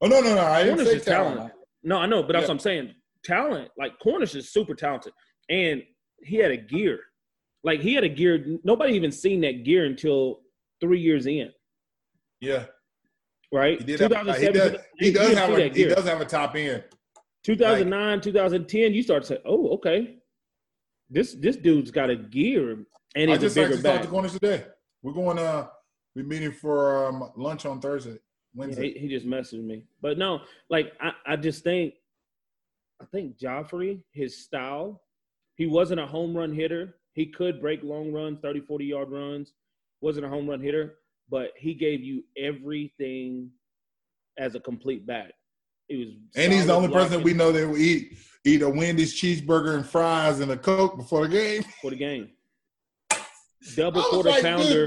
Oh, 0.00 0.08
no, 0.08 0.20
no, 0.20 0.34
no. 0.34 0.44
I 0.44 0.64
Cornish 0.66 0.86
say 0.88 0.96
is 0.96 1.04
talent. 1.04 1.36
talented. 1.36 1.56
No, 1.84 1.98
I 1.98 2.06
know, 2.06 2.22
but 2.22 2.32
that's 2.32 2.48
what 2.48 2.54
I'm 2.54 2.58
saying. 2.58 2.94
Talent, 3.24 3.70
like 3.78 3.98
Cornish 4.00 4.34
is 4.34 4.50
super 4.52 4.74
talented, 4.74 5.12
and 5.48 5.82
he 6.22 6.36
had 6.36 6.50
a 6.50 6.56
gear. 6.56 7.00
Like 7.62 7.80
he 7.80 7.94
had 7.94 8.04
a 8.04 8.08
gear. 8.08 8.58
Nobody 8.64 8.94
even 8.94 9.12
seen 9.12 9.40
that 9.42 9.64
gear 9.64 9.84
until 9.86 10.40
three 10.80 11.00
years 11.00 11.26
in, 11.26 11.50
Yeah. 12.40 12.66
right? 13.52 13.78
He 13.80 13.84
did 13.96 14.00
have, 14.00 14.10
he 14.38 14.48
does, 14.50 14.76
he 14.98 15.12
does 15.12 15.34
have 15.38 15.50
a, 15.50 15.68
he 15.68 15.84
does 15.84 16.04
have 16.04 16.20
a 16.20 16.24
top 16.26 16.56
end. 16.56 16.84
2009, 17.44 18.20
2010, 18.22 18.94
you 18.94 19.02
start 19.02 19.22
to 19.22 19.28
say, 19.28 19.38
"Oh, 19.44 19.68
okay, 19.74 20.16
this 21.10 21.34
this 21.34 21.56
dude's 21.56 21.90
got 21.90 22.10
a 22.10 22.16
gear, 22.16 22.86
and 23.14 23.30
he's 23.30 23.30
I 23.30 23.32
he's 23.32 23.38
a 23.38 23.40
just 23.40 23.54
bigger 23.54 23.82
back." 23.82 24.02
to 24.02 24.08
Cornish 24.08 24.32
today. 24.32 24.64
We're 25.02 25.12
going 25.12 25.38
uh 25.38 25.68
we're 26.14 26.24
meeting 26.24 26.52
for 26.52 27.06
um, 27.06 27.30
lunch 27.36 27.66
on 27.66 27.80
Thursday. 27.80 28.12
Yeah, 28.12 28.16
Wednesday. 28.54 28.92
he, 28.92 29.00
he 29.00 29.08
just 29.08 29.26
messaged 29.26 29.64
me. 29.64 29.84
But 30.00 30.16
no, 30.16 30.40
like 30.70 30.92
I, 31.00 31.12
I 31.26 31.36
just 31.36 31.64
think 31.64 31.94
I 33.00 33.04
think 33.06 33.36
Joffrey, 33.38 34.00
his 34.12 34.44
style, 34.44 35.02
he 35.56 35.66
wasn't 35.66 36.00
a 36.00 36.06
home 36.06 36.36
run 36.36 36.52
hitter. 36.52 36.96
He 37.12 37.26
could 37.26 37.60
break 37.60 37.82
long 37.82 38.12
runs, 38.12 38.38
30, 38.40 38.60
40 38.60 38.84
yard 38.84 39.10
runs. 39.10 39.52
Wasn't 40.00 40.24
a 40.24 40.28
home 40.28 40.48
run 40.48 40.60
hitter, 40.60 40.94
but 41.28 41.50
he 41.56 41.74
gave 41.74 42.02
you 42.02 42.24
everything 42.36 43.50
as 44.38 44.54
a 44.54 44.60
complete 44.60 45.06
back. 45.06 45.32
It 45.88 45.96
was 45.96 46.08
and 46.36 46.52
he's 46.52 46.66
the 46.66 46.74
only 46.74 46.88
person 46.88 47.22
we 47.22 47.34
know 47.34 47.52
that 47.52 47.68
will 47.68 47.76
eat 47.76 48.16
eat 48.44 48.62
a 48.62 48.68
Wendy's 48.68 49.14
cheeseburger 49.14 49.74
and 49.74 49.86
fries 49.86 50.40
and 50.40 50.50
a 50.50 50.56
Coke 50.56 50.96
before 50.96 51.26
the 51.26 51.34
game. 51.34 51.64
for 51.82 51.90
the 51.90 51.96
game. 51.96 52.30
Double 53.76 54.02
quarter 54.02 54.28
like, 54.30 54.42
pounder, 54.42 54.86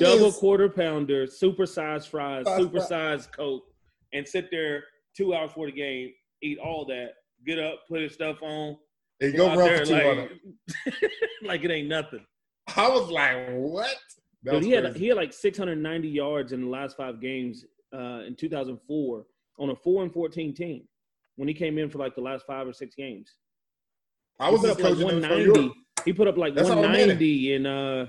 double 0.00 0.26
this. 0.26 0.38
quarter 0.38 0.68
pounder, 0.68 1.24
supersized 1.26 2.08
fries, 2.08 2.44
Fries, 2.44 2.46
supersized 2.46 3.30
Coke, 3.30 3.62
and 4.12 4.26
sit 4.26 4.50
there 4.50 4.82
two 5.16 5.34
hours 5.34 5.50
before 5.50 5.66
the 5.66 5.72
game, 5.72 6.10
eat 6.42 6.58
all 6.58 6.84
that, 6.86 7.10
get 7.46 7.60
up, 7.60 7.86
put 7.88 8.00
his 8.02 8.14
stuff 8.14 8.42
on, 8.42 8.76
And 9.20 9.36
go 9.36 9.46
run 9.46 9.58
there 9.58 9.78
for 9.78 9.84
200. 9.84 10.40
like, 10.86 10.94
like 11.44 11.64
it 11.64 11.70
ain't 11.70 11.86
nothing. 11.86 12.26
I 12.76 12.88
was 12.88 13.08
like, 13.08 13.50
what? 13.50 13.94
Dude, 14.44 14.64
he 14.64 14.72
had 14.72 14.96
he 14.96 15.06
had 15.06 15.16
like 15.16 15.32
690 15.32 16.08
yards 16.08 16.52
in 16.52 16.62
the 16.62 16.68
last 16.68 16.96
five 16.96 17.20
games 17.20 17.64
uh, 17.94 18.22
in 18.26 18.34
2004 18.36 19.24
on 19.58 19.70
a 19.70 19.76
four 19.76 20.02
and 20.02 20.12
14 20.12 20.54
team 20.54 20.82
when 21.36 21.48
he 21.48 21.54
came 21.54 21.78
in 21.78 21.90
for 21.90 21.98
like 21.98 22.14
the 22.14 22.20
last 22.20 22.46
five 22.46 22.66
or 22.66 22.72
six 22.72 22.94
games. 22.94 23.34
I 24.40 24.50
was 24.50 24.60
he 24.60 24.68
put 24.68 24.78
up 24.78 24.84
like 24.84 24.98
for 24.98 25.04
190. 25.04 25.74
He 26.04 26.12
put 26.12 26.28
up 26.28 26.36
like 26.36 26.54
That's 26.54 26.68
how 26.68 26.78
I 26.78 26.82
met 26.82 27.10
him. 27.10 27.18
190 27.18 27.54
in 27.54 27.66
uh, 27.66 28.06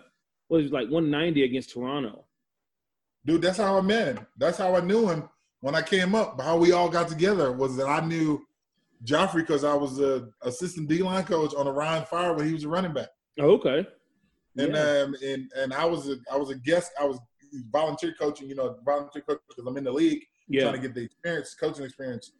what 0.48 0.62
was 0.62 0.72
like 0.72 0.90
190 0.90 1.44
against 1.44 1.72
Toronto. 1.74 2.26
Dude, 3.26 3.42
that's 3.42 3.58
how 3.58 3.78
I 3.78 3.82
met 3.82 4.16
him. 4.16 4.26
That's 4.38 4.58
how 4.58 4.76
I 4.76 4.80
knew 4.80 5.10
him 5.10 5.28
when 5.62 5.76
I 5.76 5.82
came 5.82 6.16
up. 6.16 6.38
But 6.38 6.44
how 6.44 6.58
we 6.58 6.72
all 6.72 6.90
got 6.90 7.08
together 7.08 7.52
was 7.52 7.76
that 7.78 7.88
I 7.88 8.06
knew 8.06 8.46
Joffrey 9.04 9.38
because 9.42 9.64
I 9.64 9.74
was 9.74 9.98
the 9.98 10.32
assistant 10.44 10.88
D 10.88 11.02
line 11.02 11.24
coach 11.26 11.54
on 11.56 11.66
the 11.66 11.72
Rhein 11.72 12.06
Fire 12.06 12.34
when 12.34 12.46
he 12.48 12.54
was 12.54 12.64
a 12.64 12.70
running 12.70 12.94
back. 12.94 13.10
Oh, 13.40 13.52
okay. 13.52 13.88
And 14.58 14.74
Yeah. 14.74 15.02
um 15.04 15.16
and 15.24 15.52
and 15.58 15.74
I 15.74 15.86
was 15.86 16.10
a 16.10 16.18
I 16.32 16.38
was 16.38 16.50
a 16.50 16.56
guest. 16.56 16.92
I 17.00 17.06
was 17.06 17.20
volunteer 17.72 18.14
coaching. 18.20 18.48
You 18.50 18.56
know, 18.56 18.78
volunteer 18.86 19.22
coach 19.24 19.40
because 19.48 19.66
I'm 19.66 19.78
in 19.78 19.84
the 19.84 19.92
league 19.92 20.24
yeah. 20.50 20.64
trying 20.64 20.74
to 20.74 20.80
get 20.80 20.96
the 20.96 21.04
experience, 21.04 21.56
coaching 21.56 21.86
experience. 21.86 22.32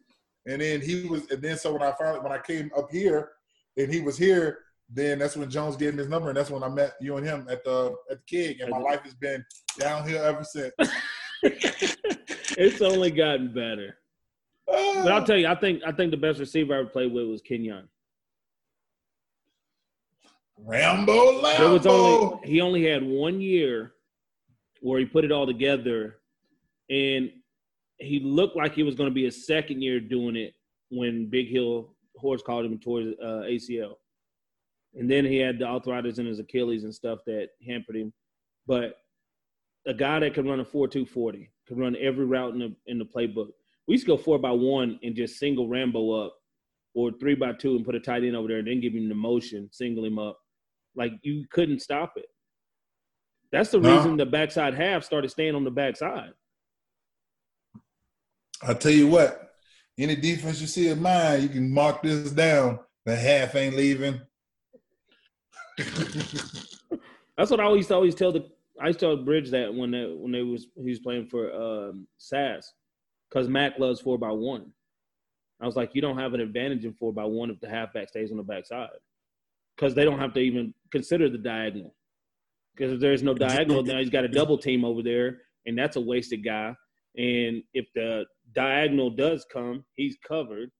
And 0.46 0.60
then 0.60 0.80
he 0.80 1.06
was, 1.06 1.30
and 1.30 1.40
then 1.40 1.56
so 1.56 1.72
when 1.72 1.82
I 1.82 1.92
finally 1.92 2.20
when 2.20 2.32
I 2.32 2.38
came 2.38 2.70
up 2.76 2.90
here 2.90 3.30
and 3.76 3.92
he 3.92 4.00
was 4.00 4.18
here, 4.18 4.58
then 4.92 5.18
that's 5.18 5.36
when 5.36 5.50
Jones 5.50 5.76
gave 5.76 5.94
me 5.94 5.98
his 5.98 6.08
number, 6.08 6.28
and 6.28 6.36
that's 6.36 6.50
when 6.50 6.64
I 6.64 6.68
met 6.68 6.94
you 7.00 7.16
and 7.16 7.26
him 7.26 7.46
at 7.48 7.62
the 7.64 7.94
at 8.10 8.18
the 8.18 8.22
Keg, 8.26 8.60
and 8.60 8.70
my 8.70 8.78
life 8.78 9.02
has 9.02 9.14
been 9.14 9.44
downhill 9.78 10.24
ever 10.24 10.42
since. 10.42 10.72
it's 11.42 12.80
only 12.80 13.10
gotten 13.10 13.52
better. 13.52 13.98
Ah. 14.68 15.00
But 15.04 15.12
I'll 15.12 15.24
tell 15.24 15.36
you, 15.36 15.46
I 15.46 15.54
think 15.54 15.82
I 15.86 15.92
think 15.92 16.10
the 16.10 16.16
best 16.16 16.40
receiver 16.40 16.74
I 16.74 16.80
ever 16.80 16.88
played 16.88 17.12
with 17.12 17.26
was 17.28 17.40
Kenyon. 17.42 17.88
Rambo 20.58 21.40
Lambo. 21.40 21.58
There 21.58 21.70
was 21.70 21.86
only 21.86 22.48
he 22.48 22.60
only 22.60 22.84
had 22.84 23.02
one 23.02 23.40
year 23.40 23.92
where 24.80 24.98
he 24.98 25.06
put 25.06 25.24
it 25.24 25.32
all 25.32 25.46
together, 25.46 26.16
and 26.88 27.30
he 28.00 28.20
looked 28.20 28.56
like 28.56 28.74
he 28.74 28.82
was 28.82 28.94
going 28.94 29.08
to 29.10 29.14
be 29.14 29.26
a 29.26 29.30
second 29.32 29.82
year 29.82 30.00
doing 30.00 30.36
it 30.36 30.54
when 30.90 31.26
Big 31.28 31.48
Hill 31.48 31.94
Horse 32.16 32.42
called 32.42 32.64
him 32.66 32.78
towards 32.78 33.08
uh, 33.22 33.42
ACL, 33.46 33.94
and 34.94 35.10
then 35.10 35.24
he 35.24 35.36
had 35.36 35.58
the 35.58 35.66
arthritis 35.66 36.18
in 36.18 36.26
his 36.26 36.38
Achilles 36.38 36.84
and 36.84 36.94
stuff 36.94 37.20
that 37.26 37.48
hampered 37.66 37.96
him. 37.96 38.12
But 38.66 38.96
a 39.86 39.94
guy 39.94 40.18
that 40.20 40.34
can 40.34 40.46
run 40.48 40.60
a 40.60 40.64
four 40.64 40.88
two 40.88 41.06
forty 41.06 41.50
can 41.66 41.78
run 41.78 41.96
every 42.00 42.24
route 42.26 42.52
in 42.54 42.58
the 42.60 42.74
in 42.86 42.98
the 42.98 43.04
playbook. 43.04 43.50
We 43.86 43.94
used 43.94 44.04
to 44.06 44.12
go 44.12 44.16
four 44.16 44.38
by 44.38 44.50
one 44.50 44.98
and 45.02 45.14
just 45.14 45.38
single 45.38 45.68
Rambo 45.68 46.10
up, 46.26 46.34
or 46.94 47.10
three 47.12 47.34
by 47.34 47.52
two 47.52 47.76
and 47.76 47.84
put 47.84 47.94
a 47.94 48.00
tight 48.00 48.24
end 48.24 48.36
over 48.36 48.48
there, 48.48 48.58
and 48.58 48.66
then 48.68 48.80
give 48.80 48.92
him 48.94 49.08
the 49.08 49.14
motion, 49.14 49.68
single 49.72 50.04
him 50.04 50.18
up. 50.18 50.38
Like 50.96 51.12
you 51.22 51.44
couldn't 51.50 51.80
stop 51.80 52.12
it. 52.16 52.26
That's 53.52 53.70
the 53.70 53.80
No. 53.80 53.94
reason 53.96 54.16
the 54.16 54.26
backside 54.26 54.74
half 54.74 55.04
started 55.04 55.30
staying 55.30 55.54
on 55.54 55.64
the 55.64 55.70
backside. 55.70 56.32
I 58.62 58.74
tell 58.74 58.92
you 58.92 59.06
what, 59.06 59.54
any 59.98 60.16
defense 60.16 60.60
you 60.60 60.66
see 60.66 60.88
of 60.88 61.00
mine, 61.00 61.42
you 61.42 61.48
can 61.48 61.72
mark 61.72 62.02
this 62.02 62.30
down. 62.30 62.78
The 63.06 63.16
half 63.16 63.54
ain't 63.54 63.76
leaving. 63.76 64.20
That's 67.36 67.50
what 67.50 67.60
I 67.60 67.64
always 67.64 67.90
always 67.90 68.14
tell 68.14 68.32
the 68.32 68.50
I 68.80 68.88
used 68.88 68.98
to 69.00 69.06
tell 69.06 69.16
Bridge 69.16 69.50
that 69.50 69.74
when 69.74 69.90
they 69.90 70.04
when 70.04 70.32
they 70.32 70.42
was 70.42 70.66
he 70.76 70.90
was 70.90 70.98
playing 70.98 71.26
for 71.26 71.52
um 71.52 72.06
SAS 72.18 72.72
because 73.30 73.48
Mac 73.48 73.78
loves 73.78 74.00
four 74.00 74.18
by 74.18 74.30
one. 74.30 74.72
I 75.60 75.66
was 75.66 75.76
like, 75.76 75.94
you 75.94 76.00
don't 76.00 76.18
have 76.18 76.32
an 76.32 76.40
advantage 76.40 76.84
in 76.84 76.94
four 76.94 77.12
by 77.12 77.24
one 77.24 77.50
if 77.50 77.60
the 77.60 77.68
halfback 77.68 78.08
stays 78.08 78.30
on 78.30 78.38
the 78.38 78.42
backside 78.42 78.88
because 79.76 79.94
they 79.94 80.04
don't 80.04 80.18
have 80.18 80.32
to 80.34 80.40
even 80.40 80.72
consider 80.90 81.28
the 81.28 81.38
diagonal. 81.38 81.94
Because 82.74 82.92
if 82.92 83.00
there's 83.00 83.22
no 83.22 83.34
diagonal, 83.34 83.82
now 83.82 83.98
he's 83.98 84.10
got 84.10 84.24
a 84.24 84.28
double 84.28 84.56
team 84.56 84.84
over 84.84 85.02
there, 85.02 85.38
and 85.66 85.76
that's 85.76 85.96
a 85.96 86.00
wasted 86.00 86.42
guy. 86.44 86.74
And 87.16 87.62
if 87.74 87.86
the 87.94 88.24
diagonal 88.54 89.10
does 89.10 89.46
come, 89.52 89.84
he's 89.94 90.16
covered. 90.26 90.70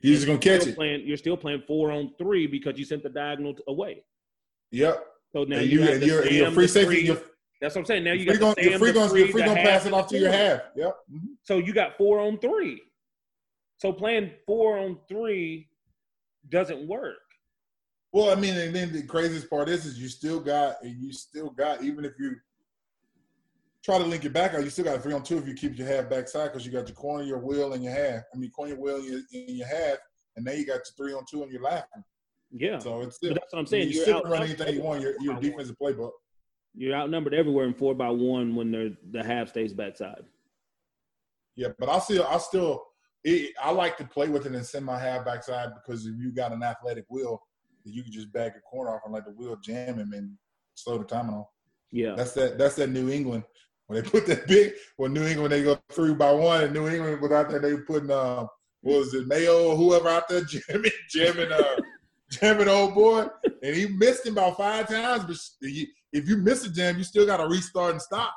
He's 0.00 0.16
just 0.16 0.26
gonna 0.26 0.38
catch 0.38 0.66
it. 0.66 0.74
Playing, 0.74 1.06
you're 1.06 1.16
still 1.16 1.36
playing 1.36 1.62
four 1.66 1.92
on 1.92 2.12
three 2.18 2.46
because 2.46 2.78
you 2.78 2.84
sent 2.84 3.02
the 3.02 3.08
diagonal 3.08 3.54
away. 3.68 4.04
Yep. 4.72 5.04
So 5.32 5.44
now 5.44 5.58
And 5.58 5.70
you, 5.70 5.80
you, 5.80 5.98
the 5.98 6.06
you're, 6.06 6.26
you're 6.26 6.50
free 6.50 6.66
safety. 6.66 7.02
You're, 7.02 7.20
That's 7.60 7.74
what 7.74 7.82
I'm 7.82 7.86
saying. 7.86 8.04
Now 8.04 8.12
you 8.12 8.24
you're 8.24 8.36
got 8.36 8.54
free 8.56 8.56
the 8.56 8.62
gonna, 8.62 8.62
Sam, 8.62 8.70
you're 8.70 8.78
free 8.78 8.92
gonna, 8.92 9.18
you're 9.18 9.28
free 9.28 9.42
gonna 9.44 9.62
pass 9.62 9.86
it 9.86 9.92
off 9.92 10.08
to 10.08 10.18
your 10.18 10.32
half. 10.32 10.60
Yep. 10.76 10.96
Mhm. 11.12 11.20
So 11.42 11.58
you 11.58 11.72
got 11.72 11.96
four 11.96 12.20
on 12.20 12.38
three. 12.38 12.82
So 13.78 13.92
playing 13.92 14.32
four 14.46 14.78
on 14.78 14.98
three 15.08 15.68
doesn't 16.48 16.86
work. 16.88 17.16
Well, 18.12 18.30
I 18.30 18.34
mean, 18.34 18.56
and 18.56 18.74
then 18.74 18.92
the 18.92 19.04
craziest 19.04 19.48
part 19.48 19.68
is, 19.68 19.86
is 19.86 19.98
you 19.98 20.08
still 20.08 20.38
got, 20.38 20.82
and 20.82 21.00
you 21.00 21.12
still 21.12 21.50
got, 21.50 21.82
even 21.82 22.04
if 22.04 22.12
you 22.18 22.36
try 23.82 23.98
to 23.98 24.04
link 24.04 24.24
it 24.24 24.32
back 24.32 24.54
out, 24.54 24.62
you 24.62 24.70
still 24.70 24.84
got 24.84 24.96
a 24.96 25.00
three 25.00 25.12
on 25.12 25.22
two 25.22 25.38
if 25.38 25.46
you 25.46 25.54
keep 25.54 25.76
your 25.76 25.86
half 25.86 26.08
backside 26.08 26.52
because 26.52 26.64
you 26.64 26.72
got 26.72 26.86
your 26.88 26.94
corner, 26.94 27.24
your 27.24 27.38
wheel, 27.38 27.72
and 27.72 27.82
your 27.82 27.92
half. 27.92 28.22
I 28.34 28.38
mean, 28.38 28.50
corner, 28.50 28.72
your 28.72 28.80
wheel, 28.80 28.96
and 28.96 29.04
your, 29.04 29.20
and 29.32 29.56
your 29.56 29.66
half, 29.66 29.98
and 30.36 30.44
now 30.44 30.52
you 30.52 30.64
got 30.66 30.74
your 30.74 30.84
three 30.96 31.12
on 31.12 31.24
two 31.28 31.42
and 31.42 31.52
your 31.52 31.62
laughing. 31.62 32.04
Yeah. 32.52 32.78
So 32.78 33.00
it's 33.00 33.06
but 33.06 33.14
still, 33.14 33.34
that's 33.34 33.52
what 33.52 33.58
I'm 33.60 33.66
saying. 33.66 33.88
you 33.88 33.94
still 33.94 34.22
run 34.22 34.42
anything 34.42 34.74
you 34.74 34.82
want. 34.82 35.02
Your, 35.02 35.14
your 35.20 35.20
Four 35.20 35.26
by 35.26 35.32
one. 35.34 35.42
defensive 35.42 35.76
playbook. 35.80 36.10
You're 36.74 36.94
outnumbered 36.94 37.34
everywhere 37.34 37.66
in 37.66 37.74
four 37.74 37.94
by 37.94 38.08
one 38.08 38.54
when 38.54 38.70
they're 38.70 38.90
the 39.10 39.22
half 39.22 39.48
stays 39.48 39.74
backside. 39.74 40.24
Yeah, 41.54 41.68
but 41.78 41.90
I 41.90 41.98
still, 41.98 42.26
I 42.26 42.38
still, 42.38 42.82
it, 43.24 43.52
I 43.62 43.70
like 43.72 43.98
to 43.98 44.04
play 44.06 44.28
with 44.28 44.46
it 44.46 44.54
and 44.54 44.64
send 44.64 44.86
my 44.86 44.98
half 44.98 45.26
backside 45.26 45.70
because 45.74 46.06
if 46.06 46.14
you 46.16 46.32
got 46.32 46.52
an 46.52 46.62
athletic 46.62 47.04
wheel, 47.10 47.42
you 47.84 48.02
can 48.02 48.12
just 48.12 48.32
bag 48.32 48.52
your 48.54 48.62
corner 48.62 48.94
off 48.94 49.02
and 49.04 49.12
let 49.12 49.26
the 49.26 49.32
wheel 49.32 49.56
jam 49.62 49.98
him 49.98 50.12
and 50.14 50.32
slow 50.74 50.96
the 50.96 51.04
timing 51.04 51.34
off. 51.34 51.48
Yeah. 51.90 52.14
That's 52.16 52.32
that. 52.34 52.56
That's 52.56 52.76
that 52.76 52.88
New 52.88 53.10
England 53.10 53.44
when 53.92 54.02
they 54.02 54.08
put 54.08 54.26
that 54.26 54.46
big. 54.46 54.72
When 54.96 55.12
New 55.12 55.26
England 55.26 55.52
they 55.52 55.62
go 55.62 55.78
three 55.90 56.14
by 56.14 56.32
one, 56.32 56.64
and 56.64 56.72
New 56.72 56.88
England 56.88 57.20
without 57.20 57.50
that 57.50 57.62
they 57.62 57.76
putting 57.76 58.08
what 58.08 58.48
was 58.82 59.14
it 59.14 59.26
Mayo 59.28 59.68
or 59.70 59.76
whoever 59.76 60.08
out 60.08 60.28
there 60.28 60.42
jamming, 60.44 60.90
jamming, 61.10 61.52
uh, 61.52 61.76
jamming 62.30 62.68
old 62.68 62.94
boy, 62.94 63.26
and 63.62 63.76
he 63.76 63.86
missed 63.86 64.26
him 64.26 64.32
about 64.32 64.56
five 64.56 64.88
times. 64.88 65.24
But 65.24 65.36
if 66.12 66.28
you 66.28 66.36
miss 66.38 66.64
a 66.66 66.70
jam, 66.70 66.98
you 66.98 67.04
still 67.04 67.26
got 67.26 67.36
to 67.36 67.46
restart 67.46 67.92
and 67.92 68.02
stop. 68.02 68.34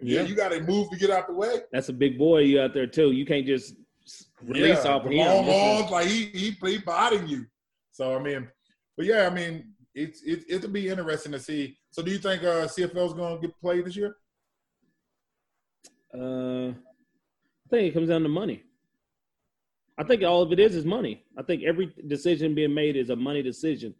Yeah, 0.00 0.20
Yeah. 0.22 0.26
you 0.26 0.34
got 0.34 0.48
to 0.50 0.60
move 0.60 0.90
to 0.90 0.96
get 0.96 1.10
out 1.10 1.28
the 1.28 1.34
way. 1.34 1.60
That's 1.72 1.88
a 1.88 1.92
big 1.92 2.18
boy 2.18 2.38
you 2.40 2.60
out 2.60 2.74
there 2.74 2.86
too. 2.88 3.12
You 3.12 3.24
can't 3.24 3.46
just 3.46 3.74
release 4.42 4.84
yeah, 4.84 4.90
off 4.92 5.04
the 5.04 5.10
him. 5.10 5.18
long 5.18 5.48
arms, 5.48 5.90
like 5.90 6.08
he 6.08 6.26
he 6.26 6.56
he 6.62 6.78
botting 6.78 7.28
you. 7.28 7.46
So 7.92 8.16
I 8.16 8.18
mean, 8.18 8.48
but 8.96 9.06
yeah, 9.06 9.28
I 9.30 9.30
mean, 9.32 9.72
it's 9.94 10.22
it 10.24 10.44
it'll 10.48 10.70
be 10.70 10.88
interesting 10.88 11.30
to 11.32 11.38
see. 11.38 11.78
So 11.90 12.02
do 12.02 12.10
you 12.10 12.18
think 12.18 12.42
uh, 12.42 12.66
CFL 12.66 13.06
is 13.06 13.12
going 13.12 13.40
to 13.40 13.46
get 13.46 13.60
played 13.60 13.84
this 13.84 13.94
year? 13.96 14.16
Uh, 16.14 16.68
I 16.68 17.68
think 17.70 17.88
it 17.88 17.94
comes 17.94 18.08
down 18.08 18.22
to 18.22 18.28
money. 18.28 18.62
I 19.98 20.04
think 20.04 20.22
all 20.22 20.42
of 20.42 20.52
it 20.52 20.60
is 20.60 20.74
is 20.74 20.84
money. 20.84 21.24
I 21.38 21.42
think 21.42 21.62
every 21.62 21.92
decision 22.06 22.54
being 22.54 22.74
made 22.74 22.96
is 22.96 23.10
a 23.10 23.16
money 23.16 23.42
decision. 23.42 23.94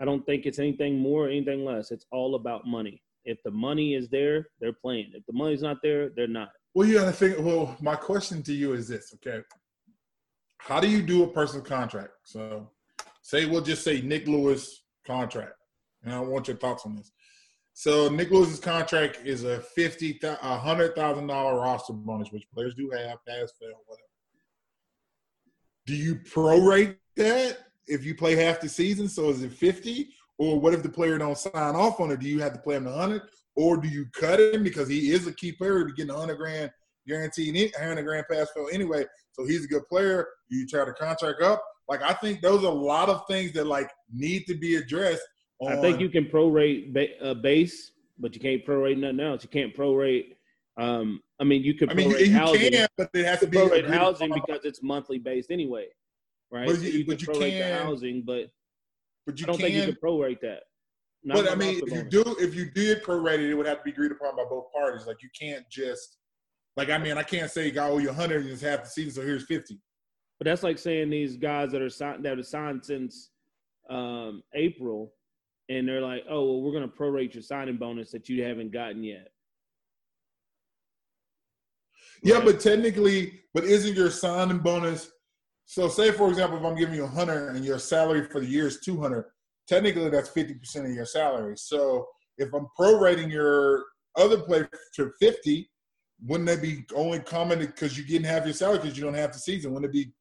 I 0.00 0.04
don't 0.04 0.24
think 0.26 0.46
it's 0.46 0.58
anything 0.58 0.98
more 0.98 1.26
or 1.26 1.28
anything 1.28 1.64
less. 1.64 1.90
It's 1.90 2.06
all 2.10 2.34
about 2.34 2.66
money. 2.66 3.02
If 3.24 3.42
the 3.44 3.50
money 3.50 3.94
is 3.94 4.08
there, 4.08 4.48
they're 4.60 4.72
playing. 4.72 5.12
If 5.14 5.24
the 5.26 5.32
money's 5.32 5.62
not 5.62 5.78
there, 5.82 6.10
they're 6.10 6.26
not. 6.26 6.50
Well, 6.74 6.88
you 6.88 6.94
got 6.94 7.04
to 7.04 7.12
think. 7.12 7.38
Well, 7.38 7.76
my 7.80 7.94
question 7.94 8.42
to 8.44 8.52
you 8.52 8.72
is 8.72 8.88
this: 8.88 9.14
Okay, 9.14 9.42
how 10.58 10.80
do 10.80 10.88
you 10.88 11.02
do 11.02 11.22
a 11.22 11.28
personal 11.28 11.64
contract? 11.64 12.12
So, 12.24 12.68
say 13.22 13.46
we'll 13.46 13.60
just 13.60 13.84
say 13.84 14.00
Nick 14.00 14.26
Lewis 14.26 14.82
contract, 15.06 15.54
and 16.02 16.14
I 16.14 16.20
want 16.20 16.48
your 16.48 16.56
thoughts 16.56 16.84
on 16.84 16.96
this. 16.96 17.12
So, 17.74 18.08
Nicholas's 18.08 18.60
contract 18.60 19.20
is 19.24 19.44
a 19.44 19.60
fifty, 19.60 20.18
a 20.22 20.58
hundred 20.58 20.94
thousand 20.94 21.26
dollar 21.26 21.60
roster 21.60 21.92
bonus, 21.92 22.30
which 22.30 22.44
players 22.52 22.74
do 22.74 22.90
have, 22.90 23.18
pass, 23.26 23.52
fail, 23.60 23.80
whatever. 23.86 24.06
Do 25.86 25.94
you 25.94 26.16
prorate 26.16 26.96
that 27.16 27.58
if 27.86 28.04
you 28.04 28.14
play 28.14 28.36
half 28.36 28.60
the 28.60 28.68
season? 28.68 29.08
So, 29.08 29.30
is 29.30 29.42
it 29.42 29.52
fifty, 29.52 30.10
or 30.38 30.60
what 30.60 30.74
if 30.74 30.82
the 30.82 30.88
player 30.88 31.16
don't 31.18 31.38
sign 31.38 31.74
off 31.74 31.98
on 32.00 32.10
it? 32.10 32.20
Do 32.20 32.28
you 32.28 32.40
have 32.40 32.52
to 32.52 32.60
play 32.60 32.76
him 32.76 32.84
the 32.84 32.92
hundred? 32.92 33.22
or 33.56 33.76
do 33.76 33.88
you 33.88 34.06
cut 34.12 34.40
him 34.40 34.62
because 34.62 34.88
he 34.88 35.12
is 35.12 35.26
a 35.26 35.34
key 35.34 35.52
player 35.52 35.84
to 35.84 35.92
get 35.92 36.08
a 36.08 36.14
hundred 36.14 36.36
grand 36.36 36.70
guaranteed, 37.06 37.72
hundred 37.78 38.02
grand 38.04 38.24
pass 38.30 38.48
fail 38.54 38.68
anyway? 38.72 39.04
So 39.32 39.44
he's 39.44 39.64
a 39.64 39.68
good 39.68 39.86
player. 39.88 40.26
You 40.48 40.66
try 40.66 40.84
to 40.84 40.92
contract 40.92 41.42
up? 41.42 41.62
Like 41.88 42.02
I 42.02 42.12
think 42.14 42.40
those 42.40 42.64
are 42.64 42.70
a 42.70 42.74
lot 42.74 43.08
of 43.08 43.26
things 43.28 43.52
that 43.52 43.66
like 43.66 43.90
need 44.12 44.46
to 44.46 44.54
be 44.54 44.76
addressed. 44.76 45.22
On, 45.62 45.72
I 45.72 45.80
think 45.80 46.00
you 46.00 46.08
can 46.08 46.24
prorate 46.24 46.92
ba- 46.92 47.20
uh, 47.24 47.34
base, 47.34 47.92
but 48.18 48.34
you 48.34 48.40
can't 48.40 48.64
prorate 48.66 48.98
nothing 48.98 49.20
else. 49.20 49.44
You 49.44 49.48
can't 49.48 49.74
prorate. 49.74 50.34
Um, 50.76 51.22
I 51.38 51.44
mean, 51.44 51.62
you 51.62 51.74
could 51.74 51.90
I 51.90 51.94
mean, 51.94 52.10
you, 52.10 52.16
prorate 52.16 52.26
you 52.26 52.32
housing. 52.32 52.72
can, 52.72 52.88
but 52.96 53.10
it 53.14 53.24
has 53.24 53.40
to 53.40 53.46
be 53.46 53.58
prorate 53.58 53.88
housing 53.88 54.32
because 54.32 54.64
it's 54.64 54.82
monthly 54.82 55.18
based 55.18 55.50
anyway, 55.52 55.86
right? 56.50 56.66
But 56.66 56.76
So 56.76 56.82
you- 56.82 56.90
you, 56.98 57.06
but 57.06 57.18
can 57.18 57.34
you 57.34 57.40
prorate 57.40 57.50
can- 57.60 57.70
the 57.78 57.84
housing, 57.84 58.22
but 58.22 58.50
But 59.26 59.38
you 59.38 59.44
I 59.44 59.46
don't 59.46 59.56
can. 59.58 59.66
think 59.66 59.76
you 59.86 59.92
can 59.92 60.00
prorate 60.02 60.40
that. 60.40 60.64
Not 61.24 61.36
but 61.36 61.52
I 61.52 61.54
mean, 61.54 61.80
if 61.86 61.92
you 61.92 62.02
do, 62.02 62.24
if 62.40 62.56
you 62.56 62.68
did 62.72 63.04
prorate 63.04 63.34
it, 63.38 63.50
it 63.50 63.54
would 63.54 63.66
have 63.66 63.78
to 63.78 63.84
be 63.84 63.90
agreed 63.92 64.10
upon 64.10 64.34
by 64.34 64.44
both 64.44 64.72
parties. 64.72 65.06
Like 65.06 65.22
you 65.22 65.28
can't 65.40 65.64
just, 65.70 66.18
like 66.76 66.90
I 66.90 66.98
mean, 66.98 67.16
I 67.16 67.22
can't 67.22 67.48
say 67.48 67.72
I 67.76 67.88
owe 67.88 67.98
you 67.98 68.10
a 68.10 68.12
hundred 68.12 68.42
and 68.42 68.50
it's 68.50 68.62
half 68.62 68.82
the 68.82 68.88
season, 68.90 69.12
so 69.12 69.22
here's 69.22 69.44
fifty. 69.46 69.78
But 70.40 70.46
that's 70.46 70.64
like 70.64 70.78
saying 70.78 71.10
these 71.10 71.36
guys 71.36 71.70
that 71.70 71.80
are 71.82 71.88
signed 71.88 72.24
that 72.24 72.36
are 72.36 72.42
signed 72.42 72.84
since 72.84 73.30
um, 73.88 74.42
April, 74.54 75.12
and 75.68 75.88
they're 75.88 76.00
like, 76.00 76.24
"Oh, 76.28 76.44
well, 76.44 76.62
we're 76.62 76.72
going 76.72 76.88
to 76.88 76.96
prorate 76.96 77.34
your 77.34 77.42
signing 77.42 77.76
bonus 77.76 78.10
that 78.12 78.28
you 78.28 78.42
haven't 78.44 78.72
gotten 78.72 79.02
yet." 79.02 79.28
Yeah, 82.22 82.36
Right. 82.36 82.44
but 82.46 82.60
technically, 82.60 83.40
but 83.54 83.64
isn't 83.64 83.96
your 83.96 84.10
signing 84.10 84.58
bonus 84.58 85.10
So 85.64 85.88
say 85.88 86.10
for 86.10 86.28
example, 86.28 86.58
if 86.58 86.64
I'm 86.64 86.74
giving 86.76 86.96
you 86.96 87.04
100 87.04 87.54
and 87.56 87.64
your 87.64 87.78
salary 87.78 88.24
for 88.28 88.40
the 88.40 88.46
year 88.46 88.66
is 88.66 88.80
200, 88.80 89.24
technically 89.68 90.10
that's 90.10 90.28
50% 90.28 90.84
of 90.86 90.90
your 90.94 91.06
salary. 91.06 91.56
So 91.56 92.06
if 92.36 92.52
I'm 92.52 92.66
prorating 92.78 93.30
your 93.30 93.84
other 94.16 94.38
player 94.38 94.68
to 94.96 95.12
50, 95.20 95.70
wouldn't 96.26 96.48
that 96.48 96.60
be 96.60 96.84
only 96.94 97.20
common 97.20 97.60
because 97.60 97.96
you 97.96 98.04
getting 98.04 98.24
half 98.24 98.44
your 98.44 98.54
salary 98.54 98.78
because 98.80 98.98
you 98.98 99.04
don't 99.04 99.14
have 99.14 99.32
the 99.32 99.38
season? 99.38 99.72
Wouldn't 99.72 99.90
it 99.90 99.94
be 99.94 100.12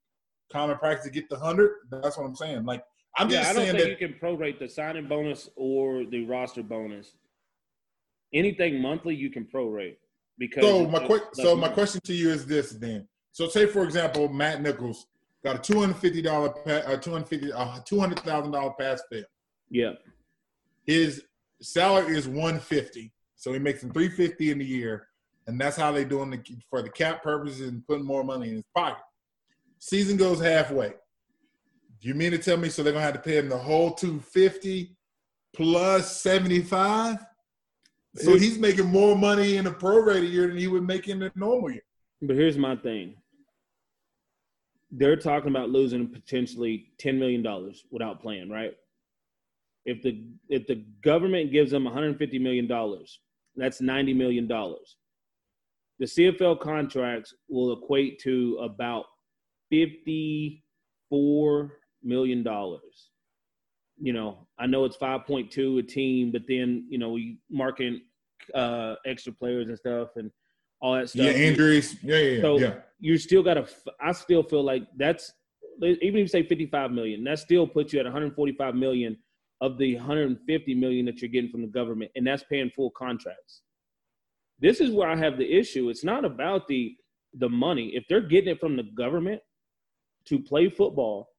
common 0.54 0.78
practice 0.78 1.06
to 1.06 1.12
get 1.12 1.28
the 1.28 1.36
100? 1.38 1.72
That's 1.90 2.18
what 2.18 2.26
I'm 2.26 2.36
saying. 2.36 2.64
Like 2.64 2.84
I'm 3.18 3.30
yeah, 3.30 3.40
just 3.40 3.50
I 3.50 3.54
don't 3.54 3.64
saying 3.64 3.78
think 3.78 4.00
that 4.00 4.02
you 4.02 4.08
can 4.08 4.20
prorate 4.20 4.60
the 4.60 4.70
signing 4.70 5.08
bonus 5.08 5.50
or 5.56 6.06
the 6.06 6.26
roster 6.26 6.64
bonus. 6.64 7.16
Anything 8.34 8.82
monthly 8.82 9.16
you 9.16 9.30
can 9.30 9.46
prorate 9.46 9.98
because 10.38 10.64
So 10.64 10.88
my 10.88 11.20
so 11.34 11.56
my 11.56 11.68
question 11.70 12.02
to 12.06 12.14
you 12.14 12.30
is 12.30 12.46
this 12.46 12.72
then. 12.72 13.08
So 13.32 13.48
say 13.48 13.66
for 13.66 13.84
example, 13.84 14.30
Matt 14.30 14.62
Nichols 14.62 15.08
got 15.44 15.58
a 15.58 15.60
two 15.60 15.80
hundred 15.80 15.98
fifty 15.98 16.22
dollar, 16.22 16.54
uh, 16.68 16.98
two 16.98 17.12
hundred 17.12 17.28
fifty, 17.28 17.52
uh, 17.52 17.80
two 17.86 18.00
hundred 18.00 18.20
thousand 18.20 18.52
dollar 18.52 18.74
pass 18.80 19.02
fail. 19.12 19.24
yeah, 19.70 19.92
His 20.86 21.24
salary 21.62 22.18
is 22.18 22.28
one 22.28 22.60
fifty, 22.60 23.12
so 23.36 23.52
he 23.52 23.60
makes 23.60 23.84
him 23.84 23.92
three 23.92 24.10
fifty 24.10 24.52
in 24.52 24.60
the 24.60 24.66
year, 24.66 25.08
and 25.48 25.60
that's 25.60 25.76
how 25.76 25.92
they 25.92 26.06
doing 26.06 26.30
the 26.30 26.42
for 26.70 26.82
the 26.82 26.90
cap 26.90 27.24
purposes 27.24 27.68
and 27.68 27.86
putting 27.88 28.06
more 28.06 28.24
money 28.24 28.50
in 28.50 28.56
his 28.56 28.64
pocket. 28.76 29.04
Season 29.80 30.16
goes 30.16 30.40
halfway. 30.40 30.94
You 32.02 32.16
mean 32.16 32.32
to 32.32 32.40
tell 32.40 32.58
me 32.58 32.70
so 32.70 32.82
they're 32.82 32.94
gonna 32.94 33.06
have 33.06 33.14
to 33.14 33.20
pay 33.20 33.38
him 33.38 33.48
the 33.48 33.58
whole 33.58 33.94
two 33.94 34.20
fifty 34.20 34.98
plus 35.56 36.22
seventy 36.22 36.62
five? 36.62 37.20
So 38.16 38.36
he's 38.36 38.58
making 38.58 38.88
more 38.88 39.16
money 39.16 39.56
in 39.56 39.68
a 39.68 39.72
prorated 39.72 40.32
year 40.32 40.48
than 40.48 40.58
he 40.58 40.68
would 40.68 40.84
make 40.84 41.08
in 41.08 41.24
a 41.24 41.32
normal 41.36 41.72
year. 41.72 41.84
but 42.22 42.36
here's 42.36 42.58
my 42.58 42.76
thing. 42.76 43.16
They're 44.92 45.16
talking 45.16 45.50
about 45.50 45.70
losing 45.70 46.10
potentially 46.10 46.88
ten 46.98 47.18
million 47.20 47.44
dollars 47.44 47.86
without 47.92 48.22
playing, 48.22 48.50
right? 48.50 48.74
If 49.86 50.02
the 50.02 50.24
if 50.50 50.66
the 50.68 50.84
government 51.04 51.52
gives 51.52 51.72
them 51.72 51.84
150 51.86 52.40
million 52.40 52.68
dollars, 52.68 53.20
that's 53.56 53.80
90 53.80 54.14
million 54.16 54.48
dollars. 54.48 54.98
The 56.00 56.08
CFL 56.08 56.60
contracts 56.60 57.34
will 57.48 57.74
equate 57.74 58.20
to 58.22 58.58
about 58.62 59.06
54 59.70 61.78
million 62.04 62.44
dollars. 62.44 63.10
You 64.00 64.14
know, 64.14 64.48
I 64.60 64.66
know 64.66 64.86
it's 64.86 64.98
5.2 64.98 65.80
a 65.80 65.84
team, 65.84 66.32
but 66.32 66.44
then 66.48 66.86
you 66.90 66.98
know 66.98 67.10
we 67.10 67.38
marking 67.50 68.02
uh, 68.56 68.96
extra 69.06 69.32
players 69.32 69.68
and 69.68 69.78
stuff 69.78 70.10
and 70.16 70.32
all 70.82 70.96
that 70.96 71.10
stuff. 71.10 71.26
Yeah, 71.26 71.34
injuries. 71.34 71.98
Yeah, 72.02 72.18
yeah, 72.18 72.32
yeah. 72.32 72.42
So 72.42 72.60
yeah. 72.60 72.74
you 73.00 73.18
still 73.18 73.44
got 73.44 73.56
to. 73.56 73.68
I 74.02 74.12
still 74.12 74.44
feel 74.44 74.64
like 74.64 74.84
that's 74.98 75.32
even 75.82 75.98
if 76.02 76.16
you 76.16 76.28
say 76.28 76.44
55 76.44 76.92
million, 76.92 77.24
that 77.24 77.40
still 77.40 77.66
puts 77.68 77.94
you 77.94 78.00
at 78.00 78.06
145 78.06 78.76
million 78.76 79.18
of 79.62 79.78
the 79.78 79.96
150 79.96 80.76
million 80.76 81.06
that 81.06 81.22
you're 81.22 81.30
getting 81.30 81.50
from 81.50 81.62
the 81.62 81.68
government, 81.68 82.12
and 82.16 82.26
that's 82.26 82.44
paying 82.44 82.72
full 82.76 82.92
contracts. 82.92 83.62
This 84.60 84.80
is 84.80 84.92
where 84.92 85.10
I 85.10 85.16
have 85.16 85.38
the 85.38 85.52
issue. 85.52 85.90
It's 85.90 86.04
not 86.04 86.26
about 86.26 86.68
the 86.68 86.96
the 87.36 87.50
money. 87.50 87.92
If 87.94 88.06
they're 88.10 88.22
getting 88.22 88.50
it 88.50 88.60
from 88.60 88.76
the 88.76 88.84
government 88.84 89.42
to 90.26 90.40
play 90.40 90.70
football, 90.70 91.30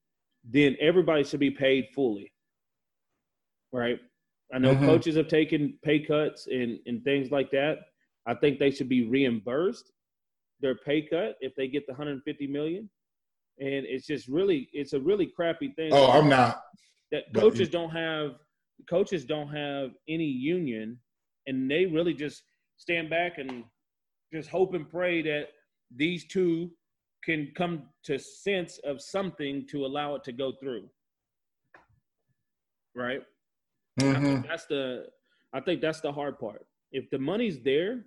then 0.44 0.76
everybody 0.80 1.24
should 1.24 1.40
be 1.40 1.50
paid 1.50 1.88
fully. 1.94 2.32
Right? 3.72 4.00
I 4.52 4.58
know 4.58 4.74
Mhm. 4.74 4.84
coaches 4.84 5.16
have 5.16 5.28
taken 5.28 5.78
pay 5.82 6.00
cuts 6.00 6.46
and, 6.46 6.78
and 6.86 7.02
things 7.04 7.30
like 7.30 7.50
that. 7.52 7.78
I 8.26 8.34
think 8.34 8.58
they 8.58 8.70
should 8.70 8.88
be 8.88 9.06
reimbursed 9.06 9.92
their 10.60 10.74
pay 10.76 11.02
cut 11.02 11.36
if 11.40 11.54
they 11.54 11.68
get 11.68 11.86
the 11.86 11.92
150 11.92 12.46
million. 12.46 12.90
And 13.58 13.86
it's 13.86 14.06
just 14.06 14.28
really, 14.28 14.68
it's 14.72 14.92
a 14.92 15.00
really 15.00 15.26
crappy 15.26 15.68
thing 15.74 15.92
Oh, 15.92 16.10
I'm 16.10 16.28
not. 16.28 16.62
that 17.10 17.32
coaches 17.34 17.68
don't 17.68 17.90
have 17.90 18.38
coaches 18.88 19.24
don't 19.24 19.48
have 19.48 19.92
any 20.08 20.24
union 20.26 20.98
and 21.46 21.70
they 21.70 21.86
really 21.86 22.14
just 22.14 22.42
stand 22.78 23.08
back 23.08 23.38
and 23.38 23.64
just 24.32 24.48
hope 24.48 24.74
and 24.74 24.88
pray 24.88 25.22
that 25.22 25.48
these 25.94 26.26
two 26.26 26.72
can 27.24 27.52
come 27.56 27.84
to 28.04 28.18
sense 28.18 28.78
of 28.84 29.00
something 29.00 29.66
to 29.68 29.86
allow 29.86 30.14
it 30.16 30.24
to 30.24 30.32
go 30.32 30.52
through. 30.60 30.88
Right? 32.94 33.22
I 34.00 34.02
Mhm. 34.02 34.46
that's 34.46 34.66
the 34.66 35.06
i 35.52 35.60
think 35.60 35.80
that's 35.82 36.00
the 36.00 36.10
hard 36.12 36.38
part. 36.38 36.66
If 36.92 37.10
the 37.10 37.18
money's 37.18 37.60
there 37.60 38.04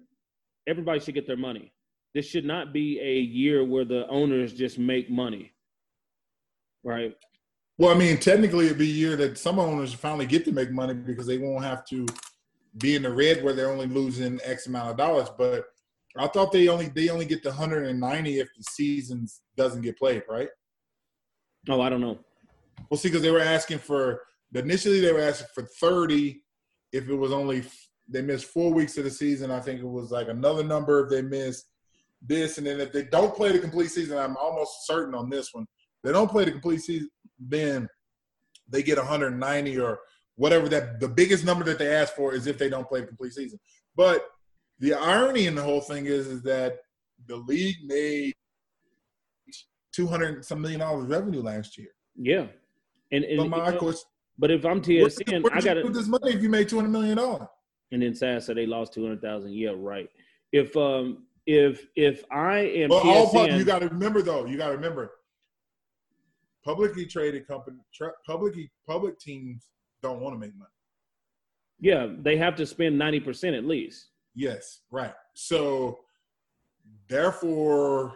everybody 0.68 1.00
should 1.00 1.14
get 1.14 1.28
their 1.28 1.38
money. 1.38 1.72
This 2.14 2.26
should 2.26 2.46
not 2.46 2.74
be 2.74 3.00
a 3.00 3.20
year 3.20 3.64
where 3.64 3.86
the 3.86 4.08
owners 4.08 4.54
just 4.54 4.80
make 4.80 5.10
money. 5.10 5.54
Right? 6.84 7.16
Well, 7.78 7.94
I 7.94 7.98
mean, 7.98 8.18
technically, 8.18 8.68
it'd 8.68 8.78
be 8.78 8.90
a 8.90 8.94
year 8.94 9.16
that 9.18 9.38
some 9.38 9.60
owners 9.60 9.94
finally 9.94 10.26
get 10.26 10.46
to 10.46 10.52
make 10.52 10.72
money 10.72 10.94
because 10.94 11.28
they 11.28 11.38
won't 11.38 11.66
have 11.66 11.86
to 11.88 12.06
be 12.78 12.96
in 12.96 13.02
the 13.04 13.14
red 13.14 13.44
where 13.44 13.54
they're 13.54 13.72
only 13.72 13.88
losing 13.88 14.40
X 14.44 14.68
amount 14.68 14.92
of 14.92 14.98
dollars. 14.98 15.30
But 15.38 15.66
I 16.18 16.28
thought 16.28 16.52
they 16.52 16.68
only 16.68 16.88
they 16.88 17.10
only 17.10 17.26
get 17.26 17.44
the 17.44 17.50
190 17.50 18.40
if 18.40 18.48
the 18.58 18.64
season 18.64 19.28
doesn't 19.58 19.82
get 19.82 19.98
played, 19.98 20.24
right? 20.30 20.50
oh 21.70 21.82
i 21.82 21.90
don't 21.90 22.02
know 22.02 22.20
Well, 22.90 22.98
see, 22.98 23.10
because 23.10 23.22
they 23.22 23.32
were 23.32 23.40
asking 23.40 23.80
for 23.80 24.22
initially 24.54 25.00
they 25.00 25.12
were 25.12 25.22
asking 25.22 25.48
for 25.54 25.64
30 25.80 26.42
if 26.92 27.10
it 27.10 27.16
was 27.16 27.32
only 27.32 27.64
they 28.08 28.22
missed 28.22 28.46
four 28.46 28.72
weeks 28.72 28.98
of 28.98 29.04
the 29.04 29.10
season. 29.10 29.52
I 29.52 29.60
think 29.60 29.80
it 29.80 29.88
was 29.88 30.12
like 30.12 30.28
another 30.28 30.64
number 30.64 31.04
if 31.04 31.10
they 31.10 31.22
missed 31.22 31.66
this, 32.22 32.58
and 32.58 32.68
then 32.68 32.80
if 32.80 32.92
they 32.92 33.04
don't 33.04 33.36
play 33.36 33.52
the 33.52 33.60
complete 33.60 33.90
season, 33.90 34.18
I'm 34.18 34.38
almost 34.38 34.86
certain 34.86 35.16
on 35.16 35.30
this 35.30 35.50
one. 35.54 35.66
They 36.04 36.12
don't 36.12 36.30
play 36.30 36.46
the 36.46 36.52
complete 36.52 36.82
season, 36.82 37.10
then 37.40 37.88
they 38.70 38.84
get 38.84 38.98
190 38.98 39.80
or 39.80 40.00
whatever 40.36 40.70
that 40.70 41.00
the 41.00 41.08
biggest 41.08 41.46
number 41.46 41.64
that 41.66 41.80
they 41.80 41.94
ask 41.94 42.14
for 42.14 42.34
is 42.34 42.46
if 42.46 42.58
they 42.58 42.70
don't 42.70 42.88
play 42.88 43.02
the 43.02 43.08
complete 43.08 43.34
season. 43.34 43.60
But 43.96 44.26
the 44.80 44.94
irony 44.94 45.48
in 45.48 45.56
the 45.56 45.62
whole 45.64 45.82
thing 45.82 46.06
is 46.06 46.28
is 46.28 46.42
that 46.44 46.78
the 47.28 47.38
league 47.38 47.78
made 47.86 48.34
200 49.94 50.44
some 50.44 50.62
million 50.62 50.80
dollars 50.82 51.08
revenue 51.08 51.42
last 51.42 51.78
year. 51.78 51.88
yeah 52.18 52.48
and, 53.12 53.24
and 53.24 53.38
But 53.38 53.50
my 53.50 53.66
you 53.68 53.72
know, 53.74 53.80
question 53.80 54.10
But 54.38 54.52
if 54.52 54.66
I'm 54.66 54.82
TSN, 54.82 55.46
I 55.54 55.62
got 55.62 55.76
to. 55.76 55.90
this 55.90 56.08
money 56.08 56.34
if 56.34 56.42
you 56.42 56.50
made 56.50 56.68
two 56.68 56.76
hundred 56.78 56.90
million 56.90 57.18
dollars? 57.18 57.48
And 57.92 58.02
then 58.02 58.14
Sass 58.14 58.46
said 58.48 58.58
they 58.58 58.66
lost 58.66 58.94
two 58.94 59.04
hundred 59.04 59.22
thousand. 59.22 59.54
Yeah, 59.54 59.72
right. 59.76 60.10
If 60.52 60.76
um 60.76 61.26
if 61.46 61.88
if 61.96 62.24
I 62.32 62.58
am 62.60 62.90
Well, 62.90 63.00
all 63.08 63.32
pub- 63.32 63.48
TSN, 63.50 63.58
you 63.60 63.64
got 63.66 63.80
to 63.80 63.88
remember 63.88 64.22
though. 64.22 64.46
You 64.46 64.58
got 64.58 64.68
to 64.70 64.74
remember, 64.76 65.12
publicly 66.66 67.06
traded 67.06 67.48
company, 67.48 67.78
tra- 67.94 68.14
publicly 68.26 68.72
public 68.88 69.20
teams 69.20 69.68
don't 70.02 70.20
want 70.20 70.36
to 70.36 70.40
make 70.40 70.56
money. 70.58 70.70
yeah, 71.80 72.08
they 72.20 72.36
have 72.38 72.56
to 72.56 72.66
spend 72.66 72.98
ninety 72.98 73.20
percent 73.20 73.56
at 73.56 73.64
least. 73.66 74.08
Yes, 74.36 74.82
right. 74.92 75.14
So, 75.34 76.00
therefore, 77.08 78.14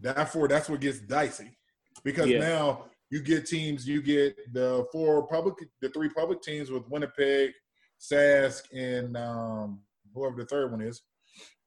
therefore, 0.00 0.48
that's 0.48 0.68
what 0.68 0.80
gets 0.80 1.00
dicey 1.00 1.56
because 2.04 2.26
Yeah. 2.28 2.38
now 2.38 2.90
you 3.10 3.22
get 3.22 3.46
teams. 3.46 3.86
You 3.86 4.02
get 4.02 4.52
the 4.52 4.86
four 4.92 5.26
public, 5.26 5.56
the 5.80 5.88
three 5.90 6.08
public 6.08 6.42
teams 6.42 6.70
with 6.70 6.88
Winnipeg, 6.88 7.52
Sask, 8.00 8.62
and 8.72 9.16
um, 9.16 9.82
whoever 10.14 10.36
the 10.36 10.46
third 10.46 10.70
one 10.70 10.80
is, 10.80 11.02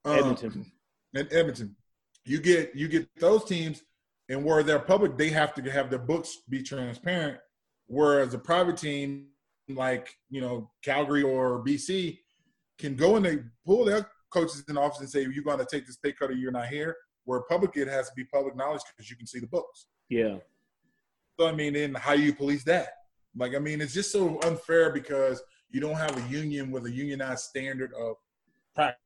um, 0.05 0.17
Edmonton. 0.17 0.71
and 1.15 1.31
Edmonton. 1.33 1.75
You 2.25 2.39
get 2.39 2.75
you 2.75 2.87
get 2.87 3.09
those 3.19 3.45
teams, 3.45 3.83
and 4.29 4.43
where 4.45 4.61
they're 4.63 4.79
public, 4.79 5.17
they 5.17 5.29
have 5.29 5.53
to 5.55 5.71
have 5.71 5.89
their 5.89 5.99
books 5.99 6.37
be 6.49 6.61
transparent. 6.61 7.39
Whereas 7.87 8.33
a 8.33 8.39
private 8.39 8.77
team 8.77 9.29
like 9.69 10.15
you 10.29 10.41
know 10.41 10.71
Calgary 10.83 11.23
or 11.23 11.63
BC 11.63 12.19
can 12.79 12.95
go 12.95 13.17
and 13.17 13.25
they 13.25 13.39
pull 13.65 13.85
their 13.85 14.09
coaches 14.31 14.63
in 14.67 14.75
the 14.75 14.81
office 14.81 14.99
and 15.01 15.09
say, 15.09 15.21
"You're 15.21 15.43
going 15.43 15.59
to 15.59 15.67
take 15.69 15.85
this 15.85 15.97
pay 15.97 16.13
cut, 16.13 16.29
or 16.31 16.33
you're 16.33 16.51
not 16.51 16.67
here." 16.67 16.95
Where 17.25 17.41
public, 17.41 17.77
it 17.77 17.87
has 17.87 18.09
to 18.09 18.15
be 18.15 18.23
public 18.23 18.55
knowledge 18.55 18.81
because 18.87 19.09
you 19.09 19.15
can 19.15 19.27
see 19.27 19.39
the 19.39 19.47
books. 19.47 19.85
Yeah, 20.09 20.37
So 21.39 21.47
I 21.47 21.51
mean, 21.51 21.73
then 21.73 21.93
how 21.93 22.13
you 22.13 22.33
police 22.33 22.63
that? 22.63 22.87
Like, 23.37 23.53
I 23.53 23.59
mean, 23.59 23.81
it's 23.81 23.93
just 23.93 24.11
so 24.11 24.39
unfair 24.41 24.91
because 24.91 25.43
you 25.69 25.79
don't 25.79 25.95
have 25.95 26.17
a 26.17 26.27
union 26.29 26.71
with 26.71 26.87
a 26.87 26.91
unionized 26.91 27.43
standard 27.43 27.93
of 27.93 28.15
practice. 28.73 28.99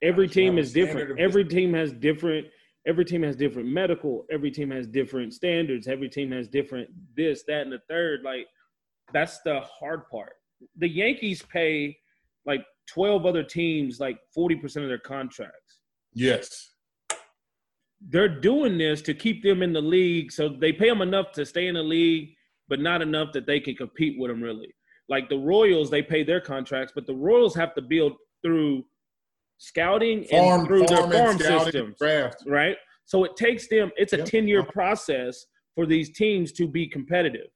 every 0.00 0.28
team 0.28 0.56
is 0.56 0.72
different. 0.72 1.18
Every 1.20 1.44
team 1.44 1.74
has 1.74 1.92
different. 1.92 2.46
Every 2.86 3.04
team 3.04 3.22
has 3.24 3.36
different 3.36 3.68
medical. 3.68 4.24
Every 4.30 4.50
team 4.50 4.70
has 4.70 4.86
different 4.86 5.34
standards. 5.34 5.86
Every 5.86 6.08
team 6.08 6.32
has 6.32 6.48
different 6.48 6.88
this, 7.14 7.42
that, 7.48 7.62
and 7.62 7.72
the 7.72 7.80
third. 7.90 8.20
Like 8.24 8.46
that's 9.12 9.40
the 9.40 9.60
hard 9.60 10.08
part. 10.08 10.36
The 10.76 10.88
Yankees 10.88 11.42
pay 11.42 11.98
like 12.46 12.64
twelve 12.92 13.26
other 13.26 13.42
teams 13.42 14.00
like 14.00 14.18
forty 14.34 14.56
percent 14.56 14.84
of 14.84 14.88
their 14.88 14.98
contracts. 14.98 15.80
Yes. 16.14 16.70
they're 18.10 18.40
doing 18.40 18.78
this 18.78 19.02
to 19.02 19.12
keep 19.14 19.42
them 19.42 19.62
in 19.62 19.72
the 19.72 19.80
league. 19.80 20.30
So 20.32 20.48
they 20.48 20.72
pay 20.72 20.88
them 20.88 21.02
enough 21.02 21.32
to 21.32 21.44
stay 21.44 21.66
in 21.66 21.74
the 21.74 21.82
league, 21.82 22.30
but 22.68 22.80
not 22.80 23.02
enough 23.02 23.32
that 23.32 23.46
they 23.46 23.58
can 23.60 23.74
compete 23.74 24.18
with 24.18 24.30
them 24.30 24.40
really. 24.42 24.72
Like 25.08 25.28
the 25.28 25.36
Royals, 25.38 25.90
they 25.90 26.02
pay 26.02 26.22
their 26.22 26.40
contracts, 26.40 26.92
but 26.94 27.06
the 27.06 27.14
Royals 27.14 27.54
have 27.56 27.74
to 27.74 27.82
build 27.82 28.12
through 28.42 28.84
scouting 29.58 30.24
Farm, 30.24 30.60
and 30.60 30.68
through 30.68 30.86
farm 30.86 31.10
their 31.10 31.18
farm 31.26 31.38
systems, 31.38 31.96
draft. 31.98 32.36
right? 32.46 32.76
So 33.04 33.24
it 33.24 33.36
takes 33.36 33.66
them. 33.68 33.90
It's 33.96 34.12
a 34.12 34.18
Yep. 34.18 34.26
ten-year 34.26 34.62
process 34.64 35.46
for 35.74 35.84
these 35.86 36.10
teams 36.16 36.52
to 36.52 36.68
be 36.68 36.86
competitive. 36.86 37.48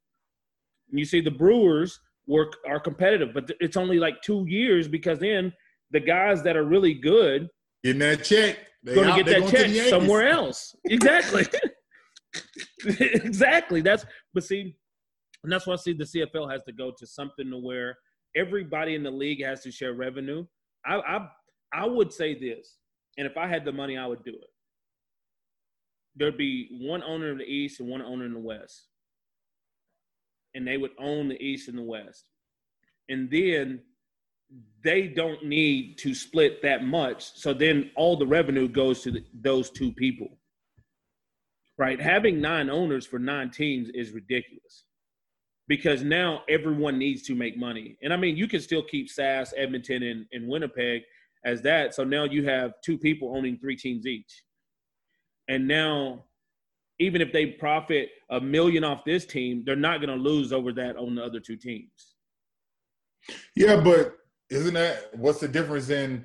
And 0.91 0.99
you 0.99 1.05
see 1.05 1.21
the 1.21 1.31
Brewers 1.31 2.01
work 2.27 2.55
are 2.67 2.81
competitive, 2.81 3.31
but 3.35 3.51
it's 3.61 3.77
only 3.77 3.99
like 3.99 4.23
two 4.23 4.45
years 4.49 4.89
because 4.89 5.19
then 5.19 5.53
the 5.91 6.01
guys 6.01 6.43
that 6.43 6.57
are 6.57 6.65
really 6.65 6.95
good 6.95 7.49
getting 7.83 8.01
that 8.01 8.25
check, 8.25 8.59
going 8.85 9.09
to 9.09 9.23
get 9.23 9.41
that 9.41 9.51
check 9.51 9.71
somewhere 9.89 10.29
else. 10.29 10.75
Exactly. 10.87 11.47
exactly. 12.87 13.81
That's 13.81 14.05
but 14.35 14.45
see, 14.45 14.77
and 15.43 15.53
that's 15.53 15.67
why 15.67 15.75
I 15.75 15.77
see 15.77 15.93
the 15.93 16.05
CFL 16.05 16.51
has 16.51 16.63
to 16.65 16.73
go 16.73 16.93
to 16.97 17.07
something 17.07 17.51
to 17.51 17.59
where 17.59 17.97
everybody 18.37 18.95
in 18.95 19.03
the 19.03 19.11
league 19.11 19.45
has 19.45 19.63
to 19.63 19.73
share 19.73 19.95
revenue. 19.95 20.47
I 20.87 20.97
I 20.97 21.29
I 21.75 21.87
would 21.87 22.13
say 22.13 22.39
this, 22.39 22.79
and 23.19 23.27
if 23.27 23.37
I 23.37 23.47
had 23.47 23.65
the 23.65 23.73
money, 23.73 23.97
I 23.97 24.07
would 24.07 24.25
do 24.25 24.33
it. 24.33 24.51
There'd 26.15 26.37
be 26.37 26.69
one 26.83 27.03
owner 27.03 27.33
in 27.33 27.39
the 27.39 27.45
East 27.45 27.81
and 27.81 27.89
one 27.89 28.03
owner 28.03 28.27
in 28.27 28.35
the 28.35 28.39
West, 28.39 28.89
and 30.55 30.67
they 30.67 30.77
would 30.77 30.93
own 30.99 31.29
the 31.29 31.43
East 31.43 31.69
and 31.69 31.79
the 31.79 31.83
West, 31.83 32.25
and 33.09 33.31
then 33.31 33.81
they 34.85 35.09
don't 35.09 35.45
need 35.45 35.97
to 35.99 36.15
split 36.15 36.61
that 36.63 36.85
much. 36.85 37.33
So 37.37 37.55
then 37.55 37.91
all 37.97 38.17
the 38.17 38.27
revenue 38.27 38.69
goes 38.69 39.01
to 39.03 39.11
the, 39.11 39.25
those 39.33 39.71
two 39.71 39.93
people 39.93 40.39
right? 41.79 42.01
Having 42.01 42.41
nine 42.41 42.71
owners 42.71 43.07
for 43.07 43.19
nine 43.19 43.51
teams 43.51 43.89
is 43.95 44.13
ridiculous 44.13 44.85
because 45.69 46.03
now 46.03 46.43
everyone 46.49 46.99
needs 46.99 47.23
to 47.23 47.35
make 47.35 47.57
money. 47.57 47.97
And 48.03 48.13
I 48.13 48.17
mean, 48.17 48.37
you 48.37 48.47
can 48.47 48.61
still 48.61 48.83
keep 48.83 49.09
SAS, 49.09 49.55
Edmonton, 49.57 50.03
and, 50.03 50.27
and 50.33 50.49
Winnipeg 50.49 51.03
as 51.45 51.63
that. 51.63 51.95
So 51.95 52.05
now 52.05 52.25
you 52.25 52.45
have 52.47 52.75
two 52.85 52.99
people 52.99 53.37
owning 53.37 53.59
three 53.59 53.77
teams 53.77 54.07
each. 54.07 54.43
And 55.49 55.67
now, 55.67 56.25
even 56.99 57.21
if 57.21 57.33
they 57.33 57.47
profit 57.47 58.11
a 58.31 58.41
million 58.41 58.85
off 58.85 59.05
this 59.05 59.25
team, 59.25 59.63
they're 59.65 59.77
not 59.77 60.01
going 60.01 60.17
to 60.17 60.23
lose 60.23 60.53
over 60.53 60.73
that 60.73 60.97
on 60.97 61.15
the 61.15 61.25
other 61.25 61.41
two 61.41 61.57
teams. 61.57 62.15
Yeah, 63.57 63.81
but 63.81 64.17
isn't 64.51 64.75
that 64.75 65.11
what's 65.17 65.41
the 65.41 65.49
difference 65.49 65.91
in 65.91 66.25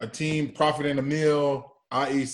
a 0.00 0.06
team 0.06 0.50
profiting 0.50 0.98
a 0.98 1.02
mill, 1.02 1.72
i.e., 1.90 2.26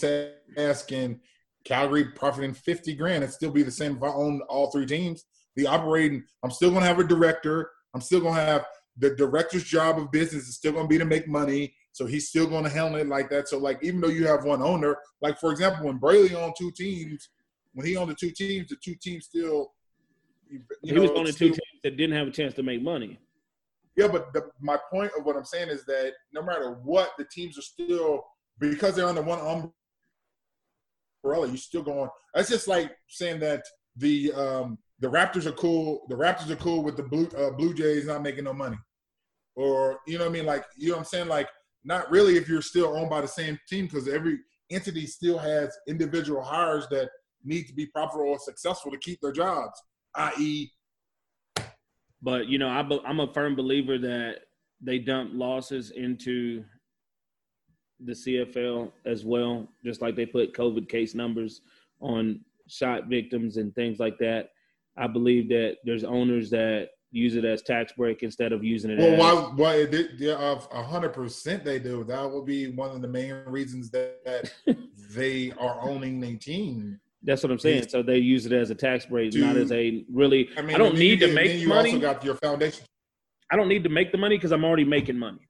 asking 0.57 1.21
Calgary 1.65 2.07
profiting 2.13 2.55
50 2.55 2.95
grand, 2.95 3.23
it'd 3.23 3.35
still 3.35 3.51
be 3.51 3.63
the 3.63 3.71
same 3.71 3.97
if 3.97 4.03
I 4.03 4.09
own 4.09 4.41
all 4.49 4.71
three 4.71 4.87
teams. 4.87 5.25
The 5.57 5.67
operating, 5.67 6.25
I'm 6.43 6.51
still 6.51 6.71
gonna 6.71 6.87
have 6.87 6.99
a 6.99 7.05
director. 7.05 7.71
I'm 7.95 8.01
still 8.01 8.21
gonna 8.21 8.41
have 8.41 8.65
the 8.97 9.15
director's 9.15 9.65
job 9.65 9.99
of 9.99 10.11
business 10.11 10.49
is 10.49 10.57
still 10.57 10.73
gonna 10.73 10.89
be 10.89 10.99
to 10.99 11.05
make 11.05 11.29
money. 11.29 11.75
So 11.93 12.07
he's 12.07 12.29
still 12.29 12.47
gonna 12.47 12.69
handle 12.69 13.01
it 13.01 13.09
like 13.09 13.29
that. 13.31 13.49
So 13.49 13.59
like 13.59 13.79
even 13.83 14.01
though 14.01 14.09
you 14.09 14.27
have 14.27 14.45
one 14.45 14.63
owner, 14.63 14.97
like 15.21 15.39
for 15.39 15.51
example, 15.51 15.87
when 15.87 15.99
Braley 15.99 16.35
owned 16.35 16.55
two 16.57 16.71
teams, 16.71 17.29
when 17.75 17.87
he 17.87 17.97
owned 17.97 18.11
the 18.11 18.15
two 18.15 18.31
teams, 18.31 18.69
the 18.69 18.77
two 18.83 18.95
teams 19.01 19.27
still 19.27 19.73
you 20.51 20.61
he 20.83 20.93
know, 20.93 21.03
was 21.03 21.11
owning 21.13 21.33
two 21.33 21.49
teams 21.49 21.59
that 21.85 21.97
didn't 21.97 22.17
have 22.17 22.27
a 22.27 22.31
chance 22.31 22.55
to 22.55 22.63
make 22.63 22.83
money. 22.83 23.19
Yeah, 23.97 24.09
but 24.09 24.33
the, 24.33 24.51
my 24.61 24.79
point 24.91 25.13
of 25.19 25.25
what 25.25 25.37
I'm 25.37 25.45
saying 25.45 25.69
is 25.69 25.85
that 25.87 26.13
no 26.33 26.43
matter 26.43 26.79
what, 26.83 27.11
the 27.19 27.25
teams 27.25 27.59
are 27.59 27.63
still 27.63 28.25
because 28.59 28.95
they're 28.97 29.07
under 29.07 29.23
one 29.23 29.39
umbrella. 31.23 31.49
You're 31.49 31.57
still 31.57 31.83
going? 31.83 32.09
That's 32.35 32.49
just 32.49 32.69
like 32.69 32.93
saying 33.09 33.41
that 33.41 33.63
the 33.97 34.33
um, 34.33 34.79
the 35.01 35.09
Raptors 35.09 35.47
are 35.47 35.53
cool. 35.53 36.03
The 36.09 36.15
Raptors 36.15 36.51
are 36.51 36.57
cool 36.57 36.83
with 36.83 36.97
the 36.97 37.03
Blue 37.03 37.29
uh, 37.37 37.51
Blue 37.51 37.75
Jays 37.75 38.07
not 38.07 38.23
making 38.23 38.45
no 38.45 38.53
money, 38.53 38.79
or 39.57 39.99
you 40.07 40.19
know 40.19 40.25
what 40.25 40.31
I 40.31 40.35
mean? 40.35 40.47
Like 40.47 40.65
you 40.77 40.89
know 40.89 40.95
what 40.95 41.01
I'm 41.01 41.07
saying? 41.07 41.29
Like 41.29 41.49
not 41.85 42.11
really 42.11 42.37
if 42.37 42.49
you're 42.49 42.63
still 42.63 42.97
owned 42.97 43.11
by 43.11 43.21
the 43.21 43.29
same 43.29 43.59
team 43.69 43.87
because 43.87 44.09
every 44.09 44.39
entity 44.71 45.07
still 45.07 45.39
has 45.39 45.77
individual 45.89 46.43
hires 46.43 46.87
that 46.91 47.09
need 47.45 47.67
to 47.69 47.75
be 47.75 47.87
profitable 47.87 48.31
or 48.31 48.39
successful 48.39 48.91
to 48.91 48.99
keep 48.99 49.21
their 49.21 49.33
jobs, 49.33 49.81
i.e. 50.17 50.71
But 52.23 52.47
you 52.49 52.59
know, 52.59 52.69
I 52.69 52.87
I'm 53.07 53.21
a 53.21 53.33
firm 53.33 53.57
believer 53.57 53.99
that 53.99 54.41
they 54.81 54.99
dump 54.99 55.31
losses 55.35 55.91
into 55.91 56.65
the 58.05 58.13
CFL 58.13 58.93
as 59.05 59.25
well, 59.25 59.69
just 59.85 60.01
like 60.01 60.17
they 60.17 60.27
put 60.27 60.55
COVID 60.55 60.89
case 60.89 61.15
numbers 61.15 61.61
on 62.01 62.41
shot 62.69 63.09
victims 63.09 63.57
and 63.57 63.75
things 63.75 63.99
like 63.99 64.19
that. 64.19 64.51
I 64.97 65.07
believe 65.07 65.49
that 65.49 65.77
there's 65.85 66.05
owners 66.05 66.51
that 66.51 66.91
use 67.13 67.35
it 67.35 67.45
as 67.45 67.63
tax 67.63 67.93
break 67.93 68.23
instead 68.23 68.53
of 68.53 68.63
using 68.63 68.91
it. 68.91 68.99
Well, 68.99 69.15
as, 69.15 69.57
why? 69.57 69.77
Why? 69.85 70.07
Yeah, 70.17 70.57
a 70.73 70.83
hundred 70.83 71.13
percent 71.13 71.65
they 71.65 71.79
do. 71.79 72.05
That 72.05 72.31
would 72.31 72.47
be 72.47 72.69
one 72.69 72.91
of 72.91 73.03
the 73.03 73.09
main 73.09 73.35
reasons 73.47 73.91
that, 73.91 74.25
that 74.25 74.79
they 75.11 75.53
are 75.59 75.81
owning 75.83 76.21
the 76.21 76.37
team. 76.37 77.01
That's 77.23 77.43
what 77.43 77.53
I'm 77.53 77.59
saying. 77.59 77.89
So 77.89 78.03
they 78.03 78.19
use 78.19 78.47
it 78.47 78.53
as 78.53 78.71
a 78.71 78.75
tax 78.75 79.07
break, 79.07 79.35
not 79.35 79.57
as 79.57 79.71
a 79.73 80.05
really. 80.13 80.49
I, 80.57 80.63
mean, 80.63 80.75
I 80.75 80.79
don't 80.79 80.97
need 80.97 81.21
to 81.21 81.33
make 81.33 81.61
you 81.61 81.69
money. 81.69 81.91
Also 81.91 82.01
got 82.01 82.25
your 82.25 82.35
foundation. 82.37 82.85
I 83.53 83.57
don't 83.57 83.69
need 83.69 83.85
to 83.85 83.91
make 83.91 84.13
the 84.13 84.19
money 84.19 84.37
because 84.37 84.53
I'm 84.53 84.65
already 84.65 84.85
making 84.85 85.19
money. 85.19 85.49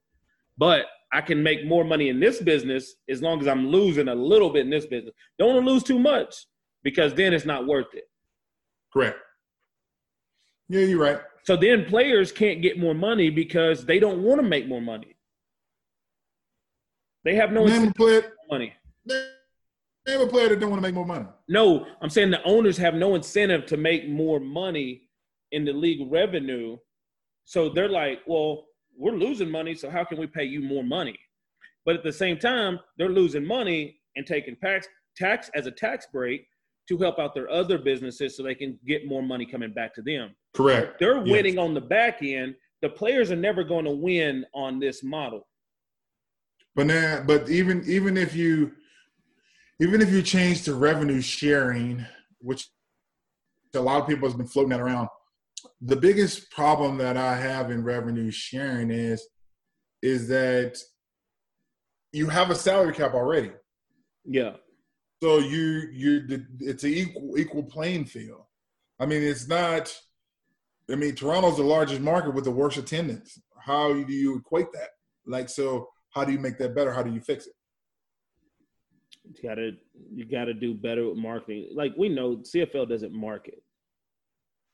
But 0.59 0.86
I 1.12 1.20
can 1.20 1.42
make 1.42 1.66
more 1.66 1.84
money 1.84 2.09
in 2.09 2.18
this 2.18 2.40
business 2.40 2.94
as 3.09 3.22
long 3.22 3.40
as 3.40 3.47
I'm 3.47 3.68
losing 3.68 4.09
a 4.09 4.14
little 4.14 4.51
bit 4.51 4.64
in 4.64 4.70
this 4.70 4.86
business. 4.86 5.14
Don't 5.38 5.55
want 5.55 5.66
to 5.66 5.70
lose 5.70 5.82
too 5.82 5.98
much 5.98 6.34
because 6.82 7.14
then 7.14 7.32
it's 7.32 7.44
not 7.44 7.66
worth 7.66 7.94
it. 7.94 8.05
Correct. 8.92 9.18
Yeah, 10.68 10.82
you're 10.82 11.01
right. 11.01 11.20
So 11.44 11.56
then 11.56 11.84
players 11.84 12.32
can't 12.32 12.62
get 12.62 12.78
more 12.78 12.94
money 12.94 13.30
because 13.30 13.84
they 13.84 13.98
don't 13.98 14.22
want 14.22 14.40
to 14.40 14.47
make 14.47 14.68
more 14.68 14.80
money. 14.80 15.16
They 17.24 17.34
have 17.34 17.52
no 17.52 17.66
name 17.66 17.88
a 17.88 17.92
player, 17.92 18.32
money. 18.51 18.72
Name 19.05 19.24
a 20.06 20.27
player 20.27 20.48
that 20.48 20.60
don't 20.60 20.70
want 20.70 20.82
to 20.82 20.89
make 20.89 20.94
more 20.94 21.06
money. 21.06 21.27
No, 21.48 21.86
I'm 22.01 22.10
saying 22.10 22.31
the 22.31 22.43
owners 22.44 22.77
have 22.78 22.94
no 22.94 23.14
incentive 23.14 23.66
to 23.66 23.77
make 23.77 24.09
more 24.09 24.40
money 24.40 25.02
in 25.52 25.64
the 25.64 25.72
league 25.72 26.10
revenue. 26.10 26.77
So 27.44 27.68
they're 27.68 27.89
like, 27.89 28.20
well, 28.27 28.66
we're 28.97 29.12
losing 29.12 29.51
money, 29.51 29.74
so 29.74 29.90
how 29.90 30.05
can 30.05 30.18
we 30.18 30.27
pay 30.27 30.44
you 30.44 30.60
more 30.60 30.85
money? 30.85 31.18
But 31.85 31.97
at 31.97 32.05
the 32.05 32.12
same 32.12 32.39
time, 32.39 32.78
they're 32.98 33.09
losing 33.09 33.44
money 33.44 34.01
and 34.16 34.27
taking 34.27 34.56
tax 34.56 34.86
tax 35.16 35.51
as 35.55 35.66
a 35.66 35.70
tax 35.70 36.06
break 36.12 36.47
to 36.89 36.98
help 36.98 37.18
out 37.18 37.35
their 37.35 37.51
other 37.51 37.78
businesses 37.78 38.36
so 38.36 38.43
they 38.43 38.55
can 38.55 38.78
get 38.86 39.06
more 39.06 39.22
money 39.22 39.47
coming 39.47 39.72
back 39.72 39.94
to 39.94 40.02
them. 40.02 40.35
Correct. 40.55 40.98
They're 40.98 41.18
yes. 41.18 41.28
winning 41.28 41.59
on 41.59 41.74
the 41.74 41.81
back 41.81 42.22
end. 42.22 42.55
The 42.82 42.89
players 42.89 43.31
are 43.31 43.36
never 43.36 43.62
going 43.62 43.85
to 43.85 43.90
win 43.90 44.44
on 44.55 44.78
this 44.78 45.02
model. 45.02 45.47
But 46.74 46.86
now, 46.86 47.22
but 47.27 47.48
even 47.48 47.82
even 47.86 48.16
if 48.16 48.35
you 48.35 48.72
even 49.81 50.02
if 50.02 50.12
you 50.12 50.23
change 50.23 50.62
to 50.65 50.74
revenue 50.74 51.23
sharing, 51.23 52.05
which 52.39 52.69
a 53.74 53.81
lot 53.81 54.01
of 54.01 54.07
people 54.07 54.28
has 54.28 54.36
been 54.36 54.47
floating 54.47 54.70
that 54.70 54.81
around, 54.81 55.09
the 55.81 55.97
biggest 55.97 56.51
problem 56.51 56.98
that 56.98 57.16
I 57.16 57.36
have 57.36 57.70
in 57.70 57.82
revenue 57.82 58.31
sharing 58.31 58.90
is 58.90 59.27
is 60.02 60.28
that 60.28 60.78
you 62.12 62.28
have 62.28 62.51
a 62.51 62.55
salary 62.55 62.94
cap 62.94 63.15
already. 63.15 63.52
Yeah. 64.24 64.52
So 65.23 65.39
you 65.39 65.89
you 65.93 66.44
it's 66.61 66.85
an 66.85 66.90
equal 66.90 67.39
equal 67.39 67.62
playing 67.62 68.07
field. 68.07 68.44
I 68.98 69.07
mean, 69.07 69.23
it's 69.23 69.48
not. 69.48 69.94
I 70.90 70.97
mean, 70.97 71.15
Toronto's 71.15 71.57
the 71.57 71.62
largest 71.62 72.01
market 72.01 72.35
with 72.35 72.44
the 72.44 72.51
worst 72.51 72.77
attendance. 72.77 73.39
How 73.59 73.93
do 73.93 74.12
you 74.12 74.36
equate 74.36 74.73
that? 74.73 74.89
Like, 75.27 75.48
so 75.48 75.89
how 76.11 76.24
do 76.24 76.32
you 76.32 76.39
make 76.39 76.59
that 76.59 76.74
better? 76.74 76.93
How 76.93 77.02
do 77.02 77.12
you 77.12 77.20
fix 77.20 77.47
it? 77.47 77.52
You 79.24 79.48
gotta 79.48 79.72
you 80.12 80.24
gotta 80.24 80.55
do 80.55 80.74
better 80.74 81.09
with 81.09 81.18
marketing. 81.18 81.70
Like 81.74 81.92
we 81.97 82.09
know 82.09 82.36
CFL 82.36 82.88
doesn't 82.88 83.12
market 83.12 83.62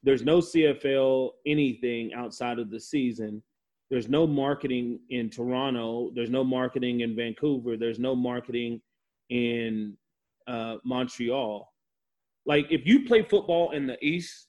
there's 0.07 0.23
no 0.23 0.39
CFL 0.39 1.31
anything 1.47 2.15
outside 2.15 2.61
of 2.61 2.71
the 2.71 2.79
season. 2.79 3.43
There's 3.91 4.09
no 4.09 4.27
marketing 4.27 5.01
in 5.11 5.29
Toronto. 5.31 6.11
There's 6.15 6.31
no 6.31 6.45
marketing 6.45 7.01
in 7.01 7.17
Vancouver. 7.17 7.77
There's 7.77 7.99
no 7.99 8.15
marketing 8.15 8.81
in 9.31 9.97
uh, 10.47 10.77
Montreal. 10.85 11.73
Like 12.47 12.67
if 12.71 12.87
you 12.87 13.05
play 13.05 13.23
football 13.23 13.73
in 13.73 13.89
the 13.89 14.03
East, 14.05 14.47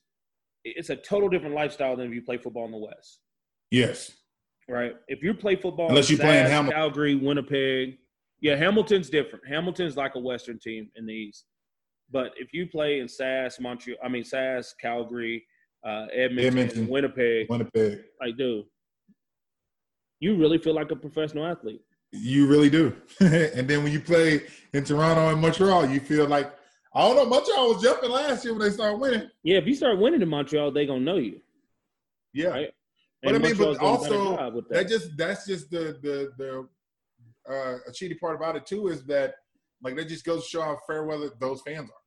it's 0.64 0.92
a 0.92 0.96
total 0.96 1.28
different 1.28 1.56
lifestyle 1.56 1.96
than 1.96 2.08
if 2.08 2.14
you 2.14 2.22
play 2.22 2.38
football 2.38 2.66
in 2.66 2.72
the 2.72 2.78
West. 2.78 3.20
Yes. 3.72 4.12
Right. 4.70 4.96
If 5.08 5.24
you 5.24 5.34
play 5.34 5.56
football, 5.56 5.90
unless 5.90 6.10
you 6.10 6.18
play 6.18 6.40
in 6.40 6.46
Hamilton, 6.46 6.78
Calgary, 6.78 7.16
Winnipeg, 7.16 7.98
yeah, 8.42 8.56
Hamilton's 8.56 9.10
different. 9.10 9.48
Hamilton's 9.48 9.98
like 9.98 10.16
a 10.16 10.20
Western 10.20 10.60
team 10.60 10.90
in 10.96 11.06
the 11.06 11.14
East. 11.14 11.46
But 12.12 12.32
if 12.38 12.54
you 12.54 12.68
play 12.68 13.00
in 13.00 13.08
SAS, 13.08 13.60
Montreal, 13.60 13.98
I 14.04 14.08
mean 14.08 14.24
SAS, 14.24 14.74
Calgary, 14.80 15.46
uh, 15.86 16.06
Edmonton, 16.14 16.46
Edmonton, 16.46 16.88
Winnipeg, 16.88 17.48
Winnipeg, 17.50 18.00
I 18.22 18.32
do. 18.32 18.64
you 20.20 20.36
really 20.36 20.58
feel 20.58 20.74
like 20.74 20.92
a 20.92 20.96
professional 20.96 21.46
athlete. 21.46 21.82
You 22.12 22.48
really 22.48 22.70
do. 22.70 22.96
and 23.20 23.68
then 23.68 23.84
when 23.84 23.92
you 23.92 24.00
play 24.00 24.44
in 24.74 24.84
Toronto 24.84 25.30
and 25.30 25.42
Montreal, 25.42 25.88
you 25.88 26.00
feel 26.00 26.28
like 26.28 26.54
I 26.94 27.02
don't 27.02 27.16
know. 27.16 27.26
Montreal 27.26 27.74
was 27.74 27.84
jumping 27.84 28.10
last 28.10 28.46
year 28.46 28.54
when 28.54 28.62
they 28.62 28.72
started 28.72 28.98
winning. 28.98 29.30
Yeah, 29.44 29.58
if 29.58 29.68
you 29.68 29.76
start 29.76 30.00
winning 30.00 30.22
in 30.22 30.30
Montreal, 30.30 30.72
they 30.72 30.86
gonna 30.86 31.02
know 31.02 31.18
you. 31.18 31.42
Yeah, 32.34 32.50
right? 32.50 32.70
but 33.22 33.36
I 33.36 33.38
mean, 33.40 33.58
but 33.58 33.78
also 33.80 34.38
that. 34.38 34.70
that. 34.70 34.88
just 34.88 35.18
that's 35.18 35.46
just 35.46 35.70
the 35.70 35.98
the 36.02 36.32
the 36.38 36.68
uh, 37.50 37.78
a 37.88 37.92
cheaty 37.92 38.20
part 38.20 38.36
about 38.36 38.56
it 38.56 38.66
too 38.66 38.88
is 38.88 39.04
that 39.06 39.36
like 39.84 39.96
that 39.96 40.08
just 40.08 40.26
goes 40.26 40.44
to 40.44 40.50
show 40.50 40.62
how 40.62 40.78
fair 40.88 41.06
weather 41.06 41.30
those 41.40 41.62
fans 41.66 41.90
are. 41.90 42.04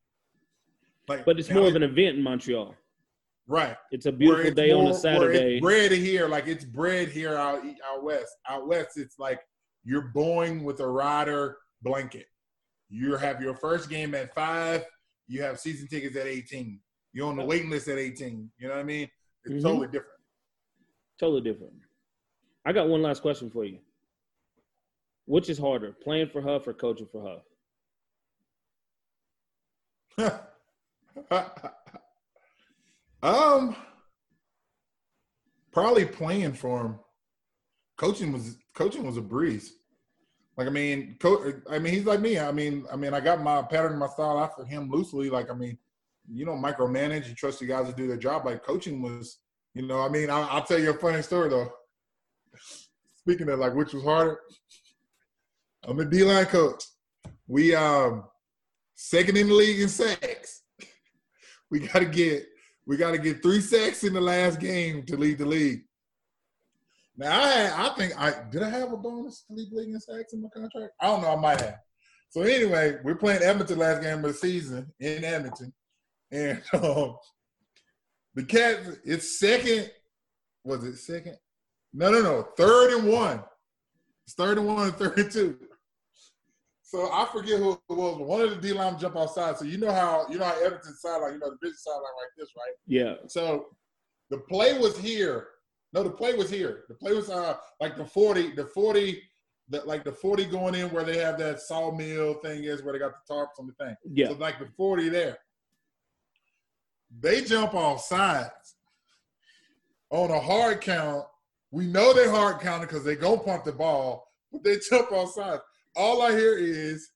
Like, 1.16 1.24
But 1.24 1.38
it's 1.38 1.50
more 1.50 1.64
it- 1.66 1.70
of 1.70 1.76
an 1.76 1.82
event 1.82 2.16
in 2.18 2.22
Montreal. 2.22 2.74
right. 3.46 3.76
It's 3.90 4.06
a 4.06 4.12
beautiful 4.12 4.46
it's 4.46 4.56
day 4.56 4.70
on 4.70 4.86
a 4.88 4.94
Saturday. 4.94 5.56
It's 5.56 5.62
bred 5.62 5.92
here, 5.92 6.28
like 6.28 6.46
it's 6.46 6.64
bred 6.64 7.08
here 7.08 7.36
out 7.36 7.62
out 7.88 8.02
west. 8.04 8.36
Out 8.48 8.66
west, 8.68 8.96
it's 8.96 9.18
like 9.18 9.40
you're 9.84 10.10
born 10.14 10.62
with 10.62 10.80
a 10.80 10.86
rider 10.86 11.56
blanket. 11.82 12.26
You 12.90 13.16
have 13.16 13.40
your 13.40 13.54
first 13.54 13.88
game 13.88 14.14
at 14.14 14.34
five. 14.34 14.84
You 15.28 15.42
have 15.42 15.58
season 15.60 15.86
tickets 15.88 16.16
at 16.16 16.26
18. 16.26 16.80
You're 17.12 17.28
on 17.28 17.36
the 17.36 17.44
waiting 17.44 17.70
list 17.70 17.88
at 17.88 17.98
18. 17.98 18.50
You 18.58 18.68
know 18.68 18.74
what 18.74 18.80
I 18.80 18.84
mean? 18.84 19.08
It's 19.44 19.54
Mhm. 19.54 19.62
totally 19.62 19.86
different. 19.86 20.20
Totally 21.18 21.40
different. 21.40 21.72
I 22.64 22.72
got 22.72 22.88
one 22.88 23.00
last 23.02 23.22
question 23.22 23.48
for 23.50 23.64
you. 23.64 23.78
Which 25.30 25.48
is 25.48 25.58
harder, 25.58 25.92
playing 25.92 26.30
for 26.30 26.42
Huff 26.42 26.66
or 26.66 26.72
coaching 26.72 27.06
for 27.06 27.40
Huff? 30.18 30.40
um, 33.22 33.76
probably 35.70 36.04
playing 36.04 36.54
for 36.54 36.80
him. 36.80 36.98
Coaching 37.96 38.32
was 38.32 38.56
coaching 38.74 39.06
was 39.06 39.18
a 39.18 39.22
breeze. 39.22 39.74
Like 40.56 40.66
I 40.66 40.70
mean, 40.70 41.16
co- 41.20 41.52
I 41.70 41.78
mean 41.78 41.94
he's 41.94 42.06
like 42.06 42.18
me. 42.18 42.36
I 42.36 42.50
mean, 42.50 42.84
I 42.92 42.96
mean 42.96 43.14
I 43.14 43.20
got 43.20 43.40
my 43.40 43.62
pattern, 43.62 44.00
my 44.00 44.08
style 44.08 44.40
after 44.40 44.64
him 44.64 44.90
loosely. 44.90 45.30
Like 45.30 45.48
I 45.48 45.54
mean, 45.54 45.78
you 46.28 46.44
don't 46.44 46.60
micromanage. 46.60 47.28
You 47.28 47.36
trust 47.36 47.60
the 47.60 47.66
guys 47.66 47.86
to 47.86 47.94
do 47.94 48.08
their 48.08 48.16
job. 48.16 48.46
Like 48.46 48.64
coaching 48.64 49.00
was, 49.00 49.38
you 49.74 49.86
know. 49.86 50.00
I 50.00 50.08
mean, 50.08 50.28
I, 50.28 50.40
I'll 50.48 50.64
tell 50.64 50.80
you 50.80 50.90
a 50.90 50.94
funny 50.94 51.22
story 51.22 51.50
though. 51.50 51.70
Speaking 53.14 53.48
of 53.48 53.60
like 53.60 53.74
which 53.74 53.92
was 53.92 54.02
harder, 54.02 54.40
I'm 55.84 55.98
a 56.00 56.04
D 56.04 56.24
line 56.24 56.46
coach. 56.46 56.84
We 57.46 57.74
um 57.74 58.24
second 58.94 59.36
in 59.36 59.48
the 59.48 59.54
league 59.54 59.80
in 59.80 59.88
sacks. 59.88 60.62
We 61.70 61.80
gotta 61.80 62.06
get 62.06 62.46
we 62.86 62.96
gotta 62.96 63.18
get 63.18 63.42
three 63.42 63.60
sacks 63.60 64.04
in 64.04 64.14
the 64.14 64.20
last 64.20 64.60
game 64.60 65.04
to 65.06 65.16
lead 65.16 65.38
the 65.38 65.46
league. 65.46 65.82
Now 67.16 67.40
I 67.40 67.46
had, 67.48 67.72
I 67.72 67.94
think 67.94 68.20
I 68.20 68.34
did 68.50 68.62
I 68.62 68.70
have 68.70 68.92
a 68.92 68.96
bonus 68.96 69.44
to 69.46 69.54
lead 69.54 69.70
the 69.70 69.76
league 69.76 69.94
in 69.94 70.00
sacks 70.00 70.32
in 70.32 70.42
my 70.42 70.48
contract? 70.48 70.92
I 71.00 71.06
don't 71.06 71.22
know, 71.22 71.32
I 71.32 71.36
might 71.36 71.60
have. 71.60 71.78
So 72.30 72.42
anyway, 72.42 72.98
we're 73.02 73.16
playing 73.16 73.42
Edmonton 73.42 73.78
last 73.78 74.02
game 74.02 74.18
of 74.18 74.22
the 74.22 74.34
season 74.34 74.92
in 75.00 75.24
Edmonton. 75.24 75.72
And 76.30 76.62
um, 76.72 77.16
the 78.34 78.44
Cats, 78.44 78.88
it's 79.04 79.38
second, 79.40 79.90
was 80.64 80.84
it 80.84 80.96
second? 80.96 81.36
No, 81.92 82.10
no, 82.10 82.22
no, 82.22 82.48
third 82.56 82.98
and 82.98 83.08
one. 83.08 83.42
It's 84.24 84.34
third 84.34 84.58
and 84.58 84.66
one 84.66 84.88
and 84.88 84.96
third 84.96 85.18
and 85.18 85.30
two. 85.30 85.58
So 86.90 87.08
I 87.12 87.24
forget 87.32 87.60
who 87.60 87.74
it 87.74 87.80
was, 87.88 88.16
but 88.16 88.26
one 88.26 88.40
of 88.40 88.50
the 88.50 88.56
D 88.56 88.72
line 88.72 88.98
jump 88.98 89.16
outside. 89.16 89.56
So 89.56 89.64
you 89.64 89.78
know 89.78 89.92
how 89.92 90.26
you 90.28 90.38
know 90.38 90.46
how 90.46 90.56
Edmonton 90.60 90.92
sideline, 90.96 91.34
you 91.34 91.38
know 91.38 91.50
the 91.50 91.58
big 91.62 91.74
sideline 91.76 92.02
like 92.02 92.32
this, 92.36 92.48
right? 92.56 92.74
Yeah. 92.88 93.14
So 93.28 93.66
the 94.28 94.38
play 94.38 94.76
was 94.76 94.98
here. 94.98 95.46
No, 95.92 96.02
the 96.02 96.10
play 96.10 96.34
was 96.34 96.50
here. 96.50 96.82
The 96.88 96.96
play 96.96 97.12
was 97.12 97.30
uh 97.30 97.58
like 97.80 97.96
the 97.96 98.04
40, 98.04 98.56
the 98.56 98.66
40, 98.66 99.22
the, 99.68 99.82
like 99.84 100.02
the 100.02 100.10
40 100.10 100.46
going 100.46 100.74
in 100.74 100.88
where 100.90 101.04
they 101.04 101.18
have 101.18 101.38
that 101.38 101.60
sawmill 101.60 102.34
thing 102.42 102.64
is 102.64 102.82
where 102.82 102.92
they 102.92 102.98
got 102.98 103.12
the 103.12 103.32
tarps 103.32 103.60
on 103.60 103.68
the 103.68 103.84
thing. 103.84 103.94
Yeah. 104.12 104.26
So 104.26 104.34
like 104.34 104.58
the 104.58 104.66
40 104.76 105.10
there. 105.10 105.38
They 107.20 107.44
jump 107.44 107.72
off 107.74 108.02
sides. 108.02 108.74
On 110.10 110.28
a 110.28 110.40
hard 110.40 110.80
count, 110.80 111.24
we 111.70 111.86
know 111.86 112.12
they 112.12 112.28
hard 112.28 112.58
counted 112.58 112.88
because 112.88 113.04
they 113.04 113.14
go 113.14 113.38
pump 113.38 113.62
the 113.62 113.70
ball, 113.70 114.26
but 114.50 114.64
they 114.64 114.76
jump 114.90 115.12
off 115.12 115.34
sides. 115.34 115.62
All 115.96 116.22
I 116.22 116.30
hear 116.30 116.56
is 116.56 117.10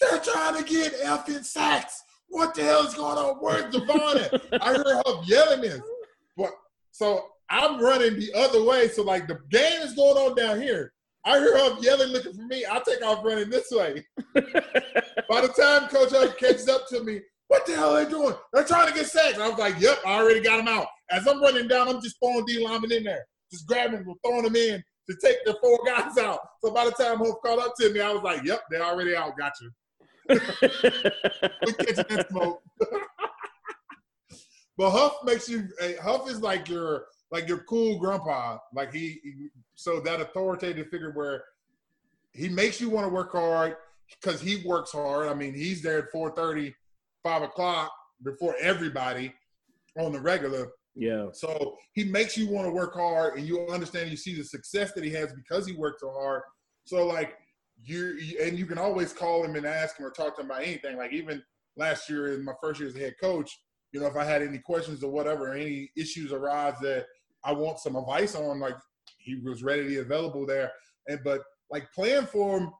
they're 0.00 0.20
trying 0.20 0.62
to 0.62 0.68
get 0.68 1.00
effing 1.02 1.44
sacks. 1.44 2.02
What 2.28 2.54
the 2.54 2.62
hell 2.62 2.86
is 2.86 2.94
going 2.94 3.18
on? 3.18 3.36
Where's 3.36 3.72
Devon? 3.72 4.40
I 4.60 4.68
heard 4.68 4.86
her 4.86 5.22
yelling 5.24 5.60
this. 5.60 5.80
But 6.36 6.50
so 6.90 7.26
I'm 7.50 7.80
running 7.80 8.18
the 8.18 8.32
other 8.34 8.64
way. 8.64 8.88
So 8.88 9.02
like 9.02 9.28
the 9.28 9.38
game 9.50 9.82
is 9.82 9.94
going 9.94 10.16
on 10.16 10.34
down 10.34 10.60
here. 10.60 10.92
I 11.24 11.38
hear 11.38 11.56
her 11.56 11.76
yelling, 11.80 12.08
looking 12.08 12.34
for 12.34 12.42
me. 12.42 12.64
I 12.68 12.80
take 12.84 13.04
off 13.04 13.24
running 13.24 13.50
this 13.50 13.70
way. 13.70 14.04
By 14.34 15.40
the 15.40 15.52
time 15.56 15.88
Coach 15.88 16.10
Huff 16.10 16.36
catches 16.36 16.68
up 16.68 16.88
to 16.88 17.04
me, 17.04 17.20
what 17.46 17.64
the 17.66 17.76
hell 17.76 17.94
are 17.94 18.04
they 18.04 18.10
doing? 18.10 18.34
They're 18.52 18.64
trying 18.64 18.88
to 18.88 18.94
get 18.94 19.06
sacks. 19.06 19.38
I 19.38 19.48
was 19.48 19.58
like, 19.58 19.78
yep, 19.78 19.98
I 20.04 20.14
already 20.20 20.40
got 20.40 20.56
them 20.56 20.68
out. 20.68 20.86
As 21.10 21.28
I'm 21.28 21.40
running 21.40 21.68
down, 21.68 21.88
I'm 21.88 22.02
just 22.02 22.16
throwing 22.18 22.44
D 22.46 22.64
linemen 22.64 22.90
in 22.92 23.04
there, 23.04 23.24
just 23.52 23.66
grabbing 23.68 24.04
them, 24.04 24.14
throwing 24.24 24.44
them 24.44 24.56
in 24.56 24.82
to 25.12 25.26
take 25.26 25.44
the 25.44 25.54
four 25.60 25.78
guys 25.84 26.18
out. 26.18 26.40
So 26.64 26.72
by 26.72 26.84
the 26.84 26.92
time 26.92 27.18
Huff 27.18 27.36
caught 27.44 27.58
up 27.58 27.74
to 27.80 27.92
me, 27.92 28.00
I 28.00 28.12
was 28.12 28.22
like, 28.22 28.44
yep, 28.44 28.62
they're 28.70 28.84
already 28.84 29.14
out. 29.16 29.36
Got 29.36 29.52
you. 29.60 29.70
We 30.28 30.38
catching 31.74 32.04
that 32.08 32.26
smoke. 32.30 32.62
but 34.76 34.90
Huff 34.90 35.16
makes 35.24 35.48
you. 35.48 35.68
Huff 36.02 36.28
is 36.30 36.40
like 36.40 36.68
your 36.68 37.06
like 37.30 37.48
your 37.48 37.58
cool 37.64 37.98
grandpa. 37.98 38.58
Like 38.74 38.92
he, 38.92 39.20
so 39.74 40.00
that 40.00 40.20
authoritative 40.20 40.88
figure 40.88 41.12
where 41.12 41.44
he 42.32 42.48
makes 42.48 42.80
you 42.80 42.88
want 42.90 43.06
to 43.06 43.12
work 43.12 43.32
hard 43.32 43.76
because 44.20 44.40
he 44.40 44.62
works 44.66 44.92
hard. 44.92 45.28
I 45.28 45.34
mean, 45.34 45.54
he's 45.54 45.82
there 45.82 45.98
at 45.98 46.12
4:30, 46.12 46.74
5 47.22 47.42
o'clock 47.42 47.92
before 48.22 48.54
everybody 48.60 49.34
on 49.98 50.12
the 50.12 50.20
regular. 50.20 50.68
Yeah. 50.94 51.26
So 51.32 51.76
he 51.92 52.04
makes 52.04 52.36
you 52.36 52.48
want 52.48 52.66
to 52.66 52.72
work 52.72 52.94
hard, 52.94 53.38
and 53.38 53.46
you 53.46 53.66
understand. 53.68 54.10
You 54.10 54.16
see 54.16 54.36
the 54.36 54.44
success 54.44 54.92
that 54.92 55.04
he 55.04 55.10
has 55.12 55.32
because 55.32 55.66
he 55.66 55.72
worked 55.72 56.00
so 56.00 56.10
hard. 56.10 56.42
So 56.84 57.06
like 57.06 57.34
you, 57.82 58.18
and 58.42 58.58
you 58.58 58.66
can 58.66 58.78
always 58.78 59.12
call 59.12 59.44
him 59.44 59.56
and 59.56 59.66
ask 59.66 59.98
him 59.98 60.06
or 60.06 60.10
talk 60.10 60.36
to 60.36 60.42
him 60.42 60.50
about 60.50 60.62
anything. 60.62 60.96
Like 60.96 61.12
even 61.12 61.42
last 61.76 62.10
year 62.10 62.34
in 62.34 62.44
my 62.44 62.52
first 62.62 62.80
year 62.80 62.88
as 62.88 62.96
a 62.96 63.00
head 63.00 63.14
coach, 63.20 63.50
you 63.92 64.00
know, 64.00 64.06
if 64.06 64.16
I 64.16 64.24
had 64.24 64.42
any 64.42 64.58
questions 64.58 65.02
or 65.02 65.10
whatever, 65.10 65.50
or 65.50 65.54
any 65.54 65.90
issues 65.96 66.32
arise 66.32 66.74
that 66.82 67.06
I 67.44 67.52
want 67.52 67.78
some 67.78 67.96
advice 67.96 68.34
on, 68.34 68.60
like 68.60 68.76
he 69.18 69.36
was 69.36 69.62
readily 69.62 69.96
available 69.96 70.46
there. 70.46 70.70
And 71.08 71.20
but 71.24 71.42
like 71.70 71.90
playing 71.92 72.26
for 72.26 72.58
him, 72.58 72.70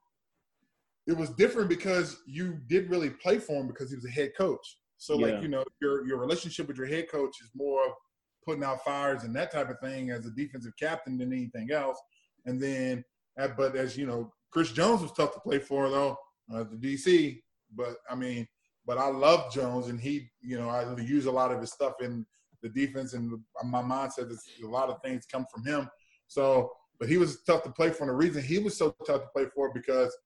it 1.07 1.17
was 1.17 1.31
different 1.31 1.69
because 1.69 2.19
you 2.27 2.59
did 2.69 2.91
really 2.91 3.11
play 3.11 3.39
for 3.39 3.61
him 3.61 3.69
because 3.69 3.91
he 3.91 3.97
was 3.97 4.05
a 4.07 4.11
head 4.11 4.33
coach. 4.37 4.79
So 5.03 5.19
Yeah. 5.19 5.27
like 5.27 5.43
you 5.43 5.49
know 5.49 5.65
your 5.81 6.07
your 6.07 6.17
relationship 6.19 6.69
with 6.69 6.77
your 6.77 6.87
head 6.87 7.11
coach 7.11 7.41
is 7.43 7.51
more 7.57 7.85
of 7.85 7.93
putting 8.47 8.63
out 8.63 8.85
fires 8.85 9.25
and 9.25 9.35
that 9.35 9.51
type 9.51 9.69
of 9.69 9.81
thing 9.81 10.11
as 10.11 10.27
a 10.27 10.31
defensive 10.31 10.75
captain 10.79 11.19
than 11.19 11.33
anything 11.33 11.73
else. 11.73 11.99
And 12.47 12.61
then, 12.63 13.05
uh, 13.39 13.49
but 13.57 13.75
as 13.75 13.97
you 13.97 14.07
know, 14.07 14.33
Chris 14.53 14.71
Jones 14.71 15.03
was 15.03 15.11
tough 15.13 15.35
to 15.35 15.41
play 15.41 15.59
for 15.59 15.89
though, 15.89 16.17
uh, 16.55 16.63
the 16.63 16.77
DC. 16.77 17.43
But 17.75 17.97
I 18.09 18.15
mean, 18.15 18.47
but 18.87 18.97
I 18.97 19.09
love 19.09 19.53
Jones, 19.53 19.89
and 19.89 20.01
he, 20.01 20.31
you 20.41 20.57
know, 20.57 20.69
I 20.69 20.95
use 21.01 21.27
a 21.27 21.33
lot 21.33 21.51
of 21.51 21.61
his 21.61 21.73
stuff 21.73 21.95
in 22.01 22.25
the 22.63 22.69
defense, 22.69 23.15
and 23.15 23.41
my 23.65 23.83
mindset 23.83 24.31
is 24.31 24.45
a 24.63 24.69
lot 24.69 24.89
of 24.89 25.03
things 25.03 25.27
come 25.27 25.47
from 25.53 25.65
him. 25.67 25.89
So, 26.29 26.71
but 27.01 27.09
he 27.09 27.17
was 27.17 27.43
tough 27.43 27.65
to 27.65 27.71
play 27.71 27.91
for, 27.91 28.05
and 28.05 28.11
the 28.11 28.15
reason 28.15 28.41
he 28.41 28.61
was 28.61 28.77
so 28.77 28.95
tough 29.05 29.23
to 29.23 29.29
play 29.35 29.47
for 29.53 29.73
because 29.73 30.17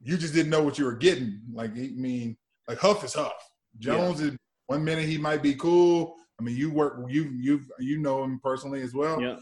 you 0.00 0.16
just 0.16 0.34
didn't 0.34 0.50
know 0.50 0.62
what 0.62 0.76
you 0.76 0.86
were 0.86 0.96
getting. 0.96 1.40
Like, 1.52 1.70
I 1.70 1.92
mean, 1.94 2.36
like 2.66 2.78
Huff 2.78 3.04
is 3.04 3.14
Huff. 3.14 3.51
Jones 3.78 4.20
is 4.20 4.36
one 4.66 4.84
minute 4.84 5.04
he 5.06 5.18
might 5.18 5.42
be 5.42 5.54
cool. 5.54 6.16
I 6.40 6.42
mean, 6.42 6.56
you 6.56 6.70
work, 6.70 7.04
you 7.08 7.24
you 7.24 7.60
you 7.78 7.98
know 7.98 8.22
him 8.24 8.40
personally 8.42 8.82
as 8.82 8.94
well. 8.94 9.20
Yeah. 9.20 9.36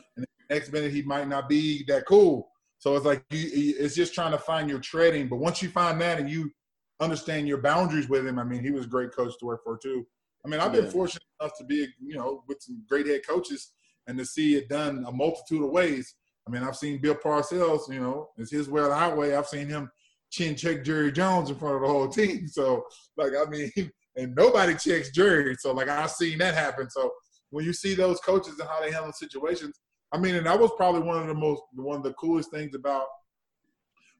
Next 0.48 0.72
minute 0.72 0.92
he 0.92 1.02
might 1.02 1.28
not 1.28 1.48
be 1.48 1.84
that 1.84 2.06
cool. 2.06 2.50
So 2.78 2.96
it's 2.96 3.04
like 3.04 3.24
you, 3.30 3.74
it's 3.78 3.94
just 3.94 4.14
trying 4.14 4.32
to 4.32 4.38
find 4.38 4.68
your 4.68 4.80
treading. 4.80 5.28
But 5.28 5.36
once 5.36 5.62
you 5.62 5.68
find 5.68 6.00
that 6.00 6.18
and 6.18 6.28
you 6.28 6.50
understand 6.98 7.46
your 7.46 7.58
boundaries 7.58 8.08
with 8.08 8.26
him, 8.26 8.38
I 8.38 8.44
mean, 8.44 8.62
he 8.62 8.70
was 8.70 8.86
a 8.86 8.88
great 8.88 9.12
coach 9.14 9.38
to 9.38 9.46
work 9.46 9.62
for 9.64 9.78
too. 9.78 10.06
I 10.44 10.48
mean, 10.48 10.60
I've 10.60 10.72
been 10.72 10.84
Yeah. 10.84 10.90
fortunate 10.90 11.22
enough 11.40 11.56
to 11.58 11.64
be, 11.64 11.86
you 12.00 12.16
know, 12.16 12.42
with 12.48 12.60
some 12.62 12.82
great 12.88 13.06
head 13.06 13.26
coaches 13.26 13.72
and 14.06 14.18
to 14.18 14.24
see 14.24 14.56
it 14.56 14.68
done 14.68 15.04
a 15.06 15.12
multitude 15.12 15.62
of 15.62 15.70
ways. 15.70 16.14
I 16.46 16.50
mean, 16.50 16.62
I've 16.62 16.76
seen 16.76 17.00
Bill 17.00 17.14
Parcells, 17.14 17.92
you 17.92 18.00
know, 18.00 18.30
it's 18.38 18.50
his 18.50 18.68
way 18.68 18.80
or 18.82 18.88
the 18.88 18.94
highway. 18.96 19.34
I've 19.34 19.46
seen 19.46 19.68
him 19.68 19.90
chin 20.30 20.56
check 20.56 20.82
Jerry 20.82 21.12
Jones 21.12 21.50
in 21.50 21.56
front 21.56 21.76
of 21.76 21.82
the 21.82 21.88
whole 21.88 22.08
team. 22.08 22.46
So, 22.48 22.84
like, 23.16 23.32
I 23.34 23.48
mean, 23.48 23.70
and 24.16 24.34
nobody 24.34 24.74
checks 24.74 25.10
Jerry. 25.10 25.56
So, 25.58 25.72
like, 25.72 25.88
I've 25.88 26.10
seen 26.10 26.38
that 26.38 26.54
happen. 26.54 26.90
So, 26.90 27.10
when 27.50 27.64
you 27.64 27.72
see 27.72 27.94
those 27.94 28.20
coaches 28.20 28.58
and 28.58 28.68
how 28.68 28.80
they 28.80 28.92
handle 28.92 29.12
situations, 29.12 29.80
I 30.12 30.18
mean, 30.18 30.34
and 30.34 30.46
that 30.46 30.58
was 30.58 30.70
probably 30.76 31.02
one 31.02 31.20
of 31.20 31.26
the 31.26 31.34
most, 31.34 31.62
one 31.74 31.96
of 31.96 32.02
the 32.02 32.14
coolest 32.14 32.50
things 32.50 32.74
about 32.74 33.06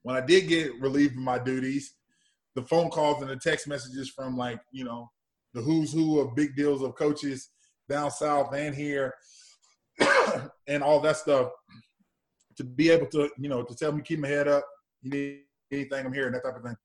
when 0.03 0.17
I 0.17 0.21
did 0.21 0.49
get 0.49 0.81
relieved 0.81 1.15
of 1.15 1.23
my 1.23 1.39
duties, 1.39 1.95
the 2.55 2.62
phone 2.62 2.91
calls 2.91 3.23
and 3.23 3.31
the 3.31 3.37
text 3.37 3.69
messages 3.69 4.09
from 4.09 4.37
like, 4.37 4.61
you 4.73 4.85
know, 4.85 5.11
the 5.55 5.61
who's 5.61 5.93
who 5.93 6.21
of 6.21 6.35
big 6.35 6.57
deals 6.57 6.83
of 6.83 6.95
coaches 6.95 7.51
down 7.89 8.11
south 8.11 8.55
and 8.55 8.75
here 8.75 9.15
and 10.69 10.83
all 10.83 11.01
that 11.01 11.17
stuff 11.17 11.51
to 12.57 12.65
be 12.65 12.91
able 12.91 13.07
to, 13.07 13.31
you 13.39 13.49
know, 13.49 13.62
to 13.62 13.75
tell 13.75 13.93
me 13.93 14.03
keep 14.03 14.21
my 14.21 14.29
head 14.29 14.49
up, 14.49 14.65
you 15.03 15.11
need 15.11 15.41
anything 15.73 16.07
I'm 16.07 16.12
here 16.12 16.27
and 16.27 16.35
that 16.35 16.45
type 16.45 16.57
of 16.57 16.62
thing. 16.62 16.77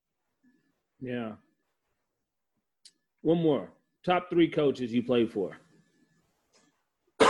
Yeah. 1.00 1.34
One 3.26 3.42
more. 3.42 3.72
Top 4.06 4.30
three 4.30 4.48
coaches 4.48 4.94
you 4.94 5.02
played 5.02 5.34
for. 5.34 5.58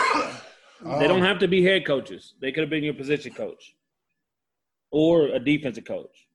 They 0.84 1.08
don't 1.08 1.22
Um, 1.22 1.26
have 1.26 1.40
to 1.40 1.48
be 1.48 1.64
head 1.64 1.86
coaches. 1.86 2.36
They 2.42 2.52
could 2.52 2.62
have 2.62 2.70
been 2.70 2.84
your 2.84 2.94
position 2.94 3.34
coach 3.34 3.74
or 4.92 5.28
a 5.30 5.40
defensive 5.40 5.86
coach. 5.86 6.28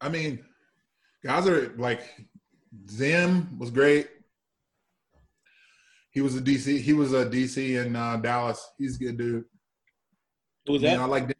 I 0.00 0.08
mean, 0.08 0.42
guys 1.24 1.46
are 1.48 1.74
like 1.76 2.02
Zim 2.88 3.58
was 3.58 3.70
great. 3.70 4.08
He 6.12 6.20
was 6.22 6.36
a 6.36 6.40
DC. 6.40 6.80
He 6.80 6.92
was 6.92 7.12
a 7.12 7.26
DC 7.26 7.84
in 7.84 7.96
uh, 7.96 8.16
Dallas. 8.18 8.64
He's 8.78 8.96
a 8.96 9.04
good 9.04 9.18
dude. 9.18 9.44
Who 10.66 10.74
was 10.74 10.82
that? 10.82 11.00
I 11.00 11.04
like 11.04 11.36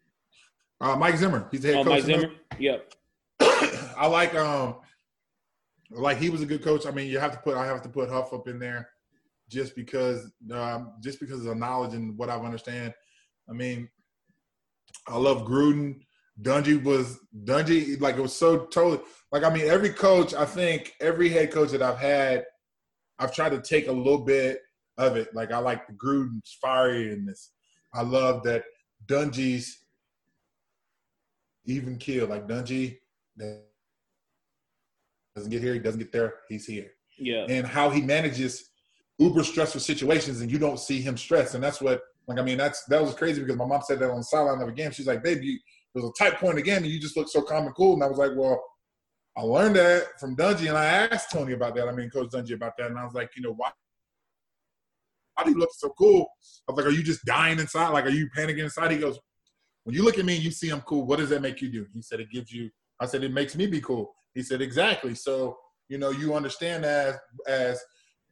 uh, 0.81 0.97
Mike 0.97 1.15
Zimmer. 1.15 1.47
He's 1.51 1.61
the 1.61 1.69
head 1.69 1.77
oh, 1.77 1.83
coach. 1.85 1.93
Mike 1.93 2.03
Zimmer. 2.03 2.31
Yep. 2.59 2.93
I 3.39 4.07
like 4.07 4.35
um 4.35 4.75
like 5.93 6.17
he 6.17 6.29
was 6.29 6.41
a 6.41 6.45
good 6.45 6.63
coach. 6.63 6.85
I 6.85 6.91
mean, 6.91 7.09
you 7.09 7.19
have 7.19 7.31
to 7.31 7.39
put 7.39 7.55
I 7.55 7.65
have 7.65 7.81
to 7.83 7.89
put 7.89 8.09
Huff 8.09 8.33
up 8.33 8.47
in 8.47 8.59
there 8.59 8.89
just 9.49 9.75
because 9.75 10.31
um, 10.51 10.93
just 11.01 11.19
because 11.19 11.39
of 11.39 11.45
the 11.45 11.55
knowledge 11.55 11.93
and 11.93 12.17
what 12.17 12.29
I 12.29 12.37
understand. 12.37 12.93
I 13.49 13.53
mean, 13.53 13.89
I 15.07 15.17
love 15.17 15.45
Gruden. 15.45 15.99
Dungy 16.41 16.83
was 16.83 17.19
Dungy 17.43 18.01
like 18.01 18.17
it 18.17 18.21
was 18.21 18.35
so 18.35 18.65
totally 18.65 19.01
like 19.31 19.43
I 19.43 19.53
mean 19.53 19.67
every 19.67 19.91
coach 19.91 20.33
I 20.33 20.45
think 20.45 20.93
every 20.99 21.29
head 21.29 21.51
coach 21.51 21.69
that 21.69 21.83
I've 21.83 21.99
had 21.99 22.45
I've 23.19 23.35
tried 23.35 23.51
to 23.51 23.61
take 23.61 23.87
a 23.87 23.91
little 23.91 24.25
bit 24.25 24.59
of 24.97 25.15
it 25.15 25.35
like 25.35 25.51
I 25.51 25.59
like 25.59 25.85
the 25.85 25.93
Gruden's 25.93 26.57
fieriness 26.63 27.49
I 27.93 28.01
love 28.01 28.41
that 28.43 28.63
Dungy's 29.05 29.85
even 31.65 31.97
kill 31.97 32.25
like 32.27 32.47
Dungy 32.47 32.97
doesn't 35.35 35.51
get 35.51 35.61
here 35.61 35.73
he 35.73 35.79
doesn't 35.79 35.99
get 35.99 36.11
there 36.11 36.35
he's 36.49 36.65
here 36.65 36.91
Yeah. 37.17 37.45
and 37.49 37.65
how 37.65 37.89
he 37.89 38.01
manages 38.01 38.69
uber 39.19 39.43
stressful 39.43 39.81
situations 39.81 40.41
and 40.41 40.51
you 40.51 40.59
don't 40.59 40.79
see 40.79 41.01
him 41.01 41.17
stress 41.17 41.53
and 41.53 41.63
that's 41.63 41.81
what 41.81 42.01
like 42.27 42.39
I 42.39 42.41
mean 42.41 42.57
that's 42.57 42.83
that 42.85 43.01
was 43.01 43.13
crazy 43.13 43.41
because 43.41 43.57
my 43.57 43.65
mom 43.65 43.81
said 43.85 43.99
that 43.99 44.09
on 44.09 44.17
the 44.17 44.23
sideline 44.23 44.61
of 44.61 44.67
a 44.69 44.71
game 44.71 44.91
she's 44.91 45.07
like 45.07 45.23
baby 45.23 45.45
you 45.45 45.59
there 45.93 46.01
was 46.03 46.11
a 46.19 46.23
tight 46.23 46.39
point 46.39 46.57
again, 46.57 46.83
and 46.83 46.91
you 46.91 46.99
just 46.99 47.15
look 47.15 47.29
so 47.29 47.41
calm 47.41 47.65
and 47.65 47.75
cool. 47.75 47.93
And 47.93 48.03
I 48.03 48.07
was 48.07 48.17
like, 48.17 48.31
well, 48.35 48.63
I 49.37 49.41
learned 49.41 49.75
that 49.75 50.19
from 50.19 50.35
Dungy, 50.35 50.67
and 50.67 50.77
I 50.77 50.85
asked 50.85 51.31
Tony 51.31 51.53
about 51.53 51.75
that. 51.75 51.87
I 51.87 51.91
mean, 51.91 52.09
Coach 52.09 52.29
Dungy 52.31 52.53
about 52.53 52.73
that, 52.77 52.87
and 52.87 52.97
I 52.97 53.03
was 53.05 53.13
like, 53.13 53.31
you 53.35 53.43
know, 53.43 53.53
why? 53.53 53.71
Why 55.35 55.43
do 55.43 55.51
you 55.51 55.57
look 55.57 55.69
so 55.73 55.89
cool? 55.97 56.27
I 56.67 56.71
was 56.71 56.77
like, 56.77 56.85
are 56.85 56.95
you 56.95 57.03
just 57.03 57.25
dying 57.25 57.59
inside? 57.59 57.89
Like, 57.89 58.05
are 58.05 58.09
you 58.09 58.27
panicking 58.35 58.59
inside? 58.63 58.91
He 58.91 58.97
goes, 58.97 59.19
when 59.83 59.95
you 59.95 60.03
look 60.03 60.19
at 60.19 60.25
me 60.25 60.35
and 60.35 60.43
you 60.43 60.51
see 60.51 60.69
I'm 60.69 60.81
cool, 60.81 61.05
what 61.05 61.19
does 61.19 61.29
that 61.29 61.41
make 61.41 61.61
you 61.61 61.69
do? 61.69 61.87
He 61.93 62.01
said, 62.01 62.19
it 62.19 62.29
gives 62.31 62.51
you. 62.51 62.69
I 62.99 63.05
said, 63.05 63.23
it 63.23 63.31
makes 63.33 63.55
me 63.55 63.65
be 63.65 63.81
cool. 63.81 64.13
He 64.33 64.43
said, 64.43 64.61
exactly. 64.61 65.15
So, 65.15 65.57
you 65.89 65.97
know, 65.97 66.09
you 66.09 66.33
understand 66.33 66.85
as 66.85 67.15
as 67.47 67.81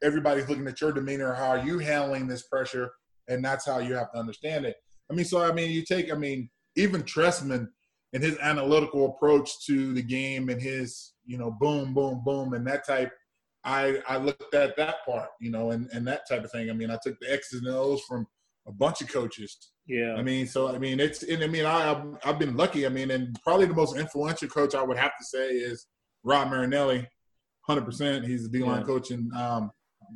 everybody's 0.03 0.49
looking 0.49 0.67
at 0.67 0.81
your 0.81 0.91
demeanor, 0.91 1.33
how 1.33 1.49
are 1.49 1.63
you 1.63 1.79
handling 1.79 2.27
this 2.27 2.43
pressure, 2.43 2.91
and 3.27 3.43
that's 3.43 3.65
how 3.65 3.79
you 3.79 3.93
have 3.93 4.11
to 4.13 4.19
understand 4.19 4.65
it. 4.65 4.75
I 5.09 5.13
mean, 5.13 5.25
so 5.25 5.43
I 5.43 5.51
mean, 5.51 5.71
you 5.71 5.83
take, 5.83 6.11
I 6.11 6.15
mean 6.15 6.49
even 6.75 7.03
Trestman 7.03 7.67
and 8.13 8.23
his 8.23 8.37
analytical 8.39 9.05
approach 9.05 9.65
to 9.65 9.93
the 9.93 10.01
game 10.01 10.49
and 10.49 10.61
his, 10.61 11.13
you 11.25 11.37
know, 11.37 11.51
boom, 11.51 11.93
boom, 11.93 12.21
boom, 12.25 12.53
and 12.53 12.65
that 12.67 12.85
type. 12.85 13.11
I 13.63 14.01
I 14.07 14.17
looked 14.17 14.55
at 14.55 14.75
that 14.77 15.05
part, 15.05 15.29
you 15.39 15.51
know, 15.51 15.71
and 15.71 15.87
and 15.93 16.07
that 16.07 16.27
type 16.27 16.43
of 16.43 16.51
thing. 16.51 16.69
I 16.69 16.73
mean, 16.73 16.89
I 16.89 16.97
took 17.03 17.19
the 17.19 17.31
X's 17.31 17.61
and 17.61 17.69
O's 17.69 18.01
from 18.07 18.25
a 18.67 18.71
bunch 18.71 19.01
of 19.01 19.11
coaches. 19.11 19.71
Yeah. 19.87 20.15
I 20.15 20.21
mean, 20.21 20.45
so 20.47 20.73
I 20.73 20.77
mean, 20.77 20.99
it's 20.99 21.23
and 21.23 21.43
I 21.43 21.47
mean, 21.47 21.65
I 21.65 21.91
I've, 21.91 22.03
I've 22.23 22.39
been 22.39 22.55
lucky. 22.55 22.85
I 22.85 22.89
mean, 22.89 23.11
and 23.11 23.37
probably 23.43 23.65
the 23.65 23.73
most 23.73 23.97
influential 23.97 24.47
coach 24.47 24.75
I 24.75 24.83
would 24.83 24.97
have 24.97 25.11
to 25.17 25.25
say 25.25 25.49
is 25.49 25.87
Rod 26.23 26.49
Marinelli, 26.49 27.07
hundred 27.61 27.85
percent. 27.85 28.25
He's 28.25 28.43
the 28.43 28.49
D 28.59 28.63
line 28.63 28.81
Yeah. 28.81 28.85
coach 28.85 29.11
in 29.11 29.31
um, 29.35 29.71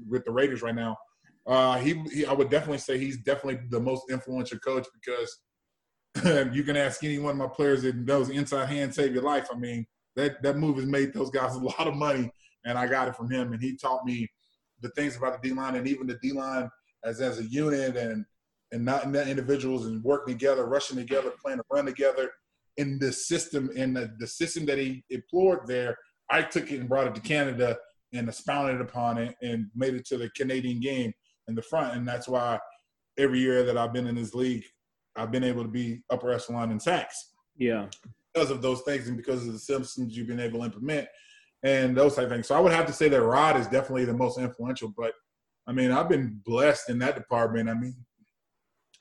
with 0.08 0.24
the 0.26 0.32
Raiders 0.32 0.62
right 0.62 0.76
now. 0.76 0.96
Uh, 1.48 1.78
he, 1.78 2.02
he 2.12 2.26
I 2.26 2.34
would 2.34 2.50
definitely 2.50 2.80
say 2.80 2.98
he's 2.98 3.18
definitely 3.24 3.60
the 3.70 3.80
most 3.80 4.04
influential 4.10 4.60
coach 4.60 4.88
because 4.94 5.38
you 6.54 6.64
can 6.64 6.78
ask 6.78 7.04
any 7.04 7.20
one 7.20 7.32
of 7.32 7.38
my 7.38 7.48
players 7.48 7.82
that 7.84 7.96
knows 7.96 8.30
inside 8.30 8.68
hand 8.68 8.94
save 8.94 9.14
your 9.14 9.24
life. 9.24 9.48
I 9.52 9.58
mean, 9.58 9.86
that 10.16 10.42
that 10.44 10.58
move 10.58 10.78
has 10.78 10.86
made 10.86 11.14
those 11.14 11.30
guys 11.30 11.56
a 11.56 11.60
lot 11.60 11.88
of 11.88 11.96
money, 11.96 12.32
and 12.66 12.78
I 12.78 12.88
got 12.88 13.08
it 13.08 13.16
from 13.16 13.30
him. 13.30 13.54
And 13.54 13.62
he 13.62 13.76
taught 13.76 14.06
me 14.06 14.28
the 14.82 14.90
things 14.90 15.18
about 15.18 15.42
the 15.42 15.50
D 15.50 15.56
line 15.56 15.76
and 15.76 15.88
even 15.88 16.08
the 16.08 16.18
D 16.22 16.32
line 16.32 16.70
as 17.04 17.22
as 17.22 17.40
a 17.40 17.44
unit 17.46 17.98
and 17.98 18.26
and 18.76 18.84
not 18.84 19.10
net 19.10 19.30
individuals 19.30 19.86
and 19.86 20.04
working 20.04 20.34
together, 20.34 20.66
rushing 20.66 20.98
together, 20.98 21.32
playing 21.42 21.60
a 21.60 21.74
run 21.74 21.86
together 21.86 22.30
in 22.76 23.00
the 23.00 23.12
system 23.12 23.72
and 23.78 23.96
the, 23.96 24.14
the 24.20 24.28
system 24.28 24.66
that 24.66 24.78
he 24.78 25.02
employed 25.10 25.60
there. 25.66 25.98
I 26.30 26.42
took 26.42 26.70
it 26.72 26.80
and 26.82 26.90
brought 26.90 27.08
it 27.08 27.16
to 27.16 27.22
Canada 27.22 27.78
and 28.12 28.28
expounded 28.28 28.82
upon 28.82 29.18
it 29.18 29.34
and 29.42 29.68
made 29.76 29.94
it 29.96 30.06
to 30.08 30.18
the 30.18 30.30
Canadian 30.32 30.82
game 30.82 31.14
in 31.48 31.56
the 31.56 31.62
front. 31.62 31.96
And 31.96 32.06
that's 32.06 32.28
why 32.28 32.60
every 33.18 33.40
year 33.40 33.64
that 33.64 33.78
I've 33.78 33.94
been 33.94 34.08
in 34.08 34.16
this 34.16 34.36
league, 34.36 34.66
I've 35.16 35.32
been 35.32 35.46
able 35.46 35.64
to 35.64 35.70
be 35.70 36.04
upper 36.10 36.32
echelon 36.32 36.70
in 36.72 36.80
sacks 36.80 37.32
Yeah. 37.58 37.88
because 38.34 38.52
of 38.52 38.62
those 38.62 38.82
things 38.82 39.08
and 39.08 39.16
because 39.16 39.48
of 39.48 39.54
the 39.54 39.60
systems 39.60 40.18
you've 40.18 40.28
been 40.28 40.42
able 40.42 40.60
to 40.60 40.66
implement 40.66 41.08
and 41.64 41.96
those 41.96 42.16
type 42.16 42.26
of 42.26 42.32
things. 42.32 42.48
So 42.50 42.56
I 42.56 42.60
would 42.60 42.74
have 42.74 42.88
to 42.88 42.94
say 42.94 43.08
that 43.08 43.22
Rod 43.22 43.56
is 43.58 43.68
definitely 43.68 44.04
the 44.04 44.14
most 44.14 44.38
influential. 44.38 44.94
But 44.98 45.14
I 45.66 45.72
mean, 45.72 45.92
I've 45.92 46.10
been 46.10 46.42
blessed 46.46 46.90
in 46.90 47.00
that 47.00 47.16
department. 47.16 47.70
I 47.70 47.74
mean, 47.74 47.96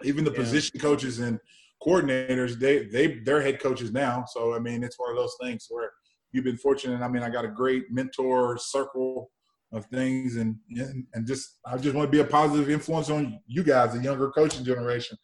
even 0.04 0.24
the 0.24 0.30
Yeah. 0.30 0.38
position 0.38 0.80
coaches 0.80 1.18
and 1.18 1.38
coordinators, 1.84 2.58
they 2.58 2.86
they 2.86 3.18
they're 3.24 3.42
head 3.42 3.60
coaches 3.60 3.90
now. 3.92 4.24
So 4.26 4.54
I 4.54 4.58
mean, 4.58 4.82
it's 4.82 4.98
one 4.98 5.10
of 5.10 5.16
those 5.16 5.36
things 5.42 5.66
where 5.70 5.90
you've 6.32 6.44
been 6.44 6.56
fortunate. 6.56 7.00
I 7.02 7.08
mean, 7.08 7.22
I 7.22 7.30
got 7.30 7.44
a 7.44 7.48
great 7.48 7.90
mentor 7.90 8.58
circle 8.58 9.30
of 9.72 9.86
things, 9.86 10.36
and 10.36 10.56
and, 10.70 11.04
and 11.14 11.26
just 11.26 11.58
I 11.66 11.76
just 11.76 11.94
want 11.94 12.06
to 12.06 12.12
be 12.12 12.20
a 12.20 12.24
positive 12.24 12.70
influence 12.70 13.10
on 13.10 13.40
you 13.46 13.62
guys, 13.62 13.92
the 13.94 14.02
younger 14.02 14.30
coaching 14.30 14.64
generation. 14.64 15.18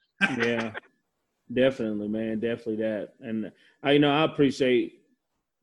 yeah, 0.44 0.72
definitely, 1.52 2.08
man, 2.08 2.40
definitely 2.40 2.76
that. 2.76 3.10
And 3.20 3.50
I, 3.82 3.92
you 3.92 3.98
know, 3.98 4.10
I 4.12 4.24
appreciate 4.24 5.02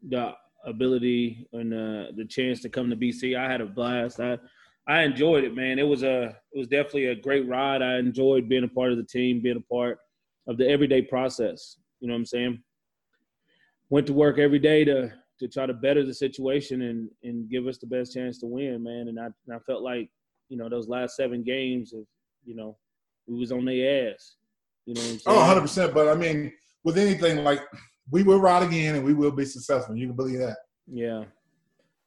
the 0.07 0.33
ability 0.65 1.47
and 1.53 1.73
uh, 1.73 2.11
the 2.15 2.25
chance 2.27 2.61
to 2.61 2.69
come 2.69 2.89
to 2.89 2.95
BC. 2.95 3.37
I 3.37 3.49
had 3.51 3.61
a 3.61 3.65
blast. 3.65 4.19
I 4.19 4.37
I 4.87 5.03
enjoyed 5.03 5.43
it, 5.43 5.55
man. 5.55 5.79
It 5.79 5.87
was 5.87 6.03
a 6.03 6.35
it 6.53 6.57
was 6.57 6.67
definitely 6.67 7.07
a 7.07 7.15
great 7.15 7.47
ride. 7.47 7.81
I 7.81 7.97
enjoyed 7.97 8.47
being 8.47 8.63
a 8.63 8.69
part 8.69 8.91
of 8.91 8.97
the 8.97 9.03
team, 9.03 9.41
being 9.41 9.57
a 9.57 9.73
part 9.73 9.99
of 10.47 10.57
the 10.57 10.67
everyday 10.67 11.01
process. 11.01 11.77
You 11.99 12.07
know 12.07 12.13
what 12.13 12.19
I'm 12.19 12.25
saying? 12.25 12.63
Went 13.89 14.07
to 14.07 14.13
work 14.13 14.39
every 14.39 14.59
day 14.59 14.85
to 14.85 15.11
to 15.39 15.47
try 15.47 15.65
to 15.65 15.73
better 15.73 16.05
the 16.05 16.13
situation 16.13 16.83
and 16.83 17.09
and 17.23 17.49
give 17.49 17.67
us 17.67 17.77
the 17.77 17.87
best 17.87 18.13
chance 18.13 18.39
to 18.39 18.45
win, 18.45 18.83
man. 18.83 19.09
And 19.09 19.19
I 19.19 19.25
and 19.25 19.55
I 19.55 19.59
felt 19.59 19.83
like 19.83 20.09
you 20.47 20.57
know 20.57 20.69
those 20.69 20.87
last 20.87 21.17
seven 21.17 21.43
games, 21.43 21.93
of, 21.93 22.05
you 22.45 22.55
know, 22.55 22.77
we 23.27 23.37
was 23.37 23.51
on 23.51 23.65
their 23.65 24.13
ass. 24.13 24.35
You 24.85 24.93
know 24.93 25.01
what 25.01 25.09
I'm 25.09 25.15
oh, 25.15 25.17
saying? 25.17 25.37
Oh, 25.37 25.39
100 25.39 25.61
percent. 25.61 25.93
But 25.93 26.07
I 26.07 26.15
mean, 26.15 26.53
with 26.85 26.97
anything 26.97 27.43
like 27.43 27.59
we 28.09 28.23
will 28.23 28.39
ride 28.39 28.63
again 28.63 28.95
and 28.95 29.03
we 29.03 29.13
will 29.13 29.31
be 29.31 29.43
successful. 29.43 29.97
You 29.97 30.07
can 30.07 30.15
believe 30.15 30.39
that. 30.39 30.57
Yeah. 30.89 31.25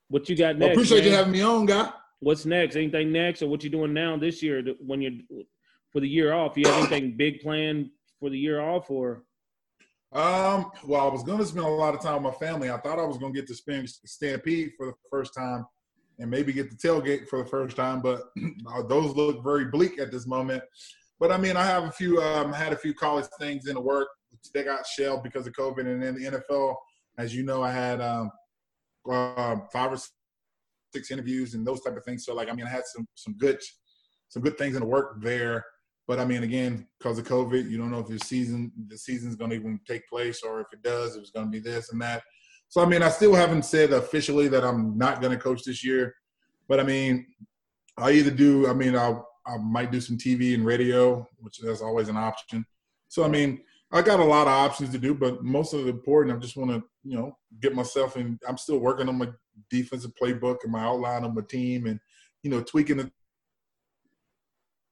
What 0.08 0.28
you 0.28 0.36
got 0.36 0.56
Well, 0.56 0.68
next? 0.68 0.72
appreciate 0.72 1.04
you 1.04 1.10
having 1.10 1.32
me 1.32 1.42
on, 1.42 1.66
guy. 1.66 1.90
What's 2.20 2.46
next? 2.46 2.76
Anything 2.76 3.12
next, 3.12 3.42
or 3.42 3.48
what 3.48 3.64
you 3.64 3.70
doing 3.70 3.92
now 3.92 4.16
this 4.16 4.42
year 4.42 4.62
to- 4.62 4.76
when 4.78 5.00
you're 5.02 5.44
for 5.90 6.00
the 6.00 6.08
year 6.08 6.32
off? 6.32 6.56
You 6.56 6.66
have 6.66 6.78
anything 6.90 7.16
big 7.16 7.40
planned 7.40 7.90
for 8.18 8.30
the 8.30 8.38
year 8.38 8.60
off, 8.60 8.90
or 8.90 9.24
Um, 10.12 10.72
well, 10.84 11.08
I 11.08 11.12
was 11.12 11.22
gonna 11.22 11.46
spend 11.46 11.66
a 11.66 11.68
lot 11.68 11.94
of 11.94 12.00
time 12.02 12.22
with 12.22 12.32
my 12.32 12.38
family. 12.46 12.68
I 12.68 12.78
thought 12.78 12.98
I 12.98 13.04
was 13.04 13.16
gonna 13.16 13.32
get 13.32 13.46
to 13.46 13.54
spend 13.54 13.88
Stampede 13.88 14.72
for 14.76 14.86
the 14.86 14.94
first 15.08 15.34
time 15.34 15.64
and 16.18 16.28
maybe 16.30 16.52
get 16.52 16.68
the 16.68 16.76
tailgate 16.76 17.28
for 17.28 17.42
the 17.42 17.48
first 17.48 17.76
time, 17.76 18.02
but 18.02 18.24
uh, 18.74 18.82
those 18.82 19.14
look 19.16 19.42
very 19.42 19.66
bleak 19.66 19.98
at 20.00 20.10
this 20.10 20.26
moment. 20.26 20.62
But 21.20 21.30
I 21.30 21.38
mean, 21.38 21.56
I 21.56 21.64
have 21.64 21.84
a 21.84 21.92
few, 21.92 22.20
um, 22.20 22.52
had 22.52 22.72
a 22.72 22.76
few 22.76 22.92
college 22.92 23.26
things 23.38 23.68
in 23.68 23.74
the 23.74 23.80
work. 23.80 24.08
They 24.52 24.64
got 24.64 24.86
shelved 24.86 25.22
because 25.22 25.46
of 25.46 25.52
COVID, 25.52 25.86
and 25.86 26.02
then 26.02 26.14
the 26.14 26.24
NFL, 26.24 26.76
as 27.18 27.34
you 27.34 27.42
know, 27.44 27.62
I 27.62 27.70
had 27.70 28.00
um, 28.00 28.30
uh, 29.08 29.56
five 29.72 29.92
or 29.92 29.98
six 30.92 31.10
interviews 31.10 31.54
and 31.54 31.66
those 31.66 31.80
type 31.80 31.96
of 31.96 32.04
things. 32.04 32.24
So, 32.24 32.34
like, 32.34 32.50
I 32.50 32.52
mean, 32.52 32.66
I 32.66 32.70
had 32.70 32.84
some 32.86 33.06
some 33.14 33.34
good 33.34 33.60
some 34.28 34.42
good 34.42 34.56
things 34.58 34.74
in 34.74 34.80
the 34.80 34.86
work 34.86 35.20
there. 35.22 35.64
But 36.06 36.18
I 36.18 36.24
mean, 36.24 36.42
again, 36.42 36.88
because 36.98 37.18
of 37.18 37.26
COVID, 37.26 37.70
you 37.70 37.78
don't 37.78 37.90
know 37.90 38.00
if 38.00 38.08
the 38.08 38.18
season 38.18 38.72
the 38.88 38.98
season's 38.98 39.36
going 39.36 39.50
to 39.50 39.56
even 39.56 39.80
take 39.86 40.08
place, 40.08 40.42
or 40.42 40.60
if 40.60 40.66
it 40.72 40.82
does, 40.82 41.16
it 41.16 41.20
was 41.20 41.30
going 41.30 41.46
to 41.46 41.50
be 41.50 41.60
this 41.60 41.92
and 41.92 42.00
that. 42.02 42.22
So 42.68 42.82
I 42.82 42.86
mean, 42.86 43.02
I 43.02 43.08
still 43.08 43.34
haven't 43.34 43.64
said 43.64 43.92
officially 43.92 44.48
that 44.48 44.64
I'm 44.64 44.96
not 44.96 45.20
going 45.20 45.32
to 45.32 45.42
coach 45.42 45.62
this 45.64 45.84
year. 45.84 46.14
But 46.68 46.80
I 46.80 46.84
mean, 46.84 47.26
I 47.96 48.12
either 48.12 48.30
do. 48.30 48.68
I 48.68 48.72
mean, 48.72 48.96
I 48.96 49.20
I 49.46 49.56
might 49.58 49.90
do 49.90 50.00
some 50.00 50.16
TV 50.16 50.54
and 50.54 50.64
radio, 50.64 51.26
which 51.38 51.58
that's 51.58 51.82
always 51.82 52.08
an 52.08 52.16
option. 52.16 52.64
So 53.08 53.24
I 53.24 53.28
mean, 53.28 53.60
I 53.92 54.02
got 54.02 54.20
a 54.20 54.24
lot 54.24 54.46
of 54.46 54.52
options 54.52 54.90
to 54.90 54.98
do, 54.98 55.14
but 55.14 55.42
most 55.42 55.74
of 55.74 55.84
the 55.84 55.90
important, 55.90 56.36
I 56.36 56.40
just 56.40 56.56
want 56.56 56.70
to 56.70 56.82
you 57.04 57.16
know 57.16 57.36
get 57.60 57.74
myself 57.74 58.16
in. 58.16 58.38
I'm 58.46 58.58
still 58.58 58.78
working 58.78 59.08
on 59.08 59.18
my 59.18 59.28
defensive 59.70 60.12
playbook 60.20 60.58
and 60.62 60.72
my 60.72 60.82
outline 60.82 61.24
of 61.24 61.34
my 61.34 61.42
team, 61.48 61.86
and 61.86 61.98
you 62.42 62.50
know 62.50 62.62
tweaking 62.62 62.98
the 62.98 63.10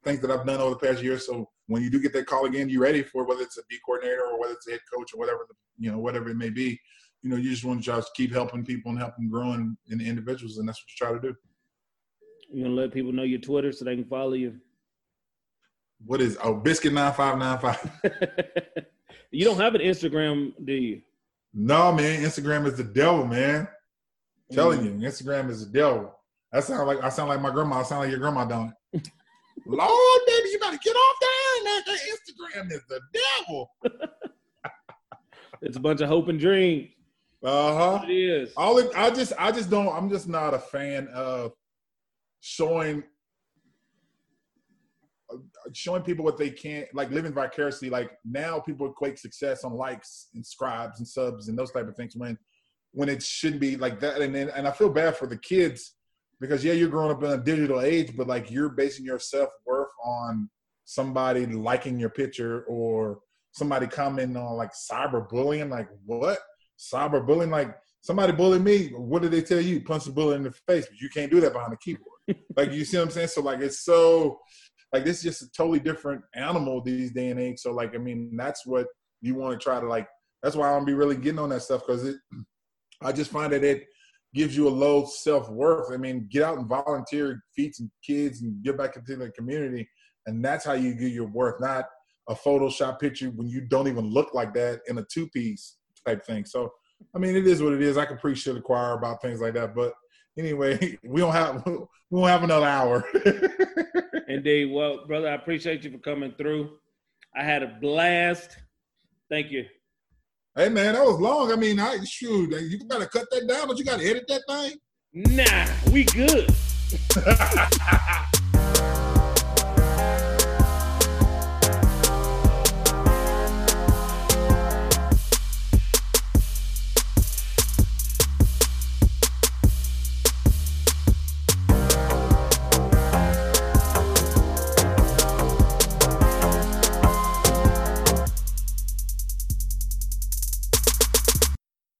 things 0.04 0.20
that 0.20 0.30
I've 0.30 0.46
done 0.46 0.60
over 0.60 0.70
the 0.70 0.86
past 0.86 1.02
year. 1.02 1.18
So 1.18 1.50
when 1.66 1.82
you 1.82 1.90
do 1.90 2.00
get 2.00 2.12
that 2.14 2.26
call 2.26 2.46
again, 2.46 2.68
you're 2.68 2.82
ready 2.82 3.02
for 3.02 3.24
whether 3.24 3.42
it's 3.42 3.58
a 3.58 3.62
D 3.68 3.78
coordinator 3.84 4.24
or 4.24 4.40
whether 4.40 4.54
it's 4.54 4.66
a 4.68 4.72
head 4.72 4.80
coach 4.92 5.12
or 5.14 5.18
whatever 5.18 5.46
you 5.78 5.90
know 5.90 5.98
whatever 5.98 6.28
it 6.30 6.36
may 6.36 6.50
be. 6.50 6.78
You 7.22 7.30
know, 7.30 7.36
you 7.36 7.50
just 7.50 7.64
want 7.64 7.80
to 7.80 7.84
just 7.84 8.14
keep 8.14 8.32
helping 8.32 8.64
people 8.64 8.90
and 8.90 9.00
helping 9.00 9.28
growing 9.28 9.76
in 9.88 9.98
the 9.98 10.08
individuals, 10.08 10.58
and 10.58 10.68
that's 10.68 10.78
what 10.78 10.88
you 10.88 11.06
try 11.06 11.12
to 11.12 11.20
do. 11.20 11.36
you 12.52 12.62
gonna 12.62 12.74
let 12.74 12.92
people 12.92 13.12
know 13.12 13.24
your 13.24 13.40
Twitter 13.40 13.72
so 13.72 13.84
they 13.84 13.96
can 13.96 14.04
follow 14.04 14.34
you? 14.34 14.56
What 16.04 16.20
is 16.20 16.38
oh 16.42 16.54
biscuit 16.54 16.92
nine 16.92 17.12
five 17.12 17.38
nine 17.38 17.58
five? 17.58 17.90
you 19.30 19.44
don't 19.44 19.58
have 19.58 19.74
an 19.74 19.80
Instagram, 19.80 20.52
do 20.64 20.72
you? 20.72 21.02
No 21.54 21.92
man, 21.92 22.22
Instagram 22.22 22.66
is 22.66 22.76
the 22.76 22.84
devil, 22.84 23.26
man. 23.26 23.68
telling 24.52 24.80
mm. 24.80 25.00
you, 25.00 25.08
Instagram 25.08 25.50
is 25.50 25.66
the 25.66 25.72
devil. 25.78 26.14
That 26.52 26.64
sound 26.64 26.86
like 26.86 27.02
I 27.02 27.08
sound 27.08 27.28
like 27.28 27.40
my 27.40 27.50
grandma. 27.50 27.80
I 27.80 27.82
sound 27.82 28.02
like 28.02 28.10
your 28.10 28.20
grandma 28.20 28.44
don't. 28.44 28.72
Lord, 29.66 30.20
baby, 30.26 30.48
you 30.50 30.58
gotta 30.58 30.78
get 30.78 30.94
off 30.94 31.16
there. 31.20 31.82
That 31.86 31.98
Instagram 32.12 32.72
is 32.72 32.82
the 32.88 33.00
devil. 33.12 33.70
it's 35.62 35.76
a 35.76 35.80
bunch 35.80 36.00
of 36.00 36.08
hope 36.08 36.28
and 36.28 36.38
dreams. 36.38 36.88
Uh 37.42 37.98
huh. 37.98 38.04
It 38.04 38.12
is. 38.12 38.52
All 38.56 38.78
it, 38.78 38.90
I 38.96 39.10
just, 39.10 39.32
I 39.38 39.52
just 39.52 39.70
don't. 39.70 39.94
I'm 39.94 40.10
just 40.10 40.28
not 40.28 40.54
a 40.54 40.58
fan 40.58 41.08
of 41.08 41.52
showing 42.40 43.02
showing 45.74 46.02
people 46.02 46.24
what 46.24 46.38
they 46.38 46.50
can't 46.50 46.86
like 46.94 47.10
living 47.10 47.32
vicariously 47.32 47.90
like 47.90 48.10
now 48.24 48.58
people 48.58 48.90
equate 48.90 49.18
success 49.18 49.64
on 49.64 49.72
likes 49.72 50.28
and 50.34 50.44
scribes 50.44 50.98
and 50.98 51.08
subs 51.08 51.48
and 51.48 51.58
those 51.58 51.70
type 51.70 51.88
of 51.88 51.96
things 51.96 52.14
when 52.16 52.38
when 52.92 53.08
it 53.08 53.22
shouldn't 53.22 53.60
be 53.60 53.76
like 53.76 54.00
that. 54.00 54.20
And 54.20 54.34
then 54.34 54.50
and 54.50 54.66
i 54.66 54.70
feel 54.70 54.88
bad 54.88 55.16
for 55.16 55.26
the 55.26 55.38
kids 55.38 55.94
because 56.40 56.64
yeah 56.64 56.72
you're 56.72 56.88
growing 56.88 57.10
up 57.10 57.22
in 57.22 57.30
a 57.30 57.38
digital 57.38 57.80
age 57.80 58.16
but 58.16 58.26
like 58.26 58.50
you're 58.50 58.70
basing 58.70 59.04
your 59.04 59.18
self-worth 59.18 59.90
on 60.04 60.48
somebody 60.84 61.44
liking 61.44 61.98
your 61.98 62.08
picture 62.08 62.62
or 62.62 63.18
somebody 63.52 63.86
commenting 63.86 64.36
on 64.36 64.56
like 64.56 64.72
cyberbullying. 64.72 65.70
Like 65.70 65.88
what? 66.06 66.38
Cyberbullying? 66.78 67.50
Like 67.50 67.76
somebody 68.00 68.32
bullied 68.32 68.62
me 68.62 68.88
what 68.96 69.20
did 69.20 69.32
they 69.32 69.42
tell 69.42 69.60
you? 69.60 69.82
Punch 69.82 70.04
the 70.04 70.12
bullet 70.12 70.36
in 70.36 70.44
the 70.44 70.50
face 70.50 70.86
but 70.86 70.98
you 70.98 71.10
can't 71.10 71.30
do 71.30 71.40
that 71.40 71.52
behind 71.52 71.72
the 71.72 71.76
keyboard. 71.76 72.06
Like 72.56 72.72
you 72.72 72.84
see 72.84 72.98
what 72.98 73.04
i'm 73.04 73.10
saying? 73.10 73.28
So 73.28 73.40
like 73.40 73.60
it's 73.60 73.84
so 73.84 74.40
like 74.92 75.04
this 75.04 75.18
is 75.18 75.22
just 75.22 75.42
a 75.42 75.50
totally 75.52 75.80
different 75.80 76.22
animal 76.34 76.80
these 76.80 77.12
day 77.12 77.30
and 77.30 77.40
age. 77.40 77.58
So 77.58 77.72
like 77.72 77.94
I 77.94 77.98
mean 77.98 78.36
that's 78.36 78.66
what 78.66 78.86
you 79.20 79.34
want 79.34 79.58
to 79.58 79.62
try 79.62 79.80
to 79.80 79.86
like. 79.86 80.08
That's 80.42 80.56
why 80.56 80.68
I 80.68 80.72
don't 80.74 80.84
be 80.84 80.94
really 80.94 81.16
getting 81.16 81.40
on 81.40 81.50
that 81.50 81.62
stuff 81.62 81.82
because 81.86 82.04
it. 82.04 82.16
I 83.02 83.12
just 83.12 83.30
find 83.30 83.52
that 83.52 83.62
it 83.62 83.86
gives 84.34 84.56
you 84.56 84.68
a 84.68 84.70
low 84.70 85.04
self 85.06 85.48
worth. 85.50 85.92
I 85.92 85.96
mean, 85.96 86.28
get 86.30 86.42
out 86.42 86.58
and 86.58 86.68
volunteer, 86.68 87.42
feed 87.54 87.74
some 87.74 87.90
kids, 88.04 88.42
and 88.42 88.62
get 88.62 88.76
back 88.76 88.96
into 88.96 89.16
the 89.16 89.30
community, 89.30 89.88
and 90.26 90.44
that's 90.44 90.64
how 90.64 90.72
you 90.74 90.94
get 90.94 91.12
your 91.12 91.28
worth. 91.28 91.60
Not 91.60 91.86
a 92.28 92.34
Photoshop 92.34 93.00
picture 93.00 93.30
when 93.30 93.48
you 93.48 93.62
don't 93.62 93.88
even 93.88 94.10
look 94.10 94.34
like 94.34 94.52
that 94.54 94.80
in 94.88 94.98
a 94.98 95.04
two 95.12 95.28
piece 95.28 95.76
type 96.06 96.24
thing. 96.24 96.44
So, 96.44 96.70
I 97.14 97.18
mean, 97.18 97.34
it 97.34 97.46
is 97.46 97.62
what 97.62 97.72
it 97.72 97.82
is. 97.82 97.96
I 97.96 98.04
can 98.04 98.18
preach 98.18 98.44
to 98.44 98.52
the 98.52 98.60
choir 98.60 98.92
about 98.92 99.22
things 99.22 99.40
like 99.40 99.54
that, 99.54 99.74
but 99.74 99.94
anyway, 100.38 100.98
we 101.04 101.20
don't 101.20 101.32
have 101.32 101.64
we 102.10 102.20
don't 102.20 102.28
have 102.28 102.44
another 102.44 102.66
hour. 102.66 103.04
Indeed. 104.28 104.66
Well, 104.66 105.06
brother, 105.06 105.28
I 105.28 105.34
appreciate 105.34 105.82
you 105.84 105.90
for 105.90 105.98
coming 105.98 106.34
through. 106.36 106.70
I 107.34 107.42
had 107.42 107.62
a 107.62 107.78
blast. 107.80 108.56
Thank 109.30 109.50
you. 109.50 109.64
Hey 110.54 110.68
man, 110.68 110.94
that 110.94 111.04
was 111.04 111.18
long. 111.18 111.52
I 111.52 111.56
mean, 111.56 111.80
I 111.80 112.02
shoot, 112.04 112.50
you 112.50 112.78
gotta 112.88 113.06
cut 113.06 113.26
that 113.30 113.46
down, 113.48 113.68
but 113.68 113.78
you 113.78 113.84
gotta 113.84 114.04
edit 114.04 114.24
that 114.28 114.42
thing. 114.48 114.76
Nah, 115.14 115.92
we 115.92 116.04
good. 116.04 116.54